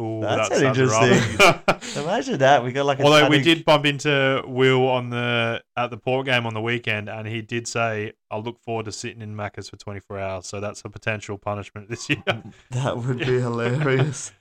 Ooh, 0.00 0.20
That's 0.22 0.48
that 0.48 0.62
an 0.62 0.74
sounds 0.74 1.38
rough. 1.38 1.96
Imagine 1.96 2.38
that. 2.38 2.64
We 2.64 2.72
got 2.72 2.86
like 2.86 3.00
a 3.00 3.02
Although 3.02 3.28
we 3.28 3.42
did 3.42 3.66
bump 3.66 3.84
into 3.84 4.42
Will 4.46 4.88
on 4.88 5.10
the 5.10 5.62
at 5.76 5.90
the 5.90 5.98
port 5.98 6.24
game 6.24 6.46
on 6.46 6.54
the 6.54 6.62
weekend, 6.62 7.10
and 7.10 7.28
he 7.28 7.42
did 7.42 7.68
say, 7.68 8.14
"I 8.30 8.38
look 8.38 8.58
forward 8.60 8.86
to 8.86 8.92
sitting 8.92 9.20
in 9.20 9.36
Macca's 9.36 9.68
for 9.68 9.76
24 9.76 10.18
hours." 10.18 10.46
So 10.46 10.58
that's 10.58 10.82
a 10.86 10.88
potential 10.88 11.36
punishment 11.36 11.90
this 11.90 12.08
year. 12.08 12.24
That 12.70 12.96
would 12.96 13.18
be 13.18 13.24
hilarious. 13.40 14.32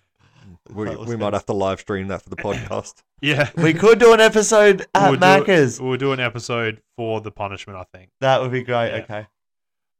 We, 0.73 0.95
we 0.95 1.17
might 1.17 1.33
have 1.33 1.45
to 1.47 1.53
live 1.53 1.81
stream 1.81 2.07
that 2.07 2.21
for 2.21 2.29
the 2.29 2.35
podcast. 2.47 3.03
Yeah, 3.23 3.49
we 3.55 3.73
could 3.73 3.99
do 3.99 4.13
an 4.13 4.19
episode 4.19 4.85
at 4.93 5.09
we'll 5.09 5.19
do, 5.77 5.83
we'll 5.83 5.97
do 5.97 6.11
an 6.11 6.19
episode 6.19 6.81
for 6.97 7.21
the 7.21 7.31
punishment. 7.31 7.79
I 7.79 7.97
think. 7.97 8.11
That 8.19 8.41
would 8.41 8.51
be 8.51 8.63
great. 8.63 8.89
Yeah. 8.89 9.03
Okay. 9.03 9.27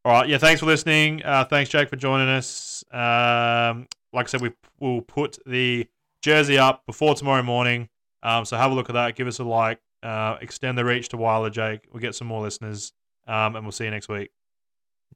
All 0.04 0.12
right. 0.12 0.28
Yeah. 0.28 0.38
Thanks 0.38 0.60
for 0.60 0.66
listening. 0.66 1.24
Uh, 1.24 1.45
thanks, 1.45 1.70
Jake, 1.70 1.90
for 1.90 1.95
joining 1.95 2.28
us. 2.28 2.84
Um, 2.91 3.88
like 4.12 4.26
I 4.26 4.28
said, 4.28 4.41
we 4.41 4.52
will 4.80 5.02
put 5.02 5.40
the 5.45 5.88
jersey 6.22 6.58
up 6.58 6.86
before 6.86 7.16
tomorrow 7.16 7.44
morning. 7.44 7.88
Um, 8.24 8.44
so 8.44 8.58
have 8.58 8.72
a 8.72 8.76
look 8.76 8.90
at 8.90 8.94
that. 8.94 9.16
Give 9.16 9.28
us 9.28 9.40
a 9.40 9.45
like. 9.45 9.80
Uh, 10.04 10.38
extend 10.41 10.78
the 10.78 10.84
reach 10.84 11.08
to 11.10 11.18
Whyalla, 11.18 11.50
Jake. 11.50 11.88
We'll 11.94 12.02
get 12.02 12.16
some 12.16 12.28
more 12.28 12.41
listeners. 12.41 12.91
Um, 13.26 13.56
and 13.56 13.64
we'll 13.64 13.72
see 13.72 13.86
you 13.86 13.91
next 13.91 14.10
week. 14.10 14.32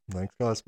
Thanks, 0.09 0.33
guys. 0.39 0.63